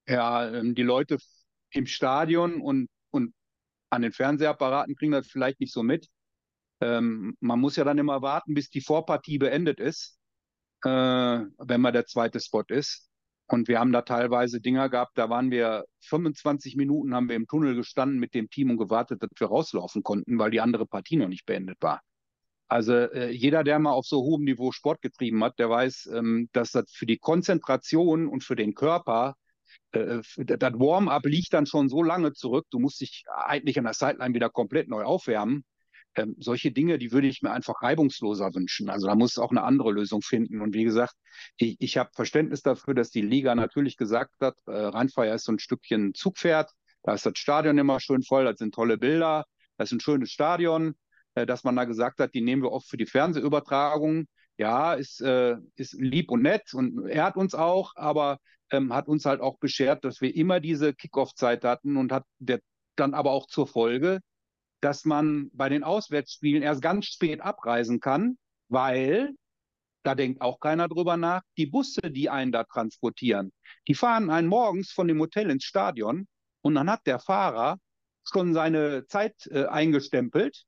ja, 0.07 0.51
ähm, 0.53 0.75
die 0.75 0.83
Leute 0.83 1.17
im 1.75 1.85
Stadion 1.85 2.61
und, 2.61 2.89
und 3.11 3.33
an 3.89 4.01
den 4.01 4.11
Fernsehapparaten 4.11 4.95
kriegen 4.95 5.11
das 5.11 5.27
vielleicht 5.27 5.59
nicht 5.59 5.73
so 5.73 5.83
mit. 5.83 6.07
Ähm, 6.81 7.35
man 7.39 7.59
muss 7.59 7.75
ja 7.75 7.83
dann 7.83 7.97
immer 7.97 8.21
warten, 8.21 8.53
bis 8.53 8.69
die 8.69 8.81
Vorpartie 8.81 9.37
beendet 9.37 9.79
ist, 9.79 10.17
äh, 10.83 10.89
wenn 10.89 11.81
man 11.81 11.93
der 11.93 12.05
zweite 12.05 12.39
Spot 12.39 12.63
ist. 12.67 13.09
Und 13.47 13.67
wir 13.67 13.79
haben 13.79 13.91
da 13.91 14.01
teilweise 14.01 14.59
Dinger 14.59 14.89
gehabt, 14.89 15.17
da 15.17 15.29
waren 15.29 15.51
wir 15.51 15.85
25 16.01 16.75
Minuten 16.77 17.13
haben 17.13 17.29
wir 17.29 17.35
im 17.35 17.47
Tunnel 17.47 17.75
gestanden 17.75 18.19
mit 18.19 18.33
dem 18.33 18.49
Team 18.49 18.71
und 18.71 18.77
gewartet, 18.77 19.21
dass 19.21 19.29
wir 19.37 19.47
rauslaufen 19.47 20.01
konnten, 20.01 20.39
weil 20.39 20.49
die 20.49 20.61
andere 20.61 20.87
Partie 20.87 21.17
noch 21.17 21.27
nicht 21.27 21.45
beendet 21.45 21.77
war. 21.81 22.01
Also 22.67 22.93
äh, 22.93 23.29
jeder, 23.29 23.63
der 23.63 23.77
mal 23.77 23.91
auf 23.91 24.07
so 24.07 24.23
hohem 24.23 24.43
Niveau 24.43 24.71
Sport 24.71 25.01
getrieben 25.03 25.43
hat, 25.43 25.59
der 25.59 25.69
weiß, 25.69 26.09
ähm, 26.13 26.49
dass 26.53 26.71
das 26.71 26.91
für 26.91 27.05
die 27.05 27.19
Konzentration 27.19 28.27
und 28.27 28.43
für 28.43 28.55
den 28.55 28.73
Körper 28.73 29.35
äh, 29.91 30.21
das 30.45 30.73
Warm-up 30.73 31.25
liegt 31.25 31.53
dann 31.53 31.65
schon 31.65 31.89
so 31.89 32.03
lange 32.03 32.33
zurück, 32.33 32.65
du 32.71 32.79
musst 32.79 33.01
dich 33.01 33.23
eigentlich 33.33 33.77
an 33.77 33.85
der 33.85 33.93
Sideline 33.93 34.33
wieder 34.33 34.49
komplett 34.49 34.89
neu 34.89 35.03
aufwärmen. 35.03 35.63
Ähm, 36.15 36.35
solche 36.39 36.71
Dinge, 36.71 36.97
die 36.97 37.11
würde 37.11 37.27
ich 37.27 37.41
mir 37.41 37.51
einfach 37.51 37.81
reibungsloser 37.81 38.53
wünschen. 38.55 38.89
Also 38.89 39.07
da 39.07 39.15
muss 39.15 39.31
es 39.31 39.37
auch 39.37 39.51
eine 39.51 39.63
andere 39.63 39.91
Lösung 39.91 40.21
finden. 40.21 40.61
Und 40.61 40.73
wie 40.73 40.85
gesagt, 40.85 41.13
ich, 41.57 41.75
ich 41.79 41.97
habe 41.97 42.09
Verständnis 42.13 42.61
dafür, 42.61 42.93
dass 42.93 43.09
die 43.09 43.21
Liga 43.21 43.53
natürlich 43.53 43.97
gesagt 43.97 44.33
hat, 44.39 44.55
äh, 44.67 44.71
Rheinfeier 44.71 45.35
ist 45.35 45.45
so 45.45 45.51
ein 45.51 45.59
Stückchen 45.59 46.13
Zugpferd. 46.13 46.71
Da 47.03 47.13
ist 47.13 47.25
das 47.25 47.37
Stadion 47.37 47.77
immer 47.77 47.99
schön 47.99 48.23
voll, 48.23 48.45
das 48.45 48.57
sind 48.57 48.73
tolle 48.73 48.97
Bilder, 48.97 49.45
das 49.77 49.89
ist 49.89 49.97
ein 49.97 49.99
schönes 49.99 50.31
Stadion, 50.31 50.95
äh, 51.35 51.45
dass 51.45 51.63
man 51.63 51.75
da 51.75 51.83
gesagt 51.85 52.19
hat, 52.19 52.33
die 52.33 52.41
nehmen 52.41 52.63
wir 52.63 52.71
oft 52.71 52.87
für 52.87 52.97
die 52.97 53.05
Fernsehübertragung. 53.05 54.25
Ja, 54.57 54.93
ist, 54.93 55.21
äh, 55.21 55.57
ist 55.75 55.93
lieb 55.93 56.31
und 56.31 56.41
nett 56.43 56.73
und 56.73 57.07
ehrt 57.07 57.35
uns 57.35 57.53
auch, 57.53 57.93
aber 57.95 58.39
ähm, 58.71 58.93
hat 58.93 59.07
uns 59.07 59.25
halt 59.25 59.41
auch 59.41 59.57
beschert, 59.59 60.05
dass 60.05 60.21
wir 60.21 60.33
immer 60.35 60.59
diese 60.59 60.93
Kickoff-Zeit 60.93 61.63
hatten 61.63 61.97
und 61.97 62.11
hat 62.11 62.23
der, 62.39 62.59
dann 62.95 63.13
aber 63.13 63.31
auch 63.31 63.47
zur 63.47 63.67
Folge, 63.67 64.21
dass 64.81 65.05
man 65.05 65.49
bei 65.53 65.69
den 65.69 65.83
Auswärtsspielen 65.83 66.63
erst 66.63 66.81
ganz 66.81 67.05
spät 67.05 67.41
abreisen 67.41 67.99
kann, 67.99 68.37
weil 68.69 69.33
da 70.03 70.15
denkt 70.15 70.41
auch 70.41 70.59
keiner 70.59 70.87
drüber 70.87 71.17
nach, 71.17 71.41
die 71.57 71.65
Busse, 71.65 72.11
die 72.11 72.29
einen 72.29 72.51
da 72.51 72.63
transportieren, 72.63 73.51
die 73.87 73.95
fahren 73.95 74.29
einen 74.29 74.47
morgens 74.47 74.91
von 74.91 75.07
dem 75.07 75.19
Hotel 75.19 75.49
ins 75.49 75.63
Stadion 75.63 76.27
und 76.61 76.75
dann 76.75 76.89
hat 76.89 77.05
der 77.07 77.19
Fahrer 77.19 77.77
schon 78.23 78.53
seine 78.53 79.05
Zeit 79.07 79.47
äh, 79.47 79.65
eingestempelt 79.65 80.63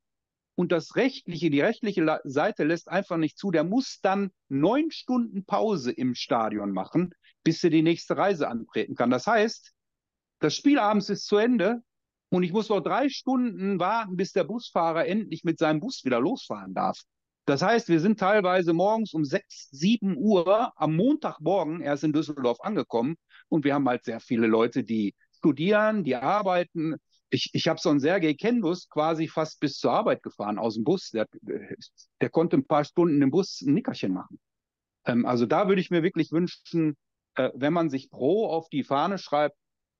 und 0.57 0.71
das 0.71 0.95
rechtliche, 0.95 1.51
die 1.51 1.61
rechtliche 1.61 2.19
Seite 2.23 2.63
lässt 2.63 2.89
einfach 2.89 3.17
nicht 3.17 3.37
zu. 3.37 3.51
Der 3.51 3.63
muss 3.63 3.99
dann 4.01 4.31
neun 4.49 4.89
Stunden 4.89 5.45
Pause 5.45 5.91
im 5.91 6.15
Stadion 6.15 6.71
machen, 6.71 7.13
bis 7.43 7.63
er 7.63 7.69
die 7.69 7.83
nächste 7.83 8.17
Reise 8.17 8.47
antreten 8.47 8.95
kann. 8.95 9.11
Das 9.11 9.27
heißt, 9.27 9.71
das 10.39 10.55
Spiel 10.55 10.79
abends 10.79 11.09
ist 11.09 11.27
zu 11.27 11.37
Ende 11.37 11.83
und 12.29 12.41
ich 12.41 12.51
muss 12.51 12.69
noch 12.69 12.81
drei 12.81 13.07
Stunden 13.07 13.79
warten, 13.79 14.17
bis 14.17 14.31
der 14.31 14.45
Busfahrer 14.45 15.05
endlich 15.05 15.43
mit 15.43 15.59
seinem 15.59 15.79
Bus 15.79 16.03
wieder 16.03 16.19
losfahren 16.19 16.73
darf. 16.73 16.99
Das 17.45 17.61
heißt, 17.61 17.87
wir 17.87 17.99
sind 17.99 18.19
teilweise 18.19 18.73
morgens 18.73 19.13
um 19.13 19.23
6, 19.23 19.69
7 19.69 20.17
Uhr 20.17 20.73
am 20.75 20.95
Montagmorgen 20.95 21.81
erst 21.81 22.03
in 22.03 22.13
Düsseldorf 22.13 22.61
angekommen 22.61 23.15
und 23.47 23.63
wir 23.63 23.75
haben 23.75 23.87
halt 23.87 24.05
sehr 24.05 24.19
viele 24.19 24.47
Leute, 24.47 24.83
die 24.83 25.13
studieren, 25.37 26.03
die 26.03 26.15
arbeiten. 26.15 26.95
Ich, 27.29 27.49
ich 27.53 27.67
habe 27.67 27.79
so 27.79 27.89
einen 27.89 27.99
Sergei 27.99 28.33
Kenbus 28.33 28.89
quasi 28.89 29.27
fast 29.27 29.59
bis 29.59 29.77
zur 29.77 29.91
Arbeit 29.91 30.23
gefahren 30.23 30.57
aus 30.57 30.75
dem 30.75 30.83
Bus. 30.83 31.11
Der, 31.11 31.27
der 32.21 32.29
konnte 32.29 32.57
ein 32.57 32.65
paar 32.65 32.85
Stunden 32.85 33.21
im 33.21 33.31
Bus 33.31 33.61
ein 33.61 33.73
Nickerchen 33.73 34.13
machen. 34.13 34.39
Ähm, 35.05 35.25
also 35.25 35.45
da 35.45 35.67
würde 35.67 35.81
ich 35.81 35.91
mir 35.91 36.03
wirklich 36.03 36.31
wünschen, 36.31 36.95
äh, 37.35 37.51
wenn 37.53 37.73
man 37.73 37.89
sich 37.89 38.09
pro 38.09 38.47
auf 38.47 38.69
die 38.69 38.83
Fahne 38.83 39.17
schreibt, 39.17 39.57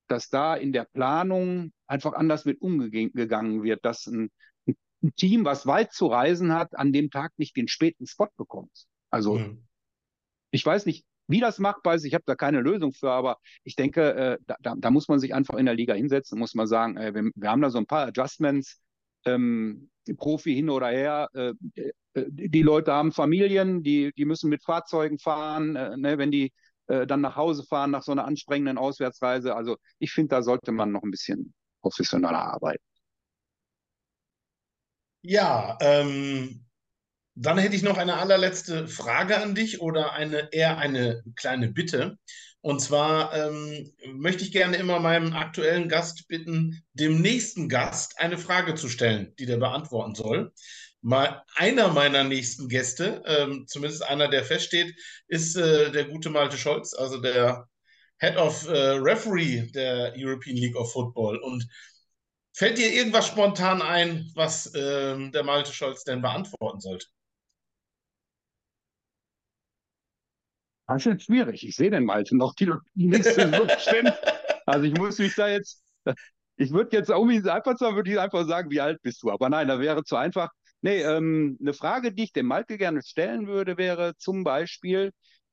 dass 0.07 0.29
da 0.29 0.55
in 0.55 0.71
der 0.71 0.85
Planung 0.85 1.73
einfach 1.85 2.13
anders 2.13 2.45
mit 2.45 2.61
umgegangen 2.61 3.63
wird, 3.63 3.83
dass 3.83 4.07
ein, 4.07 4.31
ein 4.65 5.15
Team, 5.15 5.45
was 5.45 5.67
weit 5.67 5.93
zu 5.93 6.07
reisen 6.07 6.53
hat, 6.53 6.77
an 6.77 6.93
dem 6.93 7.09
Tag 7.09 7.33
nicht 7.37 7.55
den 7.55 7.67
späten 7.67 8.07
Spot 8.07 8.29
bekommt. 8.37 8.85
Also 9.09 9.35
mhm. 9.39 9.67
ich 10.51 10.65
weiß 10.65 10.85
nicht, 10.85 11.05
wie 11.27 11.39
das 11.39 11.59
machbar 11.59 11.95
ist. 11.95 12.05
Ich 12.05 12.13
habe 12.13 12.23
da 12.25 12.35
keine 12.35 12.61
Lösung 12.61 12.93
für, 12.93 13.11
aber 13.11 13.37
ich 13.63 13.75
denke, 13.75 14.13
äh, 14.15 14.37
da, 14.61 14.73
da, 14.77 14.91
muss 14.91 15.07
man 15.07 15.19
sich 15.19 15.33
einfach 15.33 15.55
in 15.55 15.65
der 15.65 15.75
Liga 15.75 15.93
hinsetzen, 15.93 16.39
muss 16.39 16.55
man 16.55 16.67
sagen, 16.67 16.97
äh, 16.97 17.13
wir, 17.13 17.29
wir, 17.35 17.51
haben 17.51 17.61
da 17.61 17.69
so 17.69 17.77
ein 17.77 17.85
paar 17.85 18.07
Adjustments, 18.07 18.79
ähm, 19.25 19.89
Profi 20.17 20.55
hin 20.55 20.69
oder 20.69 20.87
her. 20.87 21.29
Äh, 21.33 21.53
äh 21.75 21.91
die 22.29 22.63
Leute 22.63 22.93
haben 22.93 23.11
Familien, 23.11 23.83
die, 23.83 24.11
die 24.17 24.25
müssen 24.25 24.49
mit 24.49 24.63
Fahrzeugen 24.63 25.19
fahren, 25.19 25.75
äh, 25.75 25.95
ne, 25.97 26.17
wenn 26.17 26.31
die 26.31 26.51
äh, 26.87 27.05
dann 27.05 27.21
nach 27.21 27.35
Hause 27.35 27.63
fahren 27.63 27.91
nach 27.91 28.01
so 28.01 28.11
einer 28.11 28.25
anstrengenden 28.25 28.77
Auswärtsreise. 28.77 29.55
Also 29.55 29.77
ich 29.99 30.11
finde, 30.11 30.29
da 30.29 30.41
sollte 30.41 30.71
man 30.71 30.91
noch 30.91 31.03
ein 31.03 31.11
bisschen 31.11 31.53
professioneller 31.81 32.39
arbeiten. 32.39 32.83
Ja, 35.21 35.77
ähm, 35.81 36.66
dann 37.39 37.59
hätte 37.59 37.75
ich 37.75 37.83
noch 37.83 37.97
eine 37.97 38.17
allerletzte 38.17 38.87
Frage 38.87 39.39
an 39.39 39.53
dich 39.53 39.79
oder 39.79 40.13
eine 40.13 40.49
eher 40.51 40.79
eine 40.79 41.23
kleine 41.35 41.67
Bitte. 41.71 42.17
Und 42.61 42.81
zwar 42.81 43.33
ähm, 43.33 43.93
möchte 44.15 44.43
ich 44.43 44.51
gerne 44.51 44.77
immer 44.77 44.99
meinem 44.99 45.33
aktuellen 45.33 45.87
Gast 45.87 46.27
bitten, 46.27 46.83
dem 46.93 47.21
nächsten 47.21 47.69
Gast 47.69 48.19
eine 48.19 48.39
Frage 48.39 48.73
zu 48.73 48.89
stellen, 48.89 49.33
die 49.37 49.45
der 49.45 49.57
beantworten 49.57 50.15
soll. 50.15 50.51
Mal 51.01 51.43
einer 51.55 51.89
meiner 51.89 52.23
nächsten 52.23 52.69
Gäste, 52.69 53.21
ähm, 53.27 53.65
zumindest 53.67 54.03
einer, 54.03 54.27
der 54.29 54.43
feststeht, 54.43 54.95
ist 55.27 55.55
äh, 55.55 55.91
der 55.91 56.05
gute 56.05 56.31
Malte 56.31 56.57
Scholz, 56.57 56.95
also 56.95 57.21
der 57.21 57.69
Head 58.19 58.37
of 58.37 58.67
äh, 58.67 58.93
Referee 58.93 59.67
der 59.73 60.13
European 60.17 60.57
League 60.57 60.75
of 60.75 60.91
Football. 60.91 61.37
Und 61.37 61.67
fällt 62.51 62.79
dir 62.79 62.91
irgendwas 62.91 63.27
spontan 63.27 63.83
ein, 63.83 64.31
was 64.33 64.71
ähm, 64.75 65.31
der 65.31 65.43
Malte 65.43 65.71
Scholz 65.71 66.03
denn 66.03 66.23
beantworten 66.23 66.81
sollte? 66.81 67.05
Das 70.87 71.05
ist 71.05 71.05
jetzt 71.05 71.25
schwierig. 71.25 71.67
Ich 71.67 71.75
sehe 71.75 71.91
den 71.91 72.05
Malte 72.05 72.35
noch 72.35 72.55
die, 72.55 72.71
nächste 72.95 73.51
stimmt. 73.79 74.13
Also 74.65 74.85
ich 74.85 74.97
muss 74.97 75.19
mich 75.19 75.35
da 75.35 75.49
jetzt, 75.49 75.83
ich 76.55 76.71
würde 76.71 76.95
jetzt 76.95 77.09
um 77.09 77.29
ihn 77.29 77.47
einfach 77.47 77.77
sagen, 77.77 77.95
würde 77.95 78.11
ich 78.11 78.19
einfach 78.19 78.47
sagen, 78.47 78.69
wie 78.69 78.81
alt 78.81 79.01
bist 79.01 79.21
du? 79.23 79.31
Aber 79.31 79.49
nein, 79.49 79.67
da 79.67 79.79
wäre 79.79 80.03
zu 80.03 80.15
einfach. 80.15 80.49
Nee, 80.81 81.01
ähm, 81.01 81.57
eine 81.59 81.73
Frage, 81.73 82.13
die 82.13 82.23
ich 82.23 82.33
dem 82.33 82.45
Malte 82.45 82.77
gerne 82.77 83.01
stellen 83.01 83.47
würde, 83.47 83.77
wäre 83.77 84.15
zum 84.17 84.43
Beispiel, 84.43 85.11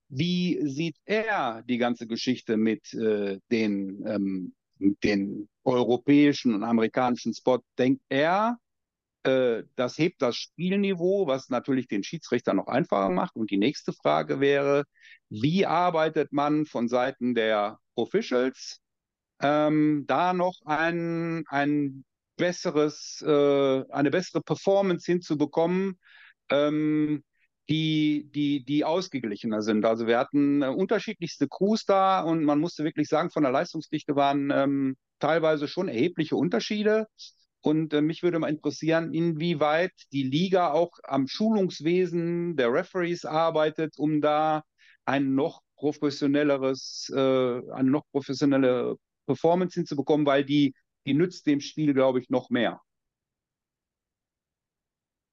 wie 0.09 0.61
sieht 0.69 0.97
er 1.05 1.63
die 1.69 1.79
ganze 1.79 2.07
Geschichte 2.07 2.57
mit 2.57 2.93
äh, 2.95 3.39
den, 3.51 4.05
ähm, 4.07 4.55
den 4.79 5.49
europäischen 5.65 6.55
und 6.55 6.63
amerikanischen 6.63 7.35
Spot? 7.35 7.61
Denkt 7.79 8.03
er, 8.09 8.59
das 9.25 9.99
hebt 9.99 10.21
das 10.21 10.37
Spielniveau, 10.37 11.27
was 11.27 11.49
natürlich 11.49 11.89
den 11.89 12.05
Schiedsrichter 12.05 12.53
noch 12.53 12.67
einfacher 12.67 13.09
macht? 13.09 13.37
Und 13.37 13.51
die 13.51 13.57
nächste 13.57 13.93
Frage 13.93 14.39
wäre, 14.41 14.85
wie 15.31 15.65
arbeitet 15.65 16.33
man 16.33 16.67
von 16.67 16.89
Seiten 16.89 17.35
der 17.35 17.79
Officials 17.95 18.81
ähm, 19.41 20.05
da 20.07 20.33
noch 20.33 20.55
ein, 20.65 21.45
ein 21.49 22.05
besseres, 22.37 23.23
äh, 23.27 23.85
eine 23.91 24.11
bessere 24.11 24.43
Performance 24.43 25.11
hinzubekommen, 25.11 25.99
ähm, 26.51 27.23
die, 27.69 28.31
die, 28.35 28.65
die 28.65 28.85
ausgeglichener 28.85 29.63
sind. 29.63 29.87
Also 29.87 30.07
wir 30.07 30.19
hatten 30.19 30.63
äh, 30.63 30.69
unterschiedlichste 30.69 31.49
Crews 31.49 31.85
da 31.85 32.21
und 32.21 32.45
man 32.45 32.61
musste 32.61 32.85
wirklich 32.85 33.09
sagen, 33.09 33.31
von 33.31 33.43
der 33.43 33.53
Leistungsdichte 33.53 34.17
waren 34.17 34.51
ähm, 34.51 34.97
teilweise 35.19 35.69
schon 35.69 35.89
erhebliche 35.89 36.37
Unterschiede. 36.37 37.07
Und 37.65 37.95
äh, 37.95 38.03
mich 38.03 38.23
würde 38.23 38.39
mal 38.39 38.51
interessieren, 38.51 39.15
inwieweit 39.15 39.93
die 40.13 40.23
Liga 40.23 40.73
auch 40.73 40.93
am 41.03 41.27
Schulungswesen 41.27 42.57
der 42.57 42.71
Referees 42.71 43.25
arbeitet, 43.25 43.95
um 43.97 44.21
da 44.21 44.65
ein 45.07 45.35
noch 45.35 45.63
professionelleres, 45.77 47.11
äh, 47.15 47.19
eine 47.19 47.91
noch 47.91 48.05
professionelle 48.13 48.97
Performance 49.27 49.75
hinzubekommen, 49.81 50.27
weil 50.27 50.45
die 50.45 50.75
die 51.07 51.15
nützt 51.15 51.47
dem 51.47 51.61
Spiel, 51.61 51.95
glaube 51.95 52.21
ich, 52.21 52.29
noch 52.29 52.51
mehr. 52.51 52.81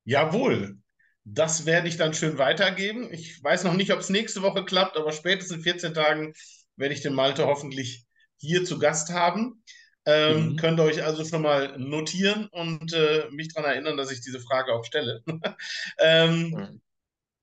Jawohl, 0.06 0.78
das 1.26 1.66
werde 1.66 1.90
ich 1.90 1.98
dann 1.98 2.14
schön 2.14 2.38
weitergeben. 2.38 3.12
Ich 3.12 3.44
weiß 3.44 3.66
noch 3.66 3.74
nicht, 3.74 3.92
ob 3.92 4.00
es 4.00 4.10
nächste 4.10 4.42
Woche 4.42 4.64
klappt, 4.64 4.96
aber 4.96 5.12
spätestens 5.12 5.58
in 5.58 5.64
14 5.64 5.94
Tagen 5.94 6.34
werde 6.78 6.94
ich 6.94 7.02
den 7.02 7.14
Malte 7.14 7.46
hoffentlich 7.46 8.06
hier 8.38 8.64
zu 8.64 8.80
Gast 8.80 9.12
haben. 9.12 9.64
Ähm, 10.06 10.50
mhm. 10.50 10.56
Könnt 10.58 10.80
ihr 10.80 10.84
euch 10.84 11.04
also 11.04 11.24
schon 11.24 11.44
mal 11.44 11.78
notieren 11.78 12.48
und 12.52 12.94
äh, 12.94 13.26
mich 13.32 13.54
daran 13.54 13.72
erinnern, 13.72 13.98
dass 13.98 14.12
ich 14.12 14.22
diese 14.22 14.40
Frage 14.40 14.74
auch 14.74 14.84
stelle. 14.84 15.22
ähm, 16.00 16.50
mhm. 16.50 16.82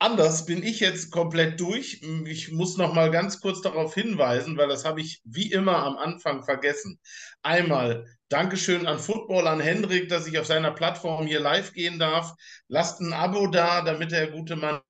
Anders 0.00 0.46
bin 0.46 0.62
ich 0.62 0.78
jetzt 0.78 1.10
komplett 1.10 1.58
durch. 1.58 2.02
Ich 2.26 2.52
muss 2.52 2.76
noch 2.76 2.94
mal 2.94 3.10
ganz 3.10 3.40
kurz 3.40 3.62
darauf 3.62 3.94
hinweisen, 3.94 4.56
weil 4.56 4.68
das 4.68 4.84
habe 4.84 5.00
ich 5.00 5.20
wie 5.24 5.50
immer 5.50 5.78
am 5.78 5.96
Anfang 5.96 6.44
vergessen. 6.44 7.00
Einmal 7.42 8.06
Dankeschön 8.28 8.86
an 8.86 9.00
Football, 9.00 9.48
an 9.48 9.58
Hendrik, 9.58 10.08
dass 10.08 10.28
ich 10.28 10.38
auf 10.38 10.46
seiner 10.46 10.70
Plattform 10.70 11.26
hier 11.26 11.40
live 11.40 11.72
gehen 11.72 11.98
darf. 11.98 12.34
Lasst 12.68 13.00
ein 13.00 13.12
Abo 13.12 13.48
da, 13.48 13.82
damit 13.82 14.12
der 14.12 14.30
gute 14.30 14.54
Mann 14.54 14.80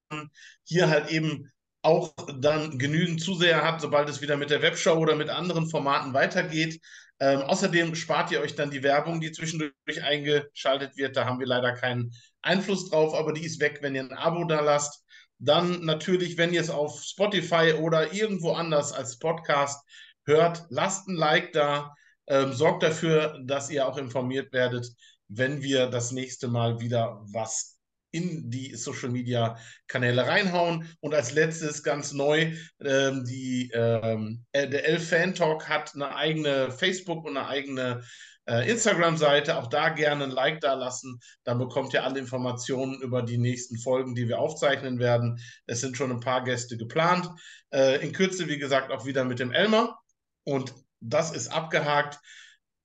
hier 0.64 0.90
halt 0.90 1.08
eben 1.10 1.50
auch 1.80 2.12
dann 2.40 2.78
genügend 2.78 3.22
Zuseher 3.22 3.62
hat, 3.64 3.80
sobald 3.80 4.10
es 4.10 4.20
wieder 4.20 4.36
mit 4.36 4.50
der 4.50 4.60
Webshow 4.60 4.94
oder 4.94 5.14
mit 5.14 5.30
anderen 5.30 5.70
Formaten 5.70 6.12
weitergeht. 6.12 6.82
Ähm, 7.20 7.40
außerdem 7.42 7.94
spart 7.94 8.30
ihr 8.30 8.40
euch 8.40 8.54
dann 8.54 8.70
die 8.70 8.82
Werbung, 8.82 9.20
die 9.20 9.32
zwischendurch 9.32 10.02
eingeschaltet 10.02 10.96
wird. 10.96 11.16
Da 11.16 11.24
haben 11.24 11.40
wir 11.40 11.46
leider 11.46 11.72
keinen 11.72 12.12
Einfluss 12.42 12.90
drauf, 12.90 13.14
aber 13.14 13.32
die 13.32 13.44
ist 13.44 13.60
weg, 13.60 13.78
wenn 13.82 13.94
ihr 13.94 14.02
ein 14.02 14.12
Abo 14.12 14.44
da 14.44 14.60
lasst. 14.60 15.04
Dann 15.38 15.84
natürlich, 15.84 16.36
wenn 16.36 16.52
ihr 16.52 16.60
es 16.60 16.70
auf 16.70 17.02
Spotify 17.02 17.74
oder 17.78 18.12
irgendwo 18.12 18.52
anders 18.52 18.92
als 18.92 19.18
Podcast 19.18 19.84
hört, 20.24 20.64
lasst 20.70 21.08
ein 21.08 21.14
Like 21.16 21.52
da. 21.52 21.94
Ähm, 22.26 22.52
sorgt 22.52 22.82
dafür, 22.82 23.40
dass 23.44 23.70
ihr 23.70 23.88
auch 23.88 23.96
informiert 23.96 24.52
werdet, 24.52 24.86
wenn 25.28 25.62
wir 25.62 25.86
das 25.86 26.12
nächste 26.12 26.48
Mal 26.48 26.78
wieder 26.80 27.20
was 27.32 27.77
in 28.10 28.50
die 28.50 28.74
Social 28.74 29.10
Media 29.10 29.58
Kanäle 29.86 30.26
reinhauen. 30.26 30.88
Und 31.00 31.14
als 31.14 31.32
letztes 31.32 31.82
ganz 31.82 32.12
neu, 32.12 32.52
ähm, 32.80 33.24
die, 33.24 33.70
ähm, 33.74 34.44
äh, 34.52 34.68
der 34.68 34.86
Elf 34.86 35.08
Fan 35.08 35.34
Talk 35.34 35.68
hat 35.68 35.94
eine 35.94 36.14
eigene 36.14 36.70
Facebook 36.70 37.24
und 37.24 37.36
eine 37.36 37.48
eigene 37.48 38.02
äh, 38.46 38.70
Instagram-Seite. 38.70 39.56
Auch 39.58 39.66
da 39.66 39.90
gerne 39.90 40.24
ein 40.24 40.30
Like 40.30 40.60
da 40.60 40.74
lassen. 40.74 41.20
Dann 41.44 41.58
bekommt 41.58 41.92
ihr 41.92 42.04
alle 42.04 42.18
Informationen 42.18 43.00
über 43.00 43.22
die 43.22 43.38
nächsten 43.38 43.78
Folgen, 43.78 44.14
die 44.14 44.28
wir 44.28 44.38
aufzeichnen 44.38 44.98
werden. 44.98 45.38
Es 45.66 45.80
sind 45.80 45.96
schon 45.96 46.10
ein 46.10 46.20
paar 46.20 46.44
Gäste 46.44 46.76
geplant. 46.76 47.28
Äh, 47.70 48.02
in 48.02 48.12
Kürze, 48.12 48.48
wie 48.48 48.58
gesagt, 48.58 48.90
auch 48.90 49.04
wieder 49.04 49.24
mit 49.24 49.38
dem 49.38 49.52
Elmer. 49.52 49.98
Und 50.44 50.74
das 51.00 51.30
ist 51.30 51.48
abgehakt. 51.48 52.18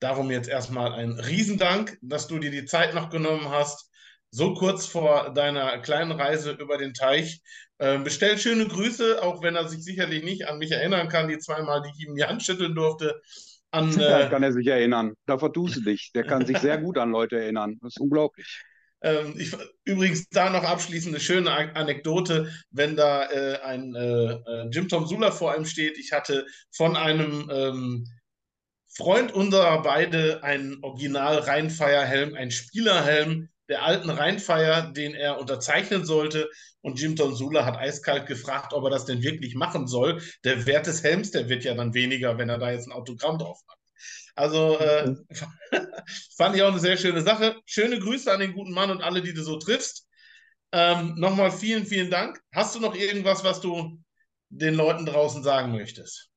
Darum 0.00 0.30
jetzt 0.30 0.48
erstmal 0.48 0.92
ein 0.92 1.12
Riesendank, 1.12 1.96
dass 2.02 2.26
du 2.26 2.38
dir 2.38 2.50
die 2.50 2.66
Zeit 2.66 2.92
noch 2.94 3.08
genommen 3.08 3.48
hast 3.48 3.90
so 4.34 4.52
kurz 4.54 4.84
vor 4.84 5.32
deiner 5.32 5.78
kleinen 5.78 6.10
Reise 6.10 6.52
über 6.52 6.76
den 6.76 6.92
Teich. 6.92 7.40
Äh, 7.78 7.98
bestellt 7.98 8.40
schöne 8.40 8.66
Grüße, 8.66 9.22
auch 9.22 9.42
wenn 9.42 9.54
er 9.54 9.68
sich 9.68 9.84
sicherlich 9.84 10.24
nicht 10.24 10.48
an 10.48 10.58
mich 10.58 10.72
erinnern 10.72 11.08
kann, 11.08 11.28
die 11.28 11.38
zweimal, 11.38 11.82
die 11.82 11.90
ich 11.96 12.08
ihm 12.08 12.16
die 12.16 12.24
Hand 12.24 12.42
schütteln 12.42 12.74
durfte. 12.74 13.20
An, 13.70 13.90
äh, 14.00 14.28
kann 14.28 14.42
er 14.42 14.52
sich 14.52 14.66
erinnern. 14.66 15.14
Da 15.26 15.38
vertust 15.38 15.76
du 15.76 15.80
dich. 15.82 16.10
Der 16.14 16.24
kann 16.24 16.44
sich 16.46 16.58
sehr 16.58 16.78
gut 16.78 16.98
an 16.98 17.12
Leute 17.12 17.36
erinnern. 17.36 17.78
Das 17.80 17.94
ist 17.94 18.00
unglaublich. 18.00 18.64
Ähm, 19.02 19.34
ich, 19.38 19.56
übrigens 19.84 20.28
da 20.30 20.50
noch 20.50 20.64
abschließend 20.64 21.14
eine 21.14 21.20
schöne 21.20 21.52
Anekdote, 21.76 22.52
wenn 22.70 22.96
da 22.96 23.30
äh, 23.30 23.60
ein 23.60 23.94
äh, 23.94 24.32
äh, 24.32 24.68
Jim 24.70 24.88
Tom 24.88 25.06
Sula 25.06 25.30
vor 25.30 25.52
einem 25.52 25.64
steht. 25.64 25.96
Ich 25.96 26.10
hatte 26.10 26.44
von 26.72 26.96
einem 26.96 27.48
ähm, 27.52 28.08
Freund 28.88 29.32
unserer 29.32 29.80
beide 29.82 30.42
einen 30.42 30.82
Original 30.82 31.38
Rheinfeierhelm, 31.38 32.34
ein 32.34 32.50
Spielerhelm 32.50 33.48
der 33.68 33.82
alten 33.82 34.10
Rheinfeier, 34.10 34.92
den 34.92 35.14
er 35.14 35.38
unterzeichnen 35.38 36.04
sollte. 36.04 36.48
Und 36.80 37.00
Jim 37.00 37.16
Tonsula 37.16 37.64
hat 37.64 37.76
eiskalt 37.78 38.26
gefragt, 38.26 38.72
ob 38.72 38.84
er 38.84 38.90
das 38.90 39.06
denn 39.06 39.22
wirklich 39.22 39.54
machen 39.54 39.86
soll. 39.86 40.22
Der 40.44 40.66
Wert 40.66 40.86
des 40.86 41.02
Helms, 41.02 41.30
der 41.30 41.48
wird 41.48 41.64
ja 41.64 41.74
dann 41.74 41.94
weniger, 41.94 42.36
wenn 42.36 42.50
er 42.50 42.58
da 42.58 42.70
jetzt 42.70 42.86
ein 42.86 42.92
Autogramm 42.92 43.38
drauf 43.38 43.60
hat. 43.68 43.78
Also 44.34 44.78
äh, 44.78 45.14
fand 46.36 46.56
ich 46.56 46.62
auch 46.62 46.72
eine 46.72 46.80
sehr 46.80 46.96
schöne 46.96 47.22
Sache. 47.22 47.56
Schöne 47.66 47.98
Grüße 47.98 48.30
an 48.30 48.40
den 48.40 48.52
guten 48.52 48.72
Mann 48.72 48.90
und 48.90 49.02
alle, 49.02 49.22
die 49.22 49.32
du 49.32 49.42
so 49.42 49.58
triffst. 49.58 50.06
Ähm, 50.72 51.14
Nochmal 51.16 51.52
vielen, 51.52 51.86
vielen 51.86 52.10
Dank. 52.10 52.40
Hast 52.52 52.74
du 52.74 52.80
noch 52.80 52.94
irgendwas, 52.94 53.44
was 53.44 53.60
du 53.60 53.98
den 54.48 54.74
Leuten 54.74 55.06
draußen 55.06 55.42
sagen 55.42 55.72
möchtest? 55.72 56.30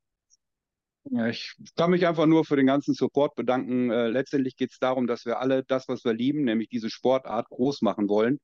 Ja, 1.12 1.28
ich 1.28 1.56
kann 1.76 1.92
mich 1.92 2.06
einfach 2.06 2.26
nur 2.26 2.44
für 2.44 2.56
den 2.56 2.66
ganzen 2.66 2.94
Support 2.94 3.36
bedanken. 3.36 3.92
Äh, 3.92 4.08
letztendlich 4.08 4.58
geht 4.58 4.72
es 4.72 4.80
darum, 4.80 5.08
dass 5.08 5.26
wir 5.26 5.40
alle 5.40 5.64
das, 5.64 5.88
was 5.88 6.04
wir 6.04 6.14
lieben, 6.14 6.44
nämlich 6.44 6.70
diese 6.70 6.90
Sportart, 6.90 7.48
groß 7.50 7.82
machen 7.82 8.10
wollen. 8.10 8.40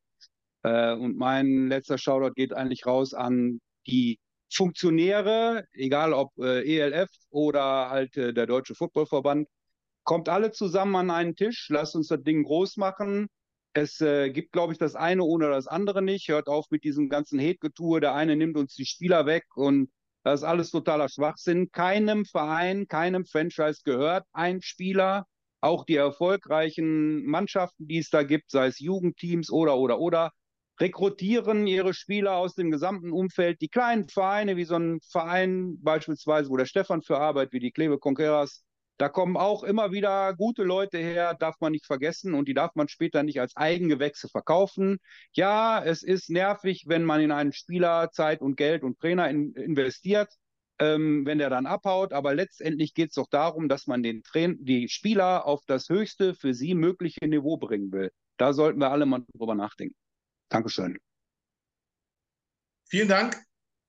Äh, 0.64 0.94
und 0.94 1.18
mein 1.18 1.68
letzter 1.68 1.98
Shoutout 1.98 2.34
geht 2.36 2.54
eigentlich 2.54 2.86
raus 2.86 3.14
an 3.14 3.60
die 3.88 4.20
Funktionäre, 4.52 5.66
egal 5.74 6.14
ob 6.14 6.32
äh, 6.38 6.62
ELF 6.64 7.10
oder 7.32 7.90
halt 7.90 8.16
äh, 8.18 8.34
der 8.34 8.46
Deutsche 8.48 8.76
Footballverband. 8.76 9.48
Kommt 10.04 10.30
alle 10.30 10.52
zusammen 10.52 10.96
an 10.96 11.12
einen 11.12 11.36
Tisch, 11.36 11.68
lasst 11.70 11.96
uns 11.96 12.08
das 12.08 12.24
Ding 12.24 12.44
groß 12.44 12.78
machen. 12.78 13.28
Es 13.74 14.00
äh, 14.02 14.30
gibt, 14.30 14.52
glaube 14.52 14.74
ich, 14.74 14.80
das 14.80 14.96
eine 14.96 15.24
ohne 15.24 15.50
das 15.50 15.68
andere 15.68 16.02
nicht. 16.02 16.28
Hört 16.30 16.48
auf 16.48 16.68
mit 16.70 16.84
diesem 16.84 17.10
ganzen 17.10 17.40
Hate-Getue. 17.40 18.00
Der 18.00 18.14
eine 18.14 18.36
nimmt 18.36 18.58
uns 18.58 18.76
die 18.76 18.86
Spieler 18.86 19.26
weg 19.26 19.46
und 19.56 19.90
das 20.24 20.42
ist 20.42 20.44
alles 20.46 20.72
totaler 20.72 21.10
Schwachsinn. 21.10 21.72
Keinem 21.72 22.26
Verein, 22.26 22.88
keinem 22.88 23.26
Franchise 23.26 23.82
gehört 23.84 24.26
ein 24.32 24.62
Spieler. 24.62 25.28
Auch 25.62 25.86
die 25.86 25.96
erfolgreichen 25.96 27.26
Mannschaften, 27.26 27.88
die 27.88 28.00
es 28.00 28.10
da 28.10 28.24
gibt, 28.24 28.52
sei 28.52 28.68
es 28.68 28.80
Jugendteams 28.80 29.50
oder, 29.50 29.78
oder, 29.78 30.00
oder, 30.00 30.32
rekrutieren 30.80 31.68
ihre 31.68 31.94
Spieler 31.94 32.36
aus 32.36 32.56
dem 32.56 32.72
gesamten 32.72 33.12
Umfeld. 33.12 33.62
Die 33.62 33.70
kleinen 33.70 34.10
Vereine, 34.10 34.58
wie 34.58 34.66
so 34.66 34.76
ein 34.76 35.00
Verein 35.02 35.78
beispielsweise, 35.82 36.50
wo 36.50 36.58
der 36.58 36.66
Stefan 36.66 37.02
für 37.02 37.18
arbeitet, 37.18 37.54
wie 37.54 37.60
die 37.60 37.72
Kleve 37.72 38.00
Conqueras, 38.00 38.64
da 38.98 39.10
kommen 39.10 39.38
auch 39.38 39.64
immer 39.64 39.92
wieder 39.92 40.36
gute 40.36 40.64
Leute 40.64 40.98
her, 40.98 41.34
darf 41.34 41.56
man 41.60 41.72
nicht 41.72 41.86
vergessen 41.86 42.34
und 42.34 42.48
die 42.48 42.54
darf 42.54 42.76
man 42.76 42.88
später 42.88 43.24
nicht 43.24 43.40
als 43.40 43.56
Eigengewächse 43.56 44.30
verkaufen. 44.30 45.00
Ja, 45.34 45.84
es 45.84 46.04
ist 46.04 46.30
nervig, 46.30 46.86
wenn 46.88 47.04
man 47.04 47.22
in 47.22 47.32
einen 47.32 47.54
Spieler 47.54 48.12
Zeit 48.12 48.42
und 48.42 48.56
Geld 48.56 48.84
und 48.84 49.00
Trainer 49.00 49.30
in, 49.30 49.54
investiert, 49.54 50.30
ähm, 50.80 51.26
wenn 51.26 51.40
der 51.40 51.50
dann 51.50 51.66
abhaut, 51.66 52.14
aber 52.14 52.36
letztendlich 52.36 52.94
geht 52.94 53.10
es 53.10 53.16
doch 53.16 53.30
darum, 53.30 53.68
dass 53.68 53.88
man 53.88 54.04
den 54.04 54.24
Train 54.24 54.58
die 54.62 54.90
Spieler 54.90 55.46
auf 55.46 55.64
das 55.66 55.90
höchste 55.90 56.36
für 56.36 56.54
sie 56.54 56.76
mögliche 56.76 57.28
Niveau 57.28 57.58
bringen 57.58 57.92
will. 57.92 58.12
Da 58.38 58.54
sollten 58.54 58.80
wir 58.80 58.92
alle 58.92 59.06
mal 59.06 59.24
drüber 59.36 59.56
nachdenken. 59.56 59.96
Dankeschön. 60.50 60.98
Vielen 62.86 63.08
Dank 63.08 63.42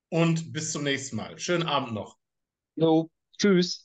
und 0.08 0.52
bis 0.52 0.72
zum 0.72 0.84
nächsten 0.84 1.16
Mal. 1.16 1.38
Schönen 1.38 1.64
Abend 1.64 1.92
noch. 1.92 2.16
Jo, 2.76 3.10
tschüss. 3.38 3.83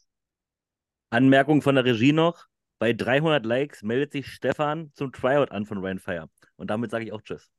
Anmerkung 1.11 1.61
von 1.61 1.75
der 1.75 1.85
Regie 1.85 2.13
noch. 2.13 2.47
Bei 2.77 2.93
300 2.93 3.45
Likes 3.45 3.83
meldet 3.83 4.11
sich 4.11 4.27
Stefan 4.27 4.91
zum 4.93 5.11
Tryout 5.11 5.51
an 5.51 5.65
von 5.65 5.83
Rainfire. 5.83 6.29
Und 6.55 6.69
damit 6.69 6.91
sage 6.91 7.05
ich 7.05 7.11
auch 7.11 7.21
Tschüss. 7.21 7.51